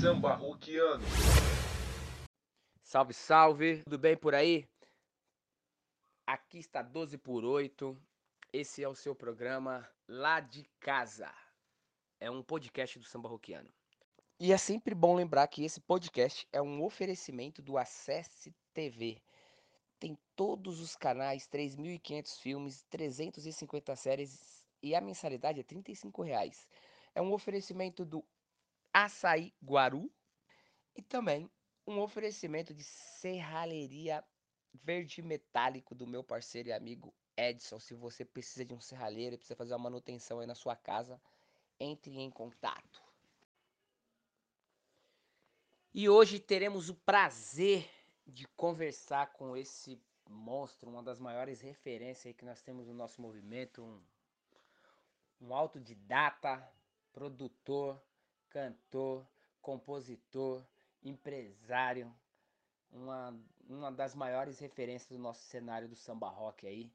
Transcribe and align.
Samba 0.00 0.34
roquiano. 0.34 1.04
Salve, 2.84 3.12
salve! 3.12 3.82
Tudo 3.82 3.98
bem 3.98 4.16
por 4.16 4.32
aí? 4.32 4.64
Aqui 6.24 6.58
está 6.58 6.82
12 6.82 7.18
por 7.18 7.44
8. 7.44 8.00
Esse 8.52 8.84
é 8.84 8.88
o 8.88 8.94
seu 8.94 9.12
programa 9.12 9.90
Lá 10.06 10.38
de 10.38 10.64
Casa. 10.78 11.34
É 12.20 12.30
um 12.30 12.44
podcast 12.44 12.96
do 12.96 13.04
Samba 13.04 13.28
Roquiano. 13.28 13.68
E 14.38 14.52
é 14.52 14.56
sempre 14.56 14.94
bom 14.94 15.16
lembrar 15.16 15.48
que 15.48 15.64
esse 15.64 15.80
podcast 15.80 16.46
é 16.52 16.62
um 16.62 16.84
oferecimento 16.84 17.60
do 17.60 17.76
Acesse 17.76 18.54
TV. 18.72 19.20
Tem 19.98 20.16
todos 20.36 20.80
os 20.80 20.94
canais, 20.94 21.48
3.500 21.48 22.38
filmes, 22.38 22.84
350 22.88 23.96
séries 23.96 24.64
e 24.80 24.94
a 24.94 25.00
mensalidade 25.00 25.58
é 25.58 25.64
35 25.64 26.22
reais. 26.22 26.68
É 27.16 27.20
um 27.20 27.32
oferecimento 27.32 28.04
do 28.04 28.24
Açaí 29.04 29.54
Guaru 29.64 30.10
e 30.96 31.00
também 31.00 31.48
um 31.86 32.00
oferecimento 32.00 32.74
de 32.74 32.82
serralheria 32.82 34.24
verde 34.74 35.22
metálico 35.22 35.94
do 35.94 36.04
meu 36.04 36.24
parceiro 36.24 36.70
e 36.70 36.72
amigo 36.72 37.14
Edson. 37.36 37.78
Se 37.78 37.94
você 37.94 38.24
precisa 38.24 38.64
de 38.64 38.74
um 38.74 38.80
serralheiro 38.80 39.36
precisa 39.36 39.54
fazer 39.54 39.72
uma 39.74 39.84
manutenção 39.84 40.40
aí 40.40 40.48
na 40.48 40.54
sua 40.56 40.74
casa, 40.74 41.22
entre 41.78 42.18
em 42.18 42.28
contato. 42.28 43.00
E 45.94 46.08
hoje 46.08 46.40
teremos 46.40 46.88
o 46.88 46.94
prazer 46.96 47.88
de 48.26 48.48
conversar 48.48 49.32
com 49.32 49.56
esse 49.56 49.96
monstro, 50.28 50.90
uma 50.90 51.04
das 51.04 51.20
maiores 51.20 51.60
referências 51.60 52.34
que 52.34 52.44
nós 52.44 52.60
temos 52.62 52.88
no 52.88 52.94
nosso 52.94 53.22
movimento, 53.22 53.80
um, 53.80 54.02
um 55.40 55.54
autodidata, 55.54 56.68
produtor, 57.12 58.02
cantor, 58.50 59.26
compositor, 59.60 60.62
empresário, 61.02 62.12
uma, 62.90 63.34
uma 63.68 63.92
das 63.92 64.14
maiores 64.14 64.58
referências 64.58 65.08
do 65.08 65.18
nosso 65.18 65.42
cenário 65.42 65.88
do 65.88 65.96
samba 65.96 66.28
rock 66.28 66.66
aí. 66.66 66.90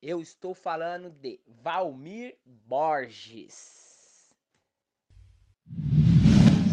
Eu 0.00 0.20
estou 0.20 0.54
falando 0.54 1.10
de 1.10 1.40
Valmir 1.46 2.38
Borges. 2.44 3.88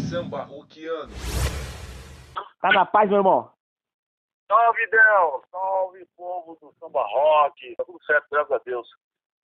Samba 0.08 0.44
roquiano. 0.44 1.12
Tá 2.60 2.72
na 2.72 2.86
paz, 2.86 3.08
meu 3.08 3.18
irmão? 3.18 3.52
Salve, 4.46 4.86
Del! 4.86 5.42
Salve, 5.50 6.06
povo 6.16 6.56
do 6.60 6.72
samba 6.78 7.02
rock! 7.02 7.74
Tá 7.74 7.84
tudo 7.84 8.02
certo, 8.04 8.28
graças 8.30 8.52
a 8.52 8.58
Deus. 8.58 8.88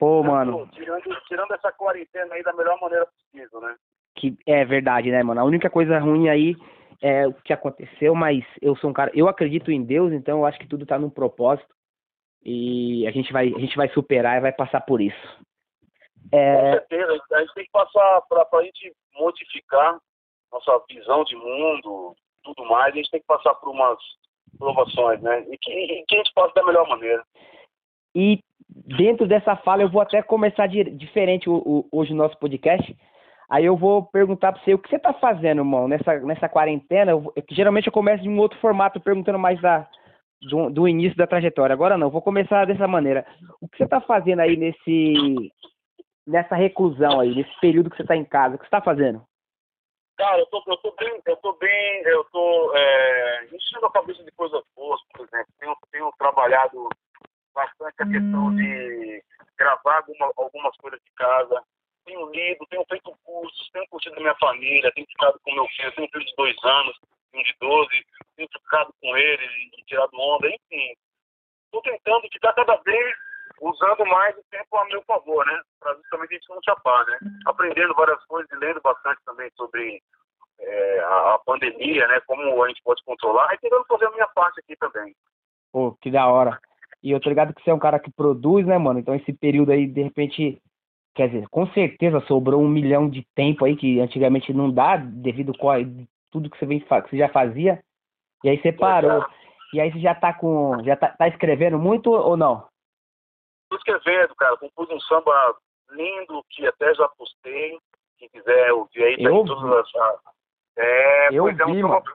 Pô, 0.03 0.21
mano, 0.21 0.67
Tirando, 0.73 1.21
tirando 1.29 1.55
essa 1.55 1.71
quarentena 1.71 2.35
aí 2.35 2.43
da 2.43 2.53
melhor 2.55 2.77
maneira 2.81 3.07
possível, 3.07 3.61
né? 3.61 3.77
que 4.17 4.37
é 4.45 4.65
verdade, 4.65 5.13
né, 5.13 5.23
mano? 5.23 5.41
A 5.41 5.45
única 5.45 5.71
coisa 5.71 5.97
ruim 6.01 6.29
aí 6.29 6.57
é 7.01 7.25
o 7.29 7.33
que 7.33 7.53
aconteceu, 7.53 8.13
mas 8.13 8.45
eu 8.61 8.75
sou 8.75 8.91
um 8.91 8.93
cara, 8.93 9.13
eu 9.15 9.29
acredito 9.29 9.71
em 9.71 9.81
Deus, 9.81 10.13
então 10.13 10.39
eu 10.41 10.45
acho 10.45 10.59
que 10.59 10.67
tudo 10.67 10.85
tá 10.85 10.99
num 10.99 11.09
propósito 11.09 11.73
e 12.45 13.07
a 13.07 13.13
gente 13.13 13.33
vai, 13.33 13.55
a 13.55 13.59
gente 13.61 13.77
vai 13.77 13.89
superar 13.91 14.39
e 14.39 14.41
vai 14.41 14.51
passar 14.53 14.81
por 14.81 15.01
isso. 15.01 15.39
Com 16.33 16.37
É, 16.37 16.73
certeza, 16.73 17.23
a 17.35 17.41
gente 17.41 17.55
tem 17.55 17.65
que 17.65 17.71
passar 17.71 18.23
pra, 18.23 18.45
pra 18.47 18.65
gente 18.65 18.93
modificar 19.15 20.01
nossa 20.51 20.83
visão 20.91 21.23
de 21.23 21.37
mundo, 21.37 22.17
tudo 22.43 22.65
mais, 22.65 22.93
a 22.93 22.97
gente 22.97 23.09
tem 23.09 23.21
que 23.21 23.27
passar 23.27 23.55
por 23.55 23.69
umas 23.71 23.99
provações, 24.59 25.23
né? 25.23 25.47
E 25.49 25.57
que, 25.57 25.71
e 25.73 26.05
que 26.07 26.15
a 26.17 26.19
gente 26.19 26.33
passe 26.35 26.53
da 26.55 26.65
melhor 26.65 26.89
maneira. 26.89 27.25
e 28.17 28.41
dentro 28.75 29.27
dessa 29.27 29.57
fala 29.57 29.83
eu 29.83 29.89
vou 29.91 30.01
até 30.03 30.23
começar 30.23 30.67
de, 30.67 30.85
diferente 30.85 31.49
o, 31.49 31.55
o- 31.57 31.89
hoje 31.93 32.13
o 32.13 32.17
nosso 32.17 32.37
podcast. 32.39 32.97
Aí 33.51 33.65
eu 33.67 33.77
vou 33.77 34.05
perguntar 34.07 34.53
pra 34.53 34.63
você 34.63 34.73
o 34.73 34.79
que 34.79 34.89
você 34.89 34.99
tá 34.99 35.13
fazendo, 35.13 35.59
irmão, 35.61 35.87
nessa, 35.87 36.19
nessa 36.21 36.49
quarentena. 36.49 37.13
Eu, 37.13 37.21
vou- 37.21 37.33
que 37.33 37.55
geralmente 37.55 37.87
eu 37.87 37.93
começo 37.93 38.23
de 38.23 38.29
um 38.29 38.39
outro 38.39 38.59
formato 38.61 38.99
perguntando 39.01 39.39
mais 39.39 39.61
da, 39.61 39.87
do, 40.41 40.71
do 40.71 40.89
início 40.89 41.17
da 41.17 41.27
trajetória. 41.27 41.75
Agora 41.75 41.99
não, 41.99 42.07
eu 42.07 42.11
vou 42.11 42.23
começar 42.23 42.65
dessa 42.67 42.89
maneira. 42.89 43.27
O 43.61 43.69
que 43.69 43.77
você 43.77 43.87
tá 43.87 44.01
fazendo 44.01 44.41
aí 44.41 44.57
nesse 44.57 45.53
nessa 46.27 46.55
reclusão 46.55 47.19
aí, 47.21 47.35
nesse 47.35 47.51
período 47.61 47.91
que 47.91 47.97
você 47.97 48.05
tá 48.05 48.17
em 48.17 48.25
casa? 48.25 48.55
O 48.55 48.59
que 48.59 48.65
você 48.65 48.71
tá 48.71 48.81
fazendo? 48.81 49.23
Cara, 50.17 50.39
eu 50.39 50.47
tô, 50.47 50.63
eu 50.69 50.77
tô 50.77 50.95
bem, 50.99 51.21
eu 51.27 51.37
tô 51.39 51.53
bem, 51.55 52.03
eu 52.05 52.25
tô 52.31 52.73
é, 52.77 53.45
enchendo 53.53 53.87
a 53.87 53.91
cabeça 53.93 54.23
de 54.23 54.31
coisas 54.33 54.63
boas, 54.77 55.01
por 55.13 55.27
exemplo. 55.27 55.53
Tenho, 55.59 55.75
tenho 55.91 56.13
trabalhado 56.19 56.89
bastante 57.55 58.03
a 58.03 58.07
questão 58.07 58.55
de 58.55 59.23
gravar 59.59 59.97
alguma, 59.99 60.33
algumas 60.37 60.77
coisas 60.77 61.01
de 61.05 61.11
casa. 61.17 61.63
Tenho 62.05 62.31
lido, 62.31 62.67
tenho 62.69 62.85
feito 62.89 63.17
cursos, 63.25 63.71
tenho 63.73 63.87
curtido 63.89 64.17
minha 64.17 64.35
família, 64.37 64.93
tenho 64.93 65.07
ficado 65.07 65.39
com 65.43 65.55
meu 65.55 65.67
filho, 65.69 65.93
tenho 65.93 66.09
um 66.09 66.11
filho 66.11 66.25
de 66.25 66.35
dois 66.37 66.57
anos, 66.65 66.99
um 67.35 67.43
de 67.43 67.55
12, 67.61 68.07
tenho 68.37 68.49
ficado 68.49 68.93
com 69.01 69.17
ele 69.17 69.45
e 69.79 69.85
tirado 69.85 70.11
onda, 70.15 70.49
enfim. 70.49 70.95
Estou 71.67 71.83
tentando 71.83 72.29
ficar 72.33 72.53
cada 72.55 72.77
vez 72.77 73.17
usando 73.61 74.05
mais 74.07 74.37
o 74.37 74.45
tempo 74.51 74.77
a 74.77 74.85
meu 74.87 75.03
favor, 75.03 75.47
né? 75.47 75.61
Para 75.79 75.95
justamente 75.95 76.35
a 76.35 76.35
gente 76.35 76.49
não 76.49 76.63
chapar, 76.65 77.07
né? 77.07 77.19
Aprendendo 77.47 77.95
várias 77.95 78.23
coisas 78.27 78.51
e 78.51 78.57
lendo 78.57 78.81
bastante 78.81 79.21
também 79.25 79.51
sobre 79.57 80.03
é, 80.59 81.01
a, 81.01 81.35
a 81.35 81.39
pandemia, 81.39 82.07
né? 82.09 82.21
Como 82.27 82.63
a 82.63 82.69
gente 82.69 82.83
pode 82.83 83.03
controlar 83.05 83.55
e 83.55 83.59
tentando 83.59 83.85
fazer 83.87 84.07
a 84.07 84.11
minha 84.11 84.29
parte 84.29 84.61
aqui 84.61 84.77
também. 84.77 85.15
Pô, 85.73 85.97
que 86.01 86.11
da 86.11 86.27
hora. 86.27 86.61
E 87.03 87.11
eu 87.11 87.21
tô 87.21 87.29
ligado 87.29 87.53
que 87.53 87.63
você 87.63 87.71
é 87.71 87.75
um 87.75 87.79
cara 87.79 87.99
que 87.99 88.11
produz, 88.11 88.67
né, 88.67 88.79
mano? 88.79 89.01
Então 89.01 89.15
esse 89.15 89.33
período 89.33 89.73
aí, 89.73 89.87
de 89.87 90.03
repente, 90.03 90.63
quer 91.15 91.29
dizer, 91.29 91.49
com 91.49 91.67
certeza 91.69 92.21
sobrou 92.21 92.63
um 92.63 92.69
milhão 92.69 93.09
de 93.09 93.27
tempo 93.35 93.65
aí 93.65 93.77
que 93.77 94.01
antigamente 94.01 94.53
não 94.53 94.71
dá, 94.71 94.97
devido 94.97 95.53
a 95.53 95.77
tudo 96.31 96.49
que 96.49 96.59
você, 96.59 96.67
vem, 96.67 96.81
que 96.81 96.89
você 96.89 97.17
já 97.17 97.29
fazia. 97.29 97.83
E 98.45 98.49
aí 98.49 98.61
você 98.61 98.73
parou. 98.73 99.25
E 99.73 99.81
aí 99.81 99.91
você 99.91 100.01
já 100.01 100.15
tá 100.15 100.33
com. 100.35 100.83
Já 100.85 100.97
tá, 100.97 101.09
tá 101.09 101.29
escrevendo 101.29 101.79
muito 101.79 102.11
ou 102.11 102.37
não? 102.37 102.67
Tô 103.71 103.77
escrevendo, 103.77 104.35
cara, 104.35 104.57
compus 104.59 104.91
um 104.91 105.01
samba 105.01 105.57
lindo 105.91 106.45
que 106.51 106.67
até 106.67 106.95
já 106.95 107.09
postei. 107.09 107.79
Quem 108.19 108.29
quiser 108.29 108.73
ouvir 108.73 109.03
aí, 109.03 109.17
tá 109.17 109.23
Eu 109.23 109.43
em 109.43 109.47
todas 109.47 109.95
as. 109.97 110.21
É, 110.77 111.29
Eu 111.33 111.45
pois 111.45 111.59
é, 111.59 111.65
um 111.65 111.73
vi, 111.73 111.81
samba-. 111.81 112.15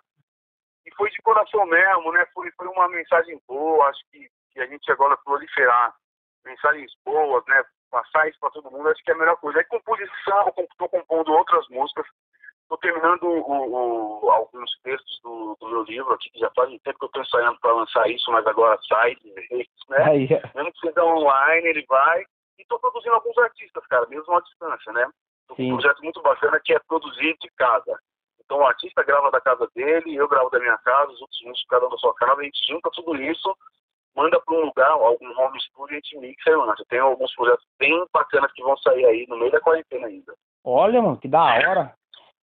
E 0.86 0.96
foi 0.96 1.10
de 1.10 1.22
coração 1.22 1.66
mesmo, 1.66 2.12
né? 2.14 2.26
Foi, 2.34 2.50
foi 2.52 2.68
uma 2.68 2.88
mensagem 2.88 3.40
boa, 3.48 3.88
acho 3.88 4.02
que, 4.12 4.30
que 4.58 4.64
a 4.64 4.68
gente 4.68 4.92
agora 4.92 5.16
proliferar 5.24 5.94
mensagens 6.44 6.92
boas, 7.06 7.44
né? 7.48 7.64
Passar 7.92 8.28
isso 8.28 8.40
para 8.40 8.50
todo 8.52 8.72
mundo, 8.72 8.90
acho 8.90 9.04
que 9.04 9.12
é 9.12 9.14
a 9.14 9.18
melhor 9.18 9.38
coisa. 9.38 9.60
Aí 9.60 9.66
esse 10.02 10.24
samba, 10.26 10.52
estou 10.58 10.90
compondo 10.90 11.32
outras 11.32 11.66
músicas, 11.70 12.06
estou 12.64 12.78
terminando 12.80 13.24
o, 13.24 14.26
o- 14.26 14.32
alguns 14.32 14.70
textos 14.84 15.20
do, 15.24 15.56
do 15.60 15.70
meu 15.70 15.84
livro 15.84 16.12
aqui, 16.14 16.30
que 16.32 16.40
já 16.40 16.50
faz 16.56 16.70
um 16.70 16.80
tempo 16.80 16.98
que 17.00 17.06
eu 17.06 17.08
estou 17.08 17.22
ensaiando 17.22 17.60
para 17.60 17.72
lançar 17.74 18.10
isso, 18.10 18.30
mas 18.32 18.46
agora 18.48 18.78
sai 18.88 19.16
de 19.16 19.32
vez, 19.32 19.68
né? 19.90 20.04
Aí, 20.04 20.28
mesmo 20.56 20.74
que 20.74 20.80
seja 20.88 21.04
online, 21.04 21.68
ele 21.68 21.86
vai. 21.88 22.22
E 22.58 22.64
estou 22.64 22.80
produzindo 22.80 23.14
alguns 23.16 23.38
artistas, 23.38 23.86
cara, 23.88 24.06
mesmo 24.08 24.34
à 24.36 24.42
distância, 24.42 24.92
né? 24.94 25.08
Sim. 25.56 25.72
um 25.72 25.78
projeto 25.78 26.04
muito 26.04 26.22
bacana 26.22 26.60
que 26.64 26.74
é 26.74 26.80
produzir 26.88 27.38
de 27.40 27.50
casa. 27.52 27.98
Então 28.44 28.58
o 28.60 28.66
artista 28.66 29.02
grava 29.04 29.32
da 29.32 29.40
casa 29.40 29.66
dele, 29.74 30.16
eu 30.16 30.28
gravo 30.28 30.50
da 30.50 30.60
minha 30.60 30.78
casa, 30.80 31.12
os 31.12 31.22
outros 31.22 31.40
músicos 31.44 31.66
cada 31.70 31.86
um 31.86 31.90
da 31.90 31.98
sua 31.98 32.14
casa, 32.16 32.42
a 32.42 32.44
gente 32.44 32.68
junta 32.68 32.90
tudo 32.94 33.16
isso, 33.16 33.56
manda 34.18 34.42
para 34.42 34.54
um 34.56 34.66
lugar, 34.66 34.90
algum 34.92 35.40
home 35.40 35.62
studio, 35.62 35.94
e 35.94 35.98
a 35.98 36.00
gente 36.00 36.18
mixa 36.18 36.50
e 36.50 36.56
lança. 36.56 36.84
Tem 36.90 37.00
alguns 37.00 37.34
projetos 37.36 37.64
bem 37.80 38.06
bacanas 38.12 38.52
que 38.52 38.64
vão 38.64 38.76
sair 38.78 39.06
aí 39.06 39.26
no 39.30 39.38
meio 39.38 39.52
da 39.52 39.62
quarentena 39.62 40.08
ainda. 40.08 40.34
olha, 40.66 41.02
mano, 41.02 41.18
que 41.18 41.28
da 41.30 41.44
hora. 41.44 41.94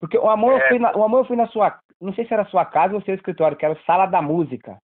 Porque 0.01 0.17
o 0.17 0.29
amor, 0.31 0.53
eu 0.53 0.59
É. 0.59 0.69
fui 0.69 0.79
na, 0.79 0.97
o 0.97 1.03
amor 1.05 1.19
eu 1.21 1.25
fui 1.27 1.37
na 1.37 1.47
sua. 1.49 1.79
Não 2.01 2.15
sei 2.15 2.27
se 2.27 2.33
era 2.33 2.45
sua 2.47 2.65
casa 2.65 2.95
ou 2.95 3.03
seu 3.03 3.15
escritório, 3.15 3.57
que 3.57 3.65
era 3.67 3.79
Sala 3.85 4.07
da 4.07 4.23
Música. 4.23 4.79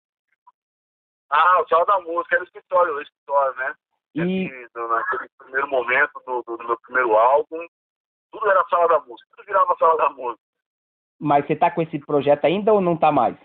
Ah, 1.31 1.61
o 1.63 1.69
Sala 1.69 1.85
da 1.87 2.01
Música 2.01 2.35
era 2.37 2.43
o 2.43 2.47
escritório, 2.47 2.95
o 2.95 3.03
escritório, 3.03 3.57
né? 3.57 3.75
E, 4.15 4.21
Aqui, 4.47 4.67
naquele 4.75 5.29
primeiro 5.39 5.69
momento 5.69 6.11
do, 6.27 6.43
do- 6.43 6.57
do 6.57 6.65
meu 6.67 6.79
primeiro 6.81 7.17
álbum, 7.17 7.65
tudo 8.33 8.51
era 8.51 8.65
Sala 8.69 8.89
da 8.89 9.01
Música, 9.01 9.29
tudo 9.37 9.47
virava 9.47 9.77
Sala 9.79 9.97
da 9.97 10.11
Música. 10.11 10.41
mas 11.21 11.47
você 11.47 11.55
tá 11.55 11.71
com 11.71 11.83
esse 11.83 11.99
projeto 12.01 12.45
ainda 12.47 12.73
ou 12.73 12.81
não 12.81 12.97
tá 12.97 13.13
mais? 13.13 13.37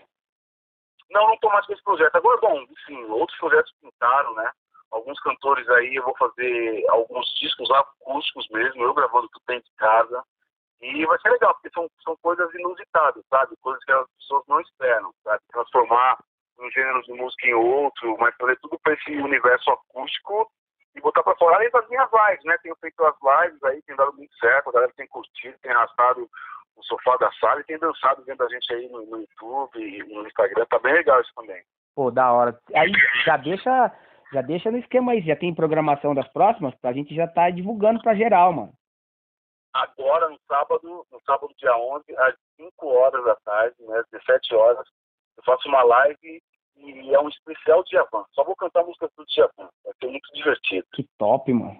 Não, 1.10 1.28
não 1.28 1.36
tô 1.38 1.48
mais 1.48 1.64
com 1.66 1.72
esse 1.72 1.82
projeto. 1.82 2.16
Agora, 2.16 2.40
bom, 2.40 2.62
enfim, 2.62 3.04
outros 3.04 3.38
projetos 3.38 3.72
pintaram, 3.80 4.34
né? 4.34 4.50
Alguns 4.90 5.20
cantores 5.20 5.68
aí, 5.70 5.94
eu 5.94 6.04
vou 6.04 6.16
fazer 6.16 6.84
alguns 6.88 7.26
discos 7.38 7.70
acústicos 7.70 8.48
mesmo, 8.50 8.82
eu 8.82 8.94
gravando 8.94 9.28
tudo 9.28 9.42
dentro 9.46 9.68
de 9.68 9.76
casa. 9.76 10.22
E 10.80 11.06
vai 11.06 11.18
ser 11.20 11.30
legal, 11.30 11.54
porque 11.54 11.70
são, 11.70 11.88
são 12.04 12.16
coisas 12.18 12.52
inusitadas, 12.54 13.24
sabe? 13.30 13.56
Coisas 13.62 13.82
que 13.84 13.92
as 13.92 14.06
pessoas 14.18 14.44
não 14.46 14.60
esperam, 14.60 15.12
sabe? 15.24 15.42
Transformar 15.50 16.18
um 16.58 16.70
gênero 16.70 17.02
de 17.02 17.12
música 17.12 17.46
em 17.46 17.54
outro, 17.54 18.16
mas 18.18 18.34
fazer 18.36 18.58
tudo 18.60 18.78
para 18.78 18.94
esse 18.94 19.10
universo 19.16 19.70
acústico 19.70 20.50
e 20.94 21.00
botar 21.00 21.22
para 21.22 21.36
fora. 21.36 21.56
Além 21.56 21.70
das 21.70 21.88
minhas 21.88 22.10
lives, 22.10 22.44
né? 22.44 22.56
Tenho 22.62 22.76
feito 22.76 23.04
as 23.04 23.16
lives 23.22 23.62
aí, 23.64 23.82
tem 23.82 23.96
dado 23.96 24.12
muito 24.14 24.34
certo, 24.38 24.68
a 24.68 24.72
galera 24.72 24.92
tem 24.96 25.06
curtido, 25.08 25.58
tem 25.60 25.72
arrastado 25.72 26.28
sofá 26.86 27.16
da 27.18 27.30
sala 27.32 27.60
e 27.60 27.64
tem 27.64 27.78
dançado 27.78 28.22
vendo 28.24 28.42
a 28.42 28.48
gente 28.48 28.72
aí 28.72 28.88
no, 28.88 29.04
no 29.06 29.18
YouTube 29.18 29.78
e 29.78 30.02
no 30.14 30.26
Instagram. 30.26 30.64
Tá 30.66 30.78
bem 30.78 30.92
legal 30.94 31.20
isso 31.20 31.32
também. 31.34 31.62
Pô, 31.94 32.10
da 32.10 32.32
hora. 32.32 32.58
Aí 32.74 32.90
já 33.24 33.36
deixa, 33.36 33.92
já 34.32 34.42
deixa 34.42 34.70
no 34.70 34.78
esquema 34.78 35.12
aí, 35.12 35.20
já 35.22 35.36
tem 35.36 35.54
programação 35.54 36.14
das 36.14 36.28
próximas, 36.28 36.74
pra 36.76 36.92
gente 36.92 37.14
já 37.14 37.26
tá 37.26 37.48
divulgando 37.50 38.00
pra 38.02 38.14
geral, 38.14 38.52
mano. 38.52 38.72
Agora, 39.74 40.28
no 40.30 40.38
sábado, 40.48 41.06
no 41.12 41.20
sábado, 41.26 41.52
dia 41.58 41.76
11, 41.76 42.04
às 42.16 42.34
5 42.56 42.86
horas 42.86 43.24
da 43.24 43.34
tarde, 43.36 43.76
né, 43.80 44.02
17 44.10 44.54
horas, 44.54 44.86
eu 45.36 45.44
faço 45.44 45.68
uma 45.68 45.82
live 45.82 46.42
e 46.76 47.14
é 47.14 47.20
um 47.20 47.28
especial 47.28 47.82
Djavan. 47.84 48.24
Só 48.32 48.42
vou 48.44 48.56
cantar 48.56 48.84
músicas 48.84 49.10
do 49.16 49.24
Djavan, 49.26 49.68
vai 49.84 49.92
ser 50.00 50.06
muito 50.08 50.32
divertido. 50.32 50.86
Que 50.94 51.06
top, 51.18 51.52
mano. 51.52 51.78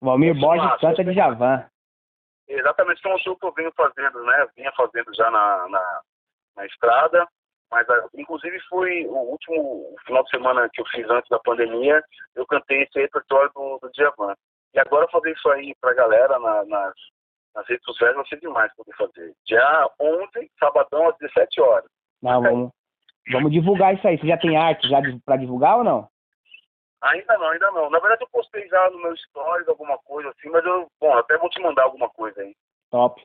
Valmir 0.00 0.38
Borges 0.38 0.64
massa, 0.64 0.78
canta 0.78 1.02
esse- 1.02 1.10
de 1.10 1.16
Javan. 1.16 1.68
Exatamente, 2.48 3.00
show 3.18 3.36
que 3.36 3.46
eu 3.46 3.52
venho 3.52 3.72
fazendo, 3.76 4.22
né? 4.24 4.46
Vinha 4.56 4.72
fazendo 4.76 5.12
já 5.14 5.30
na, 5.30 5.68
na, 5.68 6.00
na 6.56 6.66
estrada, 6.66 7.26
mas 7.70 7.88
ah, 7.88 8.08
inclusive 8.14 8.58
foi 8.68 9.04
o 9.06 9.16
último 9.16 9.96
final 10.06 10.22
de 10.22 10.30
semana 10.30 10.68
que 10.72 10.80
eu 10.80 10.86
fiz 10.86 11.08
antes 11.10 11.28
da 11.28 11.38
pandemia, 11.40 12.02
eu 12.34 12.46
cantei 12.46 12.82
esse 12.82 13.00
repertório 13.00 13.50
do, 13.54 13.78
do. 13.80 14.36
E 14.74 14.78
agora 14.78 15.08
fazer 15.08 15.32
isso 15.32 15.48
aí 15.50 15.74
pra 15.80 15.94
galera 15.94 16.38
na- 16.38 16.64
nas, 16.66 16.94
nas 17.54 17.66
redes 17.66 17.84
sociais 17.84 18.14
vai 18.14 18.26
ser 18.26 18.38
demais 18.40 18.72
poder 18.74 18.94
fazer. 18.96 19.34
Dia 19.46 19.90
11, 20.00 20.50
sabadão, 20.60 21.08
às 21.08 21.16
17 21.18 21.60
horas. 21.60 21.90
Não, 22.22 22.42
vamos, 22.42 22.70
vamos 23.32 23.50
divulgar 23.50 23.94
isso 23.94 24.06
aí. 24.06 24.18
Você 24.18 24.26
já 24.26 24.36
tem 24.36 24.56
arte 24.56 24.88
já 24.88 24.98
pra 25.24 25.36
divulgar 25.36 25.78
ou 25.78 25.84
não? 25.84 26.08
Ainda 27.08 27.38
não, 27.38 27.48
ainda 27.48 27.70
não. 27.70 27.90
Na 27.90 27.98
verdade 27.98 28.22
eu 28.22 28.28
postei 28.28 28.66
já 28.68 28.90
no 28.90 28.98
meu 28.98 29.16
stories 29.16 29.68
alguma 29.68 29.98
coisa 29.98 30.30
assim, 30.30 30.48
mas 30.50 30.64
eu, 30.64 30.88
bom, 31.00 31.12
até 31.16 31.36
vou 31.38 31.48
te 31.50 31.60
mandar 31.60 31.84
alguma 31.84 32.08
coisa 32.10 32.40
aí. 32.40 32.54
Top. 32.90 33.22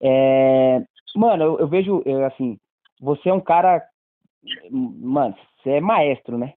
É, 0.00 0.80
Mano, 1.14 1.44
eu, 1.44 1.58
eu 1.60 1.68
vejo, 1.68 2.02
é, 2.06 2.24
assim, 2.24 2.58
você 3.00 3.28
é 3.28 3.34
um 3.34 3.40
cara. 3.40 3.86
Mano, 4.70 5.36
você 5.62 5.72
é 5.72 5.80
maestro, 5.80 6.38
né? 6.38 6.54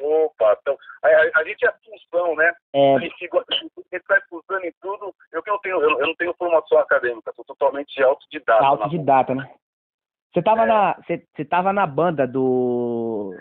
Opa, 0.00 0.56
então, 0.60 0.76
a, 1.02 1.08
a- 1.08 1.40
a 1.40 1.44
gente 1.44 1.66
é 1.66 1.72
função, 1.84 2.36
né? 2.36 2.52
É, 2.72 2.94
A 2.94 2.98
gente 3.00 3.14
a 3.24 3.54
gente 3.96 4.04
vai 4.06 4.18
estudando 4.18 4.64
em 4.64 4.72
tudo. 4.80 5.12
Eu 5.32 5.42
que 5.42 5.50
não 5.50 5.58
tenho, 5.60 5.80
eu, 5.82 5.90
eu 5.98 6.06
não 6.06 6.14
tenho 6.14 6.34
formação 6.34 6.78
acadêmica, 6.78 7.32
sou 7.34 7.44
totalmente 7.44 8.00
autodidata. 8.02 8.64
autodidata, 8.64 9.34
né? 9.34 9.50
Você 10.32 10.42
tava 10.42 10.62
É. 10.62 10.66
na. 10.66 10.94
Você, 10.94 11.26
você 11.34 11.44
tava 11.44 11.72
na 11.72 11.86
banda 11.86 12.28
do. 12.28 13.34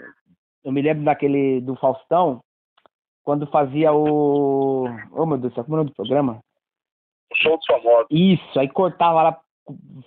Eu 0.68 0.74
me 0.74 0.82
lembro 0.82 1.06
daquele 1.06 1.62
do 1.62 1.78
Faustão, 1.78 2.42
quando 3.24 3.48
fazia 3.48 3.94
o. 3.94 4.84
Oh 5.14 5.26
meu 5.26 5.38
Deus 5.38 5.54
como 5.54 5.68
é 5.68 5.72
o 5.72 5.78
nome 5.78 5.92
do 5.92 5.96
programa? 5.96 6.42
Show 7.36 7.56
dos 7.56 7.66
famosos. 7.66 8.08
Isso, 8.12 8.60
aí 8.60 8.68
cortava 8.68 9.24
lá, 9.24 9.40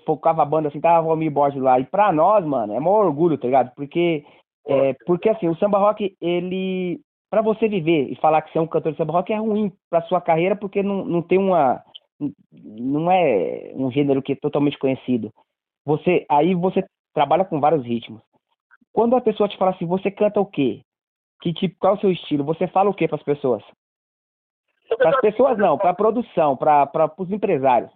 focava 0.04 0.42
a 0.42 0.44
banda 0.44 0.68
assim, 0.68 0.78
tava 0.78 1.00
o 1.02 1.08
Valmir 1.08 1.30
Borges 1.30 1.62
lá. 1.62 1.80
E 1.80 1.86
pra 1.86 2.12
nós, 2.12 2.44
mano, 2.44 2.74
é 2.74 2.78
maior 2.78 3.06
orgulho, 3.06 3.38
tá 3.38 3.46
ligado? 3.46 3.72
Porque, 3.74 4.22
é, 4.66 4.92
porque 5.06 5.30
assim, 5.30 5.48
o 5.48 5.56
samba 5.56 5.78
rock, 5.78 6.14
ele. 6.20 7.00
Pra 7.30 7.40
você 7.40 7.66
viver 7.66 8.12
e 8.12 8.16
falar 8.16 8.42
que 8.42 8.52
você 8.52 8.58
é 8.58 8.60
um 8.60 8.66
cantor 8.66 8.92
de 8.92 8.98
samba 8.98 9.14
rock 9.14 9.32
é 9.32 9.38
ruim 9.38 9.72
pra 9.88 10.02
sua 10.02 10.20
carreira, 10.20 10.54
porque 10.54 10.82
não, 10.82 11.06
não 11.06 11.22
tem 11.22 11.38
uma. 11.38 11.82
Não 12.52 13.10
é 13.10 13.72
um 13.76 13.90
gênero 13.90 14.20
que 14.20 14.32
é 14.32 14.36
totalmente 14.36 14.78
conhecido. 14.78 15.32
Você, 15.86 16.26
aí 16.28 16.54
você 16.54 16.84
trabalha 17.14 17.46
com 17.46 17.58
vários 17.58 17.82
ritmos. 17.82 18.20
Quando 18.92 19.16
a 19.16 19.20
pessoa 19.20 19.48
te 19.48 19.56
fala 19.56 19.70
assim, 19.72 19.86
você 19.86 20.10
canta 20.10 20.40
o 20.40 20.46
quê? 20.46 20.82
Que 21.40 21.52
tipo, 21.52 21.76
qual 21.78 21.94
é 21.94 21.96
o 21.96 22.00
seu 22.00 22.10
estilo? 22.10 22.44
Você 22.44 22.66
fala 22.68 22.90
o 22.90 22.94
quê 22.94 23.08
para 23.08 23.16
as 23.16 23.22
pessoas? 23.22 23.62
Para 24.96 25.10
as 25.10 25.20
pessoas 25.20 25.56
não, 25.56 25.78
para 25.78 25.90
a 25.90 25.94
produção, 25.94 26.56
para 26.56 27.14
os 27.16 27.30
empresários. 27.30 27.90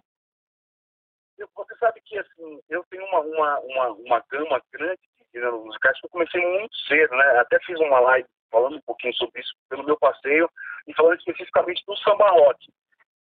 Você 1.37 1.75
sabe 1.77 2.01
que 2.01 2.17
assim, 2.17 2.61
eu 2.69 2.83
tenho 2.89 3.05
uma, 3.05 3.19
uma, 3.19 3.59
uma, 3.59 3.89
uma 3.89 4.23
gama 4.31 4.61
grande 4.71 5.01
de 5.19 5.25
gêneros 5.33 5.65
musicais 5.65 5.99
que 5.99 6.05
eu 6.05 6.09
comecei 6.09 6.41
muito 6.41 6.75
cedo, 6.87 7.13
né? 7.15 7.25
Até 7.39 7.59
fiz 7.59 7.77
uma 7.79 7.99
live 7.99 8.27
falando 8.49 8.77
um 8.77 8.81
pouquinho 8.81 9.13
sobre 9.15 9.41
isso 9.41 9.53
pelo 9.69 9.83
meu 9.83 9.97
passeio 9.97 10.49
e 10.87 10.93
falando 10.93 11.17
especificamente 11.17 11.83
do 11.85 11.97
samba 11.97 12.29
rock. 12.29 12.71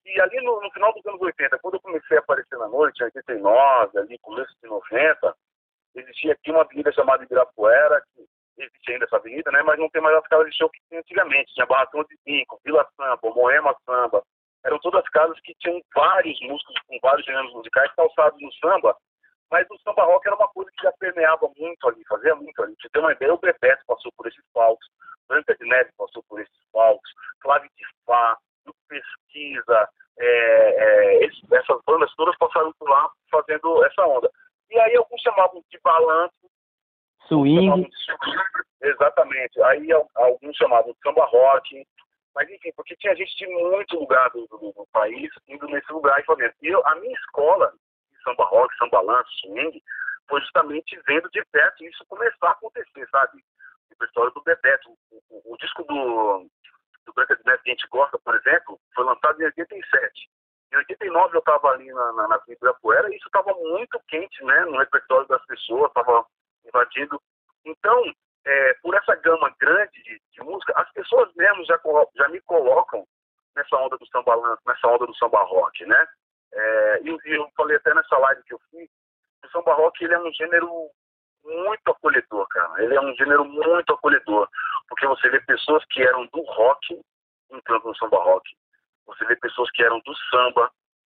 E 0.06 0.19
ali 0.21 0.42
no, 0.42 0.60
no 0.60 0.71
final 0.71 0.92
dos 0.94 1.06
anos 1.06 1.21
80, 1.21 1.60
quando 1.60 1.75
eu 1.75 1.81
comecei 1.81 2.18
a 2.18 2.19
aparecer 2.19 2.57
na 2.57 2.68
noite, 2.68 3.00
em 3.01 3.06
89, 3.06 4.00
ali 4.00 4.18
começo 4.19 4.51
de 4.62 4.68
90, 4.68 5.36
existia 5.95 6.33
aqui 6.33 6.51
uma 6.51 6.62
avenida 6.62 6.91
chamada 6.91 7.24
Ibirapuera, 7.24 8.01
que 8.15 8.27
existe 8.63 8.91
ainda 8.91 9.06
essa 9.06 9.18
avenida, 9.18 9.51
né? 9.51 9.62
Mas 9.63 9.80
não 9.80 9.89
tem 9.89 10.01
mais 10.01 10.15
as 10.18 10.27
casas 10.27 10.50
de 10.50 10.57
show 10.57 10.69
que 10.69 10.80
tinha 10.88 11.00
antigamente. 11.00 11.53
Tinha 11.53 11.65
de 11.65 12.18
Cinco, 12.24 12.59
Vila 12.63 12.88
Samba, 12.95 13.19
Moema 13.24 13.75
Samba. 13.86 14.24
Eram 14.65 14.80
todas 14.80 15.07
casas 15.09 15.39
que 15.41 15.56
tinham 15.59 15.81
vários 15.95 16.39
músicos 16.41 16.75
com 16.88 16.97
vários 17.01 17.25
gêneros 17.25 17.53
musicais 17.53 17.91
calçados 17.95 18.41
no 18.41 18.51
samba, 18.53 18.95
mas 19.50 19.65
o 19.71 19.77
samba 19.80 20.03
rock 20.03 20.27
era 20.27 20.36
uma 20.36 20.50
coisa 20.50 20.69
que 20.71 20.83
já 20.83 20.91
permeava 21.00 21.50
muito 21.57 21.88
ali, 21.88 22.03
fazia 22.07 22.35
muito 22.35 22.62
ali. 22.62 22.74
Pra 22.74 22.81
você 22.81 22.89
ter 22.89 23.00
uma 23.00 23.13
ideia, 23.13 23.33
o 23.33 23.39
Bebeto 23.39 23.85
passou 23.88 24.12
por 24.18 24.27
esses 24.27 24.44
palcos, 24.53 24.85
Branca 25.27 25.56
de 25.56 25.65
Neve 25.65 25.92
passou 25.97 26.24
por 26.27 26.42
esses 26.42 26.59
palcos, 26.74 27.09
Flávio 27.42 27.69
de 27.77 27.85
Fá, 28.06 28.38
Grupo 28.65 28.80
Pesquisa, 28.89 29.89
é, 30.19 31.24
é, 31.24 31.25
essas 31.25 31.81
bandas 31.85 32.13
todas 32.15 32.38
passaram 32.38 32.74
por 32.77 32.89
lá 32.89 33.09
fazendo 33.31 33.85
essa 33.85 34.06
onda. 34.06 34.30
E 34.71 34.80
aí 34.80 34.95
alguns 34.95 35.21
chamavam 35.21 35.63
de 35.69 35.80
balanço, 35.80 36.33
Swing, 37.27 37.83
de 37.89 37.95
swing, 38.06 38.44
exatamente. 38.81 39.62
Aí 39.63 39.92
al- 39.92 40.10
alguns 40.16 40.56
chamavam 40.56 40.92
de 40.94 41.00
samba 41.04 41.25
rock, 41.25 41.86
mas 42.36 42.50
enfim, 42.50 42.71
porque 42.75 42.95
tinha 42.95 43.16
gente 43.16 43.36
de 43.36 43.48
muito 43.48 43.98
lugar 44.00 44.30
do, 44.31 44.48
do- 44.48 44.71
do 44.74 44.88
país 44.92 45.30
indo 45.48 45.68
nesse 45.68 45.92
lugar 45.92 46.19
e 46.19 46.24
fazendo. 46.25 46.54
E 46.62 46.68
eu, 46.68 46.86
a 46.88 46.95
minha 46.95 47.13
escola 47.13 47.71
de 48.12 48.21
samba 48.24 48.45
rock, 48.45 48.75
samba 48.77 49.01
balanço, 49.04 49.30
swing, 49.42 49.83
foi 50.27 50.42
justamente 50.42 51.00
vendo 51.07 51.30
de 51.31 51.44
perto 51.51 51.83
isso 51.83 52.06
começar 52.07 52.48
a 52.50 52.51
acontecer, 52.51 53.07
sabe? 53.10 53.38
O 53.38 53.89
repertório 53.92 54.31
do 54.31 54.44
Bebeto, 54.44 54.89
o, 55.12 55.21
o- 55.30 55.54
o 55.54 55.57
disco 55.57 55.83
do, 55.83 56.48
do 57.06 57.13
Branca 57.13 57.36
de 57.36 57.44
Neve 57.45 57.63
que 57.63 57.69
a 57.71 57.74
gente 57.74 57.88
gosta, 57.89 58.18
por 58.19 58.36
exemplo, 58.36 58.80
foi 58.95 59.04
lançado 59.04 59.39
em 59.42 59.45
87. 59.45 60.30
Em 60.71 60.77
89 60.77 61.36
eu 61.36 61.39
estava 61.39 61.68
ali 61.69 61.92
na, 61.92 62.13
na, 62.13 62.27
na 62.27 62.36
Avenida 62.36 62.54
Ibirapuera 62.54 63.10
e 63.10 63.18
isso 63.18 63.27
estava 63.27 63.54
muito 63.54 64.00
quente, 64.07 64.44
né? 64.44 64.66
No 64.66 64.77
repertório 64.77 65.27
das 65.27 65.44
pessoas, 65.45 65.89
estava 65.89 66.25
invadindo. 66.66 67.19
Então, 67.66 68.04
é, 68.45 68.74
por 68.81 68.94
essa 68.95 69.16
gama 69.16 69.54
grande 69.60 70.01
de, 70.04 70.21
de 70.31 70.42
música, 70.44 70.74
as 70.75 70.92
pessoas 70.92 71.33
mesmo 71.36 71.66
já, 71.66 71.80
já 72.16 72.30
me 72.30 72.39
colocam 72.42 73.06
nessa 73.56 73.75
onda 73.77 73.98
do 73.98 74.07
samba 74.07 74.60
nessa 74.66 74.88
onda 74.88 75.06
do 75.06 75.16
samba 75.16 75.42
rock, 75.44 75.86
né? 75.86 76.07
É, 76.54 77.01
e, 77.04 77.10
e 77.10 77.36
eu 77.36 77.50
falei 77.56 77.77
até 77.77 77.94
nessa 77.94 78.18
live 78.18 78.44
que 78.44 78.54
eu 78.54 78.62
fiz, 78.71 78.89
o 79.45 79.50
samba 79.50 79.74
rock 79.74 80.04
ele 80.04 80.13
é 80.13 80.19
um 80.19 80.31
gênero 80.33 80.89
muito 81.44 81.89
acolhedor, 81.89 82.48
cara. 82.50 82.83
Ele 82.83 82.95
é 82.95 83.01
um 83.01 83.16
gênero 83.16 83.45
muito 83.45 83.94
acolhedor, 83.94 84.48
porque 84.88 85.07
você 85.07 85.30
vê 85.30 85.39
pessoas 85.42 85.83
que 85.86 86.01
eram 86.01 86.25
do 86.27 86.42
rock 86.42 87.00
entrando 87.51 87.86
no 87.86 87.95
samba 87.95 88.18
rock. 88.18 88.50
Você 89.09 89.25
vê 89.25 89.35
pessoas 89.35 89.69
que 89.71 89.83
eram 89.83 90.00
do 90.00 90.15
samba 90.29 90.71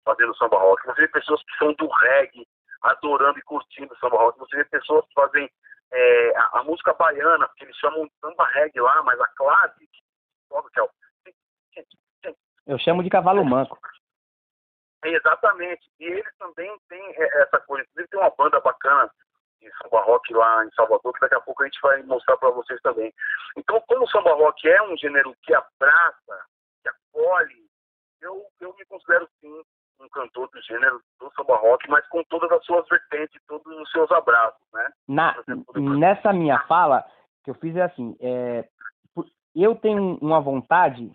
fazendo 0.04 0.36
samba 0.36 0.58
rock. 0.58 0.84
Você 0.86 1.02
vê 1.02 1.08
pessoas 1.08 1.42
que 1.42 1.56
são 1.58 1.72
do 1.74 1.88
reggae 1.88 2.46
adorando 2.82 3.38
e 3.38 3.42
curtindo 3.42 3.96
samba 3.99 4.16
rock. 4.16 4.38
Você 4.38 4.56
vê 4.56 4.64
pessoas 4.64 5.06
que 5.06 5.14
fazem 5.14 5.50
é, 5.92 6.37
a, 6.37 6.61
a 6.61 6.64
música 6.64 6.92
baiana, 6.94 7.49
que 7.56 7.64
eles 7.64 7.76
chamam 7.76 8.06
de 8.06 8.12
samba 8.20 8.44
reggae 8.46 8.80
lá, 8.80 9.02
mas 9.02 9.20
a 9.20 9.26
clave, 9.28 9.87
que 10.72 10.80
é 10.80 10.82
o 10.82 10.90
eu 12.66 12.78
chamo 12.78 13.02
de 13.02 13.11
cavalo 13.11 13.44
manco. 13.44 13.78
Exatamente. 15.04 15.82
E 15.99 16.04
eles 16.04 16.37
também 16.38 16.70
têm 16.88 17.04
é, 17.16 17.42
essa 17.42 17.58
coisa. 17.61 17.84
Inclusive 17.84 18.08
tem 18.08 18.20
uma 18.20 18.30
banda 18.30 18.61
bacana 18.61 19.11
de 19.61 19.70
samba 19.78 20.00
rock 20.02 20.32
lá 20.32 20.64
em 20.64 20.70
Salvador, 20.72 21.12
que 21.12 21.20
daqui 21.20 21.34
a 21.34 21.40
pouco 21.40 21.62
a 21.62 21.66
gente 21.66 21.80
vai 21.82 22.02
mostrar 22.04 22.37
para 22.37 22.50
vocês 22.50 22.80
também. 22.82 23.12
Então, 23.56 23.80
como 23.87 24.04
o 24.04 24.08
samba 24.08 24.32
rock 24.34 24.68
é 24.68 24.82
um 24.82 24.96
gênero 24.96 25.34
que 25.42 25.54
abraça, 25.54 26.46
que 26.82 26.88
acolhe, 26.88 27.62
eu, 28.62 28.75
me 28.78 28.85
considero 28.87 29.28
sim 29.40 29.62
um 30.00 30.09
cantor 30.09 30.49
do 30.52 30.61
gênero 30.62 31.00
do 31.21 31.31
samba 31.35 31.57
rock, 31.57 31.88
mas 31.88 32.07
com 32.09 32.23
todas 32.25 32.50
as 32.50 32.64
suas 32.64 32.87
vertentes, 32.88 33.40
todos 33.47 33.66
os 33.78 33.90
seus 33.92 34.11
abraços, 34.11 34.61
né? 34.73 34.90
Na, 35.09 35.37
nessa 35.76 36.33
minha 36.33 36.59
fala, 36.66 37.04
que 37.45 37.50
eu 37.50 37.54
fiz 37.54 37.76
é 37.76 37.83
assim, 37.83 38.16
é, 38.21 38.69
eu 39.54 39.76
tenho 39.76 40.19
uma 40.21 40.40
vontade 40.40 41.12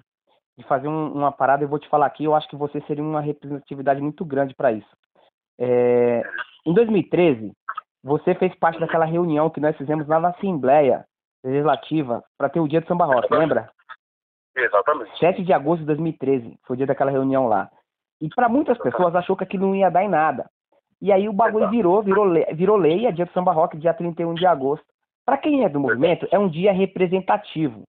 de 0.58 0.64
fazer 0.66 0.88
um- 0.88 1.12
uma 1.12 1.32
parada, 1.32 1.64
eu 1.64 1.68
vou 1.68 1.80
te 1.80 1.90
falar 1.90 2.06
aqui, 2.06 2.24
eu 2.24 2.34
acho 2.34 2.48
que 2.48 2.56
você 2.56 2.82
seria 2.82 3.04
uma 3.04 3.22
representatividade 3.22 4.02
muito 4.02 4.24
grande 4.26 4.56
para 4.56 4.72
isso. 4.72 4.90
É, 5.60 6.24
em 6.66 6.74
2013, 6.74 7.52
você 8.04 8.36
fez 8.36 8.56
parte 8.56 8.80
daquela 8.80 9.06
reunião 9.06 9.50
que 9.50 9.60
nós 9.60 9.76
fizemos 9.76 10.08
lá 10.08 10.20
na 10.20 10.30
Assembleia 10.30 11.06
Legislativa 11.44 12.24
para 12.38 12.50
ter 12.50 12.60
o 12.60 12.68
dia 12.68 12.82
do 12.82 12.88
samba 12.88 13.06
rock, 13.06 13.32
lembra? 13.34 13.70
Exatamente. 14.58 15.18
7 15.20 15.44
de 15.44 15.54
agosto 15.54 15.82
de 15.82 15.88
2013 15.88 16.58
foi 16.66 16.74
o 16.74 16.78
dia 16.78 16.88
daquela 16.88 17.12
reunião 17.12 17.48
lá. 17.48 17.70
E 18.20 18.28
para 18.30 18.50
muitas 18.50 18.78
pessoas 18.80 19.16
achou 19.16 19.38
que 19.38 19.44
aquilo 19.44 19.68
não 19.68 19.76
ia 19.76 19.90
dar 19.90 20.04
em 20.04 20.10
nada. 20.10 20.50
E 21.00 21.12
aí 21.12 21.30
o 21.30 21.34
bagulho 21.34 21.66
Exato. 21.66 21.76
virou, 21.76 22.02
virou 22.02 22.26
lei, 22.26 22.46
virou 22.54 22.76
lei, 22.76 23.06
é 23.06 23.12
dia 23.12 23.26
do 23.26 23.32
samba 23.32 23.52
rock, 23.52 23.78
dia 23.78 23.94
31 23.94 24.34
de 24.34 24.48
agosto. 24.48 24.86
Para 25.24 25.38
quem 25.38 25.64
é 25.64 25.70
do 25.70 25.80
movimento, 25.80 26.28
é 26.32 26.40
um 26.40 26.50
dia 26.50 26.72
representativo. 26.72 27.84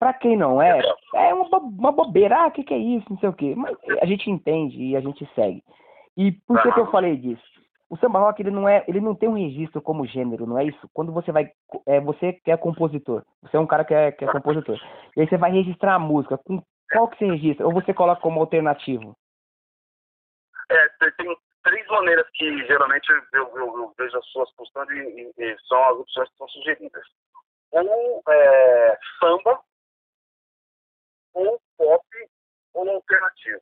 Para 0.00 0.12
quem 0.12 0.36
não 0.36 0.60
é, 0.60 0.80
é 1.14 1.34
uma, 1.34 1.58
uma 1.58 1.92
bobeira. 1.92 2.36
Ah, 2.36 2.46
o 2.46 2.50
que, 2.50 2.64
que 2.64 2.74
é 2.74 2.78
isso? 2.78 3.06
Não 3.10 3.18
sei 3.18 3.28
o 3.28 3.32
quê. 3.32 3.54
Mas 3.56 3.76
a 4.00 4.06
gente 4.06 4.30
entende 4.30 4.80
e 4.80 4.96
a 4.96 5.00
gente 5.00 5.28
segue. 5.34 5.62
E 6.16 6.32
por 6.32 6.60
que, 6.62 6.72
que 6.72 6.80
eu 6.80 6.90
falei 6.90 7.16
disso? 7.16 7.42
O 7.90 7.96
samba 7.96 8.18
rock 8.18 8.42
ele 8.42 8.50
não 8.50 8.68
é, 8.68 8.84
ele 8.86 9.00
não 9.00 9.14
tem 9.14 9.28
um 9.28 9.36
registro 9.36 9.80
como 9.80 10.06
gênero, 10.06 10.46
não 10.46 10.58
é 10.58 10.64
isso? 10.64 10.88
Quando 10.92 11.10
você 11.10 11.32
vai, 11.32 11.50
é 11.86 12.00
você 12.00 12.34
que 12.34 12.50
é 12.50 12.56
compositor, 12.56 13.24
você 13.42 13.56
é 13.56 13.60
um 13.60 13.66
cara 13.66 13.84
que 13.84 13.94
é, 13.94 14.12
que 14.12 14.24
é 14.24 14.30
compositor. 14.30 14.78
E 15.16 15.20
aí 15.20 15.28
você 15.28 15.38
vai 15.38 15.50
registrar 15.50 15.94
a 15.94 15.98
música, 15.98 16.36
com 16.38 16.62
qual 16.90 17.08
que 17.08 17.18
você 17.18 17.26
registra? 17.26 17.66
Ou 17.66 17.72
você 17.72 17.94
coloca 17.94 18.20
como 18.20 18.40
alternativo? 18.40 19.16
É, 20.70 20.88
tem, 21.16 21.34
três 21.62 21.86
maneiras 21.88 22.26
que 22.34 22.66
geralmente 22.66 23.08
eu, 23.32 23.56
eu, 23.56 23.78
eu 23.78 23.94
vejo 23.96 24.18
as 24.18 24.24
pessoas 24.26 24.52
postando 24.52 24.92
e, 24.92 25.32
e, 25.38 25.56
são 25.66 25.82
as 25.84 25.96
opções 25.96 26.28
que 26.30 26.36
são 26.36 26.48
sugeridas. 26.48 27.04
Ou 27.70 28.22
é, 28.28 28.98
samba, 29.18 29.60
ou 31.34 31.60
pop, 31.76 32.04
ou 32.74 32.90
alternativo. 32.90 33.60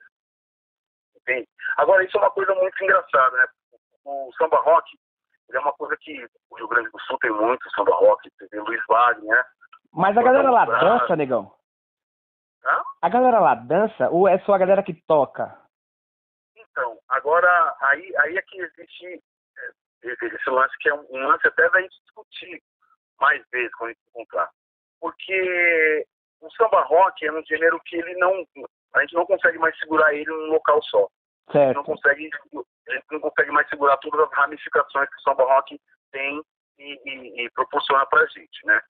Agora, 1.77 2.05
isso 2.05 2.17
é 2.17 2.21
uma 2.21 2.31
coisa 2.31 2.55
muito 2.55 2.85
engraçada, 2.85 3.37
né? 3.37 3.47
O 4.07 4.33
samba 4.39 4.61
rock 4.61 4.97
é 5.53 5.59
uma 5.59 5.73
coisa 5.73 5.97
que 6.01 6.25
o 6.51 6.57
Rio 6.57 6.69
Grande 6.69 6.91
do 6.91 7.01
Sul 7.01 7.19
tem 7.19 7.31
muito, 7.31 7.71
samba 7.71 7.95
rock, 7.97 8.31
tem 8.51 8.61
Luiz 8.61 8.81
Wagner, 8.89 9.29
né? 9.29 9.45
Mas 9.93 10.17
a 10.17 10.23
galera 10.23 10.51
lá 10.51 10.65
dança, 10.65 11.17
negão? 11.17 11.53
Hã? 12.65 12.83
A 13.03 13.09
galera 13.09 13.41
lá 13.41 13.55
dança 13.55 14.09
ou 14.11 14.29
é 14.29 14.39
só 14.41 14.55
a 14.55 14.59
galera 14.59 14.83
que 14.83 14.95
toca? 15.07 15.59
Então, 16.57 16.99
agora, 17.09 17.77
aí, 17.81 18.17
aí 18.19 18.37
é 18.37 18.43
que 18.43 18.61
existe 18.61 19.23
é, 20.05 20.13
esse 20.13 20.51
lance 20.51 20.77
que 20.79 20.89
é 20.89 20.95
um, 20.95 21.07
um 21.11 21.27
lance 21.27 21.47
até 21.49 21.69
da 21.71 21.81
gente 21.81 22.01
discutir 22.03 22.63
mais 23.19 23.43
vezes 23.51 23.75
quando 23.75 23.91
a 23.91 23.93
gente 23.93 24.09
encontrar. 24.09 24.51
Porque 25.01 26.07
o 26.41 26.51
samba 26.53 26.83
rock 26.83 27.27
é 27.27 27.33
um 27.33 27.45
gênero 27.45 27.81
que 27.87 27.97
ele 27.97 28.15
não. 28.19 28.47
A 28.95 29.01
gente 29.01 29.15
não 29.15 29.27
consegue 29.27 29.59
mais 29.59 29.77
segurar 29.79 30.15
ele 30.15 30.31
num 30.31 30.53
local 30.53 30.83
só. 30.85 31.09
A 31.49 31.59
gente 31.59 31.75
não 31.75 31.85
Certo. 31.85 31.85
consegue, 31.85 32.31
a 32.89 32.93
gente 32.93 33.07
não 33.11 33.21
consegue 33.21 33.51
mais 33.51 33.69
segurar 33.69 33.97
todas 33.99 34.21
as 34.21 34.33
ramificações 34.37 35.09
que 35.09 35.17
o 35.17 35.21
samba 35.23 35.45
rock 35.45 35.81
tem 36.13 36.43
e, 36.79 37.01
e, 37.05 37.45
e 37.45 37.51
proporciona 37.51 38.07
pra 38.07 38.25
gente, 38.27 38.67
né? 38.67 38.81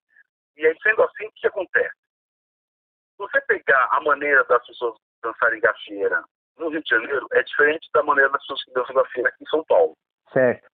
E 0.57 0.67
aí, 0.67 0.77
sendo 0.83 1.03
assim, 1.03 1.27
o 1.27 1.33
que 1.33 1.47
acontece? 1.47 1.95
Se 1.95 3.19
você 3.19 3.41
pegar 3.43 3.89
a 3.93 4.01
maneira 4.01 4.45
das 4.45 4.65
pessoas 4.67 4.99
dançarem 5.23 5.61
gafieira 5.61 6.23
no 6.59 6.69
Rio 6.69 6.83
de 6.83 6.89
Janeiro, 6.89 7.27
é 7.33 7.43
diferente 7.43 7.89
da 7.93 8.03
maneira 8.03 8.31
das 8.31 8.41
pessoas 8.43 8.65
que 8.65 8.73
dançam 8.73 8.95
gafieira 8.95 9.29
aqui 9.29 9.45
em 9.45 9.49
São 9.49 9.65
Paulo. 9.65 9.97
Certo. 10.33 10.69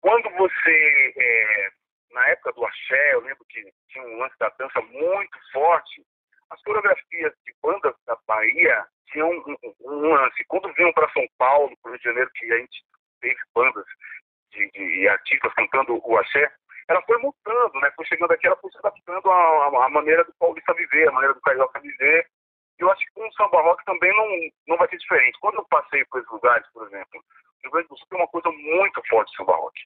Quando 0.00 0.28
você, 0.36 1.14
é, 1.16 1.68
na 2.12 2.26
época 2.28 2.52
do 2.52 2.64
axé, 2.64 3.14
eu 3.14 3.20
lembro 3.20 3.44
que 3.48 3.72
tinha 3.88 4.04
um 4.04 4.18
lance 4.18 4.36
da 4.38 4.48
dança 4.58 4.80
muito 4.80 5.38
forte, 5.52 6.04
as 6.50 6.60
coreografias 6.62 7.32
de 7.44 7.54
bandas 7.62 7.94
da 8.06 8.16
Bahia 8.26 8.84
tinham 9.06 9.30
um, 9.30 9.56
um- 9.62 9.74
um 9.80 10.00
lance. 10.22 10.44
Quando 10.46 10.72
vinham 10.74 10.92
para 10.92 11.10
São 11.12 11.26
Paulo, 11.38 11.76
para 11.82 11.90
o 11.90 11.92
Rio 11.92 11.98
de 11.98 12.04
Janeiro, 12.04 12.30
que 12.34 12.52
a 12.52 12.58
gente 12.58 12.84
teve 13.20 13.38
bandas 13.54 13.84
de, 14.52 14.70
de- 14.70 15.08
artistas 15.08 15.52
cantando 15.54 16.00
o 16.02 16.18
axé, 16.18 16.50
ela 16.88 17.02
foi 17.02 17.18
mudando, 17.18 17.74
né? 17.80 17.90
Foi 17.96 18.04
chegando 18.06 18.32
aqui, 18.32 18.46
ela 18.46 18.56
foi 18.56 18.70
se 18.70 18.78
adaptando 18.78 19.30
à, 19.30 19.34
à- 19.34 19.86
à 19.86 19.88
maneira 19.88 20.24
do 20.24 20.34
paulista 20.38 20.74
viver, 20.74 21.08
à 21.08 21.12
maneira 21.12 21.34
do 21.34 21.40
carioca 21.40 21.80
viver. 21.80 22.26
E 22.78 22.82
eu 22.82 22.90
acho 22.90 23.00
que 23.04 23.12
com 23.14 23.26
o 23.26 23.32
samba 23.34 23.60
rock 23.62 23.84
também 23.84 24.14
não, 24.16 24.28
não 24.68 24.76
vai 24.76 24.88
ser 24.88 24.98
diferente. 24.98 25.38
Quando 25.40 25.56
eu 25.56 25.66
passei 25.68 26.04
por 26.06 26.18
esses 26.20 26.30
lugares, 26.32 26.66
por 26.72 26.86
exemplo, 26.86 27.20
o 27.20 27.62
Rio 27.62 27.70
Grande 27.70 27.88
do 27.88 27.96
Sul 27.96 28.06
tem 28.08 28.18
uma 28.18 28.28
coisa 28.28 28.50
muito 28.50 29.02
forte 29.08 29.30
de 29.30 29.36
samba 29.36 29.54
rock 29.56 29.80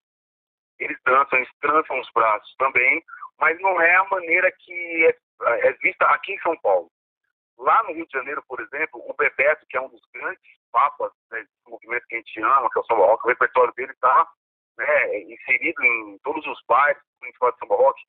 eles 0.79 0.99
dançam, 1.07 1.39
eles 1.39 1.51
trançam 1.61 1.99
os 1.99 2.11
braços 2.13 2.55
também, 2.59 3.03
mas 3.41 3.59
não 3.61 3.81
é 3.81 3.97
a 3.97 4.05
maneira 4.05 4.53
que 4.59 5.07
é, 5.07 5.69
é 5.69 5.73
vista 5.75 6.05
aqui 6.07 6.33
em 6.35 6.41
São 6.41 6.57
Paulo. 6.59 6.91
Lá 7.59 7.83
no 7.85 7.95
Rio 7.95 8.07
de 8.07 8.13
Janeiro, 8.13 8.43
por 8.47 8.61
exemplo, 8.61 9.03
o 9.09 9.15
Bebeto, 9.15 9.67
que 9.69 9.77
é 9.77 9.81
um 9.81 9.89
dos 9.89 10.03
grandes 10.13 10.43
papas 10.71 11.11
né, 11.31 11.41
desse 11.41 11.71
movimento 11.71 12.07
que 12.07 12.15
a 12.17 12.19
gente 12.19 12.41
ama, 12.41 12.69
que 12.71 12.79
é 12.79 12.83
o 12.83 12.85
samba 12.85 13.07
rock, 13.07 13.25
o 13.25 13.29
repertório 13.29 13.73
dele 13.75 13.93
está 13.93 14.29
né, 14.77 15.21
inserido 15.23 15.83
em 15.83 16.19
todos 16.19 16.47
os 16.47 16.61
bairros 16.69 17.03
fala 17.39 17.53
de 17.53 17.59
samba 17.59 17.75
rock. 17.77 18.01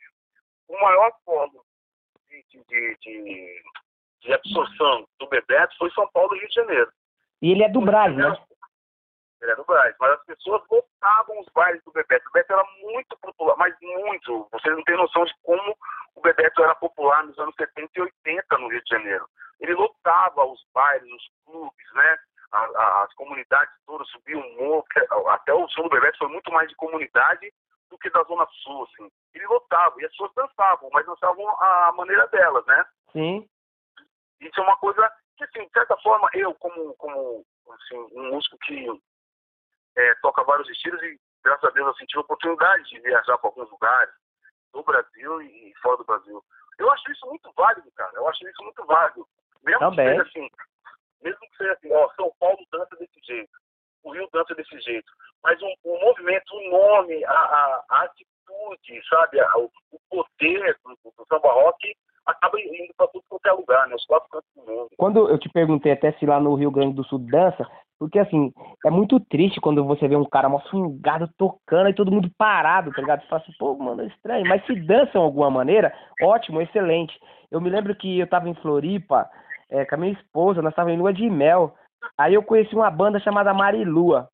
O 0.68 0.82
maior 0.82 1.12
polo 1.26 1.66
de, 2.30 2.44
de, 2.50 2.64
de, 2.66 2.98
de, 2.98 3.64
de 4.22 4.34
absorção 4.34 5.08
do 5.20 5.28
Bebeto 5.28 5.78
foi 5.78 5.90
São 5.92 6.08
Paulo 6.12 6.36
e 6.36 6.40
Rio 6.40 6.50
de 6.50 6.56
Janeiro. 6.56 6.92
E 7.42 7.52
ele 7.52 7.64
é 7.64 7.70
do 7.70 7.82
Brasil, 7.82 8.18
né? 8.18 8.38
Ele 9.42 9.52
é 9.52 9.56
do 9.56 9.64
Brás, 9.66 9.96
mas 10.00 10.12
as 10.12 10.24
pessoas 10.26 10.64
lotavam 10.70 11.40
os 11.40 11.48
bailes 11.54 11.84
do 11.84 11.92
Bebeto. 11.92 12.28
O 12.28 12.32
Bebeto 12.32 12.54
era 12.54 12.64
muito 12.82 13.18
popular, 13.18 13.56
mas 13.58 13.76
muito. 13.82 14.48
Vocês 14.52 14.76
não 14.76 14.84
têm 14.84 14.98
noção 14.98 15.26
de 15.26 15.34
como 15.44 15.78
o 16.16 16.22
Bebeto 16.22 16.64
era 16.64 16.74
popular 16.76 17.24
nos 17.24 17.38
anos 17.38 17.54
70 17.56 17.92
e 17.96 18.02
80 18.02 18.58
no 18.58 18.68
Rio 18.70 18.84
de 18.84 18.90
Janeiro. 18.90 19.28
Ele 19.60 19.74
lotava 19.76 20.44
os 20.46 20.64
bailes, 20.74 21.12
os 21.12 21.30
clubes, 21.46 21.94
né? 21.94 22.18
A- 22.52 22.66
a- 22.66 23.04
As 23.04 23.14
comunidades 23.14 23.74
todas 23.86 24.08
subiam 24.10 24.40
um 24.42 24.56
morro. 24.58 24.84
que- 24.92 25.08
Até 25.30 25.54
o 25.54 25.68
som 25.70 25.84
do 25.84 25.90
Bebeto 25.90 26.18
foi 26.18 26.28
muito 26.30 26.52
mais 26.52 26.68
de 26.70 26.76
comunidade 26.76 27.52
do 27.90 27.98
que 27.98 28.10
da 28.10 28.24
Zona 28.24 28.46
Sul, 28.64 28.84
assim. 28.84 29.10
Ele 29.34 29.46
lotava, 29.48 29.96
e 30.02 30.06
as 30.06 30.12
pessoas 30.12 30.34
dançavam, 30.34 30.90
mas 30.92 31.06
dançavam 31.06 31.48
à 31.62 31.92
maneira 31.94 32.28
delas, 32.28 32.66
né? 32.66 32.86
Sim. 33.12 33.48
Isso 34.42 34.60
é 34.60 34.64
uma 34.64 34.78
coisa 34.78 35.12
que, 35.38 35.44
assim, 35.44 35.66
de 35.66 35.72
certa 35.72 35.96
forma, 35.98 36.30
eu, 36.34 36.54
como, 36.56 36.96
como 36.96 37.46
assim, 37.72 37.98
um 38.14 38.32
músico 38.32 38.58
que 38.60 38.88
é, 39.98 40.16
toca 40.22 40.44
vários 40.44 40.70
estilos 40.70 41.02
e, 41.04 41.20
graças 41.44 41.64
a 41.66 41.74
Deus, 41.74 41.88
eu 42.00 42.08
tive 42.08 42.20
a 42.20 42.22
oportunidade 42.22 42.84
de 42.90 43.00
viajar 43.02 43.38
para 43.38 43.50
alguns 43.50 43.70
lugares 43.70 44.14
do 44.74 44.84
Brasil 44.84 45.42
e 45.42 45.74
fora 45.82 45.98
do 45.98 46.06
Brasil. 46.06 46.42
Eu 46.78 46.92
acho 46.92 47.12
isso 47.12 47.26
muito 47.26 47.52
válido, 47.56 47.92
cara. 47.96 48.12
Eu 48.16 48.28
acho 48.30 48.48
isso 48.48 48.64
muito 48.64 48.86
válido. 48.86 49.28
Mesmo 49.64 49.80
Também. 49.80 50.06
que 50.06 50.12
seja 50.12 50.22
assim, 50.30 50.50
mesmo 51.24 51.40
que 51.40 51.58
seja 51.58 51.74
assim, 51.74 51.92
ó, 51.92 52.10
São 52.16 52.32
Paulo 52.40 52.60
dança 52.72 52.96
desse 52.98 53.20
jeito, 53.26 53.50
o 54.04 54.12
Rio 54.14 54.30
dança 54.32 54.54
desse 54.56 54.80
jeito. 54.82 55.12
Mas 55.44 55.60
um, 55.62 55.74
o 55.84 56.00
movimento, 56.00 56.54
o 56.54 56.70
nome, 56.70 57.26
a, 57.26 57.32
a, 57.32 57.86
a 57.90 58.02
atitude, 58.04 59.02
sabe, 59.10 59.40
a- 59.40 59.58
o, 59.58 59.72
o 59.92 60.00
poder 60.10 60.78
do, 60.86 60.90
do, 61.04 61.14
do 61.18 61.26
samba 61.28 61.52
rock 61.52 61.96
acaba 62.26 62.60
indo 62.60 62.94
para 62.96 63.08
tudo 63.08 63.24
quanto 63.30 63.46
é 63.48 63.52
lugar, 63.54 63.88
né? 63.88 63.96
Os 63.96 64.06
quatro 64.06 64.30
cantos 64.30 64.50
do 64.56 64.62
mundo. 64.62 64.90
Quando 64.98 65.30
eu 65.30 65.40
te 65.40 65.50
perguntei 65.50 65.94
até 65.94 66.12
se 66.14 66.26
lá 66.26 66.40
no 66.40 66.54
Rio 66.56 66.70
Grande 66.72 66.96
do 66.96 67.04
Sul 67.06 67.20
dança, 67.20 67.66
porque 68.00 68.20
assim, 68.20 68.54
é 68.86 68.90
muito 68.92 69.20
triste 69.20 69.60
quando 69.60 69.84
você 69.84 70.08
vê 70.08 70.16
um 70.16 70.26
cara 70.26 70.48
mó 70.48 70.60
swingado 70.70 71.30
tocando 71.38 71.90
e 71.90 71.96
todo 71.96 72.12
mundo 72.12 72.30
parado, 72.38 72.92
tá 72.92 73.02
ligado? 73.02 73.22
Você 73.22 73.28
fala 73.28 73.42
assim, 73.42 73.54
pô, 73.58 73.76
mano, 73.76 74.04
é 74.04 74.08
estranho. 74.08 74.48
Mas 74.48 74.66
se 74.66 74.76
dançam 74.76 75.22
de 75.22 75.26
alguma 75.26 75.50
maneira, 75.50 75.94
ótimo, 76.22 76.62
excelente. 76.62 77.18
Eu 77.50 77.60
me 77.60 77.70
lembro 77.70 77.96
que 77.96 78.20
eu 78.20 78.28
tava 78.28 78.48
em 78.50 78.56
Floripa 78.56 79.28
é, 79.70 79.86
com 79.86 79.96
a 79.96 79.98
minha 79.98 80.14
esposa, 80.14 80.62
nós 80.62 80.76
tava 80.76 80.92
em 80.92 80.98
lua 80.98 81.12
de 81.12 81.28
mel. 81.30 81.76
Aí 82.18 82.36
eu 82.36 82.44
conheci 82.44 82.76
uma 82.76 82.92
banda 82.92 83.20
chamada 83.20 83.54
Marilua. 83.54 84.30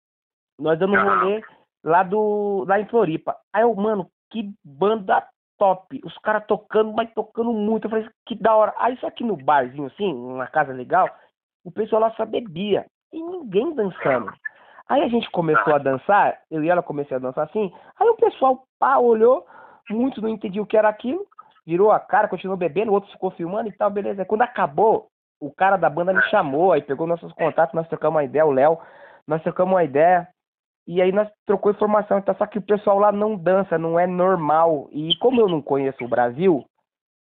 Nós 0.60 0.77
dando 0.77 0.96
um 0.96 1.03
rolê 1.03 1.41
lá, 1.84 2.03
do, 2.03 2.65
lá 2.67 2.79
em 2.79 2.86
Floripa. 2.86 3.36
Aí 3.53 3.63
eu, 3.63 3.74
mano, 3.75 4.10
que 4.29 4.51
banda 4.63 5.25
top. 5.58 6.01
Os 6.03 6.17
caras 6.17 6.46
tocando, 6.48 6.91
mas 6.91 7.12
tocando 7.13 7.53
muito. 7.53 7.86
Eu 7.86 7.89
falei, 7.89 8.10
que 8.25 8.36
da 8.36 8.55
hora. 8.55 8.74
Aí 8.77 8.98
só 8.98 9.10
que 9.10 9.24
no 9.24 9.38
barzinho, 9.38 9.88
assim, 9.88 10.13
numa 10.13 10.48
casa 10.48 10.74
legal, 10.74 11.10
o 11.63 11.72
pessoal 11.72 12.01
lá 12.01 12.12
só 12.12 12.25
bebia. 12.25 12.86
E 13.13 13.22
ninguém 13.22 13.74
dançando. 13.74 14.34
Aí 14.89 15.01
a 15.03 15.08
gente 15.08 15.29
começou 15.32 15.74
a 15.74 15.77
dançar, 15.77 16.39
eu 16.51 16.63
e 16.63 16.70
ela 16.70 16.84
comecei 16.84 17.15
a 17.15 17.20
dançar 17.20 17.46
assim. 17.46 17.72
Aí 18.00 18.10
o 18.10 18.15
pessoal, 18.15 18.63
pá, 18.77 18.98
olhou, 18.98 19.46
muito 19.89 20.22
não 20.22 20.27
entendia 20.27 20.62
o 20.62 20.65
que 20.65 20.75
era 20.75 20.89
aquilo, 20.89 21.25
virou 21.65 21.91
a 21.91 22.00
cara, 22.00 22.27
continuou 22.27 22.58
bebendo, 22.58 22.91
o 22.91 22.93
outro 22.93 23.12
ficou 23.12 23.32
filmando 23.32 23.70
e 23.70 23.72
tal, 23.72 23.89
beleza. 23.89 24.25
Quando 24.25 24.41
acabou, 24.41 25.08
o 25.39 25.51
cara 25.51 25.77
da 25.77 25.89
banda 25.89 26.13
me 26.13 26.22
chamou, 26.24 26.74
aí 26.74 26.82
pegou 26.82 27.08
nossos 27.08 27.32
contatos, 27.34 27.74
nós 27.74 27.88
trocamos 27.88 28.15
uma 28.15 28.24
ideia, 28.24 28.46
o 28.46 28.51
Léo, 28.51 28.77
nós 29.27 29.41
trocamos 29.41 29.74
uma 29.74 29.84
ideia. 29.84 30.27
E 30.86 31.01
aí 31.01 31.13
nós 31.13 31.29
trocou 31.46 31.72
informação, 31.72 32.17
então, 32.17 32.36
só 32.36 32.46
que 32.46 32.58
o 32.58 32.62
pessoal 32.62 33.00
lá 33.00 33.12
não 33.12 33.38
dança, 33.38 33.77
não 33.77 33.98
é 33.98 34.05
normal. 34.05 34.89
E 34.91 35.15
como 35.20 35.39
eu 35.39 35.48
não 35.48 35.62
conheço 35.62 36.03
o 36.03 36.10
Brasil, 36.10 36.65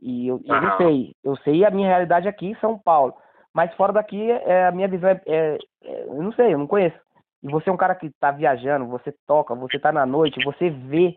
e 0.00 0.26
eu, 0.26 0.40
eu 0.44 0.60
não 0.60 0.76
sei, 0.78 1.12
eu 1.22 1.36
sei 1.36 1.64
a 1.64 1.70
minha 1.70 1.86
realidade 1.86 2.26
aqui 2.26 2.48
em 2.48 2.56
São 2.56 2.76
Paulo. 2.76 3.14
Mas 3.54 3.74
fora 3.74 3.92
daqui, 3.92 4.30
é, 4.30 4.66
a 4.66 4.72
minha 4.72 4.88
visão 4.88 5.10
é, 5.10 5.20
é- 5.26 5.58
é- 5.82 6.04
Eu 6.04 6.22
não 6.22 6.32
sei, 6.32 6.54
eu 6.54 6.58
não 6.58 6.66
conheço. 6.66 6.98
E 7.42 7.48
você 7.50 7.68
é 7.68 7.72
um 7.72 7.76
cara 7.76 7.94
que 7.94 8.10
tá 8.20 8.30
viajando, 8.30 8.86
você 8.86 9.12
toca, 9.26 9.54
você 9.54 9.78
tá 9.78 9.92
na 9.92 10.06
noite, 10.06 10.44
você 10.44 10.70
vê, 10.70 11.16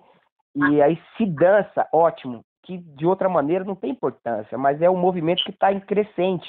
e 0.55 0.81
aí 0.81 1.01
se 1.15 1.25
dança, 1.25 1.87
ótimo. 1.93 2.43
Que 2.63 2.77
de 2.79 3.05
outra 3.05 3.29
maneira 3.29 3.63
não 3.63 3.75
tem 3.75 3.91
importância, 3.91 4.57
mas 4.57 4.81
é 4.81 4.89
um 4.89 4.97
movimento 4.97 5.43
que 5.43 5.51
está 5.51 5.71
em 5.71 5.79
crescente. 5.79 6.47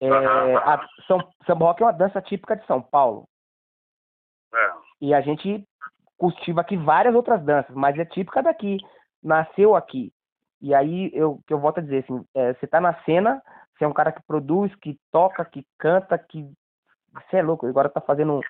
É, 0.00 0.08
a 0.08 0.86
São, 1.08 1.18
samba 1.44 1.66
rock 1.66 1.82
é 1.82 1.86
uma 1.86 1.92
dança 1.92 2.22
típica 2.22 2.56
de 2.56 2.64
São 2.66 2.80
Paulo. 2.80 3.26
É. 4.54 4.72
E 5.00 5.14
a 5.14 5.20
gente 5.20 5.64
cultiva 6.16 6.60
aqui 6.60 6.76
várias 6.76 7.14
outras 7.14 7.42
danças, 7.44 7.74
mas 7.74 7.98
é 7.98 8.04
típica 8.04 8.42
daqui. 8.42 8.78
Nasceu 9.22 9.74
aqui. 9.74 10.12
E 10.60 10.74
aí, 10.74 11.10
eu, 11.12 11.40
que 11.46 11.52
eu 11.52 11.58
volto 11.58 11.78
a 11.78 11.82
dizer, 11.82 12.04
assim, 12.04 12.24
é, 12.34 12.54
você 12.54 12.66
tá 12.66 12.80
na 12.80 12.94
cena, 13.02 13.42
você 13.78 13.84
é 13.84 13.88
um 13.88 13.92
cara 13.92 14.10
que 14.10 14.22
produz, 14.26 14.74
que 14.76 14.98
toca, 15.12 15.44
que 15.44 15.64
canta, 15.78 16.18
que. 16.18 16.50
Você 17.12 17.36
é 17.36 17.42
louco, 17.42 17.66
agora 17.66 17.88
tá 17.88 18.00
fazendo 18.00 18.40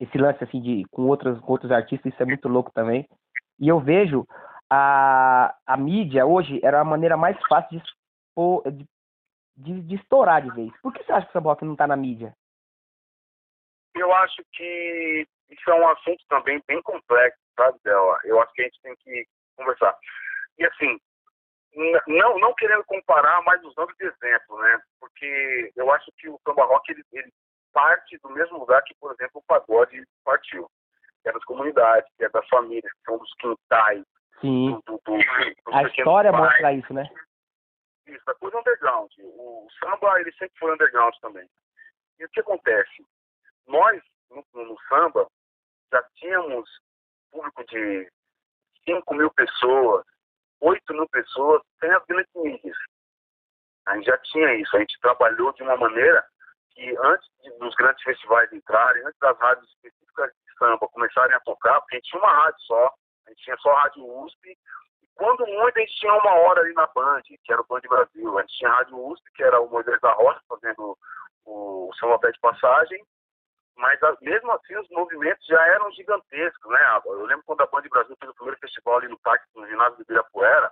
esse 0.00 0.16
lance 0.16 0.42
assim 0.42 0.60
de 0.62 0.84
com 0.90 1.02
outros, 1.08 1.38
com 1.40 1.52
outros 1.52 1.70
artistas, 1.70 2.12
isso 2.12 2.22
é 2.22 2.26
muito 2.26 2.48
louco 2.48 2.72
também. 2.72 3.06
E 3.58 3.68
eu 3.68 3.78
vejo 3.78 4.26
a, 4.70 5.54
a 5.66 5.76
mídia 5.76 6.24
hoje 6.24 6.58
era 6.62 6.80
a 6.80 6.84
maneira 6.84 7.16
mais 7.16 7.36
fácil 7.48 7.78
de, 7.78 7.84
expor, 7.84 8.62
de, 8.70 8.86
de, 9.56 9.80
de 9.82 9.94
estourar 9.96 10.42
de 10.42 10.50
vez. 10.52 10.72
Por 10.80 10.92
que 10.92 11.04
você 11.04 11.12
acha 11.12 11.26
que 11.26 11.30
o 11.30 11.32
samba 11.32 11.58
não 11.62 11.76
tá 11.76 11.86
na 11.86 11.96
mídia? 11.96 12.32
Eu 13.94 14.12
acho 14.14 14.42
que 14.52 15.26
isso 15.50 15.70
é 15.70 15.74
um 15.74 15.88
assunto 15.88 16.24
também 16.28 16.62
bem 16.66 16.80
complexo, 16.82 17.38
sabe, 17.56 17.78
Del? 17.84 18.16
Eu 18.24 18.40
acho 18.40 18.52
que 18.54 18.62
a 18.62 18.64
gente 18.64 18.80
tem 18.80 18.94
que 18.96 19.26
conversar. 19.56 19.94
E 20.58 20.64
assim, 20.64 20.98
não, 22.06 22.38
não 22.38 22.54
querendo 22.54 22.84
comparar, 22.84 23.42
mas 23.42 23.62
usando 23.62 23.94
de 23.96 24.04
exemplo, 24.04 24.58
né? 24.58 24.80
Porque 24.98 25.72
eu 25.76 25.90
acho 25.92 26.10
que 26.18 26.28
o 26.28 26.38
samba 26.46 26.64
rock, 26.64 26.90
ele, 26.90 27.04
ele 27.12 27.32
parte 27.72 28.18
do 28.18 28.30
mesmo 28.30 28.58
lugar 28.58 28.82
que, 28.82 28.94
por 29.00 29.12
exemplo, 29.12 29.40
o 29.40 29.42
pagode 29.42 30.04
partiu. 30.24 30.68
Que 31.22 31.28
é 31.28 31.32
das 31.32 31.44
comunidades, 31.44 32.10
que 32.16 32.24
é 32.24 32.28
das 32.30 32.46
famílias, 32.48 32.92
que 32.92 33.02
são 33.04 33.18
dos 33.18 33.32
quintais, 33.34 34.04
Sim. 34.40 34.70
do, 34.70 34.82
do, 34.86 35.00
do, 35.04 35.74
A 35.74 35.82
história 35.84 36.32
mostra 36.32 36.72
isso, 36.72 36.92
né? 36.92 37.08
Isso, 38.06 38.22
a 38.26 38.34
coisa 38.34 38.58
underground. 38.58 39.10
O 39.18 39.68
samba, 39.78 40.20
ele 40.20 40.32
sempre 40.32 40.58
foi 40.58 40.72
underground 40.72 41.14
também. 41.20 41.48
E 42.18 42.24
o 42.24 42.28
que 42.30 42.40
acontece? 42.40 43.06
Nós, 43.66 44.02
no, 44.30 44.44
no 44.54 44.76
samba, 44.88 45.28
já 45.92 46.02
tínhamos 46.16 46.68
público 47.30 47.64
de 47.66 48.10
5 48.84 49.14
mil 49.14 49.30
pessoas, 49.30 50.04
8 50.60 50.92
mil 50.92 51.08
pessoas, 51.08 51.62
sem 51.78 51.90
as 51.90 52.04
grandes 52.06 52.32
mídias. 52.34 52.76
A 53.86 53.96
gente 53.96 54.06
já 54.06 54.18
tinha 54.18 54.54
isso. 54.54 54.76
A 54.76 54.80
gente 54.80 55.00
trabalhou 55.00 55.52
de 55.52 55.62
uma 55.62 55.76
maneira 55.76 56.24
que 56.72 56.96
antes 56.98 57.28
dos 57.58 57.74
grandes 57.74 58.02
festivais 58.02 58.52
entrarem, 58.52 59.04
antes 59.04 59.18
das 59.20 59.38
rádios 59.38 59.68
específicas 59.70 60.30
de 60.32 60.58
samba 60.58 60.88
começarem 60.88 61.34
a 61.34 61.40
tocar, 61.40 61.80
porque 61.80 61.96
a 61.96 61.98
gente 61.98 62.10
tinha 62.10 62.22
uma 62.22 62.32
rádio 62.32 62.60
só, 62.60 62.94
a 63.26 63.30
gente 63.30 63.42
tinha 63.42 63.56
só 63.58 63.70
a 63.70 63.82
rádio 63.82 64.24
USP, 64.24 64.50
e 64.50 65.06
quando 65.14 65.46
muito 65.46 65.76
a 65.76 65.80
gente 65.80 65.96
tinha 65.96 66.14
uma 66.14 66.32
hora 66.32 66.60
ali 66.60 66.72
na 66.74 66.86
Band, 66.88 67.22
que 67.22 67.52
era 67.52 67.60
o 67.60 67.66
Band 67.66 67.80
Brasil, 67.88 68.38
a 68.38 68.42
gente 68.42 68.56
tinha 68.56 68.70
a 68.70 68.74
rádio 68.74 69.06
USP, 69.06 69.32
que 69.34 69.42
era 69.42 69.60
o 69.60 69.68
Moisés 69.68 70.00
da 70.00 70.12
Rocha 70.12 70.40
fazendo 70.48 70.96
o 71.44 71.90
São 71.98 72.18
Pé 72.18 72.30
de 72.30 72.40
Passagem, 72.40 73.04
mas 73.80 74.02
a- 74.02 74.16
mesmo 74.20 74.50
assim 74.52 74.76
os 74.76 74.88
movimentos 74.90 75.44
já 75.46 75.60
eram 75.68 75.90
gigantescos, 75.92 76.70
né? 76.70 77.00
Eu 77.06 77.24
lembro 77.26 77.44
quando 77.46 77.62
a 77.62 77.66
Band 77.66 77.82
Brasil 77.90 78.16
fez 78.18 78.30
o 78.30 78.34
primeiro 78.34 78.60
festival 78.60 78.98
ali 78.98 79.08
no 79.08 79.18
parque, 79.20 79.44
no 79.54 79.66
ginásio 79.66 79.96
do 79.96 80.02
Ibirapuera, 80.02 80.70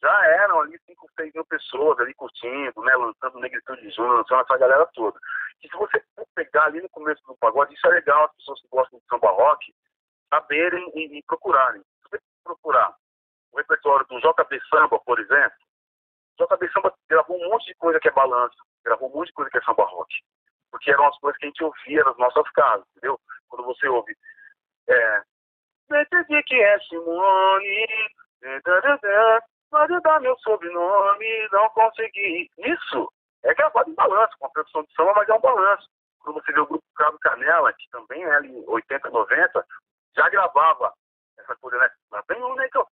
já 0.00 0.26
eram 0.26 0.60
ali 0.60 0.78
5, 0.86 1.08
6 1.16 1.32
mil 1.34 1.44
pessoas 1.44 1.98
ali 1.98 2.14
curtindo, 2.14 2.80
né? 2.82 2.94
Lançando 2.94 3.40
Negritude 3.40 3.82
de 3.82 3.90
Júnior, 3.90 4.18
lançando 4.18 4.42
essa 4.42 4.56
galera 4.56 4.86
toda. 4.94 5.18
E 5.62 5.68
se 5.68 5.76
você 5.76 6.00
for 6.14 6.26
pegar 6.36 6.64
ali 6.66 6.80
no 6.80 6.88
começo 6.90 7.20
do 7.26 7.36
pagode, 7.36 7.74
isso 7.74 7.86
é 7.88 7.90
legal, 7.90 8.24
as 8.24 8.34
pessoas 8.36 8.60
que 8.62 8.68
gostam 8.68 8.98
de 9.00 9.04
samba 9.06 9.30
rock 9.30 9.74
saberem 10.32 10.90
e, 10.94 11.18
e 11.18 11.22
procurarem. 11.24 11.82
Se 11.82 12.10
você 12.10 12.22
procurar 12.44 12.94
o 13.52 13.56
repertório 13.58 14.06
do 14.06 14.20
JB 14.20 14.60
Samba, 14.70 15.00
por 15.00 15.18
exemplo, 15.18 15.58
JB 16.38 16.70
Samba 16.72 16.94
gravou 17.08 17.36
um 17.36 17.50
monte 17.50 17.66
de 17.66 17.74
coisa 17.74 17.98
que 17.98 18.08
é 18.08 18.12
balanço, 18.12 18.56
gravou 18.84 19.10
um 19.10 19.14
monte 19.14 19.28
de 19.28 19.32
coisa 19.32 19.50
que 19.50 19.58
é 19.58 19.62
samba 19.62 19.84
rock. 19.84 20.14
Porque 20.70 20.90
eram 20.90 21.06
as 21.06 21.18
coisas 21.18 21.38
que 21.38 21.46
a 21.46 21.48
gente 21.48 21.64
ouvia 21.64 22.04
nas 22.04 22.16
nossas 22.18 22.50
casas, 22.52 22.86
entendeu? 22.90 23.18
Quando 23.48 23.64
você 23.64 23.88
ouve. 23.88 24.14
É. 24.88 25.22
Decidi 25.88 26.42
que 26.42 26.54
é 26.54 26.78
Simone. 26.80 27.86
Pode 29.70 30.00
dar 30.00 30.20
meu 30.20 30.36
sobrenome, 30.38 31.48
não 31.52 31.68
consegui. 31.70 32.50
Isso 32.58 33.12
é 33.44 33.54
gravado 33.54 33.90
em 33.90 33.94
balanço, 33.94 34.36
com 34.38 34.46
a 34.46 34.50
produção 34.50 34.82
de 34.82 34.92
samba, 34.94 35.14
mas 35.14 35.28
é 35.28 35.34
um 35.34 35.40
balanço. 35.40 35.88
Quando 36.20 36.42
você 36.42 36.52
vê 36.52 36.60
o 36.60 36.66
grupo 36.66 36.84
Cabo 36.96 37.18
Canela, 37.20 37.72
que 37.72 37.88
também 37.90 38.22
é 38.22 38.34
ali 38.34 38.64
80, 38.66 39.10
90, 39.10 39.66
já 40.16 40.28
gravava 40.28 40.92
essa 41.38 41.56
coisa, 41.56 41.78
né? 41.78 41.90
Lá 42.10 42.22
vem 42.28 42.42
um 42.42 42.54
negão, 42.54 42.86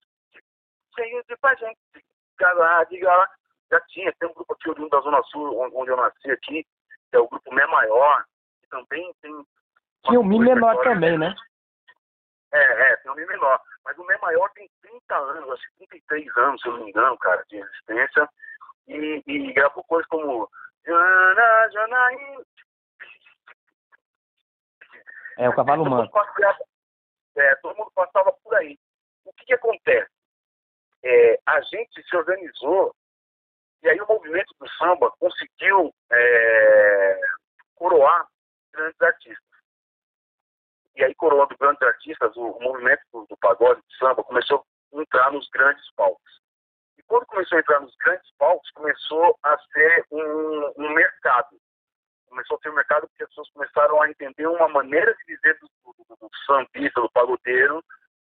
cheio 0.95 1.23
de 1.25 1.37
gente, 1.59 1.79
diga 1.95 2.53
lá, 2.55 2.85
diga 2.85 3.15
lá. 3.15 3.29
Já 3.71 3.81
tinha, 3.89 4.13
tem 4.19 4.29
um 4.29 4.35
grupo 4.35 4.53
aqui 4.53 4.71
oriundo 4.71 4.91
da 4.91 5.01
Zona 5.01 5.23
Sul, 5.25 5.59
onde 5.75 5.91
eu 5.91 5.97
nasci 5.97 6.31
aqui, 6.31 6.67
que 7.11 7.17
é 7.17 7.21
o 7.21 7.29
grupo 7.29 7.55
Mé 7.55 7.67
Maior, 7.67 8.25
que 8.61 8.69
também 8.69 9.15
tem. 9.21 9.47
Tinha 10.07 10.21
o 10.21 10.25
Mi 10.25 10.39
menor 10.39 10.83
também, 10.83 11.19
né? 11.19 11.35
É, 12.53 12.93
é, 12.93 12.97
tem 12.99 13.11
um 13.11 13.15
Mi 13.15 13.27
menor. 13.27 13.61
Mas 13.85 13.97
o 13.99 14.05
Mé 14.05 14.17
Maior 14.19 14.51
tem 14.53 14.69
30 14.83 15.17
anos, 15.17 15.51
acho 15.51 15.63
que 15.79 15.87
33 15.87 16.37
anos, 16.37 16.61
se 16.61 16.69
eu 16.69 16.73
não 16.73 16.85
me 16.85 16.91
engano, 16.91 17.17
cara, 17.19 17.45
de 17.49 17.57
existência. 17.57 18.29
E, 18.89 19.23
e 19.27 19.53
gravou 19.53 19.85
coisas 19.85 20.07
como. 20.09 20.49
Jana, 20.85 21.69
Janaína, 21.73 22.45
É 25.39 25.49
o 25.49 25.55
cavalo 25.55 25.85
manco. 25.85 26.13
passeava, 26.13 26.59
é, 27.37 27.55
todo 27.57 27.77
mundo 27.77 27.91
passava 27.95 28.33
por 28.33 28.55
aí. 28.55 28.79
O 29.25 29.33
que, 29.33 29.47
que 29.47 29.55
acontece? 29.55 30.11
É, 31.03 31.41
a 31.45 31.61
gente 31.63 32.03
se 32.03 32.17
organizou 32.17 32.95
e 33.83 33.89
aí 33.89 34.01
o 34.01 34.07
movimento 34.07 34.55
do 34.59 34.69
samba 34.71 35.11
conseguiu 35.19 35.95
é, 36.11 37.21
coroar 37.75 38.27
grandes 38.73 39.01
artistas. 39.01 39.45
E 40.97 41.05
aí, 41.05 41.15
coroando 41.15 41.57
grandes 41.59 41.83
artistas, 41.83 42.35
o, 42.37 42.59
movimento 42.61 43.03
do, 43.13 43.27
do 43.27 43.37
pagode, 43.37 43.81
do 43.81 43.97
samba, 43.99 44.25
começou 44.25 44.65
a 44.95 45.01
entrar 45.01 45.31
nos 45.31 45.49
grandes 45.51 45.85
palcos. 45.95 46.41
E 46.99 47.03
quando 47.03 47.27
começou 47.27 47.57
a 47.57 47.61
entrar 47.61 47.81
nos 47.81 47.95
grandes 47.97 48.31
palcos, 48.39 48.71
começou 48.71 49.39
a 49.43 49.59
ser 49.73 50.07
um, 50.11 50.73
um 50.79 50.95
mercado 50.95 51.57
começou 52.37 52.57
a 52.57 52.61
ter 52.61 52.71
um 52.71 52.75
mercado 52.75 53.09
porque 53.09 53.23
as 53.23 53.29
pessoas 53.31 53.51
começaram 53.51 54.03
a 54.03 54.11
entender 54.11 54.47
uma 54.47 54.69
maneira 54.69 55.15
de 55.15 55.35
dizer 55.35 55.59
do, 55.59 55.69
do, 55.87 56.17
do 56.17 56.31
sambista, 56.45 57.01
do 57.01 57.11
pagodeiro, 57.11 57.83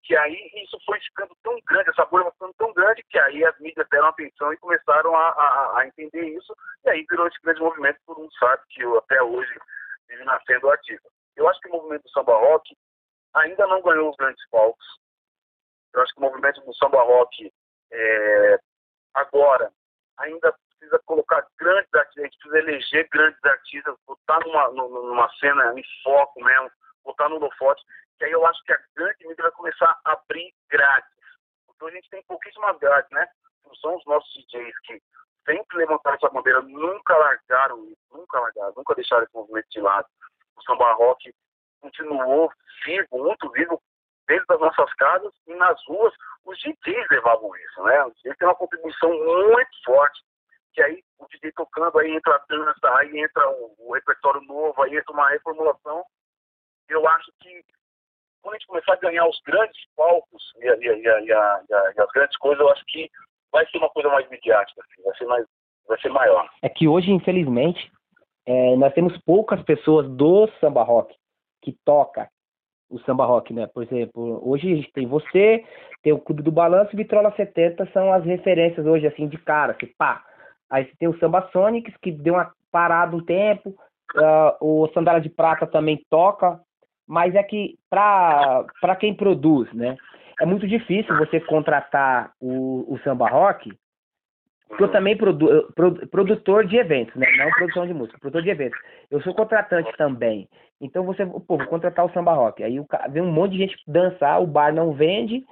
que 0.02 0.16
aí 0.16 0.50
isso 0.56 0.78
foi 0.84 0.98
ficando 1.00 1.36
tão 1.42 1.58
grande, 1.66 1.90
essa 1.90 2.04
bolha 2.06 2.24
foi 2.24 2.32
ficando 2.32 2.54
tão 2.54 2.72
grande 2.72 3.04
que 3.08 3.18
aí 3.18 3.44
as 3.44 3.58
mídias 3.58 3.86
deram 3.90 4.08
atenção 4.08 4.52
e 4.52 4.56
começaram 4.58 5.14
a, 5.14 5.28
a, 5.28 5.80
a 5.80 5.86
entender 5.86 6.24
isso, 6.28 6.54
e 6.84 6.90
aí 6.90 7.06
virou 7.08 7.26
esse 7.26 7.40
grande 7.42 7.60
movimento, 7.60 8.00
todo 8.06 8.20
mundo 8.20 8.32
sabe 8.38 8.62
que 8.70 8.82
eu, 8.82 8.98
até 8.98 9.22
hoje 9.22 9.54
vive 10.08 10.24
nascendo 10.24 10.66
o 10.66 10.70
artista. 10.70 11.08
Eu 11.36 11.48
acho 11.48 11.60
que 11.60 11.68
o 11.68 11.72
movimento 11.72 12.02
do 12.02 12.10
samba 12.10 12.34
rock 12.34 12.76
ainda 13.34 13.66
não 13.66 13.80
ganhou 13.82 14.10
os 14.10 14.16
grandes 14.16 14.44
palcos. 14.50 14.84
Eu 15.94 16.02
acho 16.02 16.12
que 16.12 16.20
o 16.20 16.22
movimento 16.22 16.60
do 16.62 16.74
samba 16.74 17.02
rock 17.02 17.52
é, 17.92 18.58
agora 19.14 19.72
ainda 20.18 20.52
precisa 20.52 20.98
colocar 21.04 21.46
grandes 21.58 21.92
artistas, 21.94 22.24
a 22.24 22.26
gente 22.26 22.38
precisa 22.38 22.58
eleger 22.58 23.08
grandes 23.10 23.44
artistas, 23.44 23.94
botar 24.06 24.40
numa 24.40 24.70
numa 24.70 25.28
cena 25.38 25.72
em 25.78 25.84
foco 26.02 26.42
mesmo, 26.42 26.70
botar 27.04 27.28
no 27.28 27.36
holofote, 27.36 27.82
que 28.20 28.26
aí 28.26 28.32
eu 28.32 28.46
acho 28.46 28.62
que 28.64 28.72
a 28.74 28.78
grande 28.94 29.26
mídia 29.26 29.42
vai 29.44 29.52
começar 29.52 29.98
a 30.04 30.12
abrir 30.12 30.54
grades. 30.68 31.10
Então 31.74 31.88
a 31.88 31.90
gente 31.90 32.10
tem 32.10 32.22
pouquíssimas 32.24 32.78
grades, 32.78 33.10
né? 33.10 33.26
Não 33.64 33.74
são 33.76 33.96
os 33.96 34.04
nossos 34.04 34.30
DJs 34.46 34.78
que 34.80 35.02
sempre 35.46 35.78
levantaram 35.78 36.16
essa 36.16 36.28
bandeira, 36.28 36.60
nunca 36.60 37.16
largaram 37.16 37.82
isso, 37.86 38.02
nunca 38.12 38.38
largaram, 38.38 38.74
nunca 38.76 38.94
deixaram 38.94 39.24
esse 39.24 39.34
movimento 39.34 39.68
de 39.70 39.80
lado. 39.80 40.06
O 40.54 40.62
samba 40.64 40.92
rock 40.92 41.34
continuou 41.80 42.52
vivo, 42.84 43.08
muito 43.12 43.50
vivo, 43.52 43.82
dentro 44.28 44.44
das 44.48 44.60
nossas 44.60 44.92
casas 44.96 45.32
e 45.46 45.54
nas 45.54 45.82
ruas, 45.86 46.12
os 46.44 46.58
DJs 46.58 47.06
levavam 47.10 47.56
isso, 47.56 47.82
né? 47.84 48.04
Os 48.04 48.14
DJs 48.16 48.36
têm 48.36 48.48
uma 48.48 48.54
contribuição 48.54 49.08
muito 49.08 49.82
forte 49.82 50.20
que 50.74 50.82
aí 50.82 51.02
o 51.18 51.26
DJ 51.26 51.52
tocando, 51.52 51.98
aí 51.98 52.14
entra 52.14 52.34
a 52.34 52.44
dança, 52.48 52.98
aí 52.98 53.18
entra 53.18 53.48
o, 53.50 53.74
o 53.78 53.94
repertório 53.94 54.42
novo, 54.42 54.82
aí 54.82 54.94
entra 54.94 55.10
uma 55.10 55.30
reformulação. 55.30 56.04
Eu 56.86 57.08
acho 57.08 57.32
que 57.40 57.64
quando 58.42 58.54
a 58.54 58.58
gente 58.58 58.66
começar 58.66 58.92
a 58.94 58.96
ganhar 58.96 59.26
os 59.26 59.40
grandes 59.46 59.80
palcos 59.96 60.42
e, 60.60 60.66
e 60.66 60.68
a- 60.68 61.20
e 61.20 61.32
a- 61.32 61.62
e 61.96 62.00
as 62.00 62.08
grandes 62.12 62.36
coisas, 62.38 62.60
eu 62.60 62.70
acho 62.70 62.84
que 62.86 63.08
vai 63.52 63.66
ser 63.66 63.78
uma 63.78 63.90
coisa 63.90 64.08
mais 64.08 64.28
midiática, 64.30 64.80
assim, 64.82 65.02
vai 65.02 65.16
ser 65.16 65.24
mais, 65.26 65.46
vai 65.88 66.00
ser 66.00 66.08
maior. 66.10 66.48
É 66.62 66.68
que 66.68 66.86
hoje, 66.88 67.10
infelizmente, 67.10 67.90
é, 68.46 68.76
nós 68.76 68.92
temos 68.94 69.16
poucas 69.24 69.62
pessoas 69.62 70.08
do 70.08 70.48
samba 70.60 70.82
rock 70.82 71.14
que 71.62 71.76
toca 71.84 72.28
o 72.88 72.98
samba 73.00 73.24
rock, 73.24 73.52
né? 73.52 73.66
Por 73.68 73.82
exemplo, 73.82 74.40
hoje 74.48 74.72
a 74.72 74.76
gente 74.76 74.92
tem 74.92 75.06
você, 75.06 75.64
tem 76.02 76.12
o 76.12 76.18
Clube 76.18 76.42
do 76.42 76.50
Balanço 76.50 76.90
e 76.92 76.96
Vitrola 76.96 77.32
70 77.36 77.86
são 77.92 78.12
as 78.12 78.24
referências 78.24 78.84
hoje, 78.86 79.06
assim, 79.06 79.28
de 79.28 79.38
cara, 79.38 79.74
que 79.74 79.86
pá. 79.86 80.24
Aí 80.68 80.84
você 80.86 80.92
tem 80.98 81.08
o 81.08 81.18
Samba 81.18 81.48
Sonics, 81.52 81.94
que 81.98 82.10
deu 82.10 82.34
uma 82.34 82.52
parada 82.72 83.14
um 83.14 83.24
tempo, 83.24 83.74
ah, 84.16 84.56
o 84.60 84.88
Sandália 84.94 85.20
de 85.20 85.28
Prata 85.28 85.66
também 85.66 86.04
toca, 86.08 86.60
mas 87.10 87.34
é 87.34 87.42
que 87.42 87.76
para 87.90 88.96
quem 89.00 89.12
produz, 89.12 89.70
né? 89.72 89.96
É 90.40 90.46
muito 90.46 90.66
difícil 90.66 91.14
você 91.18 91.40
contratar 91.40 92.30
o, 92.40 92.86
o 92.88 92.98
samba 93.00 93.28
rock 93.28 93.68
porque 94.68 94.84
eu 94.84 94.92
também 94.92 95.16
produ 95.16 95.74
produtor 96.08 96.64
de 96.64 96.76
eventos, 96.76 97.12
né? 97.16 97.26
Não 97.36 97.50
produção 97.50 97.84
de 97.84 97.92
música, 97.92 98.16
produtor 98.20 98.42
de 98.42 98.50
eventos. 98.50 98.78
Eu 99.10 99.20
sou 99.22 99.34
contratante 99.34 99.90
também. 99.96 100.48
Então 100.80 101.02
você, 101.02 101.26
pô, 101.26 101.58
vou 101.58 101.66
contratar 101.66 102.06
o 102.06 102.12
samba 102.12 102.32
rock. 102.32 102.62
Aí 102.62 102.78
o 102.78 102.86
vem 103.10 103.24
um 103.24 103.32
monte 103.32 103.52
de 103.54 103.58
gente 103.58 103.76
dançar, 103.88 104.40
o 104.40 104.46
bar 104.46 104.72
não 104.72 104.92
vende. 104.92 105.44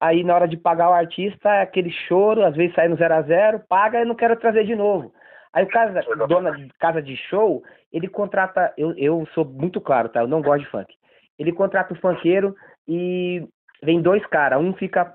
Aí 0.00 0.24
na 0.24 0.34
hora 0.34 0.48
de 0.48 0.56
pagar 0.56 0.88
o 0.88 0.94
artista, 0.94 1.50
é 1.50 1.60
aquele 1.60 1.90
choro, 1.90 2.42
às 2.42 2.56
vezes 2.56 2.74
sai 2.74 2.88
no 2.88 2.96
zero 2.96 3.12
a 3.12 3.20
zero, 3.20 3.60
paga 3.68 4.00
e 4.00 4.06
não 4.06 4.14
quero 4.14 4.34
trazer 4.36 4.64
de 4.64 4.74
novo. 4.74 5.12
Aí 5.52 5.62
o 5.62 5.68
casa, 5.68 6.00
dona 6.26 6.52
de 6.52 6.68
casa 6.78 7.02
de 7.02 7.14
show, 7.14 7.62
ele 7.92 8.08
contrata, 8.08 8.72
eu, 8.78 8.94
eu 8.96 9.28
sou 9.34 9.44
muito 9.44 9.78
claro, 9.78 10.08
tá? 10.08 10.20
Eu 10.22 10.28
não 10.28 10.40
gosto 10.40 10.64
de 10.64 10.70
funk. 10.70 11.01
Ele 11.42 11.52
contrata 11.52 11.92
o 11.92 11.96
funkeiro 11.96 12.54
e 12.86 13.44
vem 13.82 14.00
dois 14.00 14.24
caras, 14.26 14.60
um 14.60 14.72
fica 14.74 15.12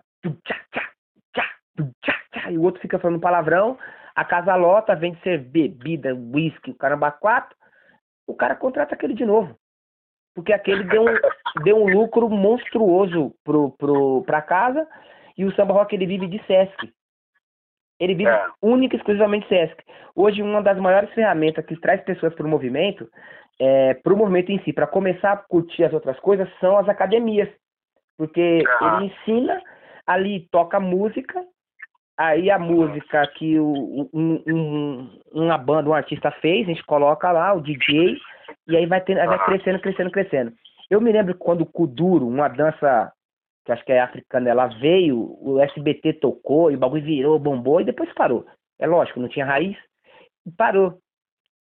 e 2.49 2.57
o 2.57 2.63
outro 2.63 2.81
fica 2.81 2.99
falando 2.99 3.21
palavrão, 3.21 3.77
a 4.13 4.25
casa 4.25 4.53
lota, 4.55 4.93
vem 4.93 5.15
ser 5.23 5.39
bebida, 5.39 6.13
uísque, 6.13 6.71
o 6.71 6.75
caramba 6.75 7.11
quatro, 7.11 7.55
o 8.27 8.35
cara 8.35 8.57
contrata 8.57 8.93
aquele 8.93 9.13
de 9.13 9.25
novo. 9.25 9.57
Porque 10.35 10.51
aquele 10.51 10.83
deu 10.83 11.03
um, 11.03 11.05
deu 11.63 11.77
um 11.77 11.89
lucro 11.89 12.29
monstruoso 12.29 13.33
pro, 13.41 13.71
pro, 13.77 14.23
pra 14.23 14.41
casa 14.41 14.85
e 15.37 15.45
o 15.45 15.55
samba 15.55 15.73
rock 15.73 15.95
ele 15.95 16.05
vive 16.05 16.27
de 16.27 16.43
Sesc. 16.45 16.93
Ele 17.99 18.15
vive 18.15 18.29
É. 18.29 18.47
única 18.61 18.95
e 18.95 18.97
exclusivamente 18.97 19.47
Sesc. 19.47 19.81
Hoje, 20.13 20.41
uma 20.41 20.61
das 20.61 20.77
maiores 20.77 21.09
ferramentas 21.13 21.65
que 21.65 21.79
traz 21.79 22.01
pessoas 22.01 22.35
para 22.35 22.45
o 22.45 22.49
movimento 22.49 23.09
é, 23.59 23.93
para 23.95 24.13
o 24.13 24.17
movimento 24.17 24.51
em 24.51 24.59
si, 24.63 24.71
para 24.73 24.87
começar 24.87 25.31
a 25.31 25.37
curtir 25.37 25.83
as 25.83 25.93
outras 25.93 26.19
coisas, 26.19 26.47
são 26.59 26.77
as 26.77 26.87
academias. 26.87 27.49
Porque 28.17 28.63
Ah. 28.81 28.97
ele 28.97 29.05
ensina, 29.07 29.61
ali 30.05 30.47
toca 30.51 30.79
música, 30.79 31.43
aí 32.17 32.49
a 32.49 32.57
música 32.57 33.25
que 33.35 33.59
o, 33.59 34.09
um, 34.13 34.43
um- 34.47 35.19
uma 35.33 35.57
banda, 35.57 35.89
um 35.89 35.93
artista 35.93 36.31
fez, 36.31 36.65
a 36.67 36.71
gente 36.71 36.83
coloca 36.85 37.31
lá, 37.31 37.53
o 37.53 37.61
DJ, 37.61 38.17
e 38.67 38.75
aí 38.77 38.85
vai, 38.85 39.01
tendo, 39.01 39.19
aí 39.19 39.27
vai 39.27 39.43
crescendo, 39.45 39.79
crescendo, 39.79 40.11
crescendo. 40.11 40.53
Eu 40.89 41.01
me 41.01 41.11
lembro 41.11 41.35
quando 41.35 41.61
o 41.61 41.65
Kuduro, 41.65 42.27
uma 42.27 42.47
dança 42.47 43.11
que 43.65 43.71
acho 43.73 43.83
que 43.83 43.91
é 43.91 43.99
africana, 43.99 44.49
ela 44.49 44.67
veio, 44.67 45.37
o 45.41 45.59
SBT 45.59 46.13
tocou, 46.13 46.71
e 46.71 46.75
o 46.75 46.79
bagulho 46.79 47.03
virou, 47.03 47.37
bombou, 47.37 47.81
e 47.81 47.85
depois 47.85 48.11
parou. 48.13 48.45
É 48.79 48.87
lógico, 48.87 49.19
não 49.19 49.27
tinha 49.27 49.45
raiz, 49.45 49.75
e 50.45 50.51
parou. 50.51 50.97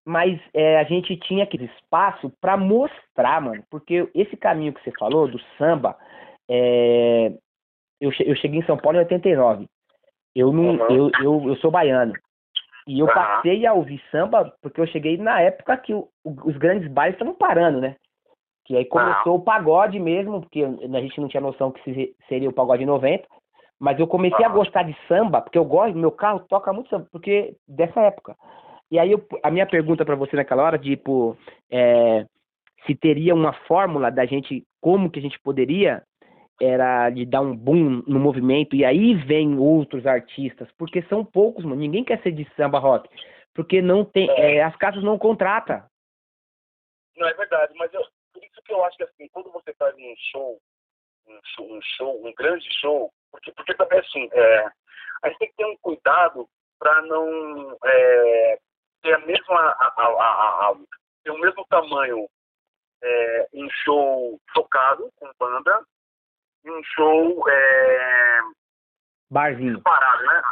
Mas 0.06 0.40
é, 0.54 0.78
a 0.78 0.84
gente 0.84 1.16
tinha 1.16 1.42
aquele 1.42 1.64
espaço 1.64 2.32
para 2.40 2.56
mostrar, 2.56 3.40
mano, 3.40 3.64
porque 3.68 4.08
esse 4.14 4.36
caminho 4.36 4.72
que 4.72 4.80
você 4.84 4.92
falou, 4.92 5.26
do 5.26 5.40
samba, 5.58 5.96
é, 6.48 7.32
eu, 8.00 8.12
eu 8.20 8.36
cheguei 8.36 8.60
em 8.60 8.66
São 8.66 8.76
Paulo 8.76 8.98
em 8.98 9.00
89. 9.00 9.66
Eu, 10.34 10.52
não, 10.52 10.76
Uhum. 10.76 10.90
eu, 10.90 11.10
eu, 11.20 11.48
eu 11.48 11.56
sou 11.56 11.72
baiano. 11.72 12.12
E 12.86 13.00
eu 13.00 13.06
Aham. 13.06 13.14
passei 13.14 13.66
a 13.66 13.72
ouvir 13.72 14.00
samba 14.12 14.52
porque 14.62 14.80
eu 14.80 14.86
cheguei 14.86 15.16
na 15.16 15.40
época 15.40 15.76
que 15.78 15.92
o- 15.92 16.08
os 16.24 16.56
grandes 16.56 16.88
bailes 16.88 17.16
estavam 17.16 17.34
parando, 17.34 17.80
né? 17.80 17.96
Que 18.64 18.76
aí 18.76 18.84
começou 18.84 19.36
o 19.36 19.42
pagode 19.42 19.98
mesmo, 19.98 20.40
porque 20.40 20.62
a 20.62 21.00
gente 21.00 21.20
não 21.20 21.26
tinha 21.28 21.40
noção 21.40 21.72
que 21.72 21.82
se- 21.82 22.14
seria 22.28 22.48
o 22.48 22.52
pagode 22.52 22.86
90. 22.86 23.26
Mas 23.78 23.98
eu 23.98 24.06
comecei 24.06 24.44
a 24.44 24.48
gostar 24.48 24.84
de 24.84 24.96
samba, 25.08 25.40
porque 25.40 25.58
eu 25.58 25.64
gosto, 25.64 25.98
meu 25.98 26.12
carro 26.12 26.40
toca 26.48 26.72
muito 26.72 26.88
samba, 26.90 27.08
porque 27.10 27.56
dessa 27.66 28.00
época. 28.02 28.36
E 28.90 28.98
aí 28.98 29.12
eu- 29.12 29.26
a 29.42 29.50
minha 29.50 29.66
pergunta 29.66 30.04
para 30.04 30.14
você 30.14 30.36
naquela 30.36 30.62
hora, 30.62 30.78
tipo, 30.78 31.36
é, 31.70 32.24
se 32.86 32.94
teria 32.94 33.34
uma 33.34 33.52
fórmula 33.52 34.10
da 34.10 34.24
gente, 34.24 34.64
como 34.80 35.10
que 35.10 35.18
a 35.18 35.22
gente 35.22 35.38
poderia, 35.40 36.02
era 36.60 37.10
de 37.10 37.26
dar 37.26 37.40
um 37.40 37.54
boom 37.54 38.02
no 38.06 38.18
movimento, 38.18 38.74
e 38.74 38.84
aí 38.84 39.14
vem 39.14 39.58
outros 39.58 40.06
artistas, 40.06 40.70
porque 40.78 41.02
são 41.02 41.24
poucos, 41.24 41.64
mano, 41.64 41.80
ninguém 41.80 42.04
quer 42.04 42.22
ser 42.22 42.32
de 42.32 42.48
samba 42.56 42.78
rock, 42.78 43.08
porque 43.54 43.82
não 43.82 44.04
tem, 44.04 44.30
é, 44.30 44.62
as 44.62 44.74
casas 44.76 45.02
não 45.02 45.18
contratam. 45.18 45.82
Não, 47.16 47.28
é 47.28 47.34
verdade, 47.34 47.74
mas 47.76 47.92
eu, 47.92 48.02
por 48.32 48.42
isso 48.42 48.62
que 48.64 48.72
eu 48.72 48.84
acho 48.84 48.96
que 48.96 49.04
assim, 49.04 49.28
quando 49.32 49.50
você 49.50 49.74
faz 49.74 49.94
um 49.96 50.14
show, 50.30 50.58
um 51.26 51.40
show, 51.44 51.76
um, 51.76 51.80
show, 51.82 52.26
um 52.26 52.32
grande 52.34 52.68
show, 52.80 53.10
porque, 53.30 53.52
porque 53.52 53.74
também 53.74 53.98
assim, 53.98 54.28
é, 54.32 54.66
a 55.22 55.28
gente 55.28 55.38
tem 55.38 55.48
que 55.48 55.56
ter 55.56 55.66
um 55.66 55.76
cuidado 55.78 56.48
para 56.78 57.02
não 57.02 57.76
é, 57.84 58.58
ter 59.06 59.14
a 59.14 59.18
mesma 59.20 59.54
a, 59.56 59.86
a, 59.96 60.70
a, 60.70 60.74
ter 61.22 61.30
o 61.30 61.38
mesmo 61.38 61.64
tamanho 61.66 62.28
é, 63.02 63.48
em 63.54 63.70
show 63.84 64.40
tocado 64.52 65.08
com 65.16 65.30
banda 65.38 65.80
e 66.64 66.70
um 66.70 66.82
show 66.82 67.48
é, 67.48 68.40
Barzinho. 69.30 69.80
parado, 69.82 70.24
né? 70.24 70.42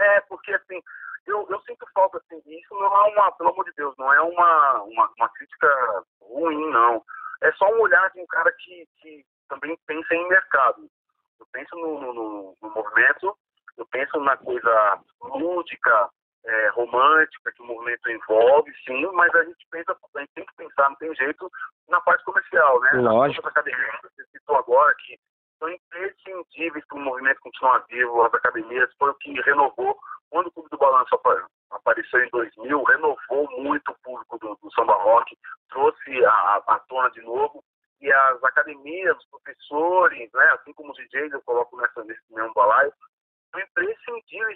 É, 0.00 0.20
porque 0.22 0.52
assim, 0.52 0.82
eu, 1.26 1.46
eu 1.48 1.60
sinto 1.60 1.86
falta, 1.94 2.18
assim, 2.18 2.42
isso 2.46 2.74
não 2.74 2.86
é 2.86 3.12
uma, 3.12 3.30
pelo 3.32 3.50
amor 3.50 3.64
de 3.66 3.72
Deus, 3.74 3.94
não 3.96 4.12
é 4.12 4.20
uma, 4.20 4.82
uma, 4.82 5.12
uma 5.16 5.28
crítica 5.28 6.02
ruim, 6.22 6.70
não. 6.70 7.04
É 7.42 7.52
só 7.52 7.66
um 7.72 7.80
olhar 7.82 8.10
de 8.10 8.20
um 8.20 8.26
cara 8.26 8.50
que, 8.58 8.84
que 9.00 9.24
também 9.48 9.78
pensa 9.86 10.12
em 10.12 10.28
mercado. 10.28 10.90
Eu 11.38 11.46
penso 11.52 11.76
no, 11.76 12.00
no, 12.00 12.12
no- 12.14 12.56
no 12.60 12.70
movimento, 12.70 13.36
eu 13.76 13.86
penso 13.86 14.18
na 14.20 14.36
coisa 14.36 15.00
lúdica, 15.20 16.10
é, 16.44 16.68
romântica 16.70 17.52
que 17.52 17.62
o 17.62 17.66
movimento 17.66 18.10
envolve, 18.10 18.72
sim, 18.84 19.06
mas 19.12 19.34
a 19.34 19.44
gente 19.44 19.66
pensa, 19.70 19.96
a 20.14 20.20
gente 20.20 20.32
tem 20.34 20.44
que 20.44 20.56
pensar, 20.56 20.88
não 20.88 20.96
tem 20.96 21.14
jeito, 21.14 21.50
na 21.88 22.00
parte 22.00 22.24
comercial, 22.24 22.80
né? 22.80 22.92
Lógico. 22.94 23.46
As 23.46 23.52
academias 23.52 24.00
que 24.00 24.08
você 24.08 24.24
citou 24.32 24.56
agora, 24.56 24.94
que 25.04 25.18
são 25.58 25.70
imprescindíveis 25.70 26.84
para 26.86 26.98
o 26.98 27.00
movimento 27.00 27.40
continuar 27.40 27.84
vivo, 27.88 28.22
as 28.22 28.34
academias, 28.34 28.90
foi 28.98 29.10
o 29.10 29.14
que 29.14 29.40
renovou, 29.42 29.96
quando 30.30 30.48
o 30.48 30.52
Clube 30.52 30.68
do 30.70 30.78
Balanço 30.78 31.14
apa- 31.14 31.46
apareceu 31.70 32.24
em 32.24 32.30
2000, 32.30 32.82
renovou 32.82 33.48
muito 33.60 33.92
o 33.92 33.98
público 34.02 34.38
do, 34.38 34.56
do 34.56 34.72
samba 34.72 34.94
rock, 34.94 35.36
trouxe 35.68 36.24
a, 36.24 36.62
a, 36.66 36.80
tona 36.88 37.10
de 37.10 37.20
novo, 37.20 37.62
e 38.00 38.12
as 38.12 38.42
academias, 38.42 39.16
os 39.16 39.26
professores, 39.30 40.28
né, 40.32 40.46
assim 40.58 40.72
como 40.72 40.90
os 40.90 40.98
DJs, 40.98 41.32
eu 41.32 41.42
coloco 41.42 41.76
nessa, 41.76 42.02
nesse 42.02 42.22
mesmo 42.34 42.52
balaio, 42.52 42.92
são 43.52 43.60
imprescindíveis 43.60 44.11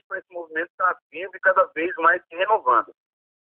para 0.09 0.19
esse 0.19 0.33
movimento 0.33 0.71
estar 0.71 0.97
vivo 1.11 1.33
e 1.35 1.41
cada 1.41 1.65
vez 1.75 1.95
mais 1.97 2.23
se 2.27 2.37
renovando. 2.37 2.95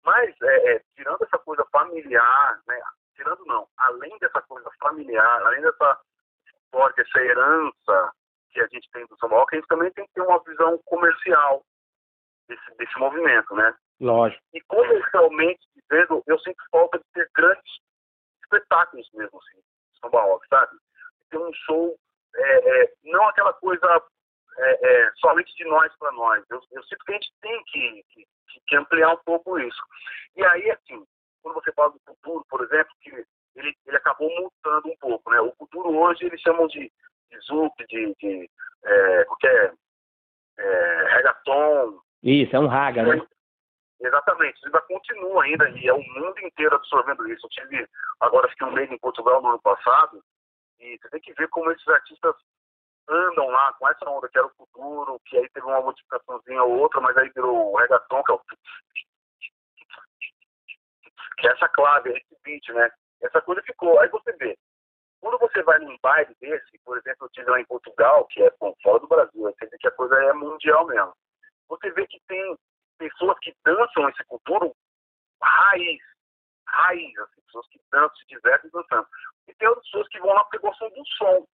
Mas, 0.03 0.35
é, 0.41 0.73
é, 0.75 0.81
tirando 0.95 1.23
essa 1.23 1.37
coisa 1.39 1.65
familiar, 1.71 2.61
né, 2.67 2.81
tirando 3.15 3.45
não, 3.45 3.67
além 3.77 4.17
dessa 4.19 4.41
coisa 4.43 4.69
familiar, 4.79 5.41
além 5.45 5.61
dessa 5.61 5.99
história, 6.45 6.95
essa 6.97 7.19
herança 7.19 8.11
que 8.51 8.61
a 8.61 8.67
gente 8.67 8.89
tem 8.91 9.05
do 9.07 9.17
samba 9.17 9.35
rock, 9.35 9.55
a 9.55 9.59
gente 9.59 9.67
também 9.67 9.91
tem 9.91 10.05
que 10.07 10.13
ter 10.13 10.21
uma 10.21 10.41
visão 10.43 10.77
comercial 10.85 11.63
desse, 12.47 12.77
desse 12.77 12.97
movimento, 12.97 13.53
né? 13.55 13.75
Lógico. 13.99 14.41
E 14.53 14.61
comercialmente 14.61 15.59
dizendo, 15.75 16.23
eu 16.25 16.39
sinto 16.39 16.63
falta 16.71 16.97
de 16.97 17.05
ter 17.13 17.29
grandes 17.35 17.79
espetáculos 18.43 19.07
mesmo, 19.13 19.37
assim, 19.37 19.61
samba 20.01 20.21
rock, 20.21 20.47
sabe? 20.47 20.77
Ter 21.29 21.37
um 21.37 21.53
show, 21.53 21.95
é, 22.35 22.83
é, 22.83 22.93
não 23.03 23.27
aquela 23.27 23.53
coisa 23.53 24.03
é, 24.59 24.87
é, 24.87 25.11
somente 25.15 25.55
de 25.55 25.63
nós 25.65 25.91
para 25.97 26.11
nós. 26.11 26.43
Eu, 26.49 26.61
eu 26.71 26.83
sinto 26.83 27.05
que 27.05 27.11
a 27.11 27.15
gente 27.15 27.31
tem 27.41 27.63
que, 27.65 28.03
que, 28.09 28.27
que 28.67 28.75
ampliar 28.75 29.13
um 29.13 29.23
pouco 29.23 29.57
isso. 29.59 29.81
E 30.35 30.43
aí, 30.43 30.71
assim, 30.71 31.03
quando 31.41 31.55
você 31.55 31.71
fala 31.71 31.91
do 31.91 31.99
futuro, 32.05 32.45
por 32.49 32.63
exemplo, 32.63 32.93
que 33.01 33.25
ele, 33.55 33.75
ele 33.85 33.97
acabou 33.97 34.29
mutando 34.29 34.89
um 34.89 34.97
pouco, 34.97 35.31
né? 35.31 35.39
O 35.41 35.53
futuro 35.55 35.95
hoje 35.95 36.25
eles 36.25 36.41
chamam 36.41 36.67
de, 36.67 36.91
de 37.31 37.39
zouk, 37.47 37.73
de, 37.87 38.15
de 38.19 38.49
é, 38.83 39.25
qualquer 39.25 39.73
é, 40.57 41.03
reggaeton, 41.15 41.99
Isso, 42.23 42.55
é 42.55 42.59
um 42.59 42.67
raga, 42.67 43.03
né? 43.03 43.25
Exatamente, 44.01 44.55
isso 44.55 44.65
ainda 44.67 44.81
continua 44.81 45.43
ainda 45.43 45.69
e 45.71 45.87
é 45.87 45.93
o 45.93 46.01
mundo 46.01 46.39
inteiro 46.39 46.73
absorvendo 46.75 47.29
isso. 47.29 47.45
Eu 47.45 47.49
tive, 47.49 47.87
agora 48.21 48.47
fiquei 48.49 48.67
um 48.67 48.71
mês 48.71 48.89
em 48.89 48.97
Portugal 48.97 49.41
no 49.41 49.49
ano 49.49 49.61
passado 49.61 50.23
e 50.79 50.97
você 50.97 51.09
tem 51.09 51.19
que 51.19 51.33
ver 51.33 51.49
como 51.49 51.69
esses 51.71 51.87
artistas 51.87 52.35
andam 53.09 53.47
lá 53.47 53.73
com 53.73 53.89
essa 53.89 54.09
onda 54.09 54.29
que 54.29 54.37
era 54.37 54.47
o 54.47 54.53
futuro, 54.55 55.19
que 55.25 55.37
aí 55.37 55.49
teve 55.49 55.65
uma 55.65 55.81
modificaçãozinha 55.81 56.63
ou 56.63 56.79
outra, 56.79 57.01
mas 57.01 57.17
aí 57.17 57.29
virou 57.29 57.71
o 57.71 57.77
reggaeton, 57.77 58.23
que 58.23 58.31
é 58.31 58.35
o 58.35 58.41
que 61.37 61.47
é 61.47 61.51
essa 61.51 61.69
clave, 61.69 62.09
esse 62.11 62.37
beat, 62.43 62.67
né? 62.69 62.89
Essa 63.21 63.41
coisa 63.41 63.61
ficou. 63.63 63.99
Aí 63.99 64.09
você 64.09 64.31
vê, 64.33 64.57
quando 65.21 65.37
você 65.39 65.63
vai 65.63 65.79
num 65.79 65.97
baile 66.01 66.35
desse, 66.39 66.77
por 66.83 66.97
exemplo, 66.97 67.25
eu 67.25 67.29
tive 67.29 67.49
lá 67.49 67.59
em 67.59 67.65
Portugal, 67.65 68.25
que 68.27 68.43
é 68.43 68.51
bom, 68.59 68.73
fora 68.83 68.99
do 68.99 69.07
Brasil, 69.07 69.41
você 69.41 69.65
vê 69.65 69.77
que 69.77 69.87
a 69.87 69.91
coisa 69.91 70.15
é 70.15 70.33
mundial 70.33 70.85
mesmo. 70.85 71.13
Você 71.69 71.91
vê 71.91 72.05
que 72.07 72.19
tem 72.27 72.57
pessoas 72.97 73.37
que 73.39 73.55
dançam 73.63 74.09
esse 74.09 74.23
cultura 74.25 74.69
raiz, 75.41 76.01
raiz, 76.67 77.17
assim, 77.19 77.41
pessoas 77.41 77.67
que 77.69 77.79
dançam, 77.91 78.15
se 78.17 78.27
divertem 78.27 78.69
dançando. 78.71 79.07
E 79.47 79.53
tem 79.55 79.67
outras 79.67 79.85
pessoas 79.85 80.07
que 80.09 80.19
vão 80.19 80.33
lá 80.33 80.43
porque 80.43 80.59
gostam 80.59 80.89
do 80.89 81.05
som. 81.17 81.47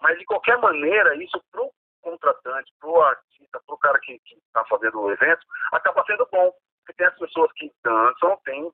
Mas, 0.00 0.18
de 0.18 0.24
qualquer 0.24 0.58
maneira, 0.58 1.14
isso 1.16 1.40
pro 1.50 1.70
contratante, 2.02 2.72
pro 2.80 3.02
artista, 3.02 3.60
pro 3.66 3.78
cara 3.78 3.98
que 4.00 4.20
está 4.32 4.64
fazendo 4.66 5.00
o 5.00 5.10
evento, 5.10 5.44
acaba 5.72 6.04
sendo 6.06 6.26
bom. 6.30 6.52
Porque 6.80 6.98
tem 6.98 7.06
as 7.06 7.18
pessoas 7.18 7.50
que 7.54 7.72
dançam, 7.82 8.38
tem 8.44 8.70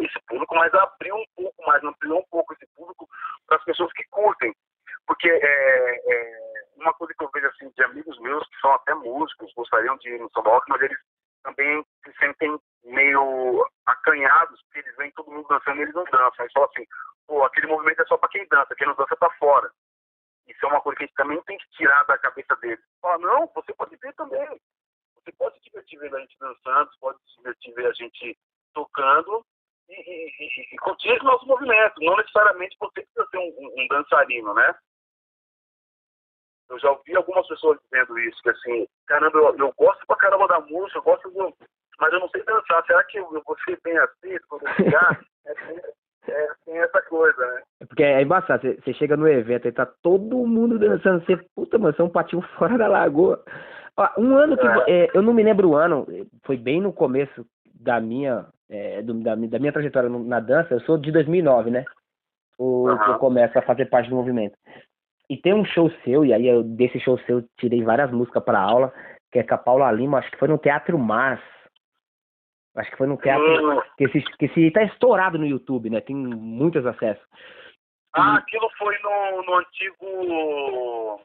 esse 0.00 0.20
público, 0.26 0.56
mas 0.56 0.74
abriu 0.74 1.14
um 1.14 1.24
pouco 1.36 1.64
mais, 1.64 1.84
ampliou 1.84 2.18
um 2.18 2.26
pouco 2.28 2.52
esse 2.52 2.66
público 2.74 3.08
para 3.46 3.58
as 3.58 3.64
pessoas 3.64 3.92
que 3.92 4.04
curtem. 4.10 4.52
Porque 5.06 5.28
é, 5.28 5.40
é, 5.40 6.64
uma 6.76 6.92
coisa 6.94 7.14
que 7.16 7.22
eu 7.22 7.30
vejo 7.32 7.46
assim 7.46 7.70
de 7.70 7.84
amigos 7.84 8.18
meus 8.20 8.44
que 8.48 8.60
são 8.60 8.72
até 8.72 8.94
músicos, 8.94 9.52
gostariam 9.54 9.96
de 9.98 10.08
ir 10.08 10.18
no 10.18 10.30
samba 10.30 10.50
rock, 10.50 10.68
mas 10.68 10.82
eles 10.82 10.98
também 11.44 11.84
se 12.04 12.12
sentem 12.18 12.58
meio 12.84 13.64
acanhados, 13.86 14.60
porque 14.62 14.80
eles 14.80 14.96
veem 14.96 15.12
todo 15.12 15.30
mundo 15.30 15.46
dançando 15.48 15.78
e 15.78 15.82
eles 15.82 15.94
não 15.94 16.04
dançam. 16.04 16.40
Eles 16.40 16.52
falam 16.52 16.68
assim, 16.70 16.86
pô, 17.26 17.44
aquele 17.44 17.68
movimento 17.68 18.02
é 18.02 18.06
só 18.06 18.16
para 18.16 18.30
quem 18.30 18.46
dança, 18.48 18.74
quem 18.74 18.86
não 18.88 18.94
dança 18.96 19.14
tá 19.16 19.30
fora. 19.38 19.70
Isso 20.46 20.64
é 20.64 20.68
uma 20.68 20.80
coisa 20.80 20.98
que 20.98 21.04
a 21.04 21.06
gente 21.06 21.16
também 21.16 21.42
tem 21.42 21.58
que 21.58 21.68
tirar 21.70 22.04
da 22.04 22.18
cabeça 22.18 22.54
deles. 22.56 22.84
Fala, 23.00 23.18
não, 23.18 23.46
você 23.54 23.72
pode 23.74 23.96
ver 23.96 24.12
também. 24.14 24.60
Você 25.16 25.32
pode 25.32 25.56
se 25.56 25.64
divertir 25.64 25.98
vendo 25.98 26.16
a 26.16 26.20
gente 26.20 26.38
dançando, 26.38 26.90
você 26.90 26.98
pode 27.00 27.18
se 27.18 27.36
divertir 27.36 27.74
ver 27.74 27.86
a 27.86 27.92
gente 27.92 28.38
tocando 28.74 29.44
e, 29.88 29.94
e, 29.94 30.30
e, 30.40 30.74
e 30.74 30.78
curtir 30.78 31.10
esse 31.10 31.24
nosso 31.24 31.46
movimento. 31.46 32.00
Não 32.00 32.16
necessariamente 32.16 32.76
você 32.78 33.02
precisa 33.02 33.26
ser 33.30 33.38
um, 33.38 33.54
um, 33.58 33.82
um 33.82 33.88
dançarino, 33.88 34.52
né? 34.54 34.74
Eu 36.68 36.78
já 36.78 36.90
ouvi 36.90 37.14
algumas 37.14 37.46
pessoas 37.46 37.78
dizendo 37.84 38.18
isso, 38.18 38.42
que 38.42 38.50
assim, 38.50 38.88
caramba, 39.06 39.38
eu, 39.38 39.56
eu 39.58 39.72
gosto 39.76 40.06
pra 40.06 40.16
caramba 40.16 40.48
da 40.48 40.60
música, 40.60 40.98
eu 40.98 41.02
gosto 41.02 41.30
do. 41.30 41.56
Mas 41.98 42.12
eu 42.12 42.20
não 42.20 42.28
sei 42.30 42.42
dançar. 42.44 42.84
Será 42.86 43.04
que 43.04 43.18
eu, 43.18 43.32
eu 43.34 43.42
vou 43.44 43.56
ser 43.60 43.80
bem 43.82 43.96
assim 43.98 44.38
quando 44.48 44.66
eu 44.66 44.74
chegar? 44.74 45.24
é, 45.46 46.32
é, 46.32 46.54
tem 46.64 46.78
essa 46.78 47.02
coisa, 47.02 47.46
né? 47.46 47.62
Porque 47.94 48.02
é 48.02 48.20
embaçado, 48.20 48.74
você, 48.82 48.92
chega 48.92 49.16
no 49.16 49.28
evento 49.28 49.68
e 49.68 49.72
tá 49.72 49.86
todo 49.86 50.44
mundo 50.44 50.80
dançando, 50.80 51.24
você, 51.24 51.36
puta, 51.54 51.78
mano, 51.78 51.94
você 51.94 52.02
é 52.02 52.04
um 52.04 52.08
patinho 52.10 52.42
fora 52.58 52.76
da 52.76 52.88
lagoa. 52.88 53.40
Ó, 53.96 54.08
um 54.18 54.36
ano 54.36 54.56
que. 54.56 54.66
É. 54.66 55.04
é, 55.04 55.10
eu 55.14 55.22
não 55.22 55.32
me 55.32 55.44
lembro 55.44 55.70
o 55.70 55.76
ano, 55.76 56.04
foi 56.42 56.56
bem 56.56 56.80
no 56.80 56.92
começo 56.92 57.46
da 57.72 58.00
minha 58.00 58.46
é, 58.68 59.00
do- 59.00 59.14
da, 59.22 59.36
da 59.36 59.58
minha 59.60 59.72
trajetória 59.72 60.08
na 60.08 60.40
dança, 60.40 60.74
eu 60.74 60.80
sou 60.80 60.98
de 60.98 61.12
2009, 61.12 61.70
né? 61.70 61.84
O, 62.58 62.88
que 63.04 63.10
eu 63.10 63.18
começo 63.18 63.56
a 63.56 63.62
fazer 63.62 63.86
parte 63.86 64.10
do 64.10 64.16
movimento. 64.16 64.56
E 65.30 65.36
tem 65.36 65.54
um 65.54 65.64
show 65.64 65.88
seu, 66.04 66.24
e 66.24 66.32
aí 66.34 66.48
eu, 66.48 66.64
desse 66.64 66.98
show 66.98 67.16
seu 67.20 67.38
eu 67.38 67.44
tirei 67.58 67.82
várias 67.84 68.10
músicas 68.10 68.42
para 68.42 68.60
aula, 68.60 68.92
que 69.30 69.38
é 69.38 69.42
com 69.44 69.54
a 69.54 69.58
Paula 69.58 69.90
Lima, 69.92 70.18
acho 70.18 70.30
que 70.30 70.38
foi 70.38 70.48
no 70.48 70.58
Teatro 70.58 70.98
Mars. 70.98 71.40
Acho 72.76 72.90
que 72.90 72.96
foi 72.96 73.06
no 73.06 73.16
teatro. 73.16 73.46
Hum, 73.46 73.80
Que 73.96 74.04
esse, 74.04 74.20
que 74.36 74.46
esse 74.46 74.70
tá 74.72 74.82
estourado 74.82 75.38
no 75.38 75.46
YouTube, 75.46 75.90
né? 75.90 76.00
Tem 76.00 76.14
muitos 76.16 76.84
acessos. 76.84 77.24
Ah, 78.14 78.36
aquilo 78.36 78.70
foi 78.78 78.96
no, 79.00 79.42
no 79.42 79.54
antigo. 79.56 81.20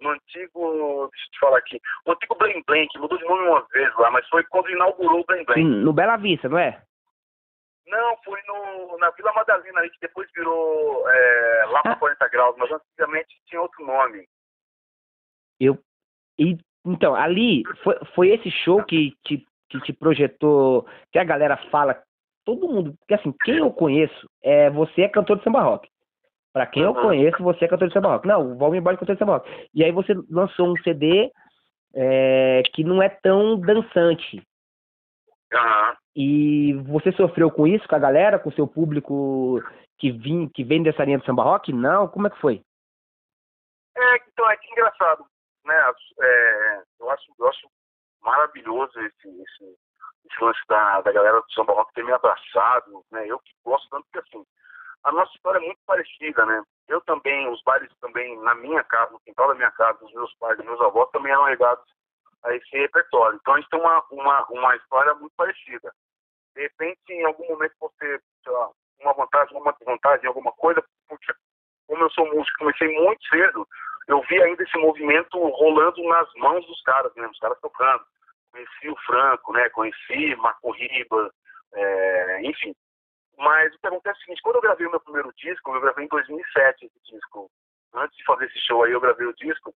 No 0.00 0.10
antigo. 0.10 1.08
Deixa 1.10 1.26
eu 1.26 1.30
te 1.32 1.38
falar 1.40 1.58
aqui. 1.58 1.80
O 2.06 2.12
antigo 2.12 2.34
Blém 2.36 2.62
Blém, 2.66 2.86
que 2.88 2.98
mudou 2.98 3.18
de 3.18 3.24
nome 3.24 3.48
uma 3.48 3.66
vez 3.72 3.94
lá, 3.96 4.10
mas 4.10 4.28
foi 4.28 4.44
quando 4.44 4.70
inaugurou 4.70 5.20
o 5.20 5.24
Blém 5.24 5.44
Blém. 5.44 5.64
Sim, 5.64 5.70
no 5.82 5.92
Bela 5.92 6.16
Vista, 6.16 6.48
não 6.48 6.58
é? 6.58 6.82
Não, 7.86 8.16
foi 8.18 8.40
no, 8.46 8.98
na 8.98 9.10
Vila 9.10 9.32
Madalena 9.32 9.80
ali, 9.80 9.90
que 9.90 10.00
depois 10.00 10.30
virou 10.32 11.08
é, 11.08 11.64
lá 11.70 11.82
para 11.82 11.92
Ah. 11.92 11.96
40 11.96 12.28
graus, 12.28 12.56
mas 12.56 12.70
antigamente 12.70 13.40
tinha 13.46 13.60
outro 13.60 13.84
nome. 13.84 14.28
Eu. 15.58 15.78
E, 16.38 16.56
então, 16.86 17.14
ali 17.14 17.62
foi, 17.82 17.98
foi 18.14 18.28
esse 18.28 18.50
show 18.50 18.84
que 18.84 19.12
te, 19.24 19.44
que 19.68 19.80
te 19.80 19.92
projetou, 19.92 20.86
que 21.10 21.18
a 21.18 21.24
galera 21.24 21.56
fala, 21.70 22.00
todo 22.44 22.68
mundo, 22.68 22.94
porque 22.98 23.14
assim, 23.14 23.34
quem 23.44 23.58
eu 23.58 23.72
conheço, 23.72 24.28
é 24.42 24.70
você 24.70 25.02
é 25.02 25.08
cantor 25.08 25.38
de 25.38 25.44
samba 25.44 25.60
rock. 25.60 25.89
Pra 26.52 26.66
quem 26.66 26.82
eu 26.82 26.90
Uhum. 26.90 27.02
conheço, 27.02 27.42
você 27.42 27.64
é 27.64 27.68
cantor 27.68 27.88
de 27.88 27.94
samba 27.94 28.08
rock. 28.08 28.26
Não, 28.26 28.52
o 28.52 28.58
Valmir 28.58 28.82
Borges 28.82 28.98
é 28.98 29.00
cantor 29.00 29.14
de 29.14 29.18
samba 29.18 29.32
rock. 29.34 29.68
E 29.72 29.84
aí 29.84 29.92
você 29.92 30.12
lançou 30.28 30.68
um 30.68 30.76
CD 30.82 31.30
é, 31.94 32.62
que 32.74 32.82
não 32.82 33.02
é 33.02 33.08
tão 33.08 33.58
dançante. 33.58 34.42
Aham. 35.52 35.96
E 36.14 36.74
você 36.86 37.12
sofreu 37.12 37.50
com 37.50 37.66
isso, 37.66 37.86
com 37.88 37.94
a 37.94 38.00
galera, 38.00 38.38
com 38.38 38.48
o 38.48 38.52
seu 38.52 38.66
público 38.66 39.62
que, 39.98 40.10
vim, 40.10 40.48
que 40.48 40.64
vem 40.64 40.82
dessa 40.82 41.04
linha 41.04 41.18
de 41.18 41.26
samba 41.26 41.42
rock? 41.42 41.72
Não? 41.72 42.08
Como 42.08 42.26
é 42.26 42.30
que 42.30 42.40
foi? 42.40 42.62
É, 43.96 44.16
então, 44.16 44.50
é 44.50 44.56
que 44.56 44.70
engraçado, 44.72 45.24
né? 45.64 45.92
É, 46.20 46.82
eu, 47.00 47.10
acho, 47.10 47.32
eu 47.38 47.48
acho 47.48 47.68
maravilhoso 48.22 48.98
esse, 49.00 49.28
esse, 49.28 49.76
esse 50.30 50.44
lance 50.44 50.60
da, 50.68 51.00
da 51.02 51.12
galera 51.12 51.40
do 51.40 51.52
samba 51.52 51.72
rock 51.74 51.92
ter 51.94 52.04
me 52.04 52.12
abraçado, 52.12 53.04
né? 53.10 53.26
Eu 53.26 53.38
que 53.40 53.52
gosto 53.64 53.88
tanto, 53.90 54.04
porque 54.10 54.18
assim, 54.18 54.44
a 55.04 55.12
nossa 55.12 55.32
história 55.34 55.58
é 55.58 55.66
muito 55.66 55.80
parecida, 55.86 56.44
né? 56.46 56.62
Eu 56.88 57.00
também, 57.02 57.48
os 57.48 57.62
bailes 57.62 57.90
também, 58.00 58.38
na 58.40 58.54
minha 58.54 58.82
casa, 58.84 59.12
no 59.12 59.20
quintal 59.20 59.48
da 59.48 59.54
minha 59.54 59.70
casa, 59.70 59.98
dos 59.98 60.12
meus 60.12 60.34
pais, 60.34 60.56
dos 60.56 60.66
meus 60.66 60.80
avós, 60.80 61.10
também 61.10 61.32
eram 61.32 61.48
ligados 61.48 61.84
a 62.42 62.54
esse 62.54 62.76
repertório. 62.76 63.38
Então, 63.40 63.54
a 63.54 63.60
gente 63.60 63.70
tem 63.70 63.80
uma, 63.80 64.04
uma, 64.10 64.46
uma 64.50 64.76
história 64.76 65.14
muito 65.14 65.32
parecida. 65.36 65.92
De 66.54 66.62
repente, 66.62 67.00
em 67.10 67.24
algum 67.24 67.46
momento, 67.48 67.74
você, 67.80 68.20
sei 68.42 68.52
lá, 68.52 68.70
uma 69.00 69.14
vantagem, 69.14 69.56
uma 69.56 69.72
desvantagem, 69.72 70.26
alguma 70.26 70.52
coisa, 70.52 70.82
porque 71.08 71.32
como 71.86 72.04
eu 72.04 72.10
sou 72.10 72.26
músico, 72.26 72.58
comecei 72.58 72.88
muito 73.00 73.24
cedo, 73.28 73.66
eu 74.06 74.20
vi 74.22 74.40
ainda 74.42 74.62
esse 74.62 74.78
movimento 74.78 75.38
rolando 75.38 76.02
nas 76.04 76.28
mãos 76.36 76.64
dos 76.66 76.80
caras, 76.82 77.12
né? 77.16 77.26
Os 77.26 77.38
caras 77.38 77.58
tocando. 77.60 78.04
Conheci 78.52 78.88
o 78.88 78.96
Franco, 79.06 79.52
né? 79.52 79.68
Conheci 79.70 80.36
Marco 80.36 80.70
Riba, 80.72 81.32
é, 81.74 82.42
enfim. 82.42 82.74
Mas 83.40 83.74
o 83.74 83.78
que 83.78 83.86
acontece 83.86 84.18
é 84.18 84.20
o 84.20 84.22
seguinte, 84.24 84.42
quando 84.42 84.56
eu 84.56 84.62
gravei 84.62 84.86
o 84.86 84.90
meu 84.90 85.00
primeiro 85.00 85.32
disco, 85.34 85.74
eu 85.74 85.80
gravei 85.80 86.04
em 86.04 86.08
2007 86.08 86.84
esse 86.86 87.00
disco. 87.14 87.50
Antes 87.94 88.16
de 88.16 88.24
fazer 88.24 88.44
esse 88.46 88.58
show 88.66 88.84
aí, 88.84 88.92
eu 88.92 89.00
gravei 89.00 89.26
o 89.26 89.34
disco. 89.34 89.74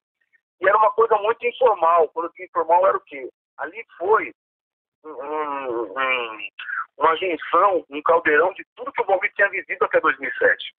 E 0.61 0.69
era 0.69 0.77
uma 0.77 0.93
coisa 0.93 1.17
muito 1.17 1.45
informal. 1.47 2.09
Quando 2.11 2.27
eu 2.27 2.33
digo 2.33 2.45
informal, 2.45 2.87
era 2.87 2.97
o 2.97 3.01
quê? 3.01 3.29
Ali 3.59 3.85
foi 3.99 4.33
um, 5.05 5.09
um- 5.11 5.93
um- 5.99 6.49
uma 6.99 7.17
junção, 7.17 7.85
um 7.91 8.03
caldeirão 8.03 8.53
de 8.53 8.65
tudo 8.77 8.93
que 8.93 9.03
o 9.03 9.07
Valmir 9.07 9.33
tinha 9.35 9.49
vivido 9.49 9.83
até 9.85 9.99
2007. 10.01 10.75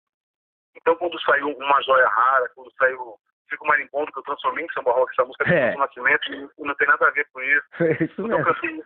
Então, 0.76 0.96
quando 0.98 1.20
saiu 1.22 1.50
Uma 1.58 1.82
Joia 1.82 2.08
Rara, 2.08 2.50
quando 2.56 2.72
saiu 2.78 3.16
Fico 3.50 3.66
Marimbondo, 3.68 4.12
que 4.12 4.20
eu 4.20 4.24
transformei 4.24 4.66
em 4.66 4.70
samba 4.74 4.92
rock, 4.92 5.12
essa 5.12 5.26
música 5.26 5.48
É. 5.54 5.72
do 5.74 5.78
Nascimento, 5.80 6.52
não 6.58 6.76
tem 6.76 6.88
nada 6.88 7.08
a 7.08 7.12
ver 7.12 7.28
com 7.32 7.42
isso. 7.42 7.66
Isso 8.04 8.16
Quando 8.16 8.32
eu 8.32 8.38
mesmo. 8.40 8.54
cantei, 8.54 8.84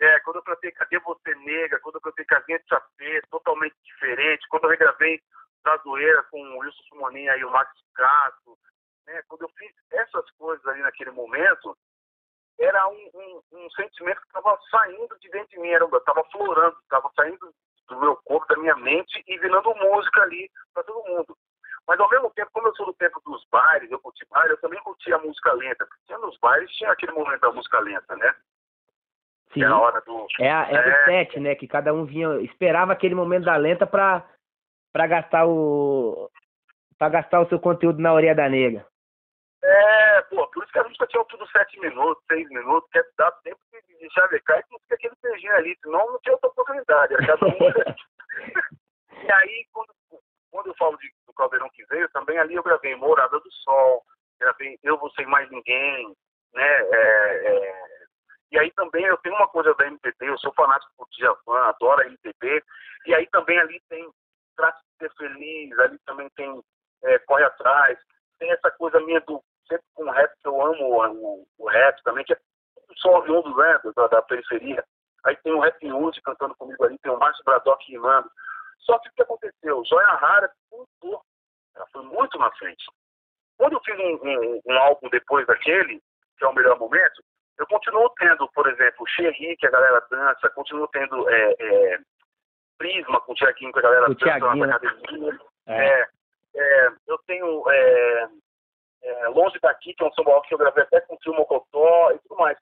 é, 0.00 0.20
quando 0.20 0.36
eu 0.36 0.42
cantei 0.42 0.70
Cadê 0.72 0.98
Você 1.00 1.34
Nega, 1.36 1.80
quando 1.80 1.96
eu 1.96 2.00
cantei 2.00 2.24
Casinha 2.24 2.58
de 2.58 2.68
Chapé, 2.68 3.20
totalmente 3.30 3.76
diferente, 3.82 4.46
quando 4.48 4.64
eu 4.64 4.70
regravei 4.70 5.20
Da 5.64 5.76
Zoeira 5.78 6.22
com 6.24 6.40
o 6.40 6.58
Wilson 6.58 6.82
Simoninha 6.88 7.36
e 7.36 7.44
o 7.44 7.50
Max 7.50 7.70
Castro, 7.94 8.58
né, 9.06 9.22
quando 9.28 9.42
eu 9.42 9.48
fiz 9.56 9.72
essas 9.90 10.30
coisas 10.32 10.66
ali 10.66 10.82
naquele 10.82 11.10
momento, 11.10 11.76
era 12.58 12.88
um, 12.88 13.10
um, 13.14 13.42
um 13.52 13.70
sentimento 13.70 14.20
que 14.20 14.26
estava 14.26 14.58
saindo 14.70 15.18
de 15.18 15.30
dentro 15.30 15.48
de 15.48 15.58
mim, 15.60 15.70
estava 15.70 16.24
florando, 16.32 16.76
estava 16.82 17.10
saindo 17.14 17.54
do 17.88 18.00
meu 18.00 18.16
corpo, 18.16 18.46
da 18.48 18.60
minha 18.60 18.76
mente 18.76 19.22
e 19.26 19.38
virando 19.38 19.74
música 19.74 20.22
ali 20.22 20.50
para 20.74 20.84
todo 20.84 21.06
mundo. 21.06 21.36
Mas 21.86 22.00
ao 22.00 22.10
mesmo 22.10 22.30
tempo, 22.30 22.50
como 22.52 22.66
eu 22.66 22.74
sou 22.74 22.86
do 22.86 22.94
tempo 22.94 23.20
dos 23.24 23.46
bailes, 23.50 23.90
eu 23.90 24.00
curti 24.00 24.26
baile, 24.28 24.54
eu 24.54 24.60
também 24.60 24.82
curti 24.82 25.12
a 25.12 25.18
música 25.18 25.52
lenta. 25.52 25.86
Porque 25.86 26.16
nos 26.16 26.36
bailes, 26.38 26.70
tinha 26.72 26.90
aquele 26.90 27.12
momento 27.12 27.40
da 27.40 27.52
música 27.52 27.78
lenta, 27.78 28.16
né? 28.16 28.34
Sim. 29.52 29.64
Era 29.64 29.74
a 29.74 29.80
hora 29.80 30.00
do. 30.02 30.26
É, 30.40 30.46
era 30.48 30.88
É. 30.88 31.02
o 31.02 31.04
set, 31.06 31.40
né? 31.40 31.54
Que 31.54 31.66
cada 31.66 31.92
um 31.94 32.04
vinha, 32.04 32.28
esperava 32.42 32.92
aquele 32.92 33.14
momento 33.14 33.44
da 33.44 33.56
lenta 33.56 33.86
pra, 33.86 34.22
pra 34.92 35.06
gastar 35.06 35.46
o. 35.46 36.30
pra 36.98 37.08
gastar 37.08 37.40
o 37.40 37.48
seu 37.48 37.58
conteúdo 37.60 38.00
na 38.00 38.12
orelha 38.12 38.34
da 38.34 38.48
nega. 38.48 38.86
É, 39.62 40.22
pô, 40.22 40.46
por 40.48 40.62
isso 40.62 40.72
que 40.72 40.78
a 40.78 40.84
música 40.84 41.06
tinha 41.06 41.24
tudo 41.24 41.46
sete 41.48 41.78
minutos, 41.80 42.22
seis 42.28 42.46
minutos, 42.50 42.88
que 42.92 42.98
é 42.98 43.02
dar 43.18 43.32
tempo 43.42 43.58
de, 43.72 44.10
chavecar 44.12 44.58
e 44.58 44.64
não 44.72 44.78
fica 44.80 44.94
aquele 44.94 45.14
beijinho 45.22 45.54
ali, 45.54 45.76
senão 45.82 46.06
não 46.12 46.18
tinha 46.20 46.34
outra 46.34 46.50
oportunidade. 46.50 47.14
Um. 47.14 47.16
e 49.26 49.32
aí, 49.32 49.66
quando, 49.72 49.92
quando 50.52 50.66
eu 50.68 50.74
falo 50.76 50.96
de, 50.98 51.10
do 51.26 51.32
Caldeirão 51.32 51.68
que 51.70 51.84
veio, 51.86 52.08
também 52.10 52.38
ali 52.38 52.54
eu 52.54 52.62
gravei 52.62 52.94
Morada 52.94 53.40
do 53.40 53.50
Sol, 53.52 54.04
gravei 54.38 54.78
Eu 54.84 54.98
Vou 54.98 55.10
Sem 55.12 55.26
Mais 55.26 55.50
Ninguém, 55.50 56.14
né? 56.54 56.80
é, 56.92 57.46
é, 57.46 57.95
e 58.52 58.58
aí 58.58 58.70
também 58.72 59.04
eu 59.04 59.16
tenho 59.18 59.34
uma 59.34 59.48
coisa 59.48 59.74
da 59.74 59.86
MPB, 59.86 60.28
eu 60.28 60.38
sou 60.38 60.52
fanático 60.54 60.92
por 60.96 61.08
Djavan, 61.10 61.64
adoro 61.64 62.00
a 62.00 62.06
MPB, 62.06 62.62
e 63.06 63.14
aí 63.14 63.26
também 63.28 63.58
ali 63.58 63.80
tem 63.88 64.08
Trate 64.56 64.80
de 64.82 64.98
Ser 64.98 65.14
Feliz, 65.16 65.78
ali 65.78 65.98
também 66.06 66.28
tem 66.36 66.62
é, 67.04 67.18
Corre 67.20 67.44
Atrás, 67.44 67.98
tem 68.38 68.50
essa 68.52 68.70
coisa 68.72 69.00
minha 69.00 69.20
do 69.22 69.42
sempre 69.68 69.84
com 69.94 70.10
rap, 70.10 70.32
que 70.40 70.48
eu 70.48 70.62
amo 70.62 70.84
o, 70.84 71.46
o, 71.58 71.68
rap 71.68 72.02
também, 72.02 72.24
que 72.24 72.32
é 72.32 72.38
só 72.96 73.18
oriundo 73.18 73.54
né, 73.56 73.80
da, 73.96 74.06
da 74.06 74.22
periferia. 74.22 74.84
Aí 75.24 75.36
tem 75.38 75.52
o 75.52 75.60
Rap 75.60 75.84
Music 75.84 76.22
cantando 76.22 76.54
comigo 76.54 76.84
ali, 76.84 76.96
tem 76.98 77.10
o 77.10 77.18
Márcio 77.18 77.44
Bradock 77.44 77.84
rimando. 77.90 78.30
Só 78.80 78.98
que 79.00 79.08
o 79.08 79.12
que 79.12 79.22
aconteceu? 79.22 79.84
Joia 79.84 80.06
Rara. 80.06 80.52
Ela 81.74 81.86
foi 81.92 82.02
muito 82.04 82.38
na 82.38 82.50
frente. 82.52 82.84
Quando 83.58 83.72
eu 83.72 83.80
fiz 83.80 83.98
um, 83.98 84.18
um, 84.22 84.60
um 84.64 84.78
álbum 84.78 85.08
depois 85.10 85.46
daquele, 85.46 86.00
que 86.38 86.44
é 86.44 86.48
o 86.48 86.54
melhor 86.54 86.78
momento, 86.78 87.22
eu 87.58 87.66
continuo 87.66 88.10
tendo, 88.18 88.48
por 88.48 88.66
exemplo, 88.68 89.06
Xerri, 89.08 89.56
que 89.56 89.66
a 89.66 89.70
galera 89.70 90.06
dança, 90.10 90.50
continuo 90.50 90.88
tendo 90.88 91.28
é, 91.28 91.56
é, 91.58 91.98
Prisma 92.78 93.20
com 93.20 93.32
o 93.32 93.34
Tiaguinho, 93.34 93.72
que 93.72 93.78
a 93.78 93.82
galera 93.82 94.10
O 94.10 94.14
dança 94.14 94.24
Thiaguinho, 94.24 94.66
na 94.66 94.66
né? 94.66 94.74
academia. 94.74 95.40
É. 95.66 96.00
É, 96.00 96.08
é, 96.54 96.92
eu 97.06 97.18
tenho 97.26 97.64
é, 97.70 98.28
Longe 99.28 99.58
Daqui, 99.60 99.94
que 99.94 100.02
é 100.02 100.06
um 100.06 100.12
samba 100.12 100.40
que 100.42 100.54
eu 100.54 100.58
gravei 100.58 100.82
até 100.82 101.00
com 101.02 101.14
o 101.14 101.18
Tio 101.18 101.34
Mocotó 101.34 102.12
e 102.12 102.18
tudo 102.20 102.36
mais. 102.36 102.58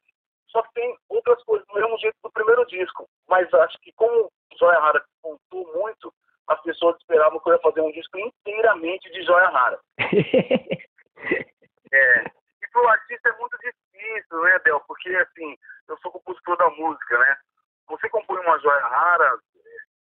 Só 0.49 0.63
que 0.63 0.73
tem 0.75 0.97
outras 1.09 1.43
coisas 1.45 1.67
do 1.67 1.75
mesmo 1.75 1.99
jeito 1.99 2.17
do 2.23 2.31
primeiro 2.31 2.65
disco. 2.67 3.09
Mas 3.29 3.53
acho 3.53 3.79
que 3.81 3.93
como 3.93 4.31
Joia 4.59 4.79
Rara 4.79 5.05
contou 5.21 5.73
muito, 5.75 6.13
as 6.49 6.61
pessoas 6.63 6.97
esperavam 6.97 7.41
que 7.41 7.49
eu 7.49 7.55
ia 7.55 7.61
fazer 7.61 7.81
um 7.81 7.93
disco 7.93 8.19
inteiramente 8.19 9.11
de 9.11 9.23
Joia 9.23 9.49
Rara. 9.49 9.81
É, 11.95 12.25
e 12.25 12.69
pro 12.73 12.89
artista 12.89 13.29
é 13.29 13.39
muito 13.39 13.57
difícil, 13.59 14.43
né, 14.43 14.59
Del? 14.65 14.81
Porque, 14.81 15.09
assim, 15.15 15.57
eu 15.87 15.97
sou 15.99 16.11
compositor 16.11 16.57
da 16.57 16.69
música, 16.71 17.17
né? 17.17 17.37
Você 17.87 18.09
compõe 18.09 18.41
uma 18.41 18.59
joia 18.59 18.84
rara, 18.95 19.39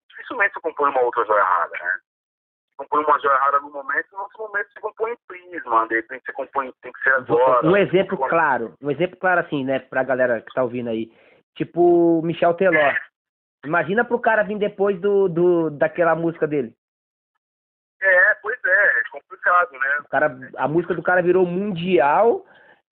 dificilmente 0.09 0.53
você 0.53 0.61
compõe 0.61 0.89
uma 0.89 1.01
outra 1.01 1.25
joia 1.25 1.43
rara, 1.43 1.71
né? 1.71 1.99
Você 2.69 2.75
compõe 2.77 3.03
uma 3.03 3.19
joia 3.19 3.37
rara 3.37 3.59
no 3.59 3.71
momento, 3.71 4.07
no 4.13 4.19
outro 4.19 4.39
momento 4.39 4.67
você 4.71 4.79
compõe 4.79 5.11
em 5.11 5.17
prisma, 5.27 5.87
de 5.87 5.95
repente 5.95 6.23
você 6.25 6.33
compõe, 6.33 6.73
tem 6.81 6.91
que 6.91 7.01
ser 7.01 7.13
agora. 7.13 7.67
um 7.67 7.77
exemplo 7.77 8.17
claro, 8.17 8.73
um 8.81 8.91
exemplo 8.91 9.17
claro 9.17 9.41
assim, 9.41 9.63
né, 9.63 9.79
pra 9.79 10.03
galera 10.03 10.41
que 10.41 10.53
tá 10.53 10.63
ouvindo 10.63 10.89
aí. 10.89 11.11
Tipo 11.55 12.21
Michel 12.23 12.53
Teló. 12.53 12.93
Imagina 13.65 14.05
pro 14.05 14.19
cara 14.19 14.43
vir 14.43 14.57
depois 14.57 14.99
do, 15.01 15.27
do 15.27 15.69
daquela 15.69 16.15
música 16.15 16.47
dele. 16.47 16.73
É, 18.01 18.33
pois 18.41 18.57
é, 18.63 18.99
é 18.99 19.03
complicado, 19.11 19.71
né? 19.73 19.97
O 20.05 20.09
cara, 20.09 20.39
a 20.55 20.67
música 20.67 20.93
do 20.93 21.03
cara 21.03 21.21
virou 21.21 21.45
mundial. 21.45 22.45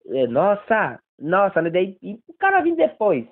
É, 0.09 0.27
nossa, 0.27 0.99
nossa, 1.17 1.61
né? 1.61 1.69
Daí, 1.69 1.97
e 2.01 2.19
o 2.27 2.33
cara 2.37 2.61
vir 2.61 2.75
depois. 2.75 3.25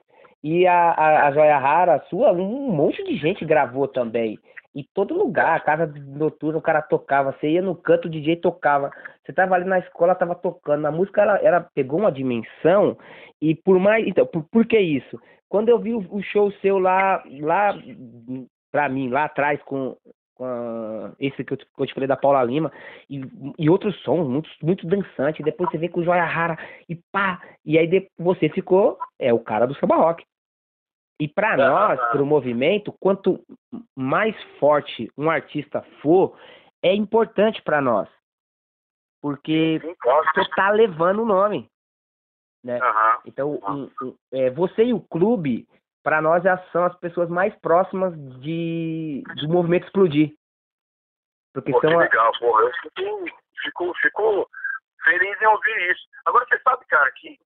E 0.46 0.68
a, 0.68 0.92
a, 0.92 1.28
a 1.28 1.32
Joia 1.32 1.58
Rara, 1.58 1.96
a 1.96 2.02
sua, 2.02 2.32
um 2.32 2.72
monte 2.72 3.04
de 3.04 3.18
gente 3.18 3.44
gravou 3.44 3.88
também. 3.88 4.38
E 4.76 4.84
todo 4.94 5.18
lugar, 5.18 5.64
casa 5.64 5.88
noturna, 5.88 6.60
o 6.60 6.62
cara 6.62 6.82
tocava. 6.84 7.32
Você 7.34 7.50
ia 7.50 7.62
no 7.62 7.76
canto, 7.76 8.08
o 8.08 8.12
DJ 8.12 8.36
tocava. 8.36 8.92
Você 9.26 9.34
tava 9.34 9.56
ali 9.56 9.66
na 9.66 9.80
escola, 9.80 10.14
tava 10.14 10.36
tocando. 10.36 10.86
A 10.86 10.92
música, 10.92 11.22
ela, 11.22 11.38
ela 11.38 11.68
pegou 11.74 12.00
uma 12.00 12.12
dimensão. 12.12 12.96
E 13.42 13.56
por 13.56 13.80
mais. 13.80 14.06
Então, 14.06 14.26
por, 14.28 14.44
por 14.52 14.66
que 14.68 14.78
isso? 14.80 15.20
quando 15.50 15.70
eu 15.70 15.80
vi 15.80 15.94
o, 15.94 16.00
o 16.12 16.22
show 16.22 16.52
seu 16.62 16.78
lá, 16.80 17.24
lá 17.40 17.74
pra 18.72 18.90
mim, 18.90 19.10
lá 19.10 19.26
atrás, 19.26 19.62
com, 19.64 19.96
com 20.36 21.14
esse 21.20 21.44
que 21.44 21.54
eu, 21.54 21.58
te- 21.58 21.66
que 21.66 21.82
eu 21.82 21.86
te 21.86 21.94
falei 21.94 22.08
da 22.08 22.18
Paula 22.18 22.44
Lima, 22.44 22.72
e, 23.10 23.22
e 23.58 23.70
outros 23.70 23.96
sons, 24.04 24.28
muito, 24.28 24.50
muito 24.62 24.86
dançante, 24.86 25.44
depois 25.44 25.70
você 25.70 25.78
vem 25.78 25.90
com 25.90 26.02
o 26.02 26.04
Joia 26.04 26.26
Rara 26.26 26.58
e 26.90 26.96
pá, 27.12 27.42
e 27.66 27.78
aí 27.78 28.10
você 28.18 28.50
ficou, 28.50 28.98
é 29.20 29.34
o 29.34 29.40
cara 29.40 29.66
do 29.66 29.76
samba 29.76 29.96
rock. 29.96 30.26
E 31.20 31.28
pra 31.28 31.56
nós, 31.56 32.00
pro 32.12 32.26
movimento, 32.26 32.92
quanto 33.00 33.42
mais 33.96 34.36
forte 34.60 35.10
um 35.18 35.30
artista 35.30 35.82
for, 36.02 36.38
é 36.84 36.94
importante 36.94 37.62
pra 37.62 37.80
nós. 37.80 38.10
Porque 39.22 39.80
você 39.80 40.50
tá 40.56 40.70
levando 40.72 41.24
o 41.24 41.26
nome. 41.26 41.70
Né? 42.64 42.80
Aham. 42.82 43.22
Então, 43.26 43.56
um- 43.56 43.92
um- 44.02 44.18
é, 44.34 44.50
você 44.50 44.86
e 44.86 44.94
o 44.94 45.00
clube, 45.00 45.68
para 46.04 46.22
nós, 46.22 46.44
são 46.72 46.84
as 46.84 46.96
pessoas 46.98 47.30
mais 47.30 47.56
próximas 47.60 48.14
de, 48.42 49.24
do 49.38 49.48
movimento 49.48 49.86
explodir. 49.86 50.36
Porque 51.54 51.72
Pô, 51.72 51.80
que 51.80 51.88
são. 51.88 51.98
a- 52.00 52.04
legal, 52.04 52.32
pô. 52.40 52.60
Eu 52.60 52.72
fico, 52.74 53.26
fico, 53.64 53.94
fico 54.02 54.50
feliz 55.04 55.42
em 55.42 55.46
ouvir 55.48 55.92
isso. 55.92 56.08
Agora, 56.26 56.46
você 56.48 56.60
sabe, 56.60 56.86
cara, 56.86 57.10
que 57.14 57.40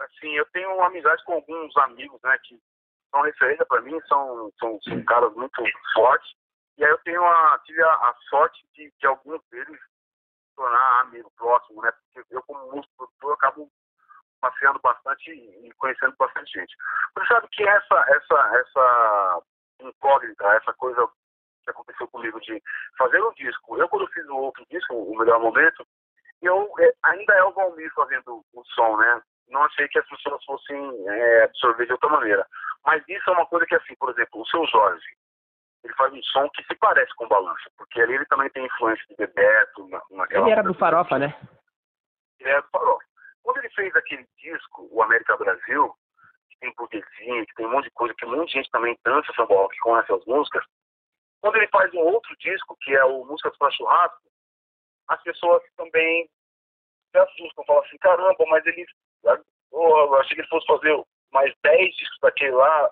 assim, 0.00 0.30
eu 0.34 0.46
tenho 0.46 0.82
amizade 0.82 1.22
com 1.24 1.34
alguns 1.34 1.76
amigos, 1.76 2.20
né, 2.22 2.36
que 2.44 2.58
são 3.16 3.22
referência 3.22 3.64
para 3.66 3.80
mim, 3.80 3.98
são, 4.08 4.52
são, 4.58 4.78
são 4.82 5.04
caras 5.04 5.32
muito 5.34 5.62
fortes. 5.94 6.30
E 6.76 6.84
aí 6.84 6.90
eu 6.90 6.98
tenho 6.98 7.24
a, 7.24 7.58
tive 7.64 7.82
a, 7.82 7.88
a 7.88 8.14
sorte 8.28 8.66
de, 8.74 8.92
de 8.98 9.06
alguns 9.06 9.40
deles 9.50 9.78
tornar 10.54 11.00
amigo 11.00 11.30
próximo, 11.36 11.82
né? 11.82 11.90
Porque 12.12 12.34
eu, 12.34 12.42
como 12.42 12.72
músico 12.72 12.92
produtor, 12.96 13.34
acabo 13.34 13.70
passeando 14.40 14.78
bastante 14.80 15.30
e 15.30 15.72
conhecendo 15.78 16.14
bastante 16.18 16.52
gente. 16.52 16.76
Você 17.16 17.26
sabe 17.26 17.48
que 17.48 17.66
essa, 17.66 18.04
essa, 18.08 18.56
essa 18.58 19.42
incógnita, 19.80 20.44
essa 20.48 20.74
coisa 20.74 21.08
que 21.64 21.70
aconteceu 21.70 22.06
comigo 22.08 22.38
de 22.40 22.62
fazer 22.98 23.22
um 23.22 23.32
disco. 23.32 23.78
Eu, 23.78 23.88
quando 23.88 24.06
fiz 24.08 24.26
o 24.28 24.36
outro 24.36 24.64
disco, 24.70 24.94
o 24.94 25.18
Melhor 25.18 25.40
Momento, 25.40 25.86
eu 26.42 26.70
é, 26.78 26.92
ainda 27.04 27.34
é 27.34 27.44
o 27.44 27.52
Valmir 27.52 27.90
fazendo 27.94 28.44
o 28.52 28.64
som, 28.74 28.96
né? 28.98 29.22
Não 29.48 29.62
achei 29.62 29.88
que 29.88 29.98
as 29.98 30.08
pessoas 30.08 30.44
fossem 30.44 31.08
é, 31.08 31.44
absorver 31.44 31.86
de 31.86 31.92
outra 31.92 32.10
maneira. 32.10 32.46
Mas 32.86 33.02
isso 33.08 33.28
é 33.28 33.32
uma 33.32 33.46
coisa 33.46 33.66
que, 33.66 33.74
assim, 33.74 33.96
por 33.96 34.10
exemplo, 34.10 34.40
o 34.40 34.46
seu 34.46 34.64
Jorge, 34.68 35.04
ele 35.84 35.94
faz 35.94 36.12
um 36.12 36.22
som 36.22 36.48
que 36.50 36.64
se 36.64 36.74
parece 36.76 37.12
com 37.16 37.26
balança, 37.26 37.68
porque 37.76 38.00
ali 38.00 38.14
ele 38.14 38.26
também 38.26 38.48
tem 38.50 38.64
influência 38.64 39.04
de 39.08 39.16
Bebeto, 39.16 39.88
na, 39.88 40.00
naquela 40.10 40.44
Ele 40.44 40.52
era 40.52 40.62
do 40.62 40.74
Farofa, 40.74 41.18
né? 41.18 41.36
ele 42.38 42.50
era 42.50 42.60
do 42.60 42.68
Farofa. 42.68 43.04
Quando 43.42 43.58
ele 43.58 43.70
fez 43.70 43.94
aquele 43.96 44.26
disco, 44.38 44.88
o 44.90 45.02
América 45.02 45.36
Brasil, 45.36 45.94
que 46.48 46.58
tem 46.60 46.74
burguesinha, 46.76 47.46
que 47.46 47.54
tem 47.54 47.66
um 47.66 47.72
monte 47.72 47.84
de 47.86 47.90
coisa, 47.90 48.14
que 48.14 48.26
de 48.26 48.52
gente 48.52 48.70
também 48.70 48.98
dança 49.04 49.32
samba 49.34 49.54
rock, 49.54 49.74
que 49.74 49.80
conhece 49.80 50.12
as 50.12 50.24
músicas, 50.24 50.64
quando 51.40 51.56
ele 51.56 51.68
faz 51.68 51.92
um 51.92 52.00
outro 52.00 52.36
disco, 52.38 52.76
que 52.80 52.94
é 52.94 53.04
o 53.04 53.24
Músicas 53.24 53.56
para 53.58 53.70
Churrasco, 53.70 54.22
as 55.08 55.22
pessoas 55.22 55.62
também 55.76 56.28
se 57.12 57.18
assustam, 57.18 57.64
falam 57.64 57.84
assim, 57.84 57.98
caramba, 57.98 58.44
mas 58.48 58.66
ele. 58.66 58.84
oh, 59.70 59.98
eu 59.98 60.14
achei 60.16 60.34
que 60.34 60.40
ele 60.40 60.48
fosse 60.48 60.66
fazer 60.66 61.04
mais 61.36 61.54
10 61.62 61.96
discos 61.96 62.18
daquele 62.22 62.52
lá, 62.52 62.90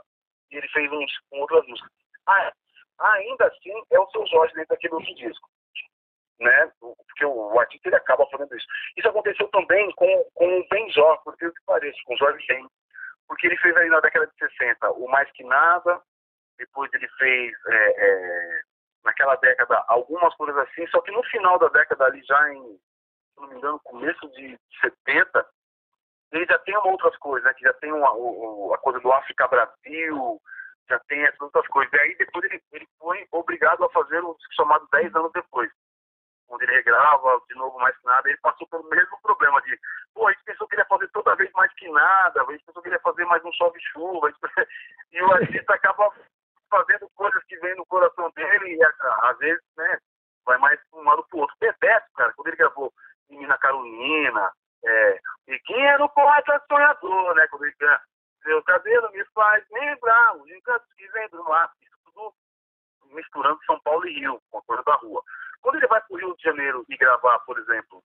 e 0.51 0.57
ele 0.57 0.69
fez 0.69 0.93
uns 0.93 1.19
com 1.31 1.41
outras 1.41 1.67
músicas. 1.67 1.91
Ah, 2.27 2.53
ainda 2.99 3.47
assim 3.47 3.73
é 3.91 3.99
o 3.99 4.11
seu 4.11 4.27
Jorge 4.27 4.55
dentro 4.55 4.69
daquele 4.69 4.95
outro 4.95 5.15
disco. 5.15 5.49
Né? 6.39 6.73
Porque 6.79 7.25
o 7.25 7.59
artista 7.59 7.89
ele 7.89 7.97
acaba 7.97 8.27
fazendo 8.31 8.55
isso. 8.55 8.67
Isso 8.97 9.09
aconteceu 9.09 9.49
também 9.49 9.91
com, 9.93 10.31
com 10.35 10.59
o 10.59 10.69
Benjó, 10.69 11.17
por 11.19 11.37
que 11.37 11.51
pareça, 11.65 11.99
com 12.05 12.15
o 12.15 12.19
Jorge 12.19 12.45
Ben. 12.47 12.69
Porque 13.27 13.47
ele 13.47 13.57
fez 13.59 13.75
aí 13.77 13.89
na 13.89 14.01
década 14.01 14.27
de 14.27 14.37
60 14.37 14.91
o 14.93 15.09
Mais 15.09 15.31
Que 15.33 15.45
Nada, 15.45 16.03
depois 16.59 16.93
ele 16.93 17.09
fez 17.19 17.55
é, 17.67 17.95
é, 17.97 18.61
naquela 19.05 19.37
década 19.37 19.83
algumas 19.89 20.35
coisas 20.35 20.57
assim, 20.59 20.87
só 20.89 21.01
que 21.01 21.11
no 21.11 21.23
final 21.25 21.59
da 21.59 21.69
década 21.69 22.05
ali 22.05 22.23
já 22.25 22.53
em, 22.53 22.63
se 22.63 23.41
não 23.41 23.49
me 23.49 23.57
engano, 23.57 23.81
começo 23.85 24.29
de 24.33 24.59
70, 24.81 25.47
ele 26.35 26.47
já 26.47 26.59
tem 26.61 26.77
outras 26.79 27.17
coisas, 27.19 27.45
né? 27.45 27.55
Que 27.55 27.65
já 27.65 27.73
tem 27.75 27.93
uma, 27.93 28.13
o, 28.13 28.69
o- 28.69 28.75
a 28.75 28.79
coisa 28.79 29.01
do 29.01 29.13
África 29.13 29.47
Brasil, 29.49 30.41
já 30.89 30.99
tem 31.01 31.23
essas 31.25 31.41
outras 31.41 31.67
coisas. 31.69 31.93
E 31.93 32.01
aí 32.01 32.15
depois 32.17 32.45
ele, 32.45 32.63
ele 32.73 32.89
foi 32.99 33.27
obrigado 33.33 33.85
a 33.85 33.91
fazer 33.91 34.23
um 34.23 34.35
disco 34.35 34.55
chamado 34.55 34.87
10 34.93 35.15
anos 35.15 35.33
depois. 35.33 35.71
Onde 36.49 36.65
ele 36.65 36.75
regrava 36.75 37.41
de 37.49 37.55
novo 37.55 37.79
mais 37.79 37.97
que 37.97 38.05
nada, 38.05 38.29
ele 38.29 38.39
passou 38.39 38.67
pelo 38.69 38.85
mesmo 38.91 39.19
problema 39.23 39.63
de, 39.63 39.79
pô, 40.13 40.27
a 40.27 40.33
gente 40.33 40.45
pensou 40.45 40.69
que 40.69 40.75
ele 40.75 40.83
ia 40.83 40.87
fazer 40.89 41.09
toda 41.09 41.35
vez 41.37 41.51
mais 41.53 41.73
que 41.73 41.89
nada, 41.91 42.43
a 42.43 42.53
gente 42.53 42.65
pensou 42.65 42.83
que 42.83 42.89
ele 42.89 42.97
ia 42.97 43.01
fazer 43.01 43.25
mais 43.25 43.43
um 43.45 43.53
chove-chuva, 43.53 44.31
e 45.13 45.23
o 45.23 45.33
artista 45.33 45.75
acaba 45.75 46.13
fazendo 46.71 47.09
coisas 47.15 47.43
que 47.45 47.57
vêm 47.61 47.75
no 47.77 47.87
coração 47.87 48.31
dele 48.33 48.75
e 48.77 48.85
às 48.85 49.39
vezes, 49.39 49.65
né, 49.77 49.99
vai 50.45 50.59
mais 50.59 50.79
um 50.93 51.03
lado 51.03 51.25
pro 51.31 51.39
outro. 51.39 51.57
Bebeto, 51.59 52.07
cara, 52.15 52.33
quando 52.35 52.49
ele 52.49 52.57
gravou 52.57 52.93
Menina 53.31 53.57
Carolina, 53.59 54.53
é, 54.85 55.21
quem 55.65 55.87
era 55.87 56.05
o 56.05 56.09
poeta 56.09 56.63
sonhador, 56.69 57.35
né, 57.35 57.47
quando 57.49 57.65
ele 57.65 57.75
seu 58.45 58.63
cabelo 58.63 59.11
me 59.13 59.25
faz 59.27 59.65
lembrar 59.71 60.37
os 60.37 60.51
encantos 60.51 60.93
que 60.95 61.09
vem 61.09 61.29
do 61.31 61.43
mar, 61.45 61.73
isso 61.81 61.97
tudo 62.05 62.35
misturando 63.15 63.59
São 63.65 63.81
Paulo 63.81 64.07
e 64.07 64.21
Rio, 64.21 64.41
com 64.51 64.59
a 64.59 64.63
coisa 64.63 64.83
da 64.83 64.95
rua. 64.97 65.23
Quando 65.63 65.77
ele 65.77 65.87
vai 65.87 66.01
pro 66.03 66.17
Rio 66.19 66.37
de 66.37 66.43
Janeiro 66.43 66.85
e 66.89 66.97
gravar, 66.97 67.39
por 67.41 67.59
exemplo, 67.59 68.03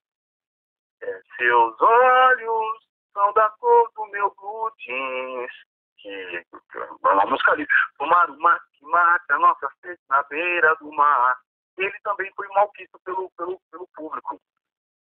é, 1.02 1.22
seus 1.36 1.82
olhos 1.82 2.88
são 3.14 3.34
da 3.34 3.50
cor 3.60 3.92
do 3.96 4.06
meu 4.08 4.34
blue 4.36 4.72
jeans, 4.78 5.52
que 5.98 6.10
é 6.10 7.10
uma 7.12 7.26
música 7.26 7.52
ali, 7.52 7.68
tomar 7.98 8.30
uma 8.30 8.58
que 8.74 8.86
mata 8.86 9.38
nossa 9.40 9.70
sede 9.82 10.00
na 10.10 10.24
beira 10.24 10.74
do 10.76 10.90
mar. 10.94 11.38
Ele 11.78 12.00
também 12.02 12.32
foi 12.34 12.48
malquisto 12.50 12.98
pelo, 13.00 13.30
pelo, 13.32 13.60
pelo 13.72 13.88
público. 13.96 14.40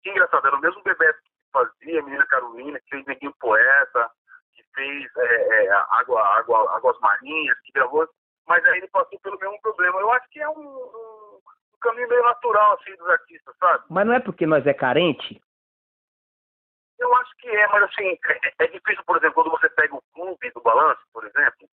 Que 0.03 0.11
engraçado, 0.11 0.47
era 0.47 0.57
o 0.57 0.61
mesmo 0.61 0.83
Bebeto 0.83 1.21
fazia 1.53 2.03
Menina 2.03 2.27
Carolina, 2.27 2.79
que 2.81 2.89
fez 2.91 3.07
Neguinho 3.07 3.35
Poeta, 3.41 4.11
que 4.55 4.63
fez 4.75 5.11
é, 5.17 5.65
é, 5.65 5.71
água, 5.91 6.23
água, 6.39 6.77
Águas 6.77 6.99
Marinhas, 7.01 7.59
que 7.61 7.73
gravou, 7.73 8.09
mas 8.47 8.65
aí 8.67 8.79
ele 8.79 8.89
passou 8.89 9.19
pelo 9.21 9.39
mesmo 9.39 9.61
problema. 9.61 10.01
Eu 10.01 10.13
acho 10.13 10.29
que 10.31 10.41
é 10.41 10.49
um, 10.49 10.59
um, 10.59 11.41
um 11.75 11.79
caminho 11.81 12.09
meio 12.09 12.23
natural 12.23 12.75
assim 12.75 12.95
dos 12.97 13.09
artistas, 13.09 13.55
sabe? 13.59 13.85
Mas 13.91 14.07
não 14.07 14.15
é 14.15 14.21
porque 14.21 14.47
nós 14.47 14.67
é 14.67 14.75
carente? 14.75 15.41
Eu 16.99 17.15
acho 17.17 17.31
que 17.39 17.49
é, 17.49 17.67
mas 17.69 17.83
assim, 17.85 18.19
é, 18.59 18.65
é 18.65 18.67
difícil, 18.69 19.05
por 19.05 19.17
exemplo, 19.17 19.35
quando 19.35 19.51
você 19.51 19.69
pega 19.71 19.95
o 19.95 20.03
clube 20.13 20.51
do 20.51 20.61
Balanço, 20.61 21.01
por 21.13 21.25
exemplo, 21.25 21.69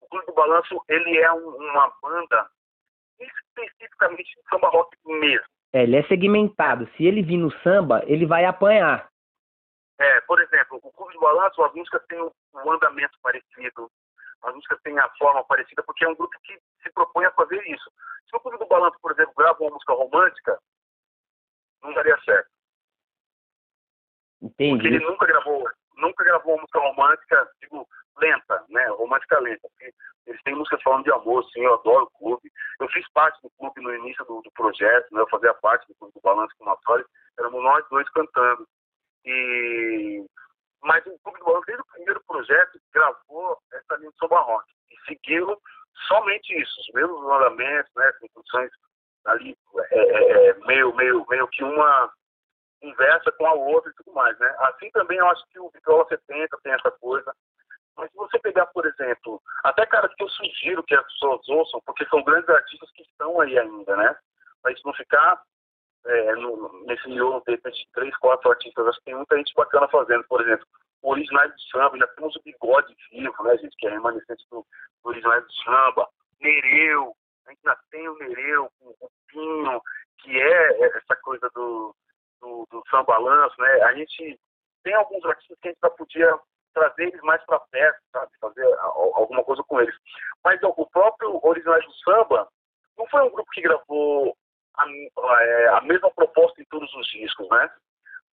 o 0.00 0.08
clube 0.08 0.26
do 0.26 0.32
Balanço, 0.32 0.82
ele 0.88 1.18
é 1.18 1.30
um- 1.32 1.56
uma 1.56 1.92
banda 2.02 2.48
especificamente 3.20 4.34
de 4.34 4.48
samba 4.48 4.68
rock 4.68 4.96
mesmo. 5.04 5.46
É, 5.74 5.82
ele 5.84 5.96
é 5.96 6.02
segmentado. 6.04 6.88
Se 6.96 7.04
ele 7.04 7.22
vir 7.22 7.36
no 7.36 7.50
samba, 7.60 8.02
ele 8.06 8.26
vai 8.26 8.44
apanhar. 8.44 9.08
Por 10.26 10.40
exemplo, 10.40 10.80
o 10.82 10.92
Clube 10.92 11.12
do 11.14 11.20
Balanço, 11.20 11.62
as 11.62 11.72
músicas 11.74 12.04
têm 12.06 12.20
um 12.20 12.30
um 12.54 12.72
andamento 12.72 13.18
parecido, 13.22 13.90
as 14.42 14.54
músicas 14.54 14.80
têm 14.82 14.98
a 14.98 15.08
forma 15.10 15.44
parecida, 15.44 15.82
porque 15.82 16.04
é 16.04 16.08
um 16.08 16.14
grupo 16.14 16.36
que 16.42 16.58
se 16.82 16.90
propõe 16.92 17.24
a 17.24 17.32
fazer 17.32 17.62
isso. 17.68 17.90
Se 18.28 18.36
o 18.36 18.40
Clube 18.40 18.58
do 18.58 18.66
Balanço, 18.66 18.98
por 19.00 19.12
exemplo, 19.12 19.32
grava 19.36 19.58
uma 19.60 19.70
música 19.70 19.92
romântica, 19.92 20.58
não 21.82 21.92
daria 21.94 22.18
certo. 22.24 22.50
Porque 24.40 24.62
ele 24.62 24.74
Entendi. 24.74 24.98
nunca 24.98 25.26
gravou, 25.26 25.64
nunca 25.96 26.24
gravou 26.24 26.54
uma 26.54 26.62
música 26.62 26.80
romântica, 26.80 27.50
digo, 27.60 27.88
lenta, 28.18 28.64
né? 28.68 28.86
Romântica 28.88 29.38
lenta. 29.38 29.68
Porque 29.68 29.94
eles 30.26 30.42
têm 30.42 30.56
músicas 30.56 30.82
falando 30.82 31.04
de 31.04 31.12
amor, 31.12 31.44
sim, 31.50 31.60
eu 31.60 31.74
adoro 31.74 32.06
o 32.06 32.18
clube. 32.18 32.50
Eu 32.80 32.88
fiz 32.88 33.08
parte 33.12 33.40
do 33.42 33.50
clube 33.50 33.80
no 33.80 33.94
início 33.94 34.24
do, 34.24 34.40
do 34.42 34.50
projeto, 34.52 35.12
né? 35.12 35.20
Eu 35.20 35.28
fazia 35.28 35.54
parte 35.54 35.86
do 35.86 35.94
clube 35.94 36.14
do 36.14 36.20
Balanço 36.20 36.54
com 36.58 36.64
o 36.64 36.66
Matório, 36.68 37.06
éramos 37.38 37.62
nós 37.62 37.88
dois 37.88 38.08
cantando. 38.10 38.66
E... 39.24 40.24
Mas 40.82 41.04
o 41.06 41.18
Clube 41.20 41.38
do 41.38 41.44
Balanço, 41.44 41.66
desde 41.66 41.82
o 41.82 41.92
primeiro 41.92 42.22
projeto, 42.26 42.80
gravou 42.92 43.58
essa 43.72 43.96
linha 43.96 44.10
de 44.10 44.16
samba 44.18 44.40
rock. 44.40 44.64
E 44.90 44.96
seguiram 45.06 45.56
somente 46.08 46.60
isso, 46.60 46.80
os 46.80 46.88
mesmos 46.94 47.24
andamentos, 47.24 47.92
né? 47.96 48.12
Com 48.20 48.42
ali, 49.26 49.56
é, 49.90 49.98
é, 49.98 50.48
é, 50.48 50.54
meio, 50.66 50.94
meio, 50.96 51.24
meio 51.28 51.48
que 51.48 51.62
uma 51.62 52.12
conversa 52.80 53.30
com 53.32 53.46
a 53.46 53.52
outra 53.52 53.90
e 53.90 53.94
tudo 53.94 54.12
mais, 54.12 54.36
né? 54.38 54.54
Assim 54.58 54.90
também 54.90 55.18
eu 55.18 55.26
acho 55.28 55.44
que 55.50 55.60
o 55.60 55.70
Vitrola 55.70 56.06
70 56.08 56.58
tem 56.62 56.72
essa 56.72 56.90
coisa. 56.90 57.32
Mas 57.96 58.10
se 58.10 58.16
você 58.16 58.38
pegar, 58.40 58.66
por 58.66 58.84
exemplo, 58.86 59.40
até 59.62 59.86
caras 59.86 60.12
que 60.14 60.24
eu 60.24 60.28
sugiro 60.30 60.82
que 60.82 60.94
as 60.94 61.04
pessoas 61.04 61.48
ouçam, 61.48 61.80
porque 61.86 62.06
são 62.06 62.22
grandes 62.24 62.48
artistas 62.48 62.90
que 62.92 63.02
estão 63.02 63.40
aí 63.40 63.56
ainda, 63.58 63.96
né? 63.96 64.16
Pra 64.62 64.72
isso 64.72 64.82
não 64.84 64.94
ficar 64.94 65.40
é, 66.06 66.34
no, 66.36 66.84
nesse 66.86 67.08
miolo 67.08 67.42
de 67.46 67.52
repente, 67.52 67.88
três, 67.92 68.16
quatro 68.18 68.50
artistas. 68.50 68.86
Acho 68.86 68.98
que 68.98 69.04
tem 69.06 69.14
muita 69.14 69.36
gente 69.36 69.54
bacana 69.54 69.88
fazendo, 69.88 70.24
por 70.24 70.40
exemplo, 70.40 70.66
Originais 71.02 71.54
de 71.56 71.70
Samba, 71.70 71.94
ainda 71.94 72.06
temos 72.08 72.36
o 72.36 72.42
Bigode 72.42 72.94
Vivo, 73.10 73.42
né, 73.42 73.56
gente, 73.58 73.76
que 73.76 73.86
é 73.86 73.90
remanescente 73.90 74.44
do, 74.50 74.64
do 75.02 75.08
Originais 75.08 75.44
de 75.46 75.64
Samba, 75.64 76.08
Nereu, 76.40 77.14
a 77.46 77.50
gente 77.50 77.60
ainda 77.64 77.80
tem 77.90 78.08
o 78.08 78.18
Nereu, 78.18 78.70
o, 78.80 79.10
Pinho, 79.28 79.80
que 80.18 80.40
é 80.40 80.86
essa 80.96 81.16
coisa 81.22 81.48
do, 81.54 81.94
do, 82.40 82.66
do 82.70 82.82
samba 82.90 83.04
balanço, 83.04 83.54
né? 83.60 83.82
A 83.82 83.94
gente 83.94 84.38
tem 84.84 84.94
alguns 84.94 85.24
artistas 85.24 85.58
que 85.60 85.68
a 85.68 85.70
gente 85.70 85.80
já 85.80 85.90
podia 85.90 86.38
trazer 86.74 87.04
eles 87.04 87.20
mais 87.22 87.42
para 87.46 87.58
perto, 87.58 88.00
sabe? 88.12 88.30
Fazer 88.40 88.66
alguma 88.78 89.42
coisa 89.42 89.62
com 89.64 89.80
eles. 89.80 89.94
Mas 90.44 90.62
ó, 90.62 90.72
o 90.76 90.90
próprio 90.90 91.40
Originais 91.42 91.84
do 91.84 91.94
Samba 91.94 92.48
não 92.96 93.06
foi 93.08 93.22
um 93.22 93.30
grupo 93.30 93.50
que 93.52 93.62
gravou 93.62 94.36
a, 94.76 95.42
é, 95.42 95.68
a 95.68 95.80
mesma 95.82 96.10
proposta 96.10 96.60
em 96.60 96.64
todos 96.66 96.92
os 96.94 97.06
discos, 97.08 97.48
né? 97.48 97.70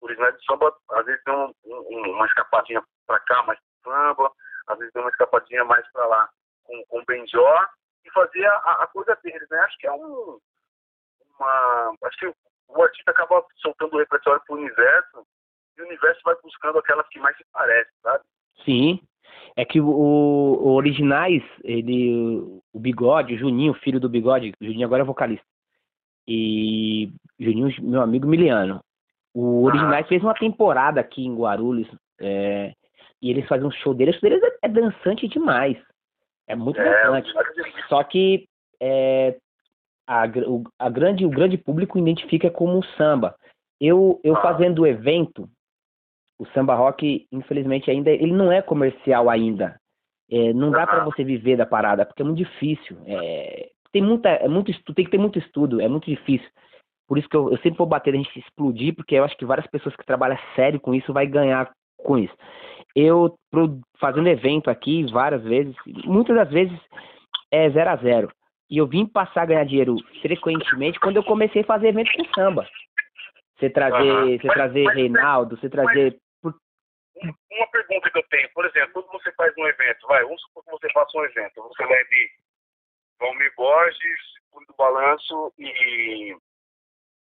Originais 0.02 0.36
do 0.36 0.44
Samba, 0.44 0.74
às 0.92 1.06
vezes 1.06 1.24
tem 1.24 1.34
um, 1.34 1.54
um, 1.66 2.12
uma 2.12 2.26
escapadinha 2.26 2.82
para 3.06 3.20
cá, 3.20 3.44
mais 3.44 3.60
samba, 3.84 4.32
às 4.68 4.78
vezes 4.78 4.94
tem 4.94 5.02
uma 5.02 5.12
escapadinha 5.12 5.66
mais 5.66 5.86
para 5.92 6.06
lá 6.06 6.30
com, 6.64 6.84
com 6.88 7.06
Benjó, 7.06 7.68
e 8.06 8.12
fazer 8.12 8.46
a, 8.46 8.84
a, 8.84 8.88
coisa 8.88 9.18
deles, 9.24 9.48
né? 9.50 9.60
Acho 9.60 9.78
que 9.78 9.88
é 9.88 9.92
um, 9.92 10.40
uma... 11.38 11.96
Acho 12.04 12.18
que 12.18 12.34
o 12.70 12.82
artista 12.82 13.12
acaba 13.12 13.46
soltando 13.58 13.96
o 13.96 14.00
repertório 14.00 14.42
pro 14.46 14.56
universo, 14.56 15.26
e 15.78 15.82
o 15.82 15.86
universo 15.86 16.22
vai 16.24 16.36
buscando 16.42 16.80
aquelas 16.80 17.08
que 17.10 17.20
mais 17.20 17.36
se 17.36 17.46
parecem, 17.52 17.94
sabe? 18.02 18.24
Sim. 18.64 19.02
É 19.56 19.66
que 19.66 19.82
o, 19.82 19.88
o 19.88 20.74
Originais, 20.76 21.44
ele, 21.64 22.62
o 22.74 22.80
Bigode, 22.80 23.36
o 23.36 23.38
Juninho, 23.38 23.74
filho 23.74 24.00
do 24.00 24.10
Bigode, 24.10 24.54
o 24.62 24.66
Juninho 24.66 24.86
agora 24.86 25.02
é 25.02 25.06
vocalista. 25.06 25.46
E 26.32 27.12
Juninho, 27.40 27.74
meu 27.82 28.04
amigo 28.04 28.28
Miliano. 28.28 28.80
O 29.34 29.64
Originais 29.64 30.06
ah. 30.06 30.08
fez 30.08 30.22
uma 30.22 30.36
temporada 30.36 31.02
aqui 31.02 31.26
em 31.26 31.36
Guarulhos. 31.36 31.88
É, 32.22 32.72
e 33.20 33.32
eles 33.32 33.48
fazem 33.48 33.66
um 33.66 33.72
show 33.72 33.96
deles. 33.96 34.16
O 34.16 34.20
show 34.20 34.30
deles 34.30 34.44
é, 34.44 34.68
é 34.68 34.70
dançante 34.70 35.28
demais. 35.28 35.76
É 36.48 36.56
muito 36.56 36.80
é, 36.80 37.04
dançante. 37.04 37.32
Só 37.88 38.04
que 38.04 38.48
é, 38.80 39.38
a, 40.08 40.26
o, 40.48 40.64
a 40.78 40.88
grande, 40.88 41.26
o 41.26 41.30
grande 41.32 41.58
público 41.58 41.98
identifica 41.98 42.52
como 42.52 42.86
samba. 42.96 43.36
Eu, 43.82 44.20
eu 44.24 44.36
ah. 44.38 44.42
fazendo 44.42 44.84
o 44.84 44.88
evento, 44.88 45.50
o 46.38 46.46
samba 46.48 46.76
rock, 46.76 47.28
infelizmente, 47.32 47.90
ainda 47.90 48.12
ele 48.12 48.34
não 48.34 48.52
é 48.52 48.62
comercial 48.62 49.32
ainda. 49.32 49.80
É, 50.32 50.54
não 50.54 50.70
dá 50.70 50.86
para 50.86 51.04
você 51.04 51.24
viver 51.24 51.58
da 51.58 51.66
parada, 51.66 52.06
porque 52.06 52.22
é 52.22 52.26
muito 52.26 52.38
difícil. 52.38 52.98
É, 53.08 53.72
tem 53.92 54.02
muita, 54.02 54.30
é 54.30 54.48
muito 54.48 54.72
tem 54.94 55.06
que 55.06 55.12
ter 55.12 55.18
muito 55.18 55.40
estudo, 55.40 55.82
é 55.82 55.88
muito 55.88 56.10
difícil. 56.10 56.48
Por 57.08 57.18
isso 57.18 57.28
que 57.28 57.36
eu, 57.36 57.52
eu 57.52 57.58
sempre 57.58 57.78
vou 57.78 57.88
bater 57.88 58.14
a 58.14 58.18
gente 58.18 58.40
explodir, 58.40 58.96
porque 58.96 59.16
eu 59.16 59.24
acho 59.24 59.36
que 59.36 59.46
várias 59.46 59.68
pessoas 59.68 59.96
que 59.96 60.06
trabalham 60.06 60.38
sério 60.56 60.80
com 60.80 60.94
isso 60.94 61.12
vai 61.12 61.26
ganhar 61.26 61.72
com 61.98 62.18
isso. 62.18 62.36
Eu 62.96 63.36
pro, 63.52 63.80
fazendo 64.00 64.28
evento 64.28 64.70
aqui 64.70 65.04
várias 65.12 65.44
vezes, 65.44 65.76
muitas 66.06 66.36
das 66.36 66.50
vezes 66.50 66.80
é 67.52 67.70
zero 67.70 67.90
a 67.90 67.96
zero. 67.98 68.32
E 68.70 68.78
eu 68.78 68.86
vim 68.86 69.06
passar 69.06 69.42
a 69.42 69.46
ganhar 69.46 69.64
dinheiro 69.64 69.96
frequentemente 70.22 71.00
quando 71.00 71.18
eu 71.18 71.24
comecei 71.24 71.64
a 71.64 71.66
fazer 71.66 71.88
evento 71.88 72.12
com 72.16 72.26
samba. 72.36 72.68
Você 73.58 73.70
trazer, 73.70 74.12
uhum. 74.12 74.38
você 74.38 74.48
trazer 74.48 74.84
mas, 74.84 74.96
Reinaldo, 74.96 75.58
você 75.58 75.70
trazer 75.70 76.16
uma 77.22 77.68
pergunta 77.72 78.10
que 78.10 78.18
eu 78.18 78.24
tenho, 78.30 78.50
por 78.54 78.66
exemplo, 78.66 78.94
quando 78.94 79.12
você 79.12 79.32
faz 79.34 79.54
um 79.58 79.68
evento, 79.68 80.08
vai, 80.08 80.24
vamos 80.24 80.42
supor 80.42 80.64
que 80.64 80.72
você 80.72 80.90
faça 80.94 81.18
um 81.18 81.26
evento, 81.26 81.62
você 81.62 81.86
leve 81.86 82.32
Valmir 83.20 83.54
Borges, 83.56 84.20
do 84.68 84.74
Balanço 84.78 85.54
e 85.58 86.36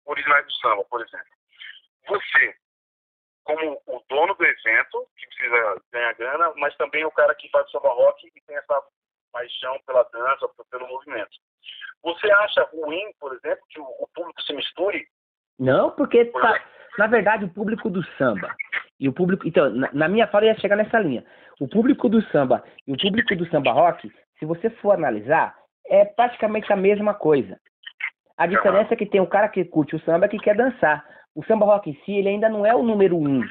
Originais 0.05 0.45
do 0.45 0.53
Samba, 0.53 0.83
por 0.85 1.01
exemplo. 1.01 1.25
Você, 2.07 2.55
como 3.43 3.81
o 3.87 4.03
dono 4.09 4.33
do 4.35 4.45
evento, 4.45 5.07
que 5.17 5.27
precisa 5.27 5.81
ganhar 5.91 6.13
grana, 6.13 6.53
mas 6.57 6.75
também 6.75 7.05
o 7.05 7.11
cara 7.11 7.33
que 7.35 7.49
faz 7.49 7.67
o 7.67 7.71
samba 7.71 7.89
rock 7.89 8.27
e 8.27 8.41
tem 8.41 8.57
essa 8.57 8.81
paixão 9.31 9.79
pela 9.85 10.03
dança, 10.03 10.49
pelo 10.69 10.87
movimento. 10.87 11.31
Você 12.03 12.29
acha 12.31 12.63
ruim, 12.73 13.13
por 13.19 13.33
exemplo, 13.33 13.63
que 13.69 13.79
o, 13.79 14.07
público 14.13 14.41
se 14.41 14.53
misture? 14.53 15.07
Não, 15.57 15.91
porque 15.91 16.25
tá, 16.25 16.63
na 16.97 17.07
verdade 17.07 17.45
o 17.45 17.49
público 17.49 17.89
do 17.89 18.03
samba 18.17 18.53
e 18.99 19.07
o 19.07 19.13
público. 19.13 19.47
Então, 19.47 19.69
na, 19.69 19.89
na 19.93 20.07
minha 20.09 20.27
fala 20.27 20.45
ia 20.45 20.59
chegar 20.59 20.75
nessa 20.75 20.99
linha. 20.99 21.25
O 21.59 21.67
público 21.67 22.09
do 22.09 22.21
samba 22.29 22.63
e 22.85 22.93
o 22.93 22.97
público 22.97 23.35
do 23.35 23.49
samba 23.49 23.71
rock, 23.71 24.11
se 24.37 24.45
você 24.45 24.69
for 24.69 24.91
analisar, 24.91 25.55
é 25.87 26.05
praticamente 26.05 26.71
a 26.71 26.75
mesma 26.75 27.13
coisa. 27.13 27.57
A 28.37 28.47
diferença 28.47 28.93
é 28.93 28.97
que 28.97 29.05
tem 29.05 29.21
o 29.21 29.27
cara 29.27 29.47
que 29.47 29.63
curte 29.63 29.95
o 29.95 29.99
samba 30.01 30.27
que 30.27 30.39
quer 30.39 30.55
dançar. 30.55 31.05
O 31.35 31.43
samba 31.45 31.65
rock 31.65 31.89
em 31.89 31.97
si, 32.03 32.13
ele 32.13 32.29
ainda 32.29 32.49
não 32.49 32.65
é 32.65 32.75
o 32.75 32.83
número 32.83 33.17
um. 33.17 33.41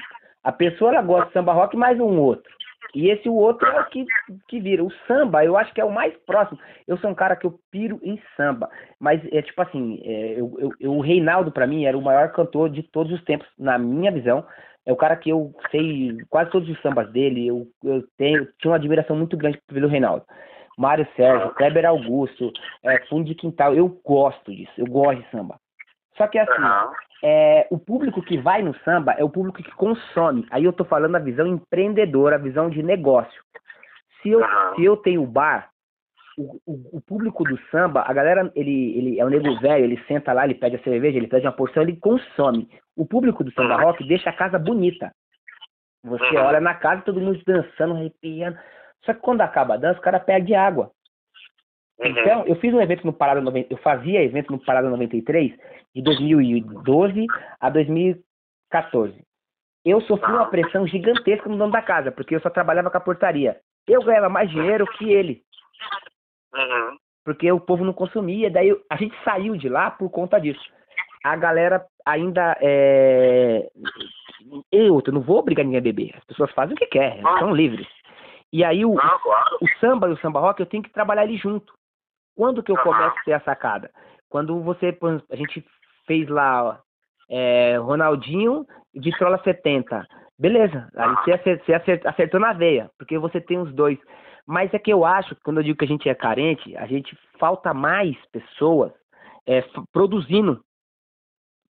A 0.43 0.51
pessoa 0.51 0.91
ela 0.91 1.01
gosta 1.01 1.27
de 1.27 1.33
samba 1.33 1.53
rock 1.53 1.75
mais 1.77 1.99
um 1.99 2.19
outro. 2.19 2.51
E 2.93 3.09
esse 3.09 3.27
o 3.27 3.33
outro 3.33 3.67
é 3.67 3.81
o 3.81 3.85
que, 3.85 4.05
que 4.47 4.59
vira. 4.59 4.83
O 4.83 4.91
samba, 5.07 5.43
eu 5.43 5.57
acho 5.57 5.73
que 5.73 5.81
é 5.81 5.85
o 5.85 5.91
mais 5.91 6.13
próximo. 6.25 6.59
Eu 6.87 6.97
sou 6.97 7.09
um 7.09 7.15
cara 7.15 7.35
que 7.35 7.45
eu 7.45 7.57
piro 7.71 7.99
em 8.03 8.21
samba. 8.37 8.69
Mas 8.99 9.21
é 9.31 9.41
tipo 9.41 9.61
assim, 9.61 9.99
é, 10.03 10.39
eu, 10.39 10.55
eu, 10.59 10.69
eu, 10.79 10.91
o 10.91 11.01
Reinaldo, 11.01 11.51
para 11.51 11.65
mim, 11.65 11.85
era 11.85 11.97
o 11.97 12.01
maior 12.01 12.31
cantor 12.31 12.69
de 12.69 12.83
todos 12.83 13.11
os 13.11 13.23
tempos, 13.23 13.47
na 13.57 13.77
minha 13.79 14.11
visão. 14.11 14.45
É 14.85 14.91
o 14.91 14.97
cara 14.97 15.15
que 15.15 15.29
eu 15.29 15.53
sei 15.71 16.17
quase 16.29 16.51
todos 16.51 16.69
os 16.69 16.79
sambas 16.81 17.11
dele. 17.11 17.47
Eu, 17.47 17.67
eu 17.83 18.03
tenho, 18.17 18.45
tinha 18.59 18.71
uma 18.71 18.77
admiração 18.77 19.15
muito 19.15 19.37
grande 19.37 19.59
pelo 19.67 19.87
Reinaldo. 19.87 20.25
Mário 20.77 21.07
Sérgio, 21.15 21.53
Kleber 21.55 21.85
Augusto, 21.85 22.51
é, 22.83 22.99
Fundo 23.05 23.25
de 23.25 23.35
Quintal. 23.35 23.73
Eu 23.73 23.89
gosto 24.03 24.53
disso, 24.53 24.73
eu 24.77 24.85
gosto 24.85 25.21
de 25.21 25.31
samba. 25.31 25.59
Só 26.17 26.27
que 26.27 26.37
assim, 26.37 26.61
uhum. 26.61 26.93
é, 27.23 27.67
o 27.71 27.77
público 27.77 28.21
que 28.21 28.37
vai 28.37 28.61
no 28.61 28.75
samba 28.79 29.13
é 29.13 29.23
o 29.23 29.29
público 29.29 29.61
que 29.61 29.71
consome. 29.71 30.45
Aí 30.51 30.63
eu 30.63 30.73
tô 30.73 30.85
falando 30.85 31.15
a 31.15 31.19
visão 31.19 31.47
empreendedora, 31.47 32.35
a 32.35 32.39
visão 32.39 32.69
de 32.69 32.83
negócio. 32.83 33.41
Se 34.21 34.29
eu, 34.29 34.39
uhum. 34.39 34.75
se 34.75 34.85
eu 34.85 34.97
tenho 34.97 35.25
bar, 35.25 35.69
o, 36.37 36.59
o, 36.65 36.97
o, 36.97 37.01
público 37.01 37.43
do 37.43 37.59
samba, 37.69 38.03
a 38.07 38.13
galera, 38.13 38.51
ele, 38.55 38.97
ele 38.97 39.19
é 39.19 39.25
um 39.25 39.29
nego 39.29 39.55
velho, 39.59 39.83
ele 39.83 40.03
senta 40.07 40.33
lá, 40.33 40.45
ele 40.45 40.55
pede 40.55 40.77
a 40.77 40.83
cerveja, 40.83 41.17
ele 41.17 41.27
pede 41.27 41.45
uma 41.45 41.51
porção, 41.51 41.83
ele 41.83 41.97
consome. 41.97 42.67
O 42.95 43.05
público 43.05 43.43
do 43.43 43.51
samba 43.53 43.75
rock 43.77 44.07
deixa 44.07 44.29
a 44.29 44.33
casa 44.33 44.57
bonita. 44.57 45.11
Você 46.03 46.35
olha 46.37 46.59
na 46.59 46.73
casa, 46.73 47.01
todo 47.03 47.21
mundo 47.21 47.41
dançando, 47.45 47.95
arrepiando. 47.95 48.57
Só 49.05 49.13
que 49.13 49.19
quando 49.19 49.41
acaba 49.41 49.73
a 49.73 49.77
dança, 49.77 49.99
o 49.99 50.03
cara 50.03 50.19
perde 50.19 50.55
água. 50.55 50.91
Uhum. 51.99 52.07
Então, 52.07 52.45
eu 52.45 52.55
fiz 52.55 52.73
um 52.73 52.81
evento 52.81 53.05
no 53.05 53.13
Parada 53.13 53.41
90, 53.41 53.73
eu 53.73 53.77
fazia 53.77 54.23
evento 54.23 54.51
no 54.51 54.59
Parada 54.59 54.89
93 54.89 55.53
de 55.95 56.01
2012 56.01 57.25
a 57.59 57.69
2014. 57.69 59.23
Eu 59.85 60.01
sofri 60.01 60.31
uma 60.31 60.49
pressão 60.49 60.87
gigantesca 60.87 61.49
no 61.49 61.57
dono 61.57 61.71
da 61.71 61.81
casa, 61.81 62.11
porque 62.11 62.35
eu 62.35 62.39
só 62.39 62.49
trabalhava 62.49 62.89
com 62.89 62.97
a 62.97 63.01
portaria. 63.01 63.59
Eu 63.87 64.01
ganhava 64.01 64.29
mais 64.29 64.49
dinheiro 64.49 64.87
que 64.97 65.11
ele. 65.11 65.41
Uhum. 66.53 66.97
Porque 67.25 67.51
o 67.51 67.59
povo 67.59 67.83
não 67.83 67.93
consumia, 67.93 68.49
daí 68.49 68.75
a 68.89 68.95
gente 68.95 69.15
saiu 69.23 69.55
de 69.57 69.67
lá 69.69 69.91
por 69.91 70.09
conta 70.09 70.39
disso. 70.39 70.63
A 71.23 71.35
galera 71.35 71.85
ainda 72.05 72.57
é. 72.61 73.69
Eu, 74.71 75.01
eu 75.05 75.13
não 75.13 75.21
vou 75.21 75.39
obrigar 75.39 75.63
ninguém 75.63 75.79
a 75.79 75.81
beber. 75.81 76.13
As 76.17 76.23
pessoas 76.25 76.51
fazem 76.51 76.75
o 76.75 76.77
que 76.77 76.85
querem, 76.87 77.21
são 77.39 77.53
livres. 77.53 77.87
E 78.53 78.63
aí 78.63 78.85
o, 78.85 78.95
ah, 78.99 79.19
claro. 79.19 79.57
o 79.59 79.67
samba 79.79 80.07
e 80.07 80.11
o 80.13 80.17
samba 80.19 80.39
rock 80.39 80.59
eu 80.59 80.67
tenho 80.67 80.83
que 80.83 80.93
trabalhar 80.93 81.23
ele 81.23 81.37
junto. 81.37 81.73
Quando 82.35 82.61
que 82.61 82.71
eu 82.71 82.77
começo 82.77 83.17
a 83.17 83.23
ter 83.23 83.33
a 83.33 83.39
sacada? 83.39 83.89
Quando 84.29 84.61
você, 84.61 84.95
a 85.31 85.35
gente 85.35 85.65
fez 86.05 86.29
lá 86.29 86.79
é, 87.29 87.77
Ronaldinho 87.77 88.63
e 88.93 88.99
Vitrola 88.99 89.41
70. 89.43 90.05
Beleza, 90.37 90.87
aí 90.95 91.15
você, 91.15 91.31
acertou, 91.31 91.65
você 91.65 91.73
acertou, 91.73 92.11
acertou 92.11 92.39
na 92.39 92.53
veia, 92.53 92.91
porque 92.97 93.17
você 93.17 93.41
tem 93.41 93.57
os 93.57 93.73
dois. 93.73 93.97
Mas 94.45 94.71
é 94.73 94.77
que 94.77 94.93
eu 94.93 95.03
acho 95.03 95.35
que 95.35 95.41
quando 95.41 95.57
eu 95.57 95.63
digo 95.63 95.77
que 95.77 95.85
a 95.85 95.87
gente 95.87 96.07
é 96.07 96.13
carente, 96.13 96.77
a 96.77 96.85
gente 96.85 97.17
falta 97.39 97.73
mais 97.73 98.15
pessoas 98.31 98.91
é, 99.47 99.63
produzindo 99.91 100.63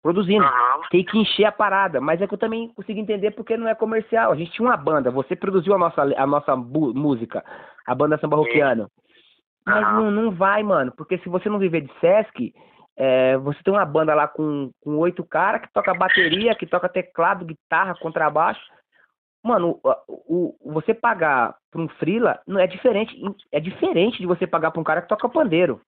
produzindo. 0.02 0.43
Uhum. 0.43 0.82
Tem 0.89 1.04
que 1.04 1.18
encher 1.18 1.45
a 1.45 1.52
parada. 1.52 2.02
Mas 2.02 2.22
é 2.22 2.28
que 2.28 2.34
eu 2.34 2.38
também 2.38 2.70
consigo 2.70 2.99
entender 2.99 3.32
porque 3.32 3.56
não 3.56 3.68
é 3.68 3.76
comercial. 3.76 4.32
A 4.32 4.36
gente 4.36 4.52
tinha 4.52 4.68
uma 4.68 4.78
banda, 4.78 5.12
você 5.12 5.36
produziu 5.36 5.74
a 5.74 5.78
nossa, 5.78 6.02
a 6.02 6.28
nossa 6.28 6.56
música, 6.56 7.43
a 7.86 7.95
banda 7.95 8.18
Samba 8.18 8.38
Roquiano. 8.38 8.89
Mas 9.66 9.88
uhum. 9.88 9.93
não, 9.93 10.12
não 10.12 10.32
vai, 10.32 10.64
mano. 10.64 10.91
Porque 10.91 11.18
se 11.20 11.30
você 11.30 11.49
não 11.49 11.60
viver 11.60 11.82
de 11.82 11.99
Sesc, 11.99 12.54
é, 12.97 13.38
você 13.38 13.62
tem 13.64 13.74
uma 13.74 13.86
banda 13.86 14.14
lá 14.14 14.28
com, 14.28 14.72
com 14.82 14.97
oito 14.97 15.24
caras 15.24 15.62
que 15.62 15.72
toca 15.72 15.93
bateria, 15.93 16.56
que 16.56 16.66
toca 16.66 16.89
teclado, 16.89 17.45
guitarra, 17.45 17.95
contrabaixo. 17.99 18.62
Mano, 19.43 19.80
o, 20.08 20.56
o, 20.68 20.74
você 20.74 20.93
pagar 20.93 21.56
pra 21.72 21.82
um 21.82 21.89
frila 21.89 22.39
não 22.45 22.60
é 22.60 22.68
diferente. 22.68 23.16
É 23.52 23.60
diferente 23.60 24.20
de 24.20 24.28
você 24.28 24.45
pagar 24.45 24.72
pra 24.72 24.82
um 24.82 24.84
cara 24.84 25.02
que 25.02 25.08
toca 25.08 25.30
pandeiro. 25.30 25.82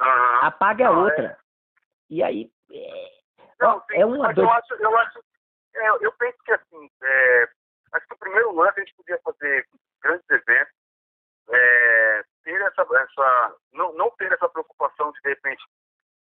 Uhum. 0.00 0.38
A 0.42 0.50
paga 0.50 0.84
é 0.84 0.90
outra. 0.90 1.38
E 2.10 2.22
aí. 2.22 2.50
É, 2.70 3.12
não, 3.60 3.80
sim, 3.82 3.96
é 3.96 4.06
uma 4.06 4.18
mas 4.18 4.36
eu 4.36 4.50
acho, 4.50 4.74
eu 4.74 4.98
acho. 4.98 5.20
É, 5.74 5.88
eu 6.00 6.12
penso 6.12 6.38
que 6.44 6.52
assim, 6.52 6.90
é, 7.02 7.48
acho 7.92 8.06
que 8.06 8.14
o 8.14 8.18
primeiro 8.18 8.54
lance 8.54 8.80
a 8.80 8.84
gente 8.84 8.94
podia 8.94 9.18
fazer 9.22 9.66
grandes 10.02 10.28
eventos, 10.30 10.72
é, 11.50 12.22
ter 12.44 12.60
essa, 12.62 12.82
essa 12.82 13.56
não, 13.72 13.92
não 13.94 14.10
ter 14.12 14.32
essa 14.32 14.48
preocupação 14.48 15.12
de 15.12 15.20
de 15.22 15.28
repente, 15.30 15.64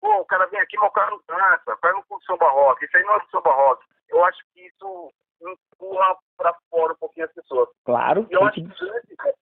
pô, 0.00 0.20
o 0.20 0.26
cara 0.26 0.46
vem 0.46 0.60
aqui, 0.60 0.76
mas 0.76 0.88
o 0.88 0.92
cara 0.92 1.10
não 1.10 1.20
dança, 1.26 1.74
o 1.74 1.78
cara 1.78 1.94
não 1.94 2.02
curte 2.04 2.26
samba 2.26 2.48
rock, 2.48 2.84
isso 2.84 2.96
aí 2.96 3.02
não 3.04 3.16
é 3.16 3.20
do 3.20 3.30
samba 3.30 3.52
rock. 3.52 3.84
Eu 4.08 4.24
acho 4.24 4.38
que 4.52 4.66
isso 4.66 5.12
empurra 5.40 6.16
para 6.36 6.54
fora 6.70 6.92
um 6.92 6.96
pouquinho 6.96 7.26
as 7.26 7.32
pessoas. 7.32 7.68
Claro. 7.84 8.26
E 8.30 8.34
eu 8.34 8.44
acho 8.44 8.54
que 8.54 9.34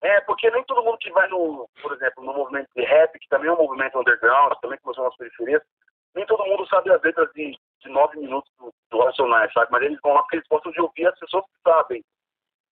é, 0.00 0.20
porque 0.20 0.48
nem 0.50 0.62
todo 0.64 0.84
mundo 0.84 0.98
que 0.98 1.10
vai 1.10 1.28
no, 1.28 1.68
por 1.82 1.92
exemplo, 1.92 2.22
no 2.22 2.32
movimento 2.32 2.68
de 2.74 2.84
rap, 2.84 3.18
que 3.18 3.28
também 3.28 3.48
é 3.48 3.52
um 3.52 3.56
movimento 3.56 3.98
underground, 3.98 4.54
também 4.60 4.78
começou 4.78 5.04
nas 5.04 5.16
periferias, 5.16 5.62
nem 6.14 6.26
todo 6.26 6.46
mundo 6.46 6.66
sabe 6.68 6.90
as 6.92 7.02
letras 7.02 7.30
de, 7.32 7.58
de 7.80 7.88
nove 7.88 8.18
minutos 8.18 8.50
do, 8.58 8.72
do 8.90 8.98
Racionais, 9.00 9.52
sabe? 9.52 9.70
Mas 9.70 9.82
eles 9.82 10.00
vão 10.02 10.14
lá 10.14 10.22
porque 10.22 10.36
eles 10.36 10.48
gostam 10.48 10.72
de 10.72 10.80
ouvir 10.80 11.06
as 11.06 11.18
pessoas 11.18 11.44
que 11.44 11.60
sabem. 11.62 12.04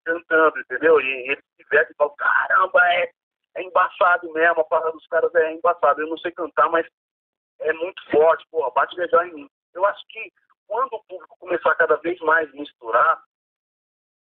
cantando, 0.05 0.59
entendeu? 0.61 1.01
E 1.01 1.31
eles 1.31 1.45
se 1.45 1.65
divertem 1.65 1.93
e 1.93 1.97
falam, 1.97 2.15
caramba, 2.17 2.81
é, 2.95 3.11
é 3.57 3.63
embaçado 3.63 4.33
mesmo, 4.33 4.61
a 4.61 4.65
parada 4.65 4.93
dos 4.93 5.07
caras 5.07 5.35
é 5.35 5.53
embaçada. 5.53 6.01
Eu 6.01 6.09
não 6.09 6.19
sei 6.19 6.33
cantar, 6.33 6.69
mas 6.71 6.87
é 7.61 7.73
muito 7.73 8.03
forte, 8.11 8.47
porra, 8.51 8.71
bate 8.71 8.97
legal 8.97 9.25
em 9.27 9.35
mim. 9.35 9.51
Eu 9.75 9.85
acho 9.87 10.03
que 10.09 10.33
quando 10.67 10.95
o 10.95 11.05
público 11.05 11.37
começar 11.39 11.71
a 11.71 11.77
cada 11.77 11.97
vez 11.97 12.19
mais 12.21 12.51
misturar, 12.53 13.23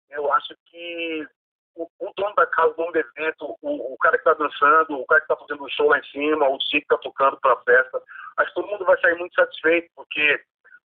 eu 0.09 0.31
acho 0.33 0.55
que 0.65 1.27
o, 1.75 1.87
o 1.99 2.13
dono 2.15 2.35
da 2.35 2.45
casa, 2.47 2.69
o 2.69 2.73
dono 2.73 2.91
do 2.91 2.99
evento, 2.99 3.57
o, 3.61 3.93
o 3.93 3.97
cara 3.97 4.17
que 4.17 4.29
está 4.29 4.33
dançando, 4.33 4.99
o 4.99 5.05
cara 5.05 5.21
que 5.21 5.31
está 5.31 5.35
fazendo 5.35 5.63
o 5.63 5.69
show 5.69 5.87
lá 5.87 5.99
em 5.99 6.03
cima, 6.05 6.47
o 6.47 6.57
DJ 6.57 6.81
que 6.81 6.85
está 6.85 6.97
tocando 6.97 7.39
para 7.39 7.53
a 7.53 7.61
festa, 7.63 8.01
acho 8.39 8.49
que 8.49 8.55
todo 8.55 8.67
mundo 8.67 8.85
vai 8.85 8.99
sair 9.01 9.15
muito 9.15 9.35
satisfeito, 9.35 9.89
porque 9.95 10.41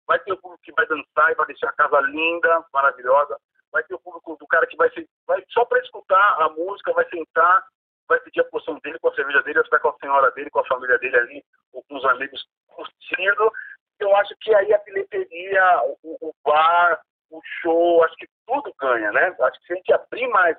vai 0.07 0.19
ter 0.19 0.33
o 0.33 0.37
público 0.37 0.63
que 0.63 0.73
vai 0.73 0.85
dançar 0.87 1.31
e 1.31 1.35
vai 1.35 1.45
deixar 1.47 1.69
a 1.69 1.73
casa 1.73 2.01
linda, 2.01 2.65
maravilhosa, 2.73 3.37
vai 3.71 3.83
ter 3.83 3.93
o 3.93 3.99
público 3.99 4.35
do 4.37 4.47
cara 4.47 4.67
que 4.67 4.75
vai, 4.75 4.89
ser, 4.91 5.07
vai 5.25 5.43
só 5.49 5.63
para 5.65 5.79
escutar 5.79 6.41
a 6.41 6.49
música, 6.49 6.93
vai 6.93 7.07
sentar, 7.09 7.63
vai 8.07 8.19
pedir 8.19 8.41
a 8.41 8.45
porção 8.45 8.79
dele 8.79 8.99
com 8.99 9.09
a 9.09 9.15
cerveja 9.15 9.41
dele, 9.43 9.59
vai 9.59 9.65
ficar 9.65 9.79
com 9.79 9.89
a 9.89 9.97
senhora 9.99 10.31
dele, 10.31 10.49
com 10.49 10.59
a 10.59 10.65
família 10.65 10.97
dele 10.97 11.17
ali, 11.17 11.45
ou 11.71 11.83
com 11.83 11.95
os 11.95 12.05
amigos 12.05 12.45
curtindo. 12.67 13.51
Eu 13.99 14.15
acho 14.17 14.35
que 14.41 14.53
aí 14.53 14.73
a 14.73 14.77
bilheteria, 14.79 15.81
o, 16.03 16.29
o 16.29 16.35
bar, 16.43 17.01
o 17.29 17.41
show, 17.61 18.03
acho 18.03 18.15
que 18.15 18.27
tudo 18.45 18.73
ganha, 18.79 19.11
né? 19.11 19.35
Acho 19.39 19.59
que 19.61 19.67
se 19.67 19.73
a 19.73 19.75
gente 19.75 19.93
abrir 19.93 20.27
mais 20.27 20.57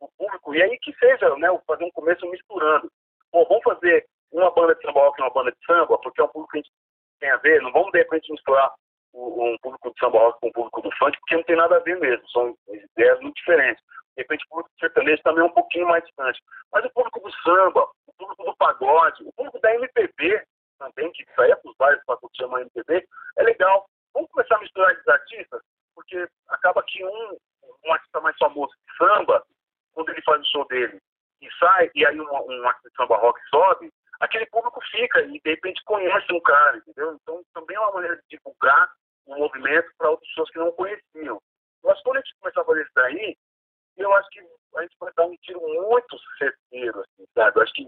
o 0.00 0.08
público, 0.16 0.54
e 0.54 0.62
aí 0.62 0.78
que 0.78 0.94
seja, 0.94 1.34
né, 1.36 1.48
fazer 1.66 1.84
um 1.84 1.90
começo 1.90 2.28
misturando. 2.30 2.90
Pô, 3.32 3.44
vamos 3.46 3.64
fazer 3.64 4.06
uma 4.32 4.50
banda 4.50 4.74
de 4.74 4.82
samba 4.82 5.00
rock 5.00 5.20
e 5.20 5.22
uma 5.22 5.32
banda 5.32 5.52
de 5.52 5.66
samba, 5.66 5.98
porque 5.98 6.20
é 6.20 6.24
um 6.24 6.28
público 6.28 6.52
que 6.52 6.58
a 6.58 6.60
gente 6.62 6.72
tem 7.20 7.30
a 7.30 7.36
ver, 7.38 7.62
não 7.62 7.72
vamos 7.72 7.92
de 7.92 7.98
repente 7.98 8.30
misturar 8.30 8.72
um 9.14 9.56
público 9.62 9.90
de 9.90 9.98
samba 9.98 10.18
rock 10.18 10.40
com 10.40 10.48
um 10.48 10.52
público 10.52 10.82
do 10.82 10.96
funk, 10.96 11.18
porque 11.18 11.36
não 11.36 11.42
tem 11.44 11.56
nada 11.56 11.76
a 11.76 11.80
ver 11.80 11.98
mesmo, 11.98 12.28
são 12.28 12.54
ideias 12.68 13.20
muito 13.20 13.36
diferentes. 13.36 13.82
De 14.16 14.22
repente 14.22 14.44
o 14.46 14.48
público 14.48 14.70
sertanejo 14.80 15.22
também 15.22 15.42
é 15.42 15.46
um 15.46 15.52
pouquinho 15.52 15.86
mais 15.86 16.04
distante. 16.04 16.40
Mas 16.72 16.84
o 16.84 16.90
público 16.90 17.20
do 17.20 17.32
samba, 17.42 17.88
o 18.06 18.12
público 18.18 18.44
do 18.44 18.56
pagode, 18.56 19.22
o 19.24 19.32
público 19.32 19.60
da 19.60 19.74
MPB 19.74 20.42
também, 20.78 21.10
que 21.12 21.24
saia 21.34 21.56
para 21.56 21.70
os 21.70 21.76
bairros 21.76 22.04
para 22.04 22.18
chamar 22.36 22.62
MPB, 22.62 23.06
é 23.38 23.42
legal. 23.42 23.86
Vamos 24.14 24.30
começar 24.30 24.56
a 24.56 24.60
misturar 24.60 24.92
esses 24.92 25.08
artistas, 25.08 25.62
porque 25.94 26.28
acaba 26.48 26.82
que 26.84 27.04
um, 27.04 27.36
um 27.84 27.92
artista 27.92 28.20
mais 28.20 28.36
famoso 28.38 28.72
de 28.72 28.96
samba, 28.96 29.44
quando 29.92 30.10
ele 30.10 30.22
faz 30.22 30.40
o 30.40 30.50
show 30.50 30.66
dele 30.66 30.98
e 31.40 31.48
sai, 31.58 31.90
e 31.94 32.04
aí 32.06 32.20
um, 32.20 32.24
um 32.24 32.66
artista 32.66 32.90
de 32.90 32.96
samba 32.96 33.16
rock 33.16 33.40
sobe, 33.48 33.92
aquele 34.20 34.46
público 34.46 34.80
fica 34.90 35.22
e 35.22 35.40
de 35.40 35.50
repente 35.50 35.82
conhece 35.84 36.32
um 36.32 36.40
cara, 36.40 36.78
entendeu? 36.78 37.18
Então 37.22 37.42
também 37.54 37.76
é 37.76 37.80
uma 37.80 37.92
maneira 37.92 38.16
de 38.16 38.22
divulgar 38.36 38.90
o 39.26 39.34
um 39.34 39.38
movimento 39.38 39.90
para 39.96 40.10
outras 40.10 40.28
pessoas 40.28 40.50
que 40.50 40.58
não 40.58 40.72
conheciam. 40.72 41.40
Acho 41.86 41.98
que 41.98 42.04
quando 42.04 42.16
a 42.16 42.20
gente 42.20 42.36
começar 42.40 42.60
a 42.60 42.64
fazer 42.64 42.82
isso 42.82 42.90
daí, 42.94 43.36
eu 43.96 44.12
acho 44.14 44.28
que 44.30 44.40
a 44.76 44.82
gente 44.82 44.96
vai 45.00 45.12
dar 45.16 45.26
um 45.26 45.36
tiro 45.36 45.60
muito 45.60 46.18
certeiro, 46.38 47.00
assim, 47.00 47.26
sabe? 47.34 47.58
Eu 47.58 47.62
acho 47.62 47.72
que 47.72 47.86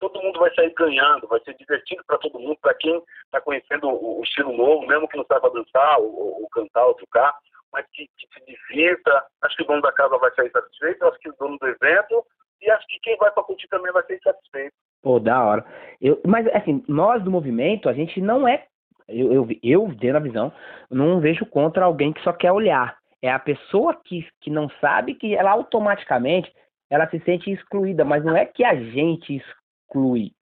todo 0.00 0.20
mundo 0.20 0.40
vai 0.40 0.52
sair 0.54 0.72
ganhando, 0.74 1.28
vai 1.28 1.40
ser 1.44 1.54
divertido 1.54 2.02
para 2.04 2.18
todo 2.18 2.38
mundo, 2.38 2.58
para 2.60 2.74
quem 2.74 3.02
está 3.24 3.40
conhecendo 3.40 3.88
o, 3.88 4.20
o, 4.20 4.22
estilo 4.24 4.52
novo, 4.52 4.86
mesmo 4.86 5.08
que 5.08 5.16
não 5.16 5.24
saiba 5.26 5.50
dançar 5.50 5.98
ou, 6.00 6.42
ou 6.42 6.48
cantar 6.50 6.86
ou 6.86 6.94
tocar, 6.94 7.32
mas 7.72 7.86
que, 7.92 8.08
que, 8.18 8.26
se 8.32 8.44
divirta. 8.44 9.24
Acho 9.42 9.56
que 9.56 9.62
o 9.62 9.66
dono 9.66 9.82
da 9.82 9.92
casa 9.92 10.18
vai 10.18 10.34
sair 10.34 10.50
satisfeito, 10.50 11.06
acho 11.06 11.18
que 11.18 11.28
o 11.28 11.36
dono 11.38 11.56
do 11.58 11.66
evento, 11.68 12.26
e 12.62 12.70
acho 12.70 12.86
que 12.86 12.98
quem 13.00 13.16
vai 13.16 13.30
para 13.30 13.42
curtir 13.42 13.68
também 13.68 13.92
vai 13.92 14.02
ser 14.04 14.20
satisfeito. 14.20 14.72
Pô, 15.02 15.18
da 15.18 15.44
hora. 15.44 15.64
Eu, 16.00 16.20
mas, 16.24 16.46
assim, 16.54 16.84
nós 16.88 17.22
do 17.22 17.30
movimento, 17.30 17.88
a 17.88 17.92
gente 17.92 18.20
não 18.20 18.46
é. 18.46 18.64
Eu, 19.08 19.32
eu, 19.32 19.48
eu 19.62 19.88
dentro 19.88 20.12
da 20.12 20.18
visão, 20.20 20.52
não 20.88 21.20
vejo 21.20 21.44
contra 21.46 21.84
alguém 21.84 22.12
que 22.12 22.22
só 22.22 22.32
quer 22.32 22.52
olhar. 22.52 22.96
É 23.20 23.30
a 23.30 23.38
pessoa 23.38 24.00
que, 24.04 24.26
que 24.40 24.50
não 24.50 24.68
sabe 24.80 25.14
que 25.14 25.34
ela 25.34 25.50
automaticamente 25.50 26.52
ela 26.92 27.08
se 27.08 27.18
sente 27.20 27.50
excluída, 27.50 28.04
mas 28.04 28.22
não 28.22 28.36
é 28.36 28.44
que 28.44 28.62
a 28.62 28.74
gente 28.74 29.36
exclui. 29.36 30.32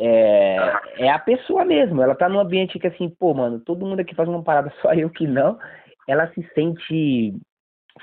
É, 0.00 0.56
é 0.96 1.08
a 1.08 1.20
pessoa 1.20 1.64
mesmo. 1.64 2.02
Ela 2.02 2.16
tá 2.16 2.28
num 2.28 2.40
ambiente 2.40 2.80
que 2.80 2.86
assim, 2.88 3.08
pô, 3.08 3.32
mano, 3.32 3.60
todo 3.60 3.86
mundo 3.86 4.00
aqui 4.00 4.12
faz 4.12 4.28
uma 4.28 4.42
parada, 4.42 4.72
só 4.82 4.92
eu 4.92 5.08
que 5.08 5.24
não. 5.24 5.56
Ela 6.08 6.26
se 6.32 6.42
sente 6.52 7.32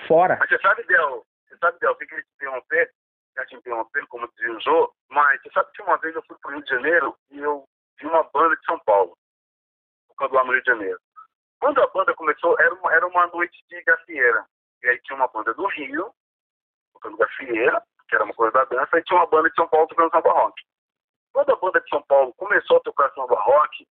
fora. 0.08 0.38
Mas 0.40 0.50
você 0.50 0.58
sabe, 0.60 0.84
Del, 0.88 1.24
você 1.50 1.58
sabe, 1.58 1.78
Del, 1.80 1.96
tem 1.96 2.08
que 2.08 2.16
te 2.16 2.28
interromper, 2.38 2.90
já 3.36 3.46
te 3.46 3.56
interrompendo, 3.56 4.08
como 4.08 4.28
dizia 4.34 4.52
o 4.52 4.62
Jô, 4.62 4.94
mas 5.10 5.42
você 5.42 5.52
sabe 5.52 5.72
que 5.74 5.82
uma 5.82 5.98
vez 5.98 6.16
eu 6.16 6.24
fui 6.24 6.38
pro 6.42 6.52
Rio 6.52 6.64
de 6.64 6.70
Janeiro 6.70 7.16
e 7.32 7.40
eu 7.40 7.66
vi 8.00 8.08
uma 8.08 8.24
banda 8.24 8.56
de 8.56 8.66
São 8.66 8.80
Paulo, 8.80 9.18
tocando 10.10 10.36
lá 10.36 10.44
no 10.44 10.52
Rio 10.52 10.62
de 10.62 10.72
Janeiro. 10.72 11.00
Quando 11.60 11.82
a 11.82 11.88
banda 11.88 12.14
começou, 12.16 12.60
era 12.60 12.74
uma, 12.74 12.94
era 12.94 13.08
uma 13.08 13.28
noite 13.28 13.64
de 13.70 13.82
gafieira. 13.84 14.46
E 14.84 14.88
aí 14.88 15.00
tinha 15.02 15.16
uma 15.16 15.28
banda 15.28 15.54
do 15.54 15.68
Rio, 15.68 16.12
tocando 16.94 17.18
gafieira, 17.18 17.82
que 18.10 18.16
era 18.16 18.24
uma 18.24 18.34
coisa 18.34 18.52
da 18.52 18.66
dança, 18.66 18.98
e 18.98 19.04
tinha 19.04 19.20
uma 19.20 19.28
banda 19.28 19.50
de 19.50 19.56
São 19.56 19.68
Paulo 19.68 19.88
tocando 19.88 20.12
samba 20.12 20.32
rock. 20.32 20.62
Quando 21.34 21.52
a 21.52 21.56
banda 21.56 21.80
de 21.80 21.90
São 21.90 22.02
Paulo 22.04 22.34
começou 22.34 22.78
a 22.78 22.82
tocar 22.82 23.10
samba 23.12 23.40
rock, 23.40 23.88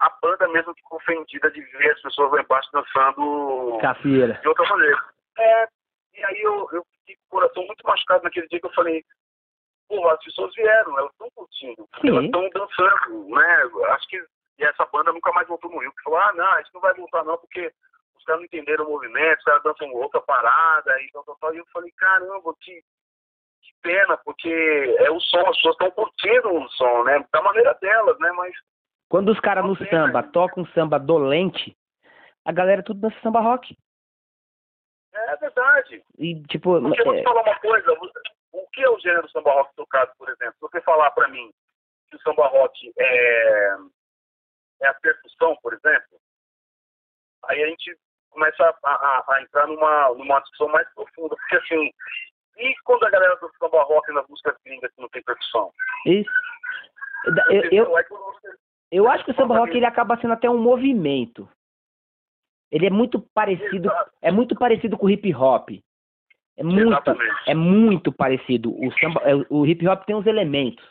a 0.00 0.10
banda 0.20 0.48
mesmo 0.48 0.74
ficou 0.74 0.98
ofendida 0.98 1.50
de 1.50 1.60
ver 1.60 1.92
as 1.92 2.02
pessoas 2.02 2.32
lá 2.32 2.40
embaixo 2.40 2.68
dançando 2.72 3.78
Gafieira. 3.80 4.34
de 4.34 4.48
outra 4.48 4.68
maneira. 4.68 5.04
É, 5.38 5.68
e 6.16 6.24
aí 6.24 6.40
eu, 6.42 6.68
eu 6.72 6.84
fiquei 7.00 7.16
com 7.16 7.36
o 7.36 7.40
coração 7.40 7.66
muito 7.66 7.86
machucado 7.86 8.24
naquele 8.24 8.48
dia 8.48 8.60
que 8.60 8.66
eu 8.66 8.72
falei, 8.74 9.04
pô, 9.88 10.08
as 10.08 10.22
pessoas 10.24 10.54
vieram, 10.54 10.98
elas 10.98 11.12
estão 11.12 11.28
curtindo, 11.34 11.88
Sim. 12.00 12.08
elas 12.08 12.24
estão 12.24 12.48
dançando, 12.50 13.28
né? 13.28 13.70
Acho 13.88 14.08
que 14.08 14.24
e 14.58 14.64
essa 14.64 14.86
banda 14.86 15.12
nunca 15.12 15.32
mais 15.32 15.48
voltou 15.48 15.70
no 15.70 15.78
Rio. 15.78 15.92
Que 15.92 16.02
falou, 16.02 16.18
ah, 16.18 16.32
não, 16.34 16.46
a 16.46 16.62
gente 16.62 16.74
não 16.74 16.80
vai 16.80 16.94
voltar 16.94 17.24
não, 17.24 17.36
porque 17.38 17.72
os 18.16 18.24
caras 18.24 18.40
não 18.40 18.46
entenderam 18.46 18.86
o 18.86 18.90
movimento, 18.90 19.38
os 19.38 19.44
caras 19.44 19.62
dançam 19.62 19.92
outra 19.92 20.20
parada, 20.20 21.02
e 21.02 21.10
tal, 21.12 21.24
tal, 21.24 21.36
tal. 21.36 21.54
E 21.54 21.58
eu 21.58 21.66
falei, 21.72 21.90
caramba, 21.96 22.54
que, 22.60 22.80
que 23.62 23.72
pena, 23.82 24.16
porque 24.18 24.96
é 24.98 25.10
o 25.10 25.20
som, 25.20 25.40
as 25.40 25.56
pessoas 25.56 25.74
estão 25.74 25.90
curtindo 25.90 26.54
o 26.54 26.68
som, 26.70 27.04
né? 27.04 27.24
Da 27.32 27.42
maneira 27.42 27.74
delas, 27.80 28.18
né? 28.18 28.30
Mas. 28.32 28.54
Quando 29.08 29.30
os 29.30 29.40
caras 29.40 29.64
no 29.64 29.76
samba 29.76 30.22
né? 30.22 30.30
tocam 30.32 30.62
um 30.62 30.66
samba 30.68 30.98
dolente, 30.98 31.76
a 32.44 32.52
galera 32.52 32.82
tudo 32.82 33.00
dança 33.00 33.16
samba 33.22 33.40
rock. 33.40 33.76
É 35.14 35.36
verdade. 35.36 36.02
E, 36.18 36.42
tipo, 36.44 36.80
Porque 36.80 37.00
eu 37.00 37.04
vou 37.04 37.14
te 37.14 37.20
é, 37.20 37.24
falar 37.24 37.42
uma 37.42 37.58
coisa, 37.60 37.92
o 38.52 38.66
que 38.68 38.82
é 38.82 38.90
o 38.90 38.98
gênero 38.98 39.28
samba 39.30 39.52
rock 39.52 39.74
tocado, 39.76 40.12
por 40.18 40.28
exemplo? 40.28 40.54
Se 40.54 40.60
você 40.60 40.80
falar 40.82 41.10
pra 41.12 41.28
mim 41.28 41.52
que 42.08 42.16
o 42.16 42.20
samba 42.20 42.46
rock 42.48 42.92
é, 42.98 43.76
é 44.82 44.86
a 44.88 44.94
percussão, 44.94 45.56
por 45.62 45.72
exemplo, 45.72 46.18
aí 47.46 47.62
a 47.62 47.66
gente 47.68 47.96
começa 48.30 48.64
a, 48.84 48.90
a- 48.90 49.24
a 49.28 49.42
entrar 49.42 49.66
numa, 49.68 50.08
numa 50.14 50.40
discussão 50.40 50.68
mais 50.68 50.88
profunda, 50.94 51.36
porque 51.36 51.56
assim, 51.56 51.90
e 52.58 52.74
quando 52.84 53.04
a 53.04 53.10
galera 53.10 53.36
do 53.36 53.50
samba 53.58 53.82
rock 53.84 54.10
nas 54.12 54.26
músicas 54.28 54.56
gringas 54.64 54.90
que 54.92 55.00
não 55.00 55.08
tem 55.08 55.22
percussão? 55.22 55.70
isso. 56.06 56.30
Eu, 57.48 57.62
eu, 57.70 57.94
eu 58.90 59.08
acho 59.08 59.24
que 59.24 59.30
o 59.30 59.34
samba 59.34 59.56
rock 59.56 59.74
ele 59.76 59.86
acaba 59.86 60.16
sendo 60.20 60.34
até 60.34 60.50
um 60.50 60.58
movimento. 60.58 61.48
Ele 62.74 62.86
é 62.86 62.90
muito 62.90 63.20
parecido, 63.32 63.88
é 64.20 64.32
muito 64.32 64.56
parecido 64.56 64.98
com 64.98 65.06
o 65.06 65.10
hip 65.10 65.32
hop. 65.32 65.70
É 66.56 66.64
muito, 66.64 66.88
Exatamente. 66.88 67.34
é 67.46 67.54
muito 67.54 68.12
parecido. 68.12 68.74
O 68.74 68.92
samba, 68.98 69.20
é, 69.24 69.34
o 69.48 69.64
hip 69.64 69.86
hop 69.86 70.02
tem 70.04 70.16
os 70.16 70.26
elementos. 70.26 70.84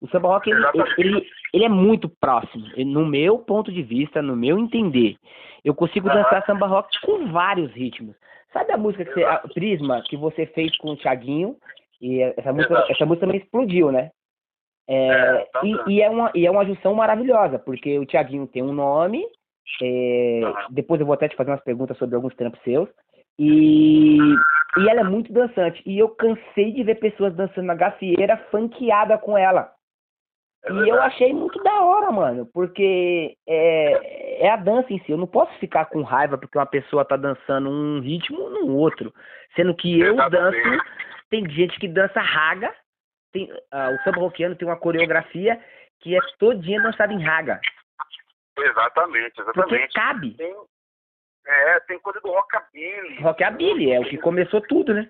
O 0.00 0.08
samba 0.08 0.28
rock 0.28 0.48
ele, 0.48 0.62
ele, 0.98 1.26
ele 1.52 1.64
é 1.64 1.68
muito 1.68 2.08
próximo. 2.08 2.64
No 2.76 3.04
meu 3.04 3.38
ponto 3.40 3.72
de 3.72 3.82
vista, 3.82 4.22
no 4.22 4.36
meu 4.36 4.56
entender, 4.56 5.16
eu 5.64 5.74
consigo 5.74 6.08
dançar 6.08 6.46
samba 6.46 6.68
rock 6.68 7.00
com 7.00 7.26
vários 7.32 7.72
ritmos. 7.72 8.14
Sabe 8.52 8.72
a 8.72 8.76
música 8.76 9.04
que 9.04 9.14
você, 9.14 9.24
a 9.24 9.38
Prisma 9.52 10.02
que 10.02 10.16
você 10.16 10.46
fez 10.46 10.76
com 10.78 10.92
o 10.92 10.96
Thiaguinho? 10.96 11.56
E 12.00 12.22
essa 12.22 12.52
música, 12.52 12.86
essa 12.88 13.04
música 13.04 13.26
também 13.26 13.40
explodiu, 13.40 13.90
né? 13.90 14.12
É, 14.88 15.08
É, 15.08 15.44
tá 15.52 15.60
e, 15.64 15.94
e 15.94 16.02
é 16.02 16.08
uma, 16.08 16.30
e 16.36 16.46
é 16.46 16.50
uma 16.50 16.64
junção 16.64 16.94
maravilhosa, 16.94 17.58
porque 17.58 17.98
o 17.98 18.06
Thiaguinho 18.06 18.46
tem 18.46 18.62
um 18.62 18.72
nome, 18.72 19.26
é, 19.82 20.40
depois 20.70 21.00
eu 21.00 21.06
vou 21.06 21.14
até 21.14 21.28
te 21.28 21.36
fazer 21.36 21.50
umas 21.50 21.62
perguntas 21.62 21.96
sobre 21.98 22.16
alguns 22.16 22.34
trampos 22.34 22.60
seus, 22.62 22.88
e, 23.38 24.18
e 24.78 24.88
ela 24.88 25.00
é 25.00 25.04
muito 25.04 25.32
dançante. 25.32 25.82
E 25.84 25.98
eu 25.98 26.08
cansei 26.08 26.72
de 26.72 26.82
ver 26.82 26.96
pessoas 26.96 27.34
dançando 27.34 27.66
na 27.66 27.74
gafieira 27.74 28.36
funkeada 28.50 29.18
com 29.18 29.36
ela. 29.36 29.70
É 30.64 30.72
e 30.72 30.88
eu 30.88 31.00
achei 31.00 31.32
muito 31.32 31.62
da 31.62 31.80
hora, 31.80 32.10
mano, 32.10 32.46
porque 32.52 33.36
é, 33.46 34.46
é 34.46 34.50
a 34.50 34.56
dança 34.56 34.92
em 34.92 34.98
si. 35.00 35.12
Eu 35.12 35.18
não 35.18 35.26
posso 35.26 35.52
ficar 35.58 35.86
com 35.86 36.02
raiva 36.02 36.38
porque 36.38 36.58
uma 36.58 36.66
pessoa 36.66 37.04
tá 37.04 37.16
dançando 37.16 37.70
um 37.70 38.00
ritmo 38.00 38.48
no 38.50 38.74
outro. 38.76 39.12
Sendo 39.54 39.74
que 39.74 40.00
eu 40.00 40.14
Exatamente. 40.14 40.62
danço, 40.62 40.84
tem 41.30 41.48
gente 41.50 41.78
que 41.78 41.88
dança 41.88 42.20
raga, 42.20 42.74
tem, 43.32 43.48
ah, 43.70 43.90
o 43.90 44.02
samba 44.02 44.20
roqueano 44.20 44.56
tem 44.56 44.66
uma 44.66 44.76
coreografia 44.76 45.60
que 46.00 46.16
é 46.16 46.20
todinha 46.38 46.82
dançada 46.82 47.12
em 47.12 47.22
raga. 47.22 47.60
Exatamente, 48.58 49.34
Porque 49.36 49.50
exatamente. 49.50 49.92
cabe. 49.94 50.34
Tem, 50.36 50.56
é, 51.46 51.80
tem 51.80 51.98
coisa 52.00 52.20
do 52.20 52.28
rockabilly. 52.28 53.20
Rockabilly 53.22 53.92
é 53.92 54.00
o 54.00 54.04
que 54.08 54.18
começou 54.18 54.60
tudo, 54.62 54.94
né? 54.94 55.08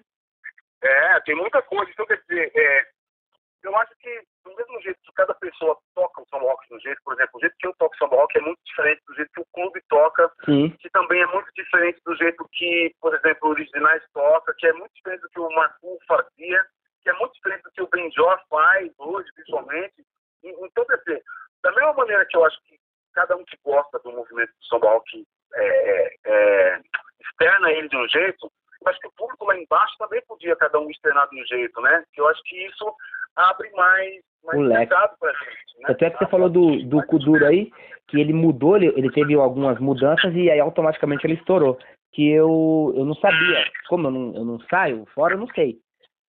É, 0.82 1.20
tem 1.20 1.34
muita 1.34 1.62
coisa. 1.62 1.90
Então, 1.90 2.06
quer 2.06 2.20
dizer, 2.28 2.50
é, 2.54 2.86
eu 3.62 3.76
acho 3.76 3.92
que 3.98 4.22
do 4.44 4.54
mesmo 4.54 4.80
jeito 4.82 5.00
que 5.02 5.12
cada 5.14 5.34
pessoa 5.34 5.76
toca 5.94 6.20
o 6.22 6.26
samba 6.28 6.44
rock 6.44 6.68
de 6.68 6.74
um 6.74 6.80
jeito, 6.80 7.00
por 7.04 7.14
exemplo, 7.14 7.30
o 7.34 7.40
jeito 7.40 7.56
que 7.58 7.66
eu 7.66 7.74
toco 7.78 7.96
samba 7.96 8.16
rock 8.16 8.36
é 8.38 8.40
muito 8.40 8.60
diferente 8.64 9.02
do 9.06 9.14
jeito 9.14 9.30
que 9.32 9.40
o 9.40 9.46
clube 9.52 9.80
toca, 9.88 10.30
Sim. 10.44 10.70
que 10.78 10.90
também 10.90 11.20
é 11.22 11.26
muito 11.26 11.48
diferente 11.54 12.00
do 12.04 12.14
jeito 12.16 12.46
que, 12.52 12.94
por 13.00 13.14
exemplo, 13.14 13.48
o 13.48 13.52
Originais 13.52 14.02
toca, 14.12 14.54
que 14.58 14.66
é 14.66 14.72
muito 14.72 14.92
diferente 14.94 15.22
do 15.22 15.30
que 15.30 15.40
o 15.40 15.50
Marco 15.50 15.98
fazia, 16.06 16.64
que 17.02 17.10
é 17.10 17.12
muito 17.14 17.32
diferente 17.34 17.62
do 17.62 17.70
que 17.72 17.82
o 17.82 17.88
Benjó 17.88 18.38
faz 18.50 18.92
hoje, 18.98 19.28
principalmente. 19.34 19.94
E- 20.44 20.56
Então, 20.64 20.84
quer 20.84 20.98
dizer, 20.98 21.22
da 21.62 21.72
mesma 21.72 21.92
maneira 21.94 22.24
que 22.26 22.36
eu 22.36 22.44
acho 22.44 22.60
que 22.64 22.75
cada 23.16 23.34
um 23.34 23.44
que 23.44 23.56
gosta 23.64 23.98
do 24.00 24.12
movimento 24.12 24.50
do 24.50 24.66
samba 24.66 24.90
rock 24.90 25.26
é, 25.54 26.14
é, 26.26 26.80
externa 27.20 27.72
ele 27.72 27.88
de 27.88 27.96
um 27.96 28.06
jeito, 28.08 28.52
eu 28.82 28.90
acho 28.90 29.00
que 29.00 29.08
o 29.08 29.12
público 29.16 29.46
lá 29.46 29.58
embaixo 29.58 29.96
também 29.98 30.22
podia 30.28 30.54
cada 30.54 30.78
um 30.78 30.90
externar 30.90 31.28
de 31.30 31.40
um 31.40 31.46
jeito, 31.46 31.80
né? 31.80 32.04
Que 32.12 32.20
eu 32.20 32.28
acho 32.28 32.42
que 32.44 32.66
isso 32.66 32.94
abre 33.34 33.70
mais, 33.72 34.22
mais 34.44 34.58
O 34.58 34.62
leque. 34.62 34.78
mercado 34.78 35.16
pra 35.18 35.32
gente. 35.32 35.78
Né? 35.78 35.86
Tanto 35.88 36.04
é 36.04 36.10
que 36.10 36.18
você 36.18 36.26
falou 36.26 36.50
do, 36.50 36.84
do 36.84 37.04
Kuduro 37.06 37.46
aí, 37.46 37.70
que 38.06 38.20
ele 38.20 38.34
mudou, 38.34 38.76
ele, 38.76 38.88
ele 38.96 39.10
teve 39.10 39.34
algumas 39.34 39.78
mudanças 39.80 40.34
e 40.34 40.50
aí 40.50 40.60
automaticamente 40.60 41.26
ele 41.26 41.34
estourou. 41.34 41.78
Que 42.12 42.30
eu, 42.30 42.94
eu 42.96 43.04
não 43.04 43.14
sabia. 43.14 43.64
Como 43.88 44.06
eu 44.06 44.10
não, 44.10 44.34
eu 44.36 44.44
não 44.44 44.60
saio 44.70 45.06
fora, 45.14 45.34
eu 45.34 45.38
não 45.38 45.48
sei. 45.48 45.78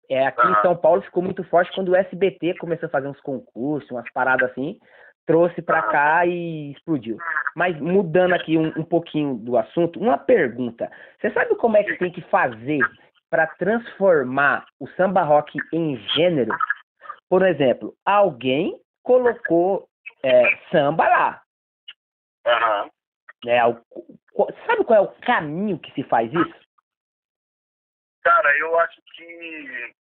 É, 0.09 0.27
aqui 0.27 0.41
em 0.47 0.51
Aham. 0.51 0.61
São 0.61 0.75
Paulo 0.77 1.01
ficou 1.01 1.23
muito 1.23 1.43
forte 1.45 1.71
quando 1.73 1.89
o 1.89 1.95
SBT 1.95 2.55
começou 2.59 2.88
a 2.88 2.91
fazer 2.91 3.07
uns 3.07 3.19
concursos, 3.21 3.89
umas 3.89 4.09
paradas 4.11 4.51
assim, 4.51 4.79
trouxe 5.26 5.61
pra 5.61 5.82
cá 5.84 6.26
e 6.26 6.71
explodiu. 6.71 7.17
Mas 7.55 7.80
mudando 7.80 8.34
aqui 8.34 8.57
um, 8.57 8.67
um 8.78 8.84
pouquinho 8.84 9.36
do 9.36 9.57
assunto, 9.57 9.99
uma 9.99 10.17
pergunta. 10.17 10.91
Você 11.19 11.32
sabe 11.32 11.55
como 11.55 11.78
é 11.78 11.84
que 11.84 11.97
tem 11.97 12.11
que 12.11 12.21
fazer 12.23 12.80
para 13.30 13.47
transformar 13.47 14.65
o 14.80 14.88
samba 14.89 15.23
rock 15.23 15.57
em 15.73 15.97
gênero? 16.15 16.55
Por 17.30 17.45
exemplo, 17.45 17.95
alguém 18.05 18.80
colocou 19.03 19.88
é, 20.23 20.43
samba 20.71 21.07
lá. 21.07 21.41
O- 23.67 23.82
co- 24.34 24.53
sabe 24.65 24.84
qual 24.84 24.99
é 24.99 25.01
o 25.01 25.15
caminho 25.21 25.80
que 25.80 25.91
se 25.93 26.03
faz 26.03 26.32
isso? 26.32 26.65
Cara, 28.23 28.57
eu 28.57 28.80
acho 28.80 29.01
que 29.15 29.93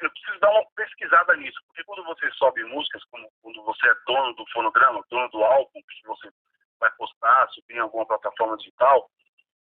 eu 0.00 0.10
preciso 0.10 0.40
dar 0.40 0.50
uma 0.50 0.64
pesquisada 0.76 1.36
nisso, 1.36 1.58
porque 1.66 1.84
quando 1.84 2.04
você 2.04 2.30
sobe 2.32 2.62
músicas, 2.64 3.02
quando, 3.10 3.28
quando 3.42 3.62
você 3.64 3.88
é 3.88 3.94
dono 4.06 4.34
do 4.34 4.46
fonograma, 4.50 5.04
dono 5.10 5.28
do 5.30 5.42
álbum 5.44 5.80
que 5.82 6.06
você 6.06 6.30
vai 6.78 6.90
postar, 6.92 7.48
subir 7.50 7.76
em 7.76 7.80
alguma 7.80 8.06
plataforma 8.06 8.56
digital, 8.56 9.10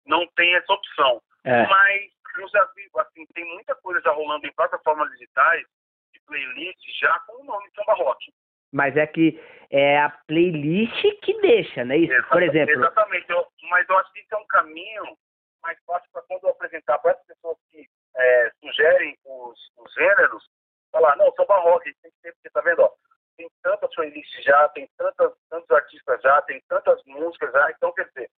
não 0.05 0.27
tem 0.35 0.55
essa 0.55 0.73
opção. 0.73 1.21
É. 1.43 1.65
Mas 1.67 2.11
eu 2.37 2.47
já 2.49 2.65
vi, 2.75 2.89
assim, 2.97 3.25
tem 3.33 3.45
muita 3.45 3.75
coisa 3.75 4.01
já 4.01 4.11
rolando 4.11 4.45
em 4.45 4.53
plataformas 4.53 5.09
digitais, 5.11 5.65
de 6.13 6.19
playlist, 6.21 6.79
já 6.99 7.17
com 7.21 7.41
o 7.41 7.45
nome 7.45 7.69
Samba 7.75 7.93
Rock. 7.93 8.33
Mas 8.73 8.97
é 8.97 9.07
que 9.07 9.41
é 9.71 9.99
a 9.99 10.09
playlist 10.09 11.01
que 11.23 11.39
deixa, 11.41 11.85
né? 11.85 11.97
Isso. 11.97 12.27
Por 12.29 12.43
exemplo, 12.43 12.75
Exatamente, 12.75 13.29
eu- 13.29 13.47
mas 13.69 13.87
eu 13.87 13.97
acho 13.97 14.11
que 14.11 14.19
isso 14.19 14.35
é 14.35 14.37
um 14.37 14.47
caminho 14.47 15.17
mais 15.63 15.81
fácil 15.85 16.09
para 16.11 16.21
quando 16.23 16.43
eu 16.43 16.49
apresentar 16.49 16.99
para 16.99 17.11
as 17.11 17.25
pessoas 17.25 17.57
que 17.71 17.87
é, 18.17 18.51
sugerem 18.59 19.17
os, 19.25 19.59
os 19.77 19.93
gêneros, 19.93 20.43
falar, 20.91 21.15
não, 21.17 21.31
samba 21.33 21.59
rock, 21.59 21.93
tem 22.01 22.11
que 22.11 22.17
ter, 22.21 22.33
porque 22.33 22.49
tá 22.49 22.61
vendo, 22.61 22.81
ó, 22.81 22.91
tem 23.37 23.47
tantas 23.61 23.93
playlists 23.93 24.43
já, 24.43 24.67
tem 24.69 24.89
tantas, 24.97 25.33
tantos 25.49 25.69
artistas 25.71 26.21
já, 26.21 26.41
tem 26.43 26.61
tantas 26.67 27.01
músicas 27.05 27.51
já, 27.51 27.71
então 27.71 27.93
quer 27.93 28.07
dizer, 28.07 28.29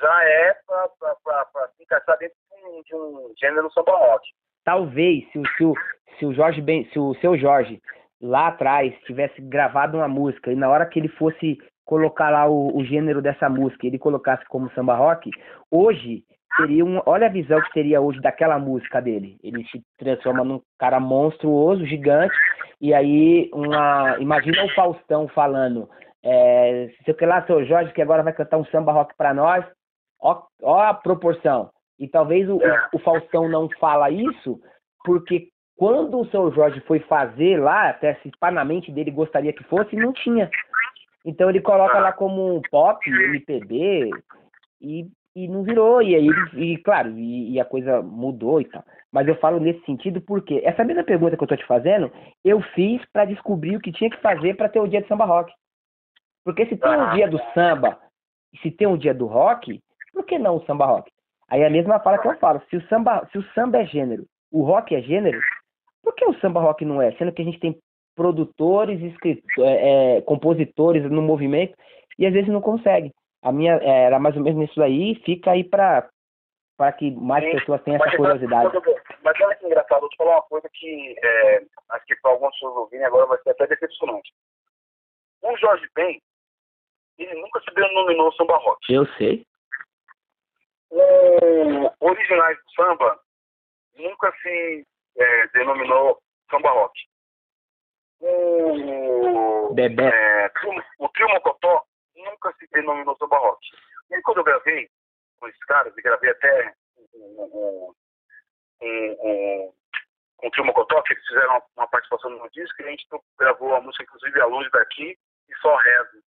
já 0.00 0.24
é 0.24 0.54
para 0.66 1.68
se 1.76 1.82
encaixar 1.82 2.18
dentro 2.18 2.36
de 2.48 2.66
um, 2.66 2.82
de 2.82 2.94
um 2.94 3.34
gênero 3.38 3.72
samba 3.72 3.96
rock. 3.96 4.28
talvez 4.64 5.30
se 5.32 5.38
o, 5.38 5.46
se 5.56 5.64
o, 5.64 5.74
se 6.18 6.26
o 6.26 6.34
Jorge 6.34 6.60
Ben, 6.60 6.88
se 6.90 6.98
o 6.98 7.14
seu 7.16 7.38
Jorge 7.38 7.80
lá 8.20 8.48
atrás 8.48 8.94
tivesse 9.04 9.40
gravado 9.40 9.96
uma 9.96 10.08
música 10.08 10.52
e 10.52 10.56
na 10.56 10.68
hora 10.68 10.86
que 10.86 10.98
ele 10.98 11.08
fosse 11.08 11.58
colocar 11.84 12.30
lá 12.30 12.46
o, 12.48 12.76
o 12.76 12.84
gênero 12.84 13.20
dessa 13.20 13.48
música, 13.48 13.86
ele 13.86 13.98
colocasse 13.98 14.44
como 14.46 14.70
samba 14.72 14.94
rock, 14.94 15.30
hoje 15.70 16.24
seria 16.56 16.84
um, 16.84 17.00
olha 17.06 17.26
a 17.26 17.30
visão 17.30 17.60
que 17.60 17.72
seria 17.72 18.00
hoje 18.00 18.20
daquela 18.20 18.58
música 18.58 19.00
dele. 19.00 19.38
Ele 19.42 19.64
se 19.64 19.82
transforma 19.98 20.44
num 20.44 20.60
cara 20.78 21.00
monstruoso, 21.00 21.84
gigante, 21.86 22.34
e 22.80 22.92
aí 22.92 23.50
uma, 23.52 24.16
imagina 24.18 24.64
o 24.64 24.74
Faustão 24.74 25.28
falando, 25.28 25.88
é, 26.22 26.90
sei 27.04 27.14
o 27.14 27.16
que 27.16 27.26
lá, 27.26 27.44
seu 27.46 27.64
Jorge 27.64 27.92
que 27.92 28.02
agora 28.02 28.22
vai 28.22 28.32
cantar 28.32 28.58
um 28.58 28.64
samba 28.66 28.92
rock 28.92 29.14
pra 29.16 29.34
nós. 29.34 29.64
Ó, 30.20 30.42
ó 30.62 30.80
a 30.80 30.94
proporção. 30.94 31.70
E 31.98 32.08
talvez 32.08 32.48
o, 32.48 32.58
o 32.92 32.98
Faustão 32.98 33.48
não 33.48 33.68
fala 33.78 34.10
isso 34.10 34.60
porque 35.04 35.48
quando 35.76 36.20
o 36.20 36.26
seu 36.26 36.52
Jorge 36.52 36.80
foi 36.80 37.00
fazer 37.00 37.60
lá, 37.60 37.90
até 37.90 38.14
se 38.16 38.30
pá 38.38 38.50
na 38.50 38.64
mente 38.64 38.90
dele 38.90 39.10
gostaria 39.10 39.52
que 39.52 39.64
fosse, 39.64 39.94
não 39.96 40.12
tinha. 40.12 40.50
Então 41.24 41.48
ele 41.50 41.60
coloca 41.60 41.98
lá 41.98 42.12
como 42.12 42.60
pop, 42.70 42.98
MPB, 43.08 44.10
e, 44.80 45.06
e 45.34 45.48
não 45.48 45.62
virou. 45.62 46.02
E 46.02 46.14
aí, 46.14 46.28
e 46.54 46.76
claro, 46.78 47.10
e, 47.18 47.52
e 47.52 47.60
a 47.60 47.64
coisa 47.64 48.02
mudou 48.02 48.60
e 48.60 48.64
tal. 48.66 48.84
Mas 49.12 49.26
eu 49.28 49.36
falo 49.36 49.60
nesse 49.60 49.84
sentido 49.84 50.20
porque 50.20 50.60
essa 50.64 50.84
mesma 50.84 51.04
pergunta 51.04 51.36
que 51.36 51.42
eu 51.42 51.48
tô 51.48 51.56
te 51.56 51.66
fazendo, 51.66 52.10
eu 52.44 52.60
fiz 52.74 53.00
para 53.12 53.24
descobrir 53.24 53.76
o 53.76 53.80
que 53.80 53.92
tinha 53.92 54.10
que 54.10 54.20
fazer 54.20 54.56
para 54.56 54.68
ter 54.68 54.80
o 54.80 54.88
dia 54.88 55.00
de 55.02 55.08
samba 55.08 55.24
rock. 55.24 55.52
Porque 56.44 56.66
se 56.66 56.76
tem 56.76 56.90
um 56.90 57.00
Ah. 57.00 57.14
dia 57.14 57.28
do 57.28 57.40
samba, 57.54 57.98
se 58.60 58.70
tem 58.70 58.86
um 58.86 58.96
dia 58.96 59.14
do 59.14 59.26
rock, 59.26 59.80
por 60.12 60.24
que 60.24 60.38
não 60.38 60.56
o 60.56 60.64
samba 60.66 60.86
rock? 60.86 61.10
Aí 61.48 61.60
é 61.62 61.66
a 61.66 61.70
mesma 61.70 61.98
fala 62.00 62.18
que 62.18 62.26
eu 62.28 62.36
falo, 62.38 62.60
se 62.70 62.76
o 62.76 62.86
samba, 62.88 63.26
se 63.30 63.38
o 63.38 63.42
samba 63.54 63.78
é 63.78 63.86
gênero, 63.86 64.24
o 64.52 64.62
rock 64.62 64.94
é 64.94 65.00
gênero, 65.00 65.40
por 66.02 66.14
que 66.14 66.24
o 66.26 66.34
samba 66.40 66.60
rock 66.60 66.84
não 66.84 67.00
é? 67.00 67.12
Sendo 67.12 67.32
que 67.32 67.42
a 67.42 67.44
gente 67.44 67.58
tem 67.60 67.76
produtores, 68.16 69.00
escrito- 69.02 69.42
é, 69.64 70.16
é, 70.16 70.20
compositores 70.22 71.02
no 71.10 71.20
movimento 71.22 71.74
e 72.18 72.26
às 72.26 72.32
vezes 72.32 72.48
não 72.50 72.60
consegue. 72.60 73.12
A 73.44 73.52
minha 73.52 73.74
é, 73.74 74.04
era 74.04 74.18
mais 74.18 74.34
ou 74.36 74.42
menos 74.42 74.70
isso 74.70 74.82
aí, 74.82 75.14
fica 75.16 75.50
aí 75.50 75.62
para 75.62 76.08
para 76.76 76.92
que 76.92 77.08
mais 77.12 77.44
Sim, 77.44 77.52
pessoas 77.52 77.82
tenham 77.82 78.04
essa 78.04 78.16
curiosidade. 78.16 78.72
Mas 79.22 79.40
olha 79.40 79.54
que 79.54 79.66
engraçado, 79.66 80.00
vou 80.00 80.08
te 80.08 80.16
falar 80.16 80.36
uma 80.36 80.42
coisa 80.42 80.68
que 80.72 81.14
é, 81.22 81.62
acho 81.90 82.04
que 82.06 82.16
para 82.16 82.32
algumas 82.32 82.52
pessoas 82.54 82.76
ouvirem 82.76 83.06
agora 83.06 83.26
vai 83.26 83.38
ser 83.42 83.50
até 83.50 83.68
decepcionante. 83.68 84.32
O 85.42 85.56
Jorge 85.56 85.86
Ben, 85.94 86.20
ele 87.18 87.40
nunca 87.40 87.60
se 87.60 87.72
denominou 87.74 88.32
samba 88.32 88.56
rock. 88.56 88.92
Eu 88.92 89.06
sei. 89.18 89.46
O 90.90 92.06
Originais 92.06 92.56
do 92.56 92.70
Samba 92.72 93.20
nunca 93.96 94.32
se 94.42 94.86
é, 95.16 95.48
denominou 95.48 96.18
samba 96.50 96.70
rock. 96.70 96.98
O, 98.20 99.74
Bebé. 99.74 100.08
é, 100.08 100.50
o 100.98 101.08
Trio 101.10 101.28
Mocotó 101.28 101.84
nunca 102.24 102.52
se 102.58 102.66
denominou 102.72 103.16
samba 103.16 103.38
rock. 103.38 103.66
E 104.10 104.14
aí, 104.14 104.22
quando 104.22 104.38
eu 104.38 104.44
gravei 104.44 104.90
com 105.38 105.48
esses 105.48 105.64
caras, 105.64 105.96
e 105.96 106.02
gravei 106.02 106.30
até 106.30 106.74
com 107.10 107.94
o 110.42 110.50
Trio 110.50 110.64
Mocotó, 110.64 111.02
que 111.02 111.14
eles 111.14 111.26
fizeram 111.26 111.50
uma, 111.50 111.62
uma 111.76 111.88
participação 111.88 112.30
no 112.30 112.50
disco, 112.50 112.82
e 112.82 112.84
a 112.86 112.90
gente 112.90 113.06
gravou 113.38 113.74
a 113.74 113.80
música, 113.80 114.04
inclusive, 114.04 114.40
A 114.40 114.46
Luz 114.46 114.70
Daqui 114.70 115.18
e 115.48 115.56
Só 115.56 115.76
Rezo. 115.76 116.22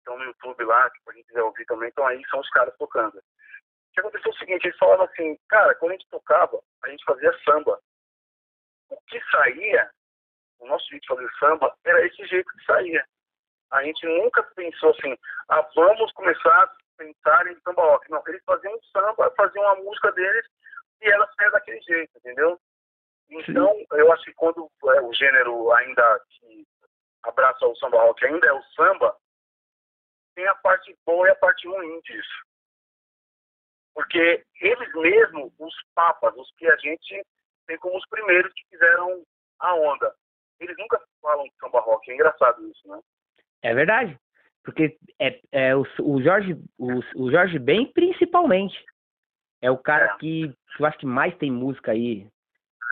Então, 0.00 0.18
no 0.18 0.24
YouTube 0.24 0.64
lá, 0.64 0.90
que 0.90 0.98
a 1.08 1.12
gente 1.12 1.26
quiser 1.26 1.42
ouvir 1.42 1.64
também, 1.66 1.88
então 1.88 2.06
aí 2.06 2.22
são 2.28 2.40
os 2.40 2.50
caras 2.50 2.74
tocando. 2.76 3.16
O 3.18 3.22
que 3.92 4.00
aconteceu 4.00 4.32
é 4.32 4.34
o 4.34 4.38
seguinte, 4.38 4.66
eles 4.66 4.78
falavam 4.78 5.04
assim, 5.04 5.38
cara, 5.48 5.74
quando 5.76 5.92
a 5.92 5.94
gente 5.94 6.08
tocava, 6.08 6.60
a 6.82 6.88
gente 6.88 7.04
fazia 7.04 7.38
samba. 7.44 7.78
O 8.88 8.96
que 9.06 9.20
saía, 9.30 9.90
o 10.58 10.66
nosso 10.66 10.88
jeito 10.88 11.02
de 11.02 11.08
fazer 11.08 11.30
samba, 11.38 11.76
era 11.84 12.06
esse 12.06 12.26
jeito 12.26 12.50
que 12.50 12.64
saía. 12.64 13.06
A 13.72 13.82
gente 13.82 14.06
nunca 14.06 14.42
pensou 14.54 14.90
assim, 14.90 15.16
ah, 15.48 15.66
vamos 15.74 16.12
começar 16.12 16.62
a 16.62 16.70
pensar 16.98 17.46
em 17.46 17.58
samba 17.60 17.82
rock. 17.82 18.10
Não, 18.10 18.22
eles 18.26 18.42
faziam 18.44 18.78
samba, 18.92 19.32
faziam 19.36 19.66
a 19.66 19.76
música 19.76 20.12
deles 20.12 20.46
e 21.00 21.10
ela 21.10 21.26
saía 21.34 21.50
daquele 21.50 21.80
jeito, 21.80 22.16
entendeu? 22.18 22.60
Então, 23.30 23.74
eu 23.92 24.12
acho 24.12 24.24
que 24.24 24.34
quando 24.34 24.70
é, 24.94 25.00
o 25.00 25.12
gênero 25.14 25.72
ainda 25.72 26.20
que 26.28 26.66
abraça 27.22 27.66
o 27.66 27.74
samba 27.76 27.98
rock 28.02 28.24
ainda 28.26 28.46
é 28.46 28.52
o 28.52 28.62
samba, 28.76 29.16
tem 30.34 30.46
a 30.46 30.54
parte 30.56 30.94
boa 31.06 31.26
e 31.26 31.30
a 31.30 31.36
parte 31.36 31.66
ruim 31.66 32.00
disso. 32.02 32.44
Porque 33.94 34.44
eles 34.60 34.94
mesmos, 34.94 35.52
os 35.58 35.74
papas, 35.94 36.34
os 36.36 36.50
que 36.56 36.66
a 36.66 36.76
gente 36.76 37.24
tem 37.66 37.78
como 37.78 37.96
os 37.96 38.06
primeiros 38.08 38.52
que 38.52 38.68
fizeram 38.68 39.24
a 39.60 39.74
onda, 39.74 40.14
eles 40.60 40.76
nunca 40.76 41.00
falam 41.22 41.44
de 41.44 41.54
samba 41.58 41.80
rock. 41.80 42.10
É 42.10 42.14
engraçado 42.14 42.66
isso, 42.68 42.88
né? 42.88 43.00
É 43.62 43.74
verdade. 43.74 44.18
Porque 44.64 44.96
é, 45.18 45.40
é 45.50 45.76
o, 45.76 45.84
o 46.00 46.22
Jorge 46.22 46.56
o, 46.78 47.00
o 47.16 47.30
Jorge 47.30 47.58
Ben 47.58 47.90
principalmente 47.92 48.84
é 49.60 49.70
o 49.70 49.78
cara 49.78 50.06
É. 50.06 50.16
que, 50.18 50.52
eu 50.78 50.86
acho 50.86 50.98
que 50.98 51.06
mais 51.06 51.36
tem 51.36 51.50
música 51.50 51.92
aí 51.92 52.26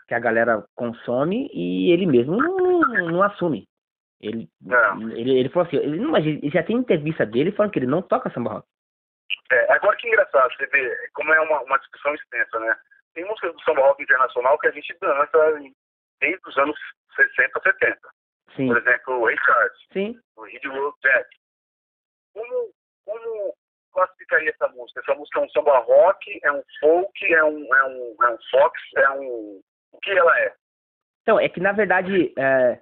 que 0.08 0.14
a 0.14 0.18
galera 0.18 0.64
consome 0.74 1.48
e 1.52 1.92
ele 1.92 2.06
mesmo 2.06 2.36
não, 2.36 2.80
não 3.10 3.22
assume. 3.22 3.68
Ele, 4.20 4.48
É. 4.68 5.18
ele, 5.18 5.38
ele 5.38 5.48
falou 5.48 5.66
assim, 5.66 5.76
ele, 5.76 6.00
mas 6.00 6.24
já 6.52 6.62
tem 6.62 6.76
entrevista 6.76 7.24
dele 7.24 7.52
falando 7.52 7.72
que 7.72 7.78
ele 7.78 7.86
não 7.86 8.02
toca 8.02 8.30
samba 8.30 8.54
rock. 8.54 8.68
É, 9.52 9.72
agora 9.72 9.96
que 9.96 10.08
engraçado, 10.08 10.52
você 10.54 10.66
vê 10.66 11.08
como 11.12 11.32
é 11.32 11.40
uma, 11.40 11.60
uma 11.62 11.78
discussão 11.78 12.14
extensa, 12.14 12.58
né? 12.60 12.76
Tem 13.14 13.24
músicas 13.24 13.52
do 13.52 13.60
samba 13.62 13.80
rock 13.82 14.02
internacional 14.02 14.58
que 14.58 14.68
a 14.68 14.72
gente 14.72 14.96
dança 15.00 15.60
desde 16.20 16.48
os 16.48 16.58
anos 16.58 16.76
60, 17.16 17.60
70. 17.60 17.98
Sim, 18.56 18.66
Por 18.68 18.78
exemplo, 18.78 19.14
o 19.20 19.24
Ray 19.26 19.36
Charles, 19.44 19.78
sim. 19.92 20.18
o 20.36 20.42
Hit 20.44 20.66
Road 20.66 20.96
Jack. 21.02 21.28
Como, 22.34 22.70
como 23.06 23.54
classificaria 23.92 24.50
essa 24.50 24.68
música? 24.68 25.00
Essa 25.00 25.14
música 25.14 25.40
é 25.40 25.42
um 25.44 25.48
samba 25.50 25.78
rock, 25.78 26.40
é 26.42 26.52
um 26.52 26.62
folk, 26.80 27.34
é 27.34 27.44
um, 27.44 27.74
é 27.74 27.84
um, 27.86 28.16
é 28.22 28.30
um 28.30 28.38
fox, 28.50 28.80
é 28.96 29.10
um... 29.10 29.60
O 29.92 29.98
que 30.02 30.10
ela 30.10 30.38
é? 30.40 30.52
Então, 31.22 31.38
é 31.38 31.48
que 31.48 31.60
na 31.60 31.72
verdade 31.72 32.32
é, 32.38 32.80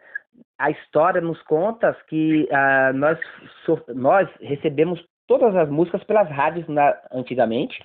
a 0.59 0.71
história 0.71 1.21
nos 1.21 1.43
conta 1.43 1.93
que 2.09 2.49
ah, 2.53 2.93
nós, 2.95 3.19
so- 3.65 3.85
nós 3.89 4.29
recebemos 4.41 5.05
todas 5.27 5.55
as 5.57 5.69
músicas 5.69 6.03
pelas 6.05 6.29
rádios 6.31 6.67
na- 6.69 6.99
antigamente, 7.13 7.79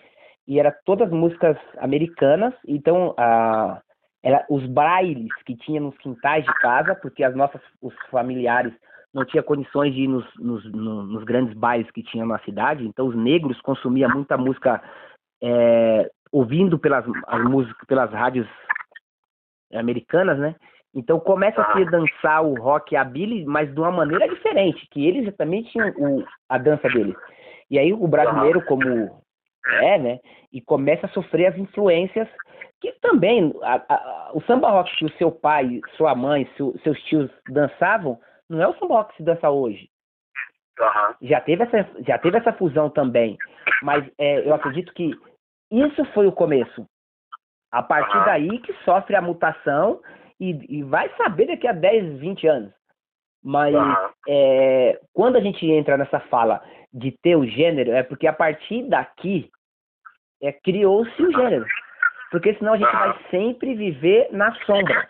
e 0.48 0.60
era 0.60 0.72
todas 0.86 1.10
músicas 1.10 1.58
americanas, 1.78 2.54
então 2.68 3.14
ah, 3.18 3.82
era 4.24 4.46
os 4.50 4.66
bailes 4.66 5.32
que 5.46 5.56
tinha 5.56 5.82
nos 5.82 5.98
quintais 5.98 6.46
de 6.46 6.54
casa, 6.56 6.96
porque 6.96 7.24
as 7.24 7.36
nossas, 7.36 7.62
os 7.82 7.94
familiares 8.10 8.74
não 9.14 9.26
tinham 9.26 9.44
condições 9.44 9.94
de 9.94 10.02
ir 10.04 10.08
nos, 10.08 10.26
nos, 10.40 10.64
no- 10.72 11.04
nos 11.04 11.24
grandes 11.24 11.54
bailes 11.56 11.92
que 11.92 12.02
tinha 12.02 12.26
na 12.26 12.40
cidade, 12.40 12.88
então 12.88 13.08
os 13.08 13.16
negros 13.16 13.60
consumiam 13.62 14.10
muita 14.10 14.38
música 14.38 14.82
é, 15.44 16.10
ouvindo 16.32 16.80
pelas, 16.80 17.06
as 17.28 17.44
músicas, 17.44 17.86
pelas 17.86 18.12
rádios 18.12 18.48
americanas, 19.74 20.40
né? 20.40 20.56
Então 20.96 21.20
começa 21.20 21.62
a 21.62 21.74
se 21.74 21.86
dançar 21.86 22.44
o 22.44 22.54
rock 22.56 22.94
e 22.94 22.98
a 22.98 23.04
Billy, 23.04 23.46
mas 23.46 23.72
de 23.74 23.80
uma 23.80 23.92
maneira 23.92 24.28
diferente, 24.30 24.88
que 24.92 25.06
eles 25.06 25.36
também 25.36 25.64
tinham 25.64 25.90
o, 25.98 26.24
a 26.48 26.58
dança 26.58 26.88
deles. 26.90 27.16
E 27.70 27.80
aí 27.80 27.92
o 27.92 28.08
brasileiro, 28.08 28.64
como 28.66 29.22
é, 29.66 29.98
né? 29.98 30.20
E 30.52 30.62
começa 30.62 31.06
a 31.06 31.10
sofrer 31.10 31.48
as 31.48 31.58
influências 31.58 32.28
que 32.82 32.92
também 33.02 33.54
a- 33.64 33.82
a- 33.88 34.32
o 34.34 34.42
samba 34.42 34.70
rock 34.70 34.94
que 34.98 35.06
o 35.06 35.18
seu 35.18 35.32
pai, 35.32 35.80
sua 35.96 36.14
mãe, 36.14 36.50
seu- 36.58 36.78
seus 36.84 37.02
tios 37.04 37.32
dançavam, 37.50 38.20
não 38.50 38.62
é 38.62 38.68
o 38.68 38.74
samba 38.78 38.96
rock 38.96 39.12
que 39.12 39.18
se 39.18 39.24
dança 39.24 39.50
hoje. 39.50 39.90
Aham. 40.80 41.16
Já 41.22 41.40
teve 41.40 41.64
essa, 41.64 41.88
já 42.06 42.18
teve 42.18 42.38
essa 42.38 42.52
fusão 42.54 42.90
também. 42.90 43.38
Mas 43.82 44.06
é, 44.18 44.46
eu 44.46 44.54
acredito 44.54 44.94
que 44.94 45.12
isso 45.72 46.04
foi 46.14 46.28
o 46.28 46.32
começo. 46.32 46.86
A 47.72 47.82
partir 47.82 48.18
Aham. 48.18 48.26
daí 48.26 48.60
que 48.60 48.74
sofre 48.84 49.16
a 49.16 49.22
mutação 49.22 50.02
e, 50.40 50.78
e 50.80 50.84
vai 50.84 51.10
saber 51.16 51.48
daqui 51.48 51.68
a 51.68 51.72
10, 51.72 52.20
20 52.20 52.46
anos. 52.48 52.74
Mas 53.44 53.76
Aham. 53.76 54.10
é, 54.28 55.00
quando 55.14 55.38
a 55.38 55.42
gente 55.42 55.66
entra 55.70 55.98
nessa 55.98 56.20
fala 56.22 56.62
de 56.94 57.12
ter 57.24 57.36
o 57.36 57.46
gênero, 57.46 57.92
é 57.92 58.04
porque 58.04 58.28
a 58.28 58.34
partir 58.34 58.84
daqui 58.84 59.50
é, 60.42 60.52
criou-se 60.52 61.22
o 61.22 61.32
gênero. 61.32 61.66
Porque 62.32 62.54
senão 62.56 62.74
a 62.74 62.78
gente 62.78 62.92
vai 62.92 63.18
sempre 63.30 63.76
viver 63.76 64.28
na 64.32 64.54
sombra. 64.66 65.08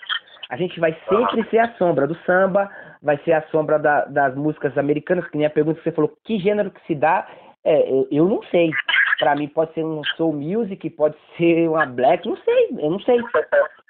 A 0.50 0.56
gente 0.58 0.80
vai 0.80 0.94
sempre 1.10 1.50
ser 1.50 1.60
a 1.60 1.74
sombra 1.76 2.06
do 2.06 2.16
samba, 2.26 2.70
vai 3.02 3.18
ser 3.24 3.32
a 3.34 3.42
sombra 3.48 3.80
da- 3.80 4.06
das 4.06 4.36
músicas 4.36 4.78
americanas, 4.78 5.28
que 5.30 5.38
nem 5.38 5.48
a 5.48 5.50
pergunta 5.50 5.78
que 5.80 5.84
você 5.84 5.92
falou, 5.92 6.16
que 6.24 6.38
gênero 6.40 6.70
que 6.70 6.86
se 6.86 6.94
dá, 6.96 7.28
é, 7.64 7.90
eu, 7.90 8.08
eu 8.12 8.26
não 8.28 8.44
sei. 8.44 8.72
Pra 9.20 9.36
mim 9.36 9.48
pode 9.48 9.74
ser 9.74 9.84
um 9.86 10.04
soul 10.18 10.34
music, 10.34 10.90
pode 10.92 11.16
ser 11.38 11.68
uma 11.70 11.86
black, 11.86 12.28
não 12.28 12.36
sei, 12.38 12.70
eu 12.72 12.90
não 12.92 13.00
sei. 13.00 13.18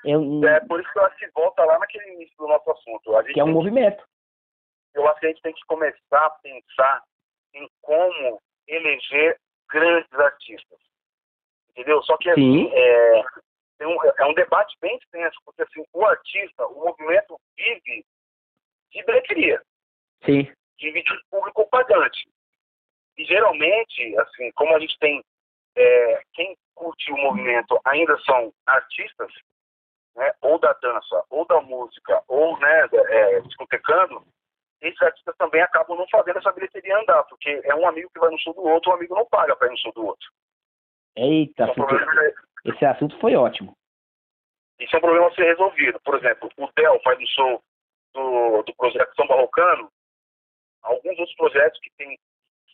Eu, 0.05 0.41
É 0.47 0.59
por 0.61 0.79
isso 0.79 0.91
que 0.93 0.99
eu 0.99 1.05
acho 1.05 1.17
que 1.17 1.27
volta 1.33 1.63
lá 1.65 1.79
naquele 1.79 2.13
início 2.13 2.35
do 2.37 2.47
nosso 2.47 2.69
assunto. 2.69 3.11
Que 3.33 3.39
é 3.39 3.43
um 3.43 3.51
movimento. 3.51 4.03
eu 4.93 5.07
acho 5.07 5.19
que 5.19 5.25
a 5.25 5.29
gente 5.29 5.41
tem 5.41 5.53
que 5.53 5.65
começar 5.65 6.25
a 6.25 6.29
pensar 6.43 7.01
em 7.53 7.67
como 7.81 8.41
eleger 8.67 9.39
grandes 9.69 10.11
artistas. 10.13 10.79
Entendeu? 11.71 12.01
Só 12.03 12.17
que 12.17 12.29
assim, 12.29 12.69
Sim. 12.69 12.71
é, 12.73 13.23
um, 13.87 13.97
é 14.03 14.25
um 14.25 14.33
debate 14.33 14.75
bem 14.79 14.95
extenso, 14.97 15.37
porque 15.43 15.63
assim, 15.63 15.83
o 15.91 16.05
artista, 16.05 16.67
o 16.67 16.85
movimento 16.85 17.39
vive 17.57 18.05
de 18.91 19.03
bilheteria, 19.03 19.61
Sim. 20.23 20.51
vive 20.79 21.03
de 21.03 21.23
público 21.29 21.67
pagante. 21.69 22.29
E 23.17 23.25
geralmente, 23.25 24.17
assim, 24.19 24.51
como 24.51 24.75
a 24.75 24.79
gente 24.79 24.97
tem 24.99 25.23
é, 25.75 26.21
quem 26.33 26.55
curte 26.75 27.11
o 27.11 27.17
movimento 27.17 27.79
ainda 27.85 28.17
são 28.19 28.53
artistas, 28.65 29.31
né, 30.15 30.31
ou 30.41 30.59
da 30.59 30.73
dança, 30.73 31.23
ou 31.29 31.45
da 31.45 31.59
música, 31.61 32.23
ou 32.27 32.57
né, 32.59 32.87
é, 32.91 33.41
discotecando, 33.41 34.25
esses 34.83 35.01
artistas 35.01 35.35
também 35.37 35.61
acabam 35.61 35.97
não 35.97 36.07
fazendo 36.09 36.39
essa 36.39 36.51
bilheteria 36.51 36.97
andar, 36.99 37.23
porque 37.23 37.61
é 37.63 37.73
um 37.75 37.87
amigo 37.87 38.09
que 38.13 38.19
vai 38.19 38.29
no 38.29 38.39
show 38.39 38.53
do 38.53 38.63
outro, 38.63 38.91
o 38.91 38.95
amigo 38.95 39.15
não 39.15 39.25
paga 39.25 39.55
para 39.55 39.67
ir 39.67 39.71
no 39.71 39.77
show 39.77 39.93
do 39.93 40.05
outro. 40.05 40.29
Eita, 41.15 41.65
Isso 41.65 41.79
é 41.79 41.83
um 41.83 42.73
esse 42.73 42.85
assunto 42.85 43.19
foi 43.19 43.35
ótimo. 43.35 43.75
isso 44.79 44.95
é 44.95 44.97
um 44.97 45.01
problema 45.01 45.27
a 45.27 45.35
ser 45.35 45.43
resolvido. 45.43 45.99
Por 46.01 46.15
exemplo, 46.15 46.49
o 46.57 46.69
Del 46.75 46.99
faz 47.03 47.19
um 47.19 47.27
show 47.27 47.63
do, 48.13 48.63
do 48.63 48.75
projeto 48.75 49.15
São 49.15 49.27
Barrocano, 49.27 49.89
alguns 50.81 51.17
outros 51.19 51.35
projetos 51.35 51.79
que 51.81 51.89
têm 51.97 52.17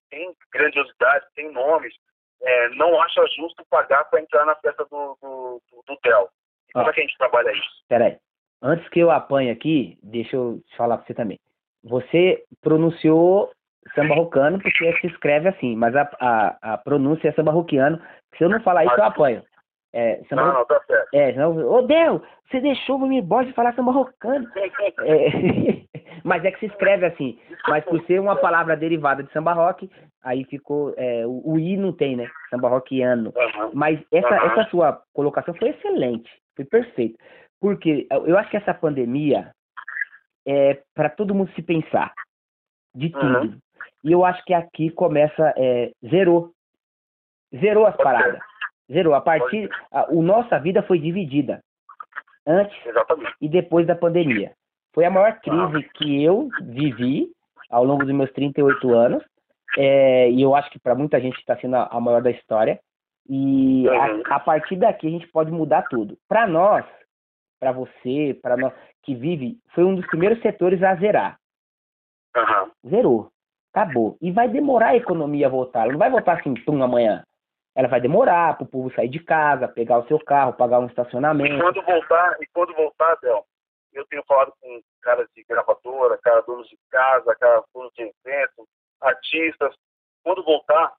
tem 0.09 0.35
grandiosidade, 0.51 1.25
tem 1.35 1.51
nomes, 1.51 1.93
é, 2.41 2.69
não 2.69 2.99
acha 3.01 3.21
justo 3.35 3.63
pagar 3.69 4.05
para 4.05 4.21
entrar 4.21 4.45
na 4.45 4.55
festa 4.55 4.83
do, 4.85 5.17
do, 5.21 5.61
do, 5.71 5.83
do 5.85 5.99
Del. 6.01 6.29
E 6.69 6.73
como 6.73 6.89
é 6.89 6.93
que 6.93 6.99
a 6.99 7.03
gente 7.03 7.17
trabalha 7.17 7.51
isso? 7.51 7.83
Peraí. 7.87 8.17
Antes 8.61 8.87
que 8.89 8.99
eu 8.99 9.11
apanhe 9.11 9.51
aqui, 9.51 9.97
deixa 10.03 10.35
eu 10.35 10.61
falar 10.75 10.97
pra 10.97 11.05
você 11.05 11.13
também. 11.13 11.39
Você 11.83 12.43
pronunciou 12.61 13.51
samba 13.95 14.15
rocano 14.15 14.59
porque 14.61 14.93
se 14.99 15.07
escreve 15.07 15.49
assim, 15.49 15.75
mas 15.75 15.95
a, 15.95 16.09
a, 16.19 16.73
a 16.73 16.77
pronúncia 16.77 17.29
é 17.29 17.31
samba 17.31 17.51
roquiano. 17.51 17.99
Se 18.37 18.43
eu 18.43 18.49
não 18.49 18.61
falar 18.61 18.85
isso, 18.85 18.95
eu 18.95 19.03
apanho. 19.03 19.43
É, 19.91 20.21
samba, 20.29 20.45
Não, 20.45 20.53
não, 20.53 20.65
tá 20.65 20.79
certo. 20.85 21.09
é, 21.13 21.47
ô 21.47 21.81
Del, 21.81 22.21
você 22.49 22.59
deixou 22.59 22.97
o 22.97 23.07
me 23.07 23.21
de 23.21 23.53
falar 23.53 23.73
samba 23.73 23.91
rocano. 23.91 24.47
É, 24.99 25.27
mas 26.23 26.45
é 26.45 26.51
que 26.51 26.59
se 26.59 26.67
escreve 26.67 27.07
assim. 27.07 27.39
Mas 27.67 27.83
por 27.85 27.99
ser 28.05 28.19
uma 28.19 28.35
palavra 28.35 28.77
derivada 28.77 29.23
de 29.23 29.31
samba 29.31 29.53
rock, 29.53 29.89
aí 30.23 30.43
ficou. 30.45 30.93
é, 30.95 31.25
o, 31.25 31.41
o 31.43 31.59
I 31.59 31.75
não 31.75 31.91
tem, 31.91 32.15
né? 32.15 32.29
Samba 32.51 32.69
rockiano. 32.69 33.33
Aham. 33.35 33.71
Mas 33.73 33.99
essa, 34.11 34.35
Aham. 34.35 34.45
essa 34.51 34.69
sua 34.69 35.01
colocação 35.13 35.55
foi 35.55 35.69
excelente, 35.69 36.29
foi 36.55 36.65
perfeita. 36.65 37.17
Porque 37.59 38.07
eu 38.11 38.37
acho 38.37 38.49
que 38.51 38.57
essa 38.57 38.73
pandemia 38.73 39.51
é 40.45 40.81
para 40.93 41.09
todo 41.09 41.35
mundo 41.35 41.51
se 41.53 41.61
pensar 41.61 42.13
de 42.95 43.09
tudo. 43.09 43.39
Uhum. 43.39 43.59
E 44.03 44.11
eu 44.11 44.23
acho 44.23 44.43
que 44.45 44.53
aqui 44.53 44.89
começa, 44.91 45.53
é, 45.57 45.91
zerou. 46.09 46.51
Zerou 47.55 47.85
as 47.85 47.95
paradas. 47.97 48.39
Zerou. 48.91 49.13
A 49.13 49.21
partir. 49.21 49.69
A, 49.91 50.11
o 50.11 50.21
nossa 50.21 50.59
vida 50.59 50.81
foi 50.83 50.99
dividida. 50.99 51.61
Antes 52.45 52.75
Exatamente. 52.85 53.33
e 53.41 53.49
depois 53.49 53.85
da 53.85 53.95
pandemia. 53.95 54.53
Foi 54.93 55.05
a 55.05 55.11
maior 55.11 55.39
crise 55.39 55.87
que 55.95 56.23
eu 56.23 56.49
vivi 56.63 57.29
ao 57.69 57.83
longo 57.83 58.05
dos 58.05 58.15
meus 58.15 58.31
38 58.31 58.93
anos. 58.93 59.23
É, 59.77 60.31
e 60.31 60.41
eu 60.41 60.55
acho 60.55 60.69
que 60.71 60.79
para 60.79 60.95
muita 60.95 61.19
gente 61.21 61.37
está 61.37 61.55
sendo 61.57 61.75
a, 61.75 61.87
a 61.91 61.99
maior 61.99 62.21
da 62.21 62.31
história. 62.31 62.79
E 63.29 63.87
Uhum. 63.87 64.23
a, 64.31 64.35
a 64.35 64.39
partir 64.39 64.75
daqui 64.77 65.07
a 65.07 65.11
gente 65.11 65.27
pode 65.27 65.51
mudar 65.51 65.83
tudo. 65.83 66.17
Para 66.27 66.47
nós, 66.47 66.85
para 67.59 67.71
você, 67.71 68.37
para 68.41 68.55
nós 68.55 68.73
que 69.03 69.13
vive, 69.13 69.57
foi 69.73 69.83
um 69.83 69.95
dos 69.95 70.05
primeiros 70.07 70.41
setores 70.41 70.81
a 70.81 70.95
zerar. 70.95 71.39
Aham. 72.35 72.71
Zerou. 72.87 73.31
Acabou. 73.73 74.17
E 74.21 74.31
vai 74.31 74.47
demorar 74.47 74.89
a 74.89 74.95
economia 74.95 75.47
a 75.47 75.49
voltar. 75.49 75.83
Ela 75.83 75.91
não 75.91 75.99
vai 75.99 76.09
voltar 76.09 76.39
assim, 76.39 76.53
pum, 76.63 76.81
amanhã. 76.81 77.23
Ela 77.75 77.87
vai 77.87 78.01
demorar 78.01 78.57
para 78.57 78.63
o 78.63 78.67
povo 78.67 78.93
sair 78.93 79.09
de 79.09 79.19
casa, 79.19 79.67
pegar 79.67 79.99
o 79.99 80.07
seu 80.07 80.19
carro, 80.19 80.53
pagar 80.53 80.79
um 80.79 80.85
E 80.85 80.87
estacionamento. 80.87 81.61
quando 81.61 81.81
voltar, 81.83 82.37
e 82.41 82.47
quando 82.47 82.73
voltar, 82.73 83.15
Del, 83.21 83.45
eu 83.93 84.05
tenho 84.07 84.23
falado 84.27 84.53
com 84.59 84.81
caras 85.01 85.27
de 85.35 85.43
gravadora, 85.43 86.17
caras 86.17 86.45
donos 86.45 86.67
de 86.67 86.77
casa, 86.89 87.35
caras 87.35 87.63
donos 87.73 87.91
de 87.93 88.01
eventos, 88.01 88.67
artistas. 89.01 89.75
Quando 90.23 90.43
voltar, 90.43 90.93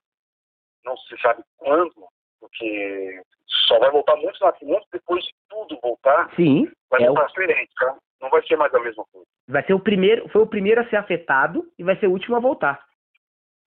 não 0.83 0.97
se 0.97 1.17
sabe 1.21 1.43
quando, 1.57 2.07
porque 2.41 3.21
só 3.67 3.79
vai 3.79 3.89
voltar 3.91 4.15
muito, 4.17 4.37
na- 4.43 4.53
muito 4.63 4.87
depois 4.91 5.23
de 5.23 5.31
tudo 5.49 5.79
voltar, 5.81 6.29
Sim, 6.35 6.69
vai 6.89 7.01
é 7.03 7.09
o 7.09 7.13
voltar 7.13 7.27
diferente, 7.27 7.71
tá? 7.75 7.95
Não 8.19 8.29
vai 8.29 8.45
ser 8.45 8.57
mais 8.57 8.73
a 8.73 8.79
mesma 8.79 9.05
coisa. 9.11 9.27
Vai 9.47 9.63
ser 9.65 9.73
o 9.73 9.79
primeiro, 9.79 10.27
foi 10.29 10.41
o 10.41 10.47
primeiro 10.47 10.81
a 10.81 10.89
ser 10.89 10.97
afetado 10.97 11.71
e 11.77 11.83
vai 11.83 11.95
ser 11.97 12.07
o 12.07 12.11
último 12.11 12.35
a 12.35 12.39
voltar. 12.39 12.85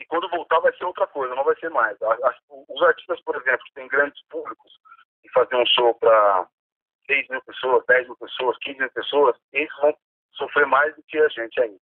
E 0.01 0.05
quando 0.07 0.29
voltar 0.29 0.59
vai 0.61 0.73
ser 0.77 0.85
outra 0.85 1.07
coisa, 1.07 1.35
não 1.35 1.45
vai 1.45 1.55
ser 1.57 1.71
mais. 1.71 2.01
A- 2.03 2.13
a- 2.13 2.35
Os 2.69 2.83
artistas, 2.83 3.21
por 3.23 3.37
exemplo, 3.37 3.65
que 3.67 3.75
têm 3.75 3.89
grandes 3.89 4.21
públicos 4.29 4.73
e 5.25 5.31
fazer 5.31 5.57
um 5.57 5.67
show 5.67 5.95
para 5.95 6.47
6 7.07 7.29
mil 7.29 7.41
pessoas, 7.43 7.85
10 7.87 8.07
mil 8.07 8.17
pessoas, 8.17 8.59
15 8.59 8.79
mil 8.79 8.91
pessoas, 8.91 9.37
eles 9.53 9.71
vão 9.81 9.97
sofrer 10.33 10.67
mais 10.67 10.95
do 10.97 11.03
que 11.05 11.19
a 11.19 11.29
gente 11.29 11.61
ainda. 11.61 11.79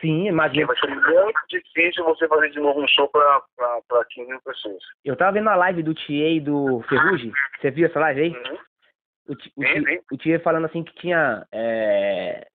Sim, 0.00 0.26
imagina. 0.26 0.66
vai 0.66 0.76
ser 0.78 0.88
muito 0.88 1.40
difícil 1.48 2.04
você 2.04 2.26
fazer 2.26 2.50
de 2.50 2.58
novo 2.58 2.80
um 2.82 2.88
show 2.88 3.08
para 3.08 4.04
15 4.10 4.28
mil 4.28 4.40
pessoas. 4.42 4.82
Eu 5.04 5.16
tava 5.16 5.32
vendo 5.32 5.48
a 5.48 5.54
live 5.56 5.82
do 5.82 5.94
Tia 5.94 6.28
e 6.28 6.40
do 6.40 6.82
Ferrugem. 6.88 7.32
Você 7.60 7.70
viu 7.70 7.86
essa 7.86 8.00
live 8.00 8.20
aí? 8.22 8.30
Uhum. 8.30 8.58
O, 9.28 9.32
o, 9.32 9.36
Sim, 9.36 9.84
Ti- 9.84 9.84
sim. 9.84 10.00
o 10.12 10.16
Tia 10.16 10.40
falando 10.40 10.64
assim 10.64 10.82
que 10.82 10.92
tinha 10.96 11.46
é, 11.52 12.48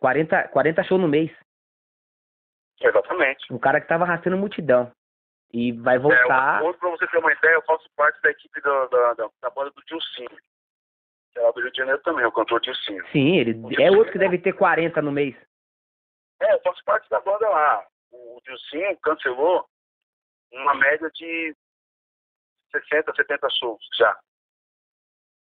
40, 0.00 0.48
40 0.48 0.82
shows 0.84 1.00
no 1.00 1.08
mês. 1.08 1.30
Exatamente. 2.80 3.50
Um 3.52 3.58
cara 3.58 3.80
que 3.80 3.88
tava 3.88 4.04
arrastando 4.04 4.36
multidão. 4.36 4.92
E 5.52 5.72
vai 5.72 5.96
É, 5.96 5.98
voltar. 5.98 6.62
hoje, 6.62 6.78
para 6.78 6.90
você 6.90 7.06
ter 7.06 7.18
uma 7.18 7.32
ideia, 7.32 7.54
eu 7.54 7.62
faço 7.62 7.88
parte 7.96 8.20
da 8.20 8.30
equipe 8.30 8.60
da, 8.60 8.86
da, 8.86 9.14
da, 9.14 9.28
da 9.40 9.50
banda 9.50 9.70
do 9.70 9.82
Dilcinho. 9.86 10.28
Que 11.32 11.38
é 11.38 11.42
lá 11.42 11.50
do 11.52 11.60
Rio 11.62 11.70
de 11.70 11.78
Janeiro 11.78 12.02
também, 12.02 12.26
o 12.26 12.32
cantor 12.32 12.60
Dilcinho. 12.60 13.02
Sim, 13.12 13.36
ele 13.36 13.82
é 13.82 13.90
outro 13.90 14.12
que 14.12 14.18
deve 14.18 14.36
ter 14.38 14.52
40 14.52 15.00
no 15.00 15.12
mês. 15.12 15.34
É, 16.44 16.54
eu 16.54 16.60
faço 16.62 16.82
parte 16.84 17.08
da 17.08 17.20
banda 17.20 17.48
lá. 17.48 17.86
O 18.12 18.40
Dilcinho 18.44 18.96
cancelou 19.00 19.66
uma 20.52 20.74
média 20.74 21.10
de 21.14 21.56
60, 22.72 23.12
70 23.14 23.48
shows 23.58 23.80
já. 23.98 24.18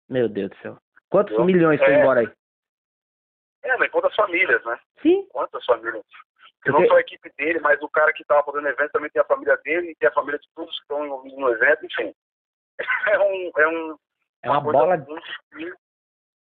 Meu 0.08 0.28
Deus 0.28 0.50
do 0.50 0.56
céu. 0.58 0.78
Quantos 1.08 1.34
Eu- 1.34 1.44
milhões 1.44 1.78
foi 1.80 1.92
é. 1.92 2.00
embora 2.00 2.20
aí? 2.20 2.32
É, 3.62 3.76
mas 3.78 3.90
quantas 3.90 4.14
famílias, 4.14 4.64
né? 4.64 4.78
Sim. 5.02 5.26
Quantas 5.30 5.64
famílias? 5.64 6.04
Porque 6.62 6.70
não 6.70 6.86
só 6.88 6.96
a 6.96 7.00
equipe 7.00 7.30
dele, 7.36 7.58
mas 7.60 7.80
o 7.82 7.88
cara 7.88 8.12
que 8.12 8.22
estava 8.22 8.44
fazendo 8.44 8.64
o 8.64 8.68
evento 8.68 8.92
também 8.92 9.10
tem 9.10 9.20
a 9.22 9.26
família 9.26 9.56
dele 9.58 9.90
e 9.90 9.94
tem 9.96 10.08
a 10.08 10.12
família 10.12 10.38
de 10.38 10.48
todos 10.54 10.74
que 10.76 10.82
estão 10.82 11.04
envolvidos 11.04 11.38
no 11.38 11.48
evento, 11.50 11.84
enfim. 11.86 12.14
É 13.14 13.18
um. 13.18 13.50
É, 13.56 13.68
um, 13.68 13.98
É 14.42 14.50
uma 14.50 14.62
coisa 14.62 14.78
bola. 14.78 14.96
muito. 14.98 15.76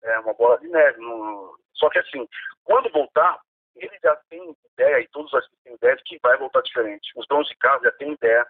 É 0.02 0.18
uma 0.20 0.34
bola 0.34 0.58
de 0.58 0.68
neve. 0.68 1.00
não- 1.00 1.54
Só 1.74 1.88
que 1.90 1.98
assim, 1.98 2.26
quando 2.64 2.90
voltar, 2.90 3.38
ele 3.76 3.98
já 4.02 4.16
tem 4.30 4.54
ideia, 4.74 5.00
e 5.00 5.08
todos 5.08 5.28
os 5.28 5.34
artistas 5.34 5.60
têm 5.64 5.74
ideia 5.74 5.96
de 5.96 6.02
que 6.04 6.18
vai 6.22 6.36
voltar 6.38 6.62
diferente. 6.62 7.12
Os 7.16 7.26
donos 7.28 7.48
de 7.48 7.56
casa 7.56 7.84
já 7.84 7.92
têm 7.92 8.12
ideia 8.12 8.44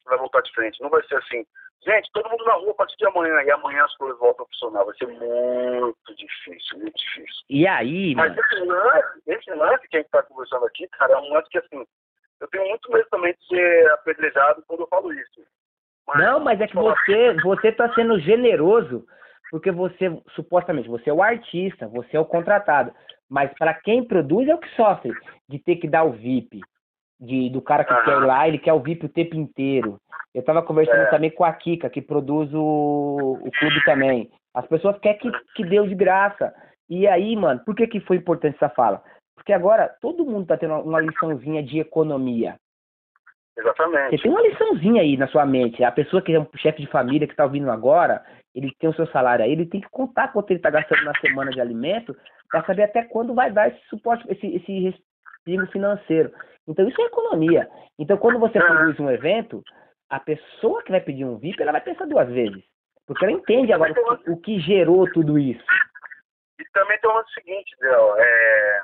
que 0.00 0.08
vai 0.08 0.18
voltar 0.18 0.40
diferente. 0.42 0.80
Não 0.82 0.90
vai 0.90 1.02
ser 1.04 1.16
assim, 1.16 1.46
gente, 1.84 2.10
todo 2.12 2.28
mundo 2.30 2.44
na 2.44 2.54
rua 2.54 2.72
a 2.72 2.74
partir 2.74 2.96
de 2.96 3.06
amanhã, 3.06 3.42
e 3.42 3.50
amanhã 3.50 3.84
as 3.84 3.96
coisas 3.96 4.18
voltam 4.18 4.44
a 4.44 4.48
funcionar. 4.48 4.84
Vai 4.84 4.96
ser 4.96 5.06
muito 5.06 6.14
difícil, 6.16 6.78
muito 6.78 6.96
difícil. 6.98 7.44
E 7.48 7.66
aí, 7.66 8.14
Mas 8.14 8.30
mano? 8.34 8.42
esse 8.44 8.60
lance, 8.64 9.22
esse 9.26 9.50
lance 9.54 9.88
que 9.88 9.96
a 9.96 10.00
gente 10.00 10.06
está 10.06 10.22
conversando 10.22 10.66
aqui, 10.66 10.88
cara, 10.88 11.14
é 11.14 11.18
um 11.18 11.32
lance 11.32 11.48
que 11.50 11.58
assim, 11.58 11.86
eu 12.40 12.48
tenho 12.48 12.68
muito 12.68 12.90
medo 12.92 13.08
também 13.10 13.34
de 13.34 13.46
ser 13.46 13.90
apedrejado 13.92 14.62
quando 14.66 14.80
eu 14.80 14.88
falo 14.88 15.12
isso. 15.12 15.40
Mas- 16.06 16.18
Não, 16.18 16.40
mas 16.40 16.60
é 16.60 16.66
que 16.66 16.74
você, 16.74 17.34
você 17.44 17.70
tá 17.70 17.92
sendo 17.94 18.18
generoso, 18.18 19.06
porque 19.52 19.70
você, 19.70 20.06
supostamente, 20.34 20.88
você 20.88 21.10
é 21.10 21.12
o 21.12 21.22
artista, 21.22 21.86
você 21.86 22.16
é 22.16 22.20
o 22.20 22.24
contratado. 22.24 22.92
Mas 23.32 23.50
para 23.58 23.72
quem 23.72 24.04
produz 24.04 24.46
é 24.46 24.54
o 24.54 24.58
que 24.58 24.68
sofre 24.76 25.10
de 25.48 25.58
ter 25.58 25.76
que 25.76 25.88
dar 25.88 26.04
o 26.04 26.12
VIP. 26.12 26.60
De, 27.18 27.48
do 27.48 27.62
cara 27.62 27.82
que 27.82 27.92
Aham. 27.92 28.04
quer 28.04 28.10
ir 28.18 28.26
lá, 28.26 28.46
ele 28.46 28.58
quer 28.58 28.74
o 28.74 28.80
VIP 28.80 29.06
o 29.06 29.08
tempo 29.08 29.34
inteiro. 29.36 29.96
Eu 30.34 30.42
tava 30.44 30.60
conversando 30.62 31.00
É. 31.00 31.06
também 31.10 31.30
com 31.30 31.42
a 31.42 31.52
Kika, 31.52 31.88
que 31.88 32.02
produz 32.02 32.52
o, 32.52 33.38
o 33.40 33.50
clube 33.52 33.82
também. 33.86 34.30
As 34.52 34.66
pessoas 34.66 34.98
querem 34.98 35.18
que, 35.18 35.30
que 35.54 35.64
deu 35.64 35.86
de 35.86 35.94
graça. 35.94 36.52
E 36.90 37.06
aí, 37.06 37.34
mano, 37.34 37.60
por 37.64 37.74
que, 37.74 37.86
que 37.86 38.00
foi 38.00 38.18
importante 38.18 38.56
essa 38.56 38.68
fala? 38.68 39.02
Porque 39.34 39.52
agora 39.52 39.88
todo 40.02 40.26
mundo 40.26 40.48
tá 40.48 40.58
tendo 40.58 40.74
uma 40.74 41.00
liçãozinha 41.00 41.62
de 41.62 41.78
economia. 41.78 42.56
Você 43.54 43.60
Exatamente. 43.62 44.22
tem 44.22 44.30
uma 44.30 44.42
liçãozinha 44.42 45.00
aí 45.00 45.16
na 45.16 45.28
sua 45.28 45.46
mente. 45.46 45.82
A 45.82 45.92
pessoa 45.92 46.20
que 46.20 46.34
é 46.34 46.40
um 46.40 46.46
chefe 46.56 46.82
de 46.82 46.88
família 46.88 47.26
que 47.26 47.32
está 47.32 47.44
ouvindo 47.44 47.70
agora, 47.70 48.22
ele 48.54 48.74
tem 48.78 48.90
o 48.90 48.94
seu 48.94 49.06
salário 49.08 49.44
aí, 49.44 49.52
ele 49.52 49.66
tem 49.66 49.80
que 49.80 49.88
contar 49.88 50.28
quanto 50.28 50.50
ele 50.50 50.58
está 50.58 50.70
gastando 50.70 51.04
na 51.04 51.18
semana 51.20 51.50
de 51.50 51.60
alimento 51.60 52.16
para 52.50 52.64
saber 52.64 52.82
até 52.84 53.04
quando 53.04 53.34
vai 53.34 53.50
dar 53.50 53.68
esse 53.68 53.80
suporte, 53.88 54.24
esse, 54.30 54.46
esse 54.46 54.80
respiro 54.80 55.66
financeiro. 55.72 56.32
Então 56.68 56.86
isso 56.86 57.00
é 57.00 57.06
economia. 57.06 57.68
Então 57.98 58.16
quando 58.18 58.38
você 58.38 58.58
produz 58.58 58.98
um 59.00 59.10
evento, 59.10 59.62
a 60.10 60.20
pessoa 60.20 60.82
que 60.82 60.90
vai 60.90 61.00
pedir 61.00 61.24
um 61.24 61.38
VIP, 61.38 61.62
ela 61.62 61.72
vai 61.72 61.80
pensar 61.80 62.06
duas 62.06 62.28
vezes. 62.28 62.62
Porque 63.06 63.24
ela 63.24 63.32
entende 63.32 63.72
agora 63.72 63.92
o 63.92 64.18
que, 64.18 64.30
o 64.30 64.36
que 64.36 64.60
gerou 64.60 65.10
tudo 65.12 65.38
isso. 65.38 65.64
E 66.60 66.64
também 66.72 66.98
tem 67.00 67.10
o 67.10 67.28
seguinte, 67.28 67.76
Del, 67.80 68.16
é... 68.18 68.82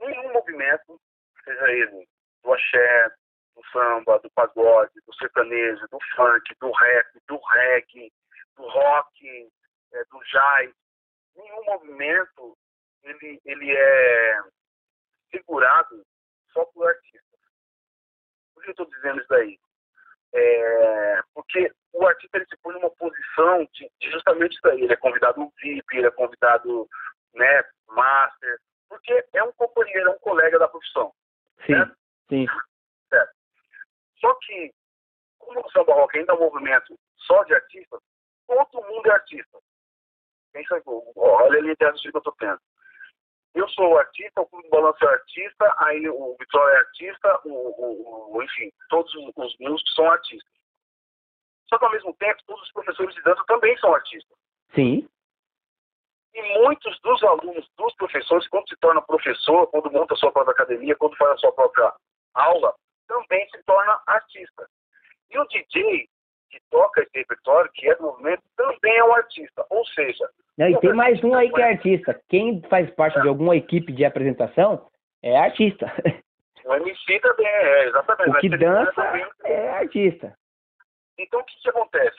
nenhum 0.00 0.32
movimento, 0.32 0.98
seja 1.44 1.70
ele 1.72 2.06
do 2.42 2.52
axé, 2.52 3.10
do 3.54 3.62
samba, 3.72 4.18
do 4.18 4.30
pagode, 4.30 4.92
do 5.06 5.14
sertanejo, 5.14 5.86
do 5.88 5.98
funk, 6.16 6.54
do 6.60 6.70
rap, 6.70 7.06
do 7.28 7.36
reggae, 7.38 8.12
do 8.56 8.62
rock, 8.62 9.50
é, 9.92 10.04
do 10.04 10.18
jazz, 10.24 10.72
nenhum 11.36 11.64
movimento 11.64 12.56
ele, 13.02 13.40
ele 13.44 13.72
é 13.72 14.42
segurado 15.30 16.04
só 16.52 16.64
por 16.66 16.88
artistas. 16.88 17.40
Por 18.54 18.62
que 18.62 18.70
eu 18.70 18.72
estou 18.72 18.86
dizendo 18.86 19.18
isso 19.18 19.28
daí? 19.28 19.58
É, 20.32 21.22
porque 21.32 21.72
o 21.92 22.06
artista 22.06 22.38
ele 22.38 22.46
se 22.46 22.56
põe 22.56 22.74
numa 22.74 22.90
posição 22.90 23.68
de, 23.72 23.90
de 24.00 24.10
justamente 24.10 24.52
isso 24.52 24.62
daí. 24.62 24.82
Ele 24.82 24.92
é 24.92 24.96
convidado 24.96 25.52
VIP, 25.60 25.96
ele 25.96 26.06
é 26.06 26.10
convidado 26.10 26.88
né, 27.34 27.64
master, 27.88 28.58
porque 28.88 29.24
é 29.32 29.42
um 29.42 29.52
companheiro, 29.52 30.10
é 30.10 30.12
um 30.12 30.18
colega 30.18 30.58
da 30.58 30.68
profissão. 30.68 31.12
Sim, 31.66 31.74
Certo? 31.74 31.96
sim. 32.28 32.46
Só 34.20 34.34
que, 34.34 34.72
como 35.38 35.60
o 35.60 35.70
samba 35.70 35.94
rock 35.94 36.18
ainda 36.18 36.32
é 36.32 36.36
um 36.36 36.40
movimento 36.40 36.98
só 37.18 37.42
de 37.44 37.54
artistas, 37.54 38.00
todo 38.46 38.82
mundo 38.86 39.06
é 39.06 39.12
artista. 39.12 39.58
Pensa, 40.52 40.82
olha 41.16 41.58
ali 41.58 41.70
a 41.72 41.76
que 41.76 41.84
eu 41.84 42.18
estou 42.18 42.32
tendo. 42.38 42.60
Eu 43.54 43.68
sou 43.68 43.96
artista, 43.98 44.40
o 44.40 44.46
Clube 44.46 44.64
do 44.64 44.70
Balanço 44.70 45.04
é 45.04 45.08
artista, 45.08 45.74
aí 45.78 46.08
o 46.08 46.36
Vitória 46.38 46.74
é 46.74 46.78
artista, 46.78 47.40
o, 47.44 47.50
o, 47.52 48.36
o- 48.36 48.42
enfim, 48.42 48.72
todos 48.88 49.12
os, 49.14 49.32
os 49.36 49.56
músicos 49.60 49.94
são 49.94 50.10
artistas. 50.10 50.52
Só 51.68 51.78
que 51.78 51.84
ao 51.84 51.92
mesmo 51.92 52.14
tempo, 52.16 52.42
todos 52.46 52.62
os 52.62 52.72
professores 52.72 53.14
de 53.14 53.22
dança 53.22 53.42
também 53.46 53.76
são 53.78 53.94
artistas. 53.94 54.36
Sim. 54.74 55.08
E 56.34 56.58
muitos 56.58 56.98
dos 57.00 57.22
alunos, 57.22 57.68
dos 57.76 57.94
professores, 57.94 58.48
quando 58.48 58.68
se 58.68 58.76
torna 58.78 59.00
professor, 59.02 59.68
quando 59.68 59.90
monta 59.92 60.14
a 60.14 60.16
sua 60.16 60.32
própria 60.32 60.52
academia, 60.52 60.96
quando 60.96 61.16
faz 61.16 61.30
a 61.32 61.38
sua 61.38 61.52
própria 61.52 61.94
aula, 62.34 62.74
também 63.06 63.48
se 63.50 63.62
torna 63.64 64.00
artista. 64.06 64.66
E 65.30 65.38
o 65.38 65.44
DJ 65.46 66.08
que 66.50 66.60
toca 66.70 67.02
esse 67.02 67.10
repertório, 67.18 67.70
que 67.72 67.88
é 67.88 67.94
do 67.96 68.04
movimento, 68.04 68.42
também 68.56 68.96
é 68.96 69.04
um 69.04 69.12
artista. 69.12 69.66
Ou 69.70 69.84
seja, 69.86 70.28
Não, 70.56 70.68
e 70.68 70.78
tem 70.78 70.92
mais 70.92 71.22
um 71.24 71.34
aí 71.34 71.50
que 71.50 71.60
é 71.60 71.70
artista. 71.70 72.20
Quem 72.28 72.62
faz 72.68 72.88
parte 72.94 73.20
de 73.20 73.28
alguma 73.28 73.56
equipe 73.56 73.92
de 73.92 74.04
apresentação 74.04 74.88
é 75.22 75.36
artista. 75.36 75.86
o 76.64 76.74
MC 76.74 77.20
também 77.20 77.46
é, 77.46 77.88
exatamente. 77.88 78.30
O 78.30 78.40
que 78.40 78.46
ele 78.46 78.58
dança 78.58 78.92
também- 78.92 79.26
é 79.44 79.70
artista. 79.70 80.38
Então, 81.18 81.40
o 81.40 81.44
que, 81.44 81.60
que 81.60 81.68
acontece? 81.68 82.16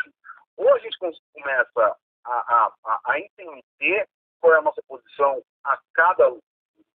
Ou 0.57 0.73
a 0.73 0.79
gente 0.79 0.97
com- 0.99 1.11
começa 1.33 1.95
a, 2.25 2.31
a, 2.31 2.73
a, 2.86 2.99
a 3.05 3.19
entender 3.19 4.07
qual 4.41 4.53
é 4.53 4.57
a 4.57 4.61
nossa 4.61 4.81
posição 4.88 5.41
a 5.63 5.79
cada 5.93 6.29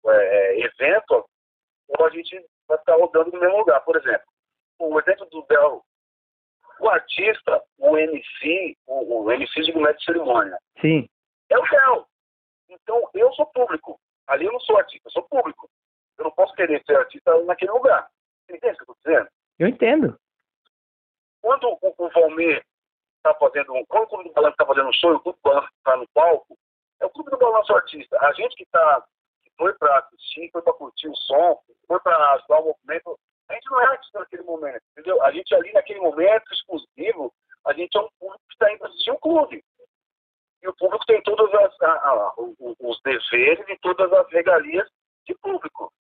é, 0.09 0.61
evento, 0.61 1.25
ou 1.89 2.07
a 2.07 2.11
gente 2.11 2.43
vai 2.69 2.79
ficar 2.79 2.97
rodando 2.97 3.31
no 3.33 3.41
mesmo 3.41 3.59
lugar. 3.59 3.81
Por 3.85 3.97
exemplo, 3.97 4.27
o 4.79 4.99
exemplo 5.01 5.27
do 5.27 5.43
Bel, 5.45 5.83
o 6.81 6.89
artista, 6.89 7.63
o 7.79 7.97
MC, 7.97 8.77
o, 8.87 9.23
o 9.25 9.33
MC 9.33 9.63
de 9.63 9.73
mulher 9.73 9.95
de 9.97 10.05
cerimônia, 10.05 10.59
Sim. 10.81 11.09
é 11.51 11.59
o 11.59 11.63
Bel. 11.69 12.07
Então, 12.69 13.09
eu 13.15 13.33
sou 13.35 13.47
público. 13.47 13.99
Ali 14.27 14.45
eu 14.47 14.53
não 14.53 14.61
sou 14.61 14.77
artista, 14.77 15.09
eu 15.09 15.13
sou 15.13 15.23
público. 15.23 15.71
Eu 16.19 16.25
não 16.25 16.31
posso 16.33 16.53
querer 16.55 16.83
ser 16.85 16.97
artista 16.97 17.33
naquele 17.45 17.71
lugar. 17.71 18.09
Você 18.47 18.57
entende 18.57 18.75
o 18.75 18.85
que 18.85 18.91
eu 18.91 18.95
estou 18.95 19.13
dizendo? 19.13 19.29
Eu 19.59 19.69
entendo. 19.69 20.19
quando 21.41 21.69
o, 21.69 21.79
o 21.99 22.09
Valmir 22.11 22.65
está 23.19 23.33
fazendo, 23.39 23.73
um- 23.73 23.85
quando 23.87 24.05
o 24.05 24.09
Clube 24.09 24.25
do 24.29 24.33
Balanço 24.35 24.53
está 24.55 24.67
fazendo 24.67 24.89
um 24.89 24.93
show, 24.93 25.15
o 25.15 25.21
Clube 25.21 25.39
do 25.39 25.49
Balanço 25.49 25.69
está 25.79 25.97
no 25.97 26.09
palco, 26.09 26.59
é 27.01 27.07
o 27.07 27.11
Clube 27.11 27.31
do 27.31 27.39
Balanço 27.39 27.73
artista. 27.75 28.19
A 28.21 28.33
gente 28.33 28.57
que 28.57 28.67
tá, 28.67 29.01
que 29.03 29.09
foi 29.57 29.73
para 29.75 29.99
assistir, 29.99 30.51
foi 30.51 30.63
para 30.63 30.73
curtir 30.73 31.09
o 31.09 31.17
som, 31.17 31.61
foi 31.87 32.01
para 32.01 32.33
ajudar 32.35 32.61
o 32.61 32.65
movimento, 32.67 33.19
a 33.49 33.55
gente 33.55 33.71
não 33.71 33.81
é 33.81 33.87
artista 33.87 34.19
naquele 34.19 34.43
momento, 34.43 34.83
entendeu? 34.93 35.23
A 35.23 35.31
gente 35.31 35.55
ali 35.55 35.73
naquele 35.73 36.01
momento 36.01 36.53
exclusivo, 36.53 37.33
a 37.67 37.73
gente 37.73 37.97
é 37.97 38.01
um 38.01 38.09
público 38.19 38.43
que 38.49 38.55
está 38.55 38.73
indo 38.73 38.87
assistir 38.87 39.11
o 39.11 39.19
clube. 39.19 39.65
E 40.63 40.69
o 40.69 40.75
público 40.75 41.05
tem 41.07 41.23
o- 42.37 42.77
os 42.81 43.01
deveres 43.03 43.69
e 43.69 43.79
todas 43.79 44.13
as 44.13 44.29
regalias 44.31 44.89
de 45.27 45.35
público. 45.37 45.93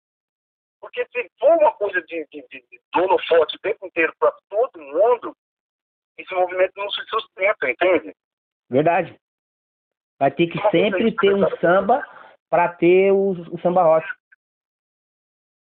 Porque 0.81 1.07
se 1.07 1.31
for 1.39 1.57
uma 1.59 1.73
coisa 1.73 2.01
de, 2.03 2.27
de, 2.31 2.43
de, 2.49 2.65
de 2.71 2.81
dono 2.93 3.19
forte 3.27 3.57
o 3.57 3.61
tempo 3.61 3.87
inteiro 3.87 4.15
para 4.19 4.33
todo 4.49 4.81
mundo, 4.81 5.37
esse 6.19 6.35
movimento 6.35 6.73
não 6.77 6.91
se 6.91 7.03
sustenta, 7.07 7.71
entende? 7.71 8.15
Verdade. 8.71 9.19
Vai 10.19 10.31
ter 10.31 10.47
que 10.47 10.59
sempre 10.71 11.15
ter 11.17 11.35
um 11.35 11.49
samba 11.59 12.07
para 12.55 12.69
ter 12.69 13.11
o, 13.11 13.33
o 13.33 13.61
samba 13.61 13.83
rock. 13.83 14.07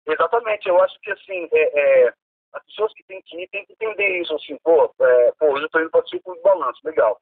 Exatamente, 0.07 0.68
eu 0.68 0.78
acho 0.82 1.01
que 1.01 1.11
assim, 1.12 1.49
é, 1.51 1.80
é, 1.80 2.14
as 2.53 2.62
pessoas 2.66 2.93
que 2.93 3.03
têm 3.05 3.22
que 3.22 3.41
ir 3.41 3.49
têm 3.49 3.64
que 3.64 3.72
entender 3.72 4.20
isso, 4.20 4.35
assim, 4.35 4.59
pô, 4.62 4.95
é, 5.01 5.32
pô 5.39 5.47
hoje 5.47 5.64
eu 5.64 5.70
tô 5.70 5.80
indo 5.80 5.89
para 5.89 6.03
o 6.03 6.43
balanço, 6.43 6.78
legal. 6.85 7.18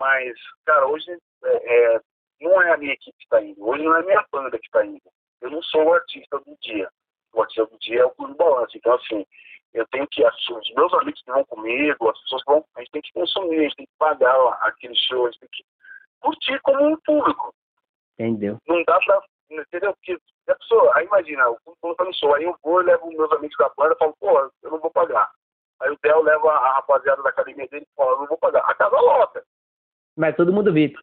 Mas, 0.00 0.32
cara, 0.64 0.86
hoje 0.86 1.10
é, 1.44 1.94
é, 1.94 2.00
não 2.40 2.62
é 2.62 2.72
a 2.72 2.78
minha 2.78 2.94
equipe 2.94 3.14
que 3.18 3.24
está 3.24 3.42
indo, 3.42 3.62
hoje 3.62 3.82
não 3.82 3.96
é 3.96 4.00
a 4.00 4.02
minha 4.02 4.26
banda 4.32 4.58
que 4.58 4.64
está 4.64 4.82
indo. 4.86 5.02
Eu 5.42 5.50
não 5.50 5.62
sou 5.62 5.84
o 5.84 5.92
artista 5.92 6.38
do 6.38 6.56
dia. 6.62 6.88
O 7.34 7.42
artista 7.42 7.66
do 7.66 7.78
dia 7.80 8.00
é 8.00 8.06
o 8.06 8.10
Clube 8.12 8.32
do 8.32 8.38
Balanço. 8.38 8.78
Então, 8.78 8.94
assim, 8.94 9.26
eu 9.74 9.86
tenho 9.88 10.08
que, 10.08 10.24
os 10.24 10.74
meus 10.74 10.94
amigos 10.94 11.20
que 11.20 11.30
vão 11.30 11.44
comigo, 11.44 12.08
as 12.08 12.18
pessoas 12.22 12.42
que 12.44 12.50
vão, 12.50 12.64
a 12.76 12.80
gente 12.80 12.92
tem 12.92 13.02
que 13.02 13.12
consumir, 13.12 13.58
a 13.58 13.62
gente 13.64 13.76
tem 13.76 13.86
que 13.86 13.98
pagar 13.98 14.34
aquele 14.62 14.96
show, 14.96 15.26
a 15.26 15.30
gente 15.30 15.40
tem 15.40 15.48
que 15.52 15.64
curtir 16.18 16.58
como 16.62 16.86
um 16.86 16.96
público. 17.04 17.54
Entendeu? 18.18 18.58
não 18.66 18.82
dá 18.84 18.98
pra. 19.00 19.20
Entendeu? 19.50 19.94
Porque 19.94 20.18
a 20.48 20.54
pessoa, 20.54 20.92
aí 20.96 21.06
imagina, 21.06 21.48
o 21.50 21.58
público 21.64 21.94
tá 21.96 22.04
no 22.04 22.14
show, 22.14 22.34
aí 22.34 22.44
eu 22.44 22.56
vou 22.62 22.80
e 22.80 22.84
levo 22.84 23.08
meus 23.08 23.30
amigos 23.32 23.56
da 23.58 23.70
banda 23.76 23.94
e 23.94 23.98
falo, 23.98 24.16
pô, 24.18 24.50
eu 24.62 24.70
não 24.70 24.80
vou 24.80 24.90
pagar. 24.90 25.30
Aí 25.80 25.90
o 25.90 25.98
Del 26.02 26.22
leva 26.22 26.52
a 26.52 26.74
rapaziada 26.74 27.22
da 27.22 27.30
academia 27.30 27.68
dele 27.68 27.86
e 27.90 27.94
fala, 27.96 28.12
eu 28.12 28.18
não 28.20 28.26
vou 28.26 28.38
pagar. 28.38 28.60
A 28.60 28.74
casa 28.74 28.98
lota. 28.98 29.44
Mas 30.16 30.36
todo 30.36 30.52
mundo 30.52 30.72
VIP. 30.72 30.96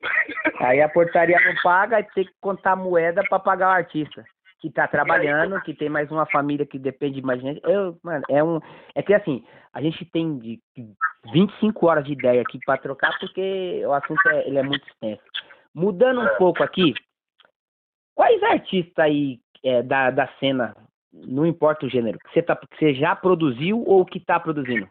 Aí 0.60 0.80
a 0.80 0.88
portaria 0.88 1.38
não 1.40 1.54
paga, 1.62 1.96
aí 1.96 2.04
tem 2.14 2.24
que 2.24 2.32
contar 2.40 2.76
moeda 2.76 3.22
para 3.28 3.38
pagar 3.38 3.68
o 3.68 3.72
artista. 3.72 4.24
Que 4.60 4.70
tá 4.70 4.86
trabalhando, 4.86 5.60
que 5.62 5.72
tem 5.72 5.88
mais 5.88 6.10
uma 6.10 6.26
família 6.26 6.66
que 6.66 6.78
depende 6.78 7.16
de 7.16 7.26
mais 7.26 7.40
gente. 7.40 7.60
Eu, 7.64 7.96
mano, 8.02 8.22
é 8.28 8.44
um. 8.44 8.60
É 8.94 9.02
que 9.02 9.14
assim, 9.14 9.42
a 9.72 9.80
gente 9.80 10.04
tem 10.04 10.38
de 10.38 10.60
25 11.32 11.86
horas 11.86 12.04
de 12.04 12.12
ideia 12.12 12.42
aqui 12.42 12.58
para 12.66 12.78
trocar, 12.78 13.18
porque 13.18 13.82
o 13.86 13.92
assunto 13.94 14.20
é, 14.28 14.46
ele 14.46 14.58
é 14.58 14.62
muito 14.62 14.86
extenso. 14.86 15.22
Mudando 15.74 16.20
um 16.20 16.36
pouco 16.36 16.62
aqui, 16.62 16.94
quais 18.14 18.42
artistas 18.42 19.04
aí 19.04 19.40
é, 19.64 19.82
da, 19.82 20.10
da 20.10 20.28
cena, 20.38 20.74
não 21.12 21.46
importa 21.46 21.86
o 21.86 21.88
gênero, 21.88 22.18
que 22.18 22.32
você, 22.32 22.42
tá, 22.42 22.56
que 22.56 22.76
você 22.76 22.94
já 22.94 23.14
produziu 23.14 23.82
ou 23.86 24.04
que 24.04 24.18
tá 24.18 24.40
produzindo? 24.40 24.90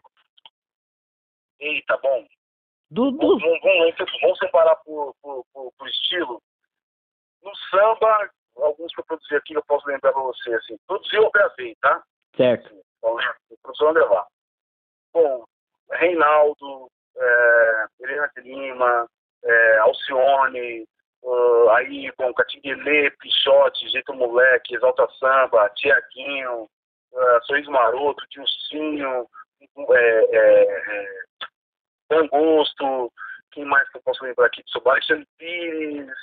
Eita, 1.58 1.98
bom. 1.98 2.26
Do, 2.90 3.10
do... 3.12 3.38
Vamos, 3.38 3.60
vamos, 3.62 3.94
vamos 4.20 4.38
separar 4.38 4.76
por, 4.76 5.14
por, 5.22 5.44
por, 5.52 5.72
por, 5.78 5.88
estilo. 5.88 6.42
No 7.42 7.54
samba, 7.70 8.30
alguns 8.56 8.92
que 8.94 9.00
eu 9.00 9.04
produzi 9.04 9.36
aqui, 9.36 9.54
eu 9.54 9.64
posso 9.64 9.86
lembrar 9.86 10.12
pra 10.12 10.22
você, 10.22 10.52
assim. 10.54 10.76
Produzi 10.86 11.16
ou 11.18 11.30
gravei, 11.30 11.76
tá? 11.76 12.02
Certo. 12.36 12.66
Assim, 12.66 13.56
produção 13.62 13.92
gravar. 13.92 14.26
Bom, 15.12 15.44
Reinaldo, 15.92 16.90
é, 17.16 17.86
Helena 18.00 18.30
de 18.34 18.42
Lima, 18.42 19.08
é, 19.50 19.78
Alcione, 19.78 20.86
uh, 21.22 21.70
aí, 21.70 22.12
bom, 22.16 22.32
Catinguelê, 22.34 23.10
Pichote, 23.10 23.88
Jeito 23.88 24.14
Moleque, 24.14 24.74
Exalta 24.74 25.08
Samba, 25.18 25.70
Tiaguinho, 25.76 26.68
uh, 27.12 27.44
Sorriso 27.46 27.70
Maroto, 27.70 28.24
Dilcinho, 28.30 29.26
é, 29.60 30.36
é, 30.36 31.06
Bom 32.08 32.28
Gosto, 32.28 33.12
quem 33.52 33.64
mais 33.64 33.88
que 33.90 33.98
eu 33.98 34.02
posso 34.02 34.24
lembrar 34.24 34.46
aqui? 34.46 34.62
Alexandre 34.84 35.26
Pires, 35.38 36.18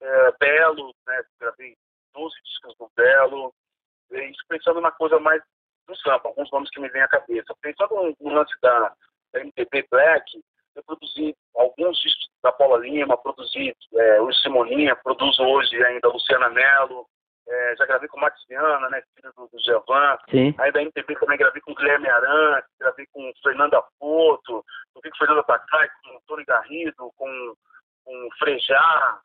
é, 0.00 0.32
Belo, 0.38 0.94
né? 1.06 1.22
Gravei 1.40 1.76
12 2.14 2.34
discos 2.44 2.76
do 2.78 2.90
Belo. 2.96 3.52
Isso 4.10 4.42
pensando 4.48 4.80
na 4.80 4.90
coisa 4.92 5.18
mais 5.20 5.42
do 5.86 5.96
samba, 5.96 6.28
alguns 6.28 6.50
nomes 6.50 6.70
que 6.70 6.80
me 6.80 6.88
vêm 6.88 7.02
à 7.02 7.08
cabeça. 7.08 7.54
Pensando 7.60 8.16
no 8.20 8.32
lance 8.32 8.52
da, 8.60 8.94
da 9.32 9.40
MPB 9.40 9.86
Black, 9.90 10.42
eu 10.74 10.82
produzi 10.84 11.36
alguns 11.54 11.98
discos 12.00 12.28
da 12.42 12.52
Paula 12.52 12.78
Lima, 12.78 13.16
produzi 13.16 13.76
é, 13.94 14.20
o 14.20 14.32
Simoninha, 14.34 14.96
produzo 14.96 15.42
hoje 15.42 15.82
ainda 15.84 16.08
Luciana 16.08 16.48
Mello, 16.48 17.06
é, 17.48 17.76
já 17.76 17.86
gravei 17.86 18.08
com 18.08 18.20
Maxiana, 18.20 18.88
né, 18.90 19.02
filho 19.14 19.32
do, 19.34 19.48
do. 19.48 20.30
Sim. 20.30 20.54
Aí 20.58 20.70
da 20.70 20.82
MPB 20.82 21.16
também 21.16 21.36
gravei 21.36 21.60
com 21.62 21.74
Guilherme 21.74 22.08
Aran, 22.08 22.62
gravei 22.78 23.06
com 23.12 23.32
Fernanda 23.42 23.82
Foto, 23.98 24.64
gravei 24.94 25.10
com 25.10 25.18
Fernanda 25.18 25.42
Tacai, 25.42 25.88
com 26.04 26.20
Tony 26.28 26.44
Garrido, 26.44 27.12
com, 27.16 27.54
com 28.04 28.28
Frejá. 28.38 29.20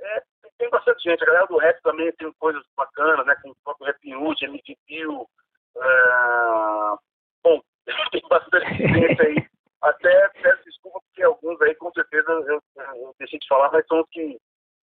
É, 0.00 0.22
tem 0.56 0.70
bastante 0.70 1.02
gente. 1.02 1.22
A 1.22 1.26
galera 1.26 1.46
do 1.46 1.58
rap 1.58 1.82
também 1.82 2.12
tem 2.12 2.32
coisas 2.34 2.62
bacanas, 2.76 3.26
né, 3.26 3.34
com 3.42 3.50
o 3.50 3.56
próprio 3.64 3.86
Rap 3.86 4.14
Hood, 4.14 4.44
MD 4.44 4.76
Bill. 4.86 5.28
É... 5.76 6.96
Bom, 7.42 7.60
tem 8.12 8.22
bastante 8.28 8.74
gente 8.74 9.20
aí. 9.20 9.48
Até 9.82 10.28
peço 10.42 10.64
desculpa 10.64 11.00
porque 11.00 11.22
alguns 11.22 11.60
aí 11.62 11.74
com 11.76 11.92
certeza 11.92 12.30
eu, 12.30 12.60
eu 12.96 13.14
deixei 13.18 13.38
de 13.38 13.46
falar, 13.46 13.70
mas 13.72 13.86
são 13.86 14.00
os 14.00 14.08
que 14.10 14.38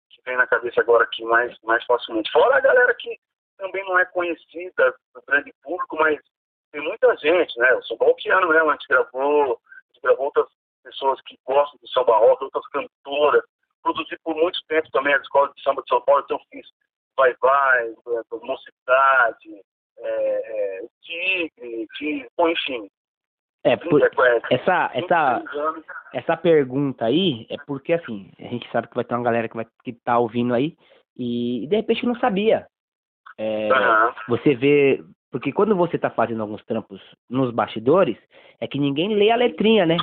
que 0.10 0.22
vem 0.26 0.36
na 0.38 0.48
cabeça 0.48 0.82
agora 0.82 1.04
aqui 1.04 1.24
mais, 1.24 1.56
mais 1.62 1.84
facilmente. 1.86 2.32
Fora 2.32 2.58
a 2.58 2.62
galera 2.62 2.94
que 2.96 3.18
também 3.58 3.84
não 3.86 4.00
é 4.00 4.06
conhecida 4.06 4.96
do 5.14 5.22
grande 5.28 5.54
público, 5.62 5.96
mas 5.98 6.20
tem 6.72 6.82
muita 6.82 7.16
gente, 7.18 7.58
né? 7.60 7.74
O 7.76 7.84
São 7.84 7.98
Balquiano 7.98 8.50
mesmo, 8.50 8.70
a 8.70 8.74
gente 8.74 8.88
gravou, 8.88 9.62
a 9.62 9.94
gente 9.94 10.02
gravou 10.02 10.26
outras 10.26 10.48
pessoas 10.84 11.22
que 11.22 11.38
gostam 11.46 11.80
do 11.82 11.88
samba 11.90 12.18
rock, 12.18 12.44
outras 12.44 12.68
cantoras. 12.70 13.44
Produzi 13.82 14.18
por 14.24 14.36
muito 14.36 14.60
tempo 14.68 14.90
também 14.92 15.14
as 15.14 15.22
escolas 15.22 15.54
de 15.56 15.62
samba 15.64 15.82
de 15.82 15.90
São 15.90 16.02
Paulo, 16.02 16.22
então 16.24 16.40
fiz 16.52 16.68
Vai 17.16 17.36
Vai, 17.42 17.94
Mocidade, 18.42 19.62
é, 19.98 20.82
é, 20.82 20.88
Tigre, 21.02 21.88
Tigre, 21.98 22.30
enfim. 22.40 22.90
É, 23.64 23.76
por, 23.76 24.02
essa, 24.50 24.90
essa, 24.94 25.44
essa 26.14 26.38
pergunta 26.38 27.06
aí 27.06 27.46
é 27.50 27.58
porque, 27.68 27.94
assim, 27.94 28.32
a 28.40 28.44
gente 28.44 28.70
sabe 28.72 28.88
que 28.88 28.96
vai 28.96 29.04
ter 29.04 29.16
uma 29.16 29.24
galera 29.24 29.50
que 29.50 29.56
vai 29.56 29.68
que 29.84 29.94
tá 29.94 30.18
ouvindo 30.18 30.54
aí 30.54 30.78
e, 31.18 31.68
de 31.68 31.76
repente 31.76 32.06
não 32.06 32.16
sabia. 32.16 32.66
É, 33.38 33.70
uhum. 33.72 34.14
Você 34.30 34.56
vê, 34.56 35.04
porque 35.30 35.52
quando 35.52 35.76
você 35.76 35.98
tá 35.98 36.10
fazendo 36.10 36.42
alguns 36.42 36.64
trampos 36.66 37.02
nos 37.30 37.52
bastidores, 37.52 38.18
é 38.60 38.68
que 38.68 38.80
ninguém 38.80 39.14
lê 39.16 39.30
a 39.30 39.36
letrinha, 39.36 39.86
né? 39.86 39.98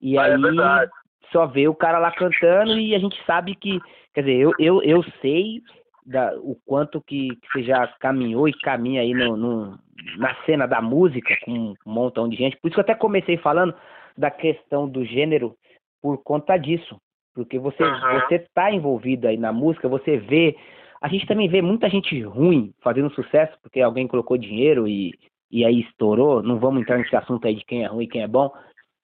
E 0.00 0.18
ah, 0.18 0.24
aí 0.24 0.32
é 0.32 0.88
só 1.32 1.46
vê 1.46 1.68
o 1.68 1.74
cara 1.74 1.98
lá 1.98 2.10
cantando 2.10 2.78
e 2.78 2.94
a 2.94 2.98
gente 2.98 3.22
sabe 3.24 3.54
que, 3.54 3.80
quer 4.14 4.22
dizer, 4.22 4.36
eu, 4.36 4.52
eu, 4.58 4.82
eu 4.82 5.02
sei 5.20 5.62
da, 6.08 6.34
o 6.38 6.56
quanto 6.64 7.02
que, 7.02 7.28
que 7.36 7.52
você 7.52 7.62
já 7.62 7.86
caminhou 8.00 8.48
e 8.48 8.58
caminha 8.60 9.02
aí 9.02 9.12
no, 9.12 9.36
no, 9.36 9.78
na 10.16 10.34
cena 10.46 10.66
da 10.66 10.80
música 10.80 11.36
com 11.44 11.52
um 11.52 11.74
montão 11.84 12.28
de 12.28 12.36
gente. 12.36 12.56
Por 12.56 12.68
isso 12.68 12.74
que 12.74 12.80
eu 12.80 12.84
até 12.84 12.94
comecei 12.94 13.36
falando 13.36 13.74
da 14.16 14.30
questão 14.30 14.88
do 14.88 15.04
gênero 15.04 15.54
por 16.00 16.18
conta 16.22 16.56
disso. 16.56 16.98
Porque 17.34 17.58
você 17.58 17.84
uhum. 17.84 18.20
você 18.20 18.38
tá 18.54 18.72
envolvido 18.72 19.28
aí 19.28 19.36
na 19.36 19.52
música, 19.52 19.88
você 19.88 20.16
vê. 20.16 20.56
A 21.00 21.08
gente 21.08 21.26
também 21.26 21.48
vê 21.48 21.62
muita 21.62 21.88
gente 21.88 22.20
ruim 22.22 22.72
fazendo 22.82 23.14
sucesso, 23.14 23.56
porque 23.62 23.80
alguém 23.80 24.08
colocou 24.08 24.36
dinheiro 24.36 24.88
e, 24.88 25.12
e 25.50 25.64
aí 25.64 25.80
estourou. 25.82 26.42
Não 26.42 26.58
vamos 26.58 26.80
entrar 26.80 26.98
nesse 26.98 27.14
assunto 27.14 27.46
aí 27.46 27.54
de 27.54 27.64
quem 27.64 27.84
é 27.84 27.86
ruim 27.86 28.04
e 28.04 28.08
quem 28.08 28.22
é 28.22 28.26
bom. 28.26 28.50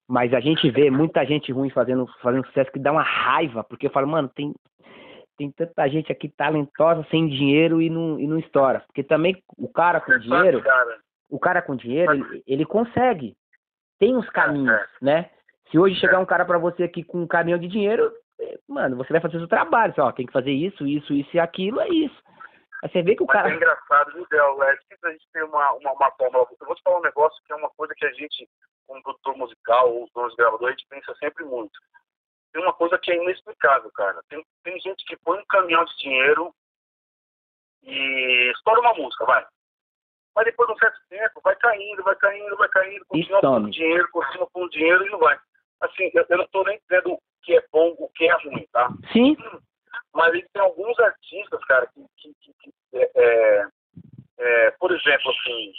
Mas 0.09 0.33
a 0.35 0.41
gente 0.41 0.69
vê 0.71 0.91
muita 0.91 1.25
gente 1.25 1.53
ruim 1.53 1.71
fazendo, 1.71 2.07
fazendo 2.21 2.47
sucesso 2.47 2.73
que 2.73 2.79
dá 2.79 2.93
uma 2.93 3.03
raiva, 3.03 3.63
porque 3.63 3.87
eu 3.87 3.91
falo, 3.91 4.09
mano, 4.09 4.29
tem, 4.29 4.53
tem 5.37 5.51
tanta 5.51 5.89
gente 5.89 6.11
aqui 6.11 6.29
talentosa 6.29 7.07
sem 7.11 7.29
dinheiro 7.29 7.81
e 7.81 7.91
não, 7.91 8.19
e 8.19 8.27
não 8.27 8.39
estoura. 8.39 8.81
Porque 8.87 9.03
também 9.03 9.43
o 9.57 9.69
cara 9.69 10.01
com 10.01 10.19
dinheiro, 10.19 10.63
o 11.31 11.39
cara 11.39 11.63
com 11.63 11.77
dinheiro, 11.77 12.13
ele, 12.13 12.43
ele 12.47 12.65
consegue. 12.65 13.37
Tem 13.99 14.17
uns 14.17 14.29
caminhos, 14.31 14.75
é. 14.75 14.87
né? 15.01 15.31
Se 15.71 15.79
hoje 15.79 15.99
chegar 15.99 16.21
um 16.21 16.27
cara 16.27 16.45
para 16.45 16.59
você 16.59 16.85
aqui 16.85 17.03
com 17.03 17.23
um 17.23 17.27
caminhão 17.27 17.59
de 17.59 17.69
dinheiro, 17.69 18.13
é, 18.41 18.59
mano, 18.69 18.97
você 18.97 19.13
vai 19.13 19.21
fazer 19.21 19.37
o 19.37 19.41
seu 19.41 19.49
trabalho. 19.49 19.95
Você, 19.95 20.01
ó, 20.01 20.13
tem 20.13 20.27
que 20.27 20.33
fazer 20.33 20.53
isso, 20.53 20.87
isso, 20.87 21.13
isso 21.13 21.31
e 21.35 21.41
aquilo, 21.41 21.81
é 21.81 21.89
isso. 21.89 22.23
Aí 22.83 22.91
você 22.91 23.03
vê 23.03 23.17
que 23.17 23.23
o 23.23 23.27
Mas 23.27 23.35
cara. 23.35 23.51
É 23.51 23.57
engraçado, 23.57 24.13
viu, 24.13 24.27
Del? 24.31 24.63
É 24.63 24.77
difícil 24.77 25.09
a 25.09 25.13
gente 25.13 25.27
ter 25.33 25.45
uma, 25.45 25.73
uma, 25.73 25.93
uma 25.93 26.11
fórmula. 26.13 26.47
Eu 26.61 26.67
vou 26.67 26.77
te 26.77 26.83
falar 26.83 26.99
um 26.99 27.03
negócio 27.03 27.43
que 27.47 27.53
é 27.53 27.57
uma 27.57 27.71
coisa 27.71 27.95
que 27.97 28.05
a 28.05 28.13
gente, 28.13 28.49
como 28.87 29.03
produtor 29.03 29.37
musical 29.37 29.93
ou 29.93 30.09
dono 30.15 30.29
de 30.29 30.37
gravador, 30.37 30.69
a 30.69 30.71
gente 30.73 30.87
pensa 30.89 31.15
sempre 31.17 31.45
muito 31.45 31.73
tem 32.55 32.63
uma 32.63 32.73
coisa 32.73 32.97
que 32.99 33.11
é 33.11 33.17
inexplicável, 33.17 33.91
cara. 33.91 34.23
Tem, 34.29 34.43
tem 34.63 34.79
gente 34.79 35.05
que 35.07 35.17
põe 35.17 35.41
um 35.41 35.47
caminhão 35.47 35.85
de 35.85 35.97
dinheiro 35.99 36.55
e 37.83 38.53
estoura 38.55 38.81
uma 38.81 38.95
música, 38.95 39.25
vai. 39.27 39.45
Mas 40.37 40.45
depois 40.45 40.69
de 40.69 40.75
um 40.75 40.79
certo 40.79 41.01
tempo, 41.09 41.41
vai 41.43 41.57
caindo, 41.57 42.05
vai 42.05 42.15
caindo, 42.15 42.57
vai 42.57 42.69
caindo, 42.69 43.05
continua 43.07 43.41
pondo 43.41 43.71
dinheiro, 43.71 44.09
continua 44.13 44.49
pondo 44.53 44.71
dinheiro 44.71 45.05
e 45.05 45.11
não 45.11 45.19
vai. 45.19 45.37
Assim, 45.81 46.11
eu, 46.15 46.25
eu 46.29 46.39
não 46.39 46.45
estou 46.45 46.65
nem 46.65 46.81
dizendo 46.89 47.15
o 47.15 47.21
que 47.43 47.57
é 47.57 47.65
bom, 47.73 47.93
o 47.99 48.09
que 48.11 48.25
é 48.25 48.33
ruim, 48.35 48.67
tá? 48.73 48.89
Sim. 49.13 49.37
Mas 50.13 50.33
tem 50.53 50.63
alguns 50.63 50.99
artistas, 51.01 51.65
cara, 51.65 51.89
que, 51.89 52.07
que, 52.17 52.35
que, 52.41 52.53
que 52.61 52.73
é, 52.95 53.11
é, 53.17 53.69
é, 54.39 54.71
por 54.73 54.93
exemplo, 54.93 55.31
assim, 55.33 55.73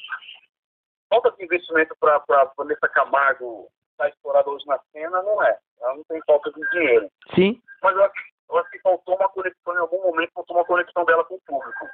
falta 1.09 1.31
de 1.31 1.45
investimento 1.45 1.95
para 1.97 2.51
Vanessa 2.57 2.89
Camargo 2.89 3.71
está 3.95 4.09
estourada 4.09 4.49
hoje 4.49 4.65
na 4.67 4.79
cena, 4.91 5.21
não 5.23 5.41
é. 5.43 5.57
Ela 5.81 5.95
não 5.95 6.03
tem 6.03 6.21
falta 6.27 6.51
de 6.51 6.61
dinheiro. 6.69 7.09
Sim. 7.33 7.61
Mas 7.81 7.95
eu 7.95 8.03
acho, 8.03 8.13
eu 8.49 8.57
acho 8.57 8.69
que 8.69 8.79
faltou 8.79 9.15
uma 9.15 9.29
conexão, 9.29 9.73
em 9.73 9.79
algum 9.79 10.01
momento, 10.03 10.31
faltou 10.33 10.57
uma 10.57 10.65
conexão 10.65 11.05
dela 11.05 11.23
com 11.25 11.35
o 11.35 11.41
público. 11.41 11.87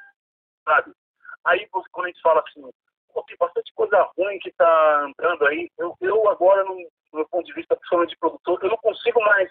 Sabe? 0.66 0.92
Aí, 1.46 1.68
quando 1.70 2.06
a 2.06 2.08
gente 2.10 2.22
fala 2.22 2.44
assim, 2.48 2.70
tem 3.28 3.38
bastante 3.38 3.74
coisa 3.74 4.10
ruim 4.18 4.40
que 4.40 4.50
está 4.50 5.02
andando 5.02 5.46
aí, 5.48 5.70
eu, 5.78 5.96
eu 6.02 6.30
agora, 6.30 6.64
no, 6.64 6.76
meu 7.14 7.28
ponto 7.30 7.46
de 7.46 7.54
vista, 7.54 7.76
principalmente 7.76 8.12
de 8.12 8.18
produtor, 8.18 8.60
eu 8.62 8.70
não 8.70 8.78
consigo 8.78 9.22
mais 9.22 9.50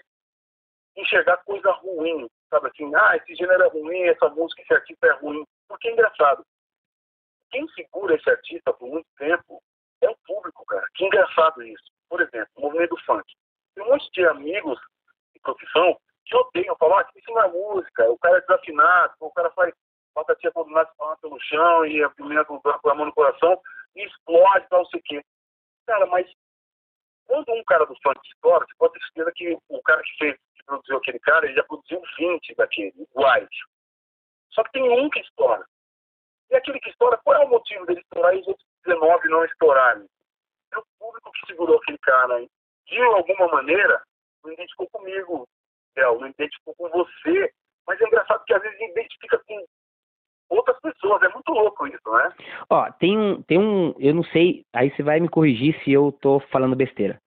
enxergar 0.97 1.37
coisa 1.39 1.71
ruim, 1.73 2.29
sabe 2.49 2.69
assim, 2.69 2.95
ah, 2.95 3.17
esse 3.17 3.35
gênero 3.35 3.63
é 3.63 3.69
ruim, 3.69 4.03
essa 4.03 4.29
música, 4.29 4.63
esse 4.63 4.75
artista 4.75 5.07
é 5.07 5.13
ruim. 5.13 5.45
Porque 5.69 5.89
é 5.89 5.93
engraçado. 5.93 6.45
Quem 7.51 7.67
segura 7.71 8.15
esse 8.15 8.29
artista 8.31 8.73
por 8.73 8.89
muito 8.89 9.07
tempo 9.17 9.63
é 10.01 10.11
o 10.11 10.17
público, 10.27 10.65
cara. 10.67 10.87
Que 10.95 11.05
engraçado 11.05 11.63
isso. 11.63 11.91
Por 12.11 12.21
exemplo, 12.21 12.51
o 12.57 12.63
movimento 12.63 12.97
funk. 13.07 13.25
Tem 13.75 13.85
um 13.85 13.89
monte 13.89 14.11
de 14.11 14.27
amigos 14.27 14.79
de 15.33 15.41
profissão 15.41 15.97
que 16.27 16.37
odeiam, 16.37 16.77
falam, 16.77 16.99
ah, 16.99 17.09
isso 17.17 17.31
não 17.31 17.43
é 17.43 17.49
música, 17.49 18.11
o 18.11 18.19
cara 18.19 18.39
é 18.39 18.41
desafinado, 18.41 19.15
o 19.21 19.31
cara 19.31 19.51
faz 19.53 19.73
batatinha 20.15 20.53
quando 20.53 20.71
nasce 20.71 20.93
falando 20.97 21.19
pelo 21.19 21.41
chão 21.41 21.87
e 21.87 22.03
a 22.03 22.11
pimenta 22.11 22.45
com 22.45 22.91
a 22.91 22.95
mão 22.95 23.07
no 23.07 23.15
coração 23.15 23.61
e 23.95 24.05
explode 24.05 24.67
não 24.71 24.85
sei 24.87 25.01
o 25.01 25.03
quê. 25.05 25.25
Cara, 25.87 26.05
mas 26.07 26.29
quando 27.27 27.53
um 27.53 27.65
cara 27.65 27.87
do 27.87 27.95
funk 28.03 28.21
estoura, 28.29 28.67
você 28.67 28.75
pode 28.77 28.95
ter 28.95 29.01
certeza 29.07 29.33
que 29.37 29.59
o 29.69 29.83
cara 29.83 30.03
que 30.03 30.17
fez, 30.19 30.37
que 30.57 30.65
produziu 30.65 30.97
aquele 30.97 31.21
cara, 31.21 31.47
ele 31.47 31.55
já 31.55 31.63
produziu 31.63 32.03
20 32.19 32.55
daquele, 32.57 32.93
iguais. 32.97 33.49
Só 34.51 34.65
que 34.65 34.73
tem 34.73 34.83
um 34.83 35.09
que 35.11 35.21
estoura. 35.21 35.65
E 36.51 36.57
aquele 36.57 36.81
que 36.81 36.91
estoura, 36.91 37.19
qual 37.25 37.41
é 37.41 37.45
o 37.45 37.49
motivo 37.49 37.87
dele 37.87 38.01
estourar 38.01 38.35
e 38.35 38.41
os 38.41 38.49
outros 38.49 38.67
19 38.85 39.29
não 39.29 39.45
estourarem? 39.45 40.09
É 40.73 40.79
o 40.79 40.85
público 40.99 41.31
que 41.33 41.47
segurou 41.47 41.79
aquele 41.79 41.99
cara. 41.99 42.41
Hein? 42.41 42.49
De 42.87 43.01
alguma 43.01 43.49
maneira, 43.49 44.03
não 44.45 44.53
identificou 44.53 44.89
comigo. 44.91 45.47
Del, 45.95 46.21
não 46.21 46.29
identificou 46.29 46.75
com 46.77 46.89
você. 46.91 47.53
Mas 47.87 48.01
é 48.01 48.07
engraçado 48.07 48.45
que 48.45 48.55
às 48.55 48.63
vezes 48.63 48.81
identifica 48.81 49.39
com 49.47 49.65
outras 50.51 50.79
pessoas. 50.81 51.23
É 51.23 51.29
muito 51.29 51.53
louco 51.53 51.87
isso, 51.87 52.11
né? 52.13 52.33
Ó, 52.69 52.91
tem 52.93 53.19
um, 53.19 53.43
tem 53.43 53.59
um, 53.59 53.95
eu 53.99 54.15
não 54.15 54.25
sei, 54.25 54.65
aí 54.73 54.91
você 54.91 55.03
vai 55.03 55.21
me 55.21 55.29
corrigir 55.29 55.79
se 55.83 55.93
eu 55.93 56.13
tô 56.21 56.41
falando 56.51 56.77
besteira. 56.77 57.21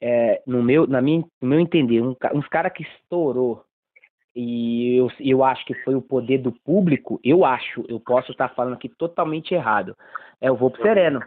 É, 0.00 0.42
no 0.46 0.62
meu, 0.62 0.86
na 0.86 1.00
minha, 1.00 1.24
no 1.40 1.48
meu 1.48 1.60
entender, 1.60 2.02
um, 2.02 2.16
uns 2.34 2.48
cara 2.48 2.68
que 2.68 2.82
estourou 2.82 3.64
e 4.34 4.96
eu, 4.96 5.08
eu 5.20 5.44
acho 5.44 5.64
que 5.66 5.74
foi 5.82 5.94
o 5.94 6.02
poder 6.02 6.38
do 6.38 6.52
público, 6.52 7.20
eu 7.22 7.44
acho, 7.44 7.84
eu 7.88 8.00
posso 8.00 8.32
estar 8.32 8.48
falando 8.48 8.74
aqui 8.74 8.88
totalmente 8.88 9.54
errado. 9.54 9.94
É 10.40 10.50
o 10.50 10.56
Volpo 10.56 10.80
Sereno. 10.82 11.20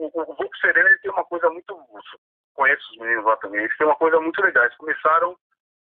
É, 0.00 0.06
o, 0.06 0.10
Volpo 0.10 0.56
Sereno 0.60 0.88
ele 0.88 0.98
tem 0.98 1.10
uma 1.10 1.24
coisa 1.24 1.50
muito. 1.50 1.78
Conheço 2.54 2.90
os 2.92 2.98
meninos 2.98 3.24
lá 3.24 3.36
também, 3.36 3.60
eles 3.60 3.76
têm 3.76 3.86
uma 3.86 3.96
coisa 3.96 4.20
muito 4.20 4.40
legal. 4.42 4.64
Eles 4.64 4.76
começaram 4.76 5.36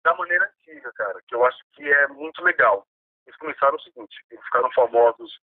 da 0.03 0.15
maneira 0.15 0.45
antiga, 0.45 0.91
cara, 0.93 1.21
que 1.27 1.35
eu 1.35 1.45
acho 1.45 1.57
que 1.73 1.83
é 1.83 2.07
muito 2.07 2.43
legal. 2.43 2.85
Eles 3.25 3.37
começaram 3.37 3.75
o 3.75 3.81
seguinte: 3.81 4.15
eles 4.31 4.43
ficaram 4.45 4.71
famosos 4.71 5.39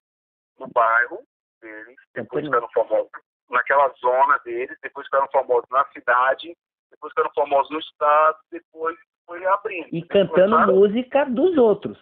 no 0.59 0.67
bairro 0.69 1.23
deles, 1.61 1.97
depois 2.15 2.45
ficaram 2.45 2.69
famosos 2.73 3.11
naquela 3.51 3.89
zona 4.01 4.39
deles, 4.39 4.77
depois 4.83 5.07
ficaram 5.07 5.29
famosos 5.31 5.69
na 5.71 5.85
cidade, 5.87 6.57
depois 6.91 7.13
ficaram 7.13 7.31
famosos 7.35 7.71
no 7.71 7.79
estado, 7.79 8.39
depois 8.51 8.97
foi 9.27 9.45
abrindo. 9.47 9.89
E 9.93 10.03
cantando 10.07 10.51
começaram... 10.51 10.75
música 10.75 11.25
dos 11.25 11.57
outros. 11.57 11.99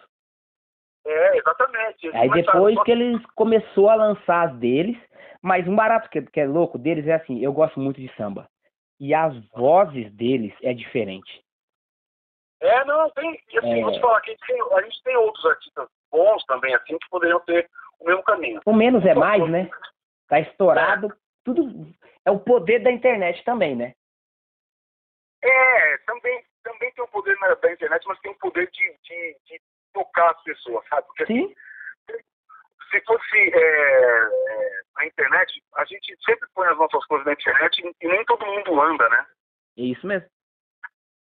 É, 1.05 1.37
exatamente. 1.37 2.07
Eles 2.07 2.15
Aí 2.15 2.29
depois 2.29 2.81
que 2.83 2.91
eles 2.91 3.25
começou 3.35 3.89
a 3.89 3.95
lançar 3.95 4.49
as 4.49 4.55
deles, 4.57 4.97
mas 5.41 5.67
um 5.67 5.75
barato 5.75 6.09
que, 6.09 6.21
que 6.21 6.39
é 6.39 6.45
louco 6.45 6.77
deles 6.77 7.05
é 7.07 7.13
assim, 7.13 7.43
eu 7.43 7.51
gosto 7.51 7.79
muito 7.79 7.99
de 7.99 8.13
samba. 8.15 8.47
E 8.99 9.13
as 9.13 9.35
vozes 9.49 10.11
deles 10.13 10.53
é 10.61 10.73
diferente. 10.73 11.43
É, 12.61 12.85
não, 12.85 13.09
tem. 13.09 13.37
E 13.51 13.57
assim, 13.57 13.79
é... 13.79 13.81
vou 13.81 13.91
te 13.91 13.99
falar 13.99 14.21
que 14.21 14.31
a 14.31 14.33
gente, 14.33 14.47
tem, 14.47 14.61
a 14.61 14.81
gente 14.81 15.03
tem 15.03 15.17
outros 15.17 15.45
artistas 15.45 15.89
bons 16.09 16.45
também, 16.45 16.73
assim, 16.73 16.97
que 16.97 17.09
poderiam 17.09 17.39
ter 17.41 17.69
o 17.99 18.05
mesmo 18.05 18.23
caminho. 18.23 18.61
O 18.65 18.73
menos 18.73 19.05
é 19.05 19.13
mais, 19.13 19.45
né? 19.49 19.69
Tá 20.29 20.39
estourado. 20.39 21.07
É. 21.07 21.15
Tudo. 21.43 21.93
É 22.25 22.31
o 22.31 22.39
poder 22.39 22.79
da 22.79 22.89
internet 22.89 23.43
também, 23.43 23.75
né? 23.75 23.93
É, 25.43 25.97
também, 26.05 26.41
também 26.63 26.89
tem 26.93 27.03
o 27.03 27.07
poder 27.09 27.37
da 27.37 27.71
internet, 27.73 28.07
mas 28.07 28.17
tem 28.21 28.31
o 28.31 28.35
poder 28.35 28.71
de, 28.71 28.97
de, 29.03 29.37
de 29.45 29.61
tocar 29.93 30.31
as 30.31 30.43
pessoas, 30.43 30.85
sabe? 30.87 31.07
Porque 31.07 31.25
Sim. 31.25 31.45
Assim, 31.45 31.55
se 32.93 33.01
fosse 33.05 33.37
é, 33.37 33.57
é, 33.57 34.81
a 34.97 35.05
internet, 35.07 35.63
a 35.75 35.85
gente 35.85 36.15
sempre 36.23 36.47
põe 36.53 36.67
as 36.67 36.77
nossas 36.77 37.03
coisas 37.05 37.25
na 37.25 37.33
internet 37.33 37.95
e 38.01 38.07
nem 38.07 38.23
todo 38.25 38.45
mundo 38.45 38.81
anda, 38.81 39.09
né? 39.09 39.25
É 39.77 39.81
isso 39.81 40.05
mesmo. 40.05 40.29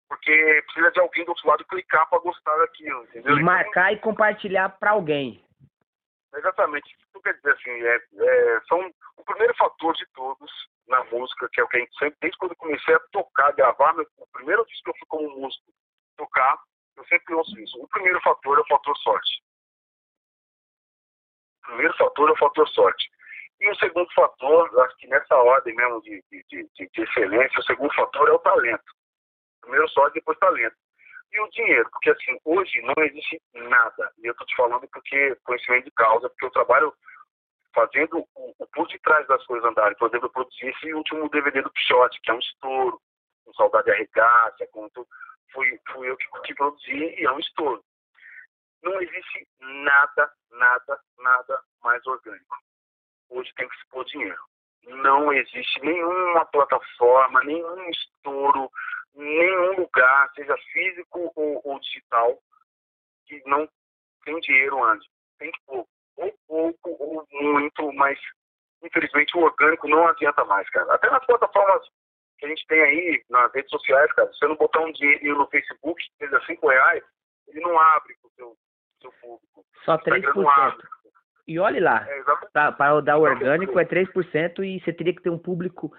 Porque 0.10 0.64
precisa 0.66 0.92
de 0.92 1.00
alguém 1.00 1.24
do 1.24 1.30
outro 1.30 1.48
lado 1.48 1.66
clicar 1.66 2.10
para 2.10 2.20
gostar 2.20 2.58
daquilo, 2.58 3.04
entendeu? 3.04 3.38
E 3.38 3.44
marcar 3.44 3.94
então, 3.94 4.00
e 4.00 4.00
compartilhar 4.00 4.70
para 4.70 4.92
alguém. 4.92 5.44
Exatamente. 6.36 6.90
Isso 6.90 7.22
quer 7.22 7.34
dizer 7.36 7.52
assim, 7.52 7.72
é, 7.72 7.96
é, 7.96 8.62
são 8.68 8.92
o 9.18 9.24
primeiro 9.24 9.56
fator 9.56 9.94
de 9.94 10.06
todos 10.14 10.52
na 10.88 11.04
música, 11.06 11.48
que 11.52 11.62
é 11.62 11.64
o 11.64 11.68
que 11.68 11.78
a 11.78 11.80
gente 11.80 11.98
sempre, 11.98 12.18
desde 12.22 12.38
quando 12.40 12.52
eu 12.52 12.58
comecei 12.58 12.96
a 12.96 13.00
tocar, 13.12 13.54
gravar, 13.54 13.94
meu, 13.94 14.06
o 14.18 14.28
primeiro 14.34 14.66
disco 14.66 14.84
que 14.84 14.90
eu 14.90 14.96
fui 14.98 15.08
como 15.08 15.40
músico 15.40 15.64
tocar, 16.18 16.58
eu 16.98 17.06
sempre 17.06 17.34
ouço 17.36 17.60
isso. 17.60 17.82
O 17.82 17.88
primeiro 17.88 18.20
fator 18.22 18.58
é 18.58 18.62
o 18.62 18.68
fator 18.68 18.98
sorte. 18.98 19.42
O 21.64 21.68
primeiro 21.68 21.98
fator 21.98 22.30
é 22.30 22.32
o 22.34 22.38
fator 22.38 22.68
sorte. 22.70 23.10
E 23.60 23.70
o 23.70 23.76
segundo 23.76 24.12
fator, 24.14 24.80
acho 24.82 24.98
que 24.98 25.08
nessa 25.08 25.36
ordem 25.36 25.76
mesmo 25.76 26.02
de, 26.02 26.24
de, 26.32 26.44
de, 26.50 26.90
de 26.90 27.02
excelência, 27.02 27.60
o 27.60 27.64
segundo 27.64 27.94
fator 27.94 28.28
é 28.28 28.32
o 28.32 28.40
talento. 28.40 28.92
Primeiro 29.62 29.88
sorte, 29.90 30.16
depois 30.16 30.38
talento. 30.40 30.76
E 31.32 31.40
o 31.40 31.50
dinheiro, 31.50 31.88
porque 31.92 32.10
assim, 32.10 32.38
hoje 32.44 32.82
não 32.82 33.04
existe 33.04 33.42
nada. 33.54 34.12
E 34.18 34.28
eu 34.28 34.32
estou 34.32 34.46
te 34.48 34.56
falando 34.56 34.88
porque 34.90 35.36
conhecimento 35.44 35.86
de 35.86 35.92
causa, 35.92 36.30
porque 36.30 36.46
eu 36.46 36.52
trabalho 36.52 36.94
fazendo 37.74 38.20
o, 38.36 38.54
o 38.60 38.68
por 38.68 38.88
detrás 38.88 39.26
das 39.28 39.46
coisas 39.46 39.70
andarem. 39.70 39.98
Por 39.98 40.10
exemplo, 40.10 40.28
eu 40.28 40.32
produzi 40.32 40.66
esse 40.66 40.94
último 40.94 41.30
DVD 41.30 41.62
do 41.62 41.72
Pichote, 41.72 42.20
que 42.22 42.32
é 42.32 42.34
um 42.34 42.40
estouro, 42.40 43.00
com 43.46 43.54
Saudade 43.54 43.92
Arregaça, 43.92 44.68
com 44.72 44.90
tudo. 44.90 45.08
Fui, 45.54 45.80
fui 45.92 46.10
eu 46.10 46.18
que, 46.18 46.26
que 46.46 46.56
produzi 46.56 47.16
e 47.20 47.26
é 47.26 47.32
um 47.32 47.40
estouro. 47.40 47.84
Não 48.84 49.02
existe 49.02 49.48
nada, 49.60 50.32
nada, 50.52 51.00
nada 51.20 51.64
mais 51.84 52.06
orgânico. 52.08 52.58
Hoje 53.30 53.52
tem 53.56 53.68
que 53.68 53.78
se 53.78 53.88
pôr 53.90 54.06
dinheiro. 54.06 54.42
Não 54.88 55.32
existe 55.32 55.80
nenhuma 55.82 56.46
plataforma, 56.46 57.44
nenhum 57.44 57.90
estouro, 57.90 58.72
nenhum 59.14 59.80
lugar, 59.80 60.32
seja 60.34 60.56
físico 60.74 61.32
ou, 61.36 61.62
ou 61.64 61.80
digital, 61.80 62.42
que 63.28 63.42
não 63.46 63.70
tem 64.26 64.40
dinheiro 64.40 64.84
antes. 64.84 65.08
Tem 65.38 65.52
que 65.52 65.60
pôr 65.66 65.86
ou 66.18 66.34
pouco 66.48 66.90
ou 67.00 67.28
muito, 67.32 67.92
mas 67.94 68.20
infelizmente 68.84 69.36
o 69.38 69.42
orgânico 69.42 69.88
não 69.88 70.08
adianta 70.08 70.44
mais, 70.46 70.70
cara. 70.70 70.94
Até 70.94 71.10
nas 71.10 71.26
plataformas 71.26 71.88
que 72.42 72.46
a 72.48 72.50
gente 72.50 72.66
tem 72.68 72.82
aí, 72.82 73.24
nas 73.30 73.54
redes 73.54 73.70
sociais, 73.70 74.12
cara, 74.14 74.28
se 74.34 74.40
você 74.40 74.48
não 74.48 74.56
botar 74.56 74.82
um 74.82 74.92
dinheiro 74.92 75.38
no 75.38 75.48
Facebook, 75.48 76.04
seja 76.18 76.42
5 76.48 76.68
reais, 76.68 77.04
ele 77.48 77.62
não 77.62 77.80
abre 77.80 78.16
pro 78.20 78.32
seu, 78.36 78.56
seu 79.00 79.12
público. 79.22 79.64
Só 79.86 79.98
3%. 80.00 80.76
E 81.48 81.60
olhe 81.60 81.80
lá, 81.80 82.06
é, 82.08 82.24
para 82.52 83.02
dar 83.02 83.18
o 83.18 83.22
orgânico 83.22 83.80
é 83.80 83.86
3% 83.86 84.64
e 84.64 84.80
você 84.80 84.94
teria 84.94 85.14
que 85.14 85.22
ter 85.22 85.30
um 85.30 85.38
público 85.38 85.94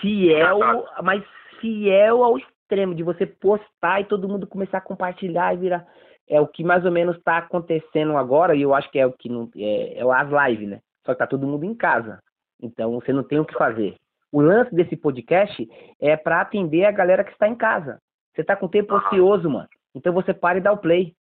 fiel, 0.00 0.86
mas 1.02 1.22
fiel 1.60 2.24
ao 2.24 2.38
extremo, 2.38 2.94
de 2.94 3.02
você 3.02 3.26
postar 3.26 4.00
e 4.00 4.06
todo 4.06 4.28
mundo 4.28 4.46
começar 4.46 4.78
a 4.78 4.82
compartilhar 4.82 5.54
e 5.54 5.58
virar. 5.58 5.86
É 6.28 6.40
o 6.40 6.46
que 6.46 6.62
mais 6.62 6.84
ou 6.84 6.92
menos 6.92 7.16
está 7.16 7.38
acontecendo 7.38 8.16
agora, 8.16 8.54
e 8.54 8.62
eu 8.62 8.72
acho 8.72 8.90
que 8.90 8.98
é 8.98 9.06
o 9.06 9.12
que 9.12 9.28
não. 9.28 9.50
É, 9.56 9.98
é 9.98 10.02
as 10.02 10.48
lives, 10.48 10.68
né? 10.68 10.80
Só 11.04 11.12
que 11.12 11.18
tá 11.18 11.26
todo 11.26 11.46
mundo 11.46 11.64
em 11.64 11.74
casa. 11.74 12.22
Então 12.62 12.92
você 12.92 13.12
não 13.12 13.24
tem 13.24 13.40
o 13.40 13.44
que 13.44 13.54
fazer. 13.54 13.96
O 14.32 14.40
lance 14.40 14.74
desse 14.74 14.96
podcast 14.96 15.68
é 16.00 16.16
para 16.16 16.40
atender 16.40 16.84
a 16.84 16.92
galera 16.92 17.24
que 17.24 17.32
está 17.32 17.48
em 17.48 17.56
casa. 17.56 18.00
Você 18.34 18.44
tá 18.44 18.56
com 18.56 18.68
tempo 18.68 18.94
ocioso, 18.94 19.50
mano. 19.50 19.68
Então 19.94 20.12
você 20.12 20.32
para 20.32 20.58
e 20.58 20.60
dá 20.60 20.72
o 20.72 20.78
play. 20.78 21.14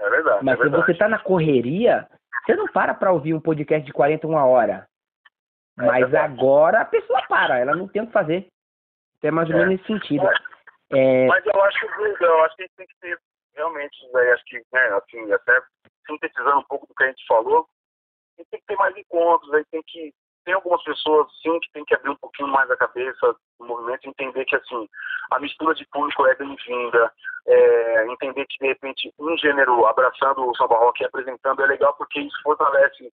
É 0.00 0.08
verdade. 0.08 0.44
Mas 0.44 0.58
é 0.58 0.62
verdade. 0.62 0.84
se 0.84 0.92
você 0.92 0.98
tá 0.98 1.08
na 1.08 1.18
correria, 1.18 2.08
você 2.44 2.56
não 2.56 2.66
para 2.68 2.94
para 2.94 3.12
ouvir 3.12 3.34
um 3.34 3.40
podcast 3.40 3.84
de 3.84 3.92
41 3.92 4.32
horas. 4.34 4.84
É 5.78 5.84
Mas 5.84 6.14
agora 6.14 6.80
a 6.80 6.84
pessoa 6.86 7.22
para, 7.28 7.58
ela 7.58 7.76
não 7.76 7.86
tem 7.86 8.02
o 8.02 8.06
que 8.06 8.12
fazer. 8.12 8.48
É 9.22 9.30
mais 9.30 9.48
ou 9.50 9.56
menos 9.56 9.70
nesse 9.70 9.86
sentido. 9.86 10.26
É... 10.90 11.26
Mas 11.26 11.44
eu 11.44 11.62
acho, 11.62 11.84
eu 11.84 12.44
acho 12.44 12.56
que 12.56 12.62
a 12.62 12.66
gente 12.66 12.76
tem 12.76 12.86
que 12.86 12.98
ter 13.00 13.18
realmente, 13.56 13.96
né, 14.12 14.32
acho 14.32 14.44
que, 14.44 14.62
né, 14.72 14.80
assim, 14.92 15.32
até 15.32 15.60
sintetizando 16.06 16.58
um 16.58 16.64
pouco 16.64 16.86
do 16.86 16.94
que 16.94 17.04
a 17.04 17.08
gente 17.08 17.26
falou, 17.26 17.66
a 18.36 18.42
gente 18.42 18.50
tem 18.50 18.60
que 18.60 18.66
ter 18.66 18.76
mais 18.76 18.96
encontros, 18.96 19.52
a 19.52 19.58
gente 19.58 19.70
tem 19.70 19.82
que 19.84 20.14
tem 20.46 20.54
algumas 20.54 20.82
pessoas, 20.84 21.26
sim, 21.42 21.58
que 21.58 21.72
tem 21.72 21.84
que 21.84 21.94
abrir 21.94 22.10
um 22.10 22.16
pouquinho 22.16 22.48
mais 22.48 22.70
a 22.70 22.76
cabeça 22.76 23.34
do 23.58 23.66
movimento 23.66 24.08
entender 24.08 24.44
que, 24.44 24.54
assim, 24.54 24.88
a 25.32 25.40
mistura 25.40 25.74
de 25.74 25.84
público 25.88 26.24
é 26.24 26.36
bem-vinda, 26.36 27.12
é, 27.48 28.06
entender 28.06 28.46
que, 28.46 28.58
de 28.58 28.66
repente, 28.68 29.12
um 29.18 29.36
gênero 29.36 29.84
abraçando 29.86 30.48
o 30.48 30.56
samba 30.56 30.78
rock 30.78 31.02
e 31.02 31.06
apresentando 31.06 31.62
é 31.62 31.66
legal 31.66 31.94
porque 31.94 32.20
isso 32.20 32.40
fortalece 32.44 33.12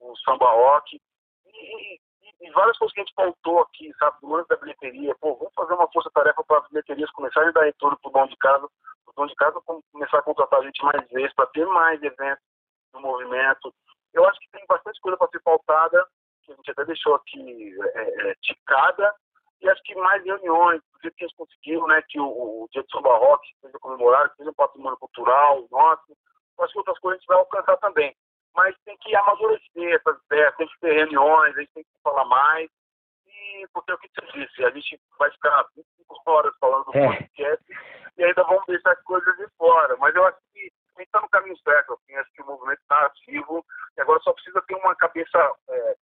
o 0.00 0.12
samba 0.24 0.50
rock 0.50 1.00
e, 1.46 1.94
e, 1.94 1.98
e 2.40 2.50
várias 2.50 2.76
coisas 2.76 2.92
que 2.92 3.00
a 3.00 3.04
gente 3.04 3.14
pautou 3.14 3.60
aqui, 3.60 3.92
sabe, 4.00 4.16
do 4.20 4.30
lance 4.30 4.48
da 4.48 4.56
bilheteria, 4.56 5.14
pô, 5.20 5.36
vamos 5.36 5.54
fazer 5.54 5.74
uma 5.74 5.88
força-tarefa 5.92 6.42
para 6.42 6.58
as 6.58 6.68
bilheterias 6.68 7.12
começarem 7.12 7.50
a 7.50 7.52
dar 7.52 7.62
retorno 7.62 7.96
para 8.00 8.08
o 8.08 8.12
dono 8.12 8.28
de 8.28 8.36
casa, 8.38 8.66
o 9.06 9.12
dono 9.14 9.28
de 9.28 9.36
casa 9.36 9.60
começar 9.92 10.18
a 10.18 10.22
contratar 10.22 10.62
gente 10.64 10.84
mais 10.84 11.08
vezes, 11.10 11.32
para 11.34 11.46
ter 11.46 11.64
mais 11.64 12.02
eventos 12.02 12.44
no 12.92 13.00
movimento. 13.00 13.72
Eu 14.12 14.26
acho 14.26 14.40
que 14.40 14.50
tem 14.50 14.66
bastante 14.66 15.00
coisa 15.00 15.16
para 15.16 15.28
ser 15.28 15.40
pautada, 15.42 16.04
que 16.42 16.52
a 16.52 16.56
gente 16.56 16.70
até 16.70 16.84
deixou 16.84 17.14
aqui 17.14 17.76
é, 17.94 18.30
é, 18.30 18.34
ticada, 18.42 19.14
e 19.60 19.68
acho 19.68 19.82
que 19.84 19.94
mais 19.94 20.24
reuniões, 20.24 20.80
do 20.92 21.00
jeito 21.02 21.16
que 21.16 21.24
a 21.24 21.28
gente 21.28 21.36
conseguiu, 21.36 21.86
né, 21.86 22.02
que 22.08 22.18
o, 22.18 22.24
o 22.26 22.68
Dia 22.72 22.82
de 22.82 22.90
Samba 22.90 23.16
Rock 23.16 23.48
seja 23.60 23.78
comemorado, 23.78 24.32
seja 24.36 24.50
um 24.50 24.54
patrimônio 24.54 24.98
cultural 24.98 25.66
nosso, 25.70 26.16
acho 26.60 26.72
que 26.72 26.78
outras 26.78 26.98
coisas 26.98 27.18
a 27.18 27.20
gente 27.20 27.28
vai 27.28 27.38
alcançar 27.38 27.76
também. 27.78 28.14
Mas 28.54 28.76
tem 28.84 28.96
que 28.98 29.14
amadurecer 29.16 29.94
essas 29.94 30.18
ideias, 30.26 30.56
tem 30.56 30.66
que 30.68 30.80
ter 30.80 30.92
reuniões, 30.92 31.56
a 31.56 31.60
gente 31.60 31.72
tem 31.72 31.84
que 31.84 32.02
falar 32.02 32.24
mais, 32.26 32.68
e 33.26 33.66
porque 33.72 33.90
é 33.92 33.94
o 33.94 33.98
que 33.98 34.08
você 34.08 34.32
disse, 34.32 34.64
a 34.64 34.70
gente 34.70 35.00
vai 35.18 35.30
ficar 35.30 35.64
25 35.76 36.22
horas 36.26 36.54
falando 36.60 36.84
do 36.84 36.98
É. 36.98 37.06
podcast 37.06 37.64
e 38.18 38.24
ainda 38.24 38.42
vamos 38.44 38.66
deixar 38.66 38.92
as 38.92 39.02
coisas 39.02 39.36
de 39.36 39.46
fora. 39.56 39.96
Mas 39.96 40.14
eu 40.14 40.26
acho 40.26 40.38
que 40.52 40.72
a 40.96 41.00
gente 41.00 41.06
está 41.06 41.20
no 41.20 41.28
caminho 41.30 41.56
certo, 41.58 41.94
assim, 41.94 42.14
acho 42.16 42.32
que 42.32 42.42
o 42.42 42.46
movimento 42.46 42.80
está 42.80 43.06
ativo 43.06 43.64
e 43.96 44.00
agora 44.00 44.20
só 44.20 44.32
precisa 44.32 44.62
ter 44.62 44.74
uma 44.74 44.94
cabeça 44.96 45.52
é, 45.70 45.96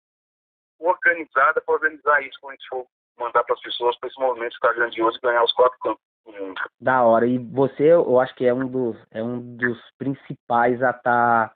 organizada 1.07 1.61
para 1.61 1.75
organizar 1.75 2.21
isso 2.21 2.37
quando 2.41 2.51
a 2.51 2.55
gente 2.55 2.67
for 2.69 2.85
mandar 3.19 3.43
para 3.43 3.55
as 3.55 3.61
pessoas 3.61 3.97
para 3.99 4.09
esse 4.09 4.19
movimento 4.19 4.53
ficar 4.53 4.73
grandioso 4.73 5.17
e 5.17 5.21
ganhar 5.21 5.43
os 5.43 5.53
quatro 5.53 5.77
campos 5.79 6.01
do 6.25 6.31
mundo. 6.33 6.61
Da 6.79 7.03
hora. 7.03 7.25
E 7.25 7.37
você, 7.37 7.93
eu 7.93 8.19
acho 8.19 8.35
que 8.35 8.45
é 8.45 8.53
um 8.53 8.67
dos, 8.67 8.97
é 9.11 9.23
um 9.23 9.57
dos 9.57 9.79
principais 9.97 10.81
a 10.83 10.91
estar 10.91 11.53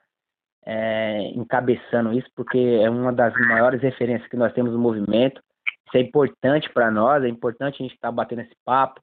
encabeçando 1.34 2.12
isso, 2.12 2.28
porque 2.36 2.80
é 2.82 2.88
uma 2.88 3.12
das 3.12 3.34
maiores 3.48 3.82
referências 3.82 4.28
que 4.28 4.36
nós 4.36 4.52
temos 4.52 4.72
no 4.72 4.78
movimento. 4.78 5.42
Isso 5.88 5.96
é 5.96 6.00
importante 6.00 6.70
para 6.72 6.90
nós, 6.90 7.24
é 7.24 7.28
importante 7.28 7.82
a 7.82 7.82
gente 7.84 7.94
estar 7.94 8.12
batendo 8.12 8.42
esse 8.42 8.54
papo. 8.64 9.00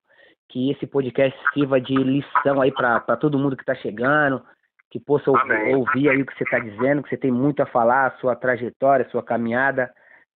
que 0.50 0.72
esse 0.72 0.88
podcast 0.88 1.38
sirva 1.54 1.80
de 1.80 1.94
lição 1.94 2.60
aí 2.60 2.72
para 2.72 3.00
todo 3.18 3.38
mundo 3.38 3.56
que 3.56 3.62
está 3.62 3.76
chegando, 3.76 4.44
que 4.90 5.00
possa 5.00 5.30
Amém. 5.30 5.76
ouvir 5.76 6.10
aí 6.10 6.22
o 6.22 6.26
que 6.26 6.36
você 6.36 6.44
está 6.44 6.58
dizendo, 6.60 7.04
que 7.04 7.10
você 7.10 7.18
tem 7.18 7.32
muito 7.32 7.62
a 7.62 7.68
falar, 7.68 8.08
a 8.08 8.18
sua 8.18 8.36
trajetória, 8.36 9.06
a 9.06 9.10
sua 9.10 9.22
caminhada. 9.22 9.94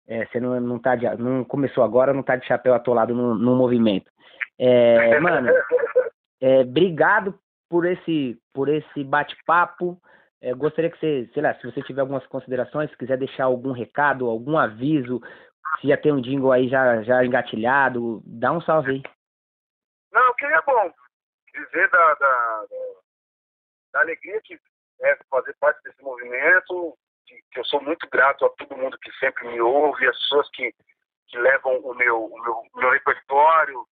É, 0.06 0.26
você 0.26 0.40
não, 0.40 0.60
não, 0.60 0.78
tá 0.78 0.96
de, 0.96 1.06
não 1.16 1.44
começou 1.44 1.84
agora, 1.84 2.12
não 2.12 2.20
está 2.20 2.36
de 2.36 2.46
chapéu 2.46 2.74
atolado 2.74 3.14
no, 3.14 3.34
no 3.34 3.54
movimento. 3.54 4.10
É, 4.58 5.18
mano, 5.20 5.50
é, 6.40 6.60
obrigado 6.60 7.38
por 7.68 7.86
esse, 7.86 8.38
por 8.52 8.68
esse 8.68 9.04
bate-papo. 9.04 10.00
É, 10.40 10.52
gostaria 10.52 10.90
que 10.90 10.98
você, 10.98 11.30
sei 11.32 11.42
lá, 11.42 11.54
se 11.54 11.64
você 11.64 11.82
tiver 11.82 12.00
algumas 12.00 12.26
considerações, 12.26 12.90
se 12.90 12.96
quiser 12.96 13.16
deixar 13.16 13.44
algum 13.44 13.72
recado, 13.72 14.28
algum 14.28 14.58
aviso, 14.58 15.20
se 15.80 15.88
já 15.88 15.96
tem 15.96 16.12
um 16.12 16.20
jingle 16.20 16.52
aí 16.52 16.68
já, 16.68 17.02
já 17.02 17.24
engatilhado, 17.24 18.22
dá 18.26 18.52
um 18.52 18.60
salve 18.60 18.90
aí. 18.90 19.02
Não, 20.12 20.26
eu 20.26 20.34
queria, 20.34 20.60
bom, 20.66 20.92
dizer 21.54 21.88
da, 21.90 22.14
da, 22.14 22.64
da 23.92 24.00
alegria 24.00 24.40
que 24.42 24.58
é 25.02 25.16
fazer 25.30 25.54
parte 25.60 25.82
desse 25.82 26.02
movimento, 26.02 26.96
que, 27.26 27.42
que, 27.50 27.60
eu 27.60 27.64
sou 27.64 27.80
muito 27.82 28.08
grato 28.08 28.44
a 28.44 28.50
todo 28.50 28.76
mundo 28.76 28.98
que 28.98 29.12
sempre 29.18 29.46
me 29.48 29.60
ouve, 29.60 30.06
as 30.06 30.18
pessoas 30.18 30.48
que, 30.50 30.74
que 31.28 31.38
levam 31.38 31.78
o 31.78 31.94
meu, 31.94 32.24
o 32.24 32.42
meu, 32.42 32.62
meu 32.74 32.90
repertório, 32.90 33.86